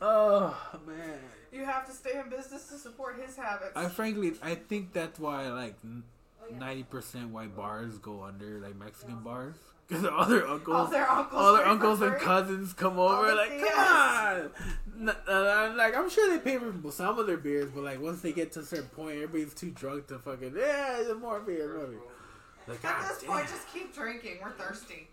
oh 0.00 0.56
man. 0.86 1.18
You 1.52 1.64
have 1.64 1.86
to 1.86 1.92
stay 1.92 2.18
in 2.18 2.28
business 2.28 2.68
to 2.68 2.78
support 2.78 3.20
his 3.20 3.36
habits. 3.36 3.72
I 3.74 3.88
frankly, 3.88 4.34
I 4.42 4.54
think 4.54 4.92
that's 4.92 5.18
why 5.18 5.48
like 5.48 5.74
oh, 5.84 6.02
ninety 6.56 6.84
percent 6.84 7.30
white 7.30 7.56
bars 7.56 7.98
go 7.98 8.22
under 8.22 8.60
like 8.60 8.76
Mexican 8.76 9.20
bars 9.20 9.56
because 9.86 10.04
all 10.04 10.24
oh, 10.24 10.24
their 10.24 10.46
uncles, 10.46 10.76
All 10.76 10.86
their 10.86 11.08
uncles 11.08 11.42
all 11.42 11.52
their 11.54 11.66
uncles 11.66 12.02
and 12.02 12.16
cousins 12.16 12.72
come 12.72 12.98
over 12.98 13.34
like, 13.34 13.60
come 13.60 14.50
on. 15.28 15.76
Like 15.76 15.96
I'm 15.96 16.10
sure 16.10 16.30
they 16.30 16.38
pay 16.38 16.58
for 16.58 16.90
some 16.90 17.18
of 17.18 17.26
their 17.26 17.36
beers, 17.36 17.70
but 17.74 17.84
like 17.84 18.00
once 18.00 18.20
they 18.20 18.32
get 18.32 18.52
to 18.52 18.60
a 18.60 18.64
certain 18.64 18.88
point, 18.88 19.16
everybody's 19.16 19.54
too 19.54 19.70
drunk 19.70 20.08
to 20.08 20.18
fucking 20.18 20.54
yeah, 20.56 21.02
there's 21.02 21.20
more 21.20 21.40
beer, 21.40 21.76
more 21.76 21.86
beer. 21.86 22.00
Like, 22.68 22.84
At 22.84 23.08
this 23.08 23.18
damn. 23.22 23.30
point, 23.30 23.48
just 23.48 23.72
keep 23.72 23.94
drinking. 23.94 24.38
We're 24.42 24.50
thirsty. 24.52 25.08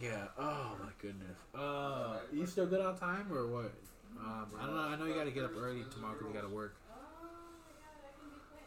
Yeah. 0.00 0.24
Oh 0.38 0.76
my 0.80 0.88
goodness. 1.00 1.36
Uh, 1.54 2.16
you 2.32 2.46
still 2.46 2.66
good 2.66 2.80
on 2.80 2.98
time 2.98 3.26
or 3.32 3.46
what? 3.46 3.72
Um, 4.18 4.46
I 4.58 4.66
don't 4.66 4.74
know. 4.74 4.80
I 4.82 4.96
know 4.96 5.04
you 5.04 5.14
got 5.14 5.24
to 5.24 5.30
get 5.30 5.44
up 5.44 5.52
early 5.56 5.84
tomorrow 5.92 6.14
because 6.14 6.28
you 6.28 6.34
got 6.40 6.48
to 6.48 6.54
work. 6.54 6.74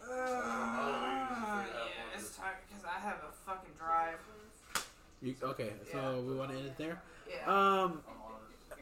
Uh, 0.08 1.64
yeah, 1.66 2.16
it's 2.16 2.36
time 2.38 2.54
because 2.68 2.86
I 2.86 3.00
have 3.00 3.18
a 3.28 3.32
fucking 3.46 3.72
drive. 3.78 4.20
You, 5.22 5.36
okay, 5.42 5.74
so 5.92 5.98
Yeah. 5.98 6.20
we 6.30 6.36
want 6.36 6.52
to 6.52 6.58
end 6.58 6.68
it 6.68 6.78
there. 6.78 7.02
Yeah. 7.28 7.46
Um, 7.84 8.02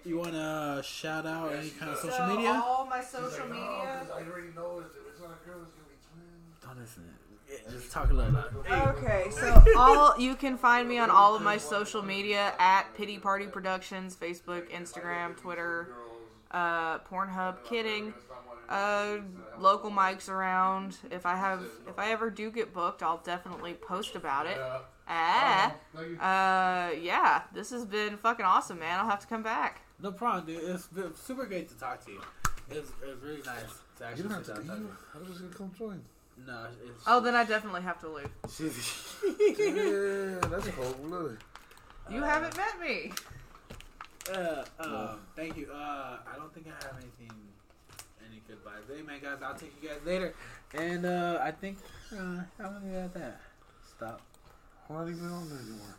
you 0.03 0.17
want 0.17 0.33
to 0.33 0.81
shout 0.85 1.25
out 1.25 1.53
any 1.53 1.69
kind 1.69 1.91
of 1.91 1.97
social 1.97 2.11
so 2.17 2.27
media? 2.35 2.61
all 2.63 2.85
my 2.85 3.01
social 3.01 3.29
like, 3.29 3.49
no, 3.49 3.55
media. 3.55 3.97
'cause 4.01 4.09
I 4.11 4.29
already 4.29 4.51
know 4.53 4.79
if 4.79 5.07
it's 5.09 5.21
not 5.21 5.31
a 5.31 5.47
girl, 5.47 5.61
it's 5.63 5.71
gonna 5.71 5.87
be 5.87 5.95
twins. 6.11 6.59
Don't 6.61 6.79
listen. 6.79 7.15
Yeah, 7.49 7.57
just 7.71 7.91
talk 7.91 8.09
a 8.09 8.13
little 8.13 8.31
loud. 8.33 8.97
Okay, 8.97 9.25
so 9.31 9.63
all 9.77 10.15
you 10.17 10.35
can 10.35 10.57
find 10.57 10.87
me 10.87 10.97
on 10.97 11.09
all 11.09 11.35
of 11.35 11.41
my 11.41 11.57
social 11.57 12.01
media 12.01 12.53
at 12.59 12.93
Pity 12.95 13.19
Party 13.19 13.45
Productions, 13.47 14.15
Facebook, 14.15 14.69
Instagram, 14.71 15.37
Twitter, 15.37 15.89
uh, 16.51 16.99
Pornhub. 16.99 17.63
Kidding. 17.63 18.13
Uh, 18.69 19.17
local 19.59 19.91
mics 19.91 20.29
around. 20.29 20.97
If 21.11 21.25
I 21.25 21.35
have, 21.35 21.63
if 21.87 21.99
I 21.99 22.11
ever 22.11 22.29
do 22.29 22.49
get 22.49 22.73
booked, 22.73 23.03
I'll 23.03 23.21
definitely 23.23 23.73
post 23.73 24.15
about 24.15 24.47
it. 24.47 24.57
Yeah. 24.57 24.79
Ah, 25.05 26.87
uh, 26.87 26.91
yeah, 26.91 27.41
this 27.53 27.71
has 27.71 27.85
been 27.85 28.17
fucking 28.17 28.45
awesome, 28.45 28.79
man. 28.79 28.99
I'll 28.99 29.09
have 29.09 29.19
to 29.19 29.27
come 29.27 29.43
back. 29.43 29.81
No 30.01 30.11
problem, 30.13 30.45
dude. 30.45 30.63
It's 30.63 30.87
been 30.87 31.13
super 31.13 31.45
great 31.45 31.67
to 31.69 31.77
talk 31.77 32.03
to 32.05 32.11
you. 32.11 32.21
It's, 32.71 32.89
it's 33.03 33.21
really 33.21 33.41
nice 33.45 33.63
to 33.97 34.03
You 34.03 34.05
actually 34.05 34.23
don't 34.23 34.31
have 34.31 34.45
sit 34.45 34.55
to 34.55 34.61
down 34.61 34.69
and 34.77 34.85
leave. 34.85 34.89
talk 34.89 35.13
How 35.13 35.19
does 35.19 35.41
it 35.41 35.57
come 35.57 35.71
join? 35.77 36.01
To 36.35 36.41
you. 36.41 36.47
No, 36.47 36.65
it's. 36.85 37.03
Oh, 37.07 37.19
then 37.19 37.35
I 37.35 37.43
definitely 37.43 37.81
have 37.81 37.99
to 38.01 38.09
leave. 38.09 38.29
yeah, 39.57 40.39
that's 40.49 40.67
cold. 40.69 40.95
Really. 41.03 41.35
You 42.09 42.21
haven't 42.21 42.55
met 42.57 42.79
me. 42.81 43.11
Uh, 44.31 44.63
um, 44.79 45.19
thank 45.35 45.57
you. 45.57 45.67
Uh, 45.73 46.17
I 46.31 46.37
don't 46.37 46.53
think 46.53 46.67
I 46.67 46.85
have 46.85 46.95
anything, 46.97 47.31
any 48.25 48.41
goodbyes. 48.47 48.83
Hey, 48.87 49.01
man, 49.01 49.19
guys, 49.21 49.37
I'll 49.43 49.55
take 49.55 49.73
you 49.81 49.89
guys 49.89 49.99
later. 50.05 50.33
And 50.73 51.05
uh, 51.05 51.39
I 51.41 51.51
think 51.51 51.77
uh, 52.13 52.15
I'm 52.15 52.45
gonna 52.59 52.79
leave 52.85 52.93
it 52.93 52.97
at 52.97 53.13
that. 53.15 53.41
Stop. 53.95 54.21
I'm 54.89 54.95
not 54.95 55.09
even 55.09 55.27
on 55.27 55.49
there 55.49 55.59
anymore. 55.59 55.95